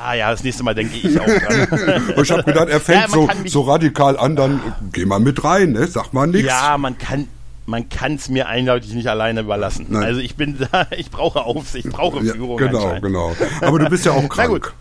Ah 0.00 0.14
ja, 0.14 0.30
das 0.30 0.44
nächste 0.44 0.62
Mal 0.62 0.74
denke 0.74 0.96
ich 0.96 1.20
auch 1.20 1.26
dran. 1.26 2.14
ich 2.22 2.30
habe 2.30 2.44
gedacht, 2.44 2.68
er 2.68 2.80
fängt 2.80 3.10
so, 3.10 3.28
so 3.46 3.62
radikal 3.62 4.16
an, 4.16 4.36
dann 4.36 4.60
geh 4.92 5.04
mal 5.04 5.18
mit 5.18 5.42
rein, 5.42 5.72
ne? 5.72 5.86
sag 5.86 6.12
mal 6.12 6.26
nichts. 6.26 6.48
Ja, 6.48 6.78
man 6.78 6.96
kann, 6.96 7.28
man 7.68 7.90
kann 7.90 8.14
es 8.14 8.30
mir 8.30 8.48
eindeutig 8.48 8.94
nicht 8.94 9.08
alleine 9.08 9.40
überlassen. 9.40 9.86
Nein. 9.90 10.02
Also 10.02 10.20
ich 10.20 10.36
bin 10.36 10.58
da, 10.58 10.86
ich 10.96 11.10
brauche 11.10 11.44
Aufsicht, 11.44 11.86
ich 11.86 11.92
brauche 11.92 12.24
Führung. 12.24 12.58
Ja, 12.58 12.66
genau, 12.66 13.00
genau. 13.00 13.36
Aber 13.60 13.78
du 13.78 13.90
bist 13.90 14.06
ja 14.06 14.12
auch 14.12 14.28
krank. 14.28 14.72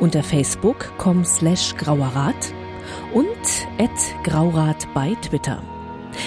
unter 0.00 0.22
facebook.com 0.22 1.24
slash 1.24 1.74
grauerrat 1.76 2.52
und 3.14 3.26
at 3.78 3.90
graurat 4.24 4.86
bei 4.94 5.14
Twitter. 5.22 5.62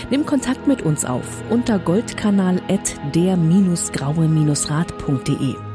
Nimm 0.10 0.26
Kontakt 0.26 0.66
mit 0.68 0.82
uns 0.82 1.06
auf 1.06 1.44
unter 1.50 1.78
goldkanal 1.80 2.62
at 2.70 2.96
der-graue-rat.de. 3.14 5.75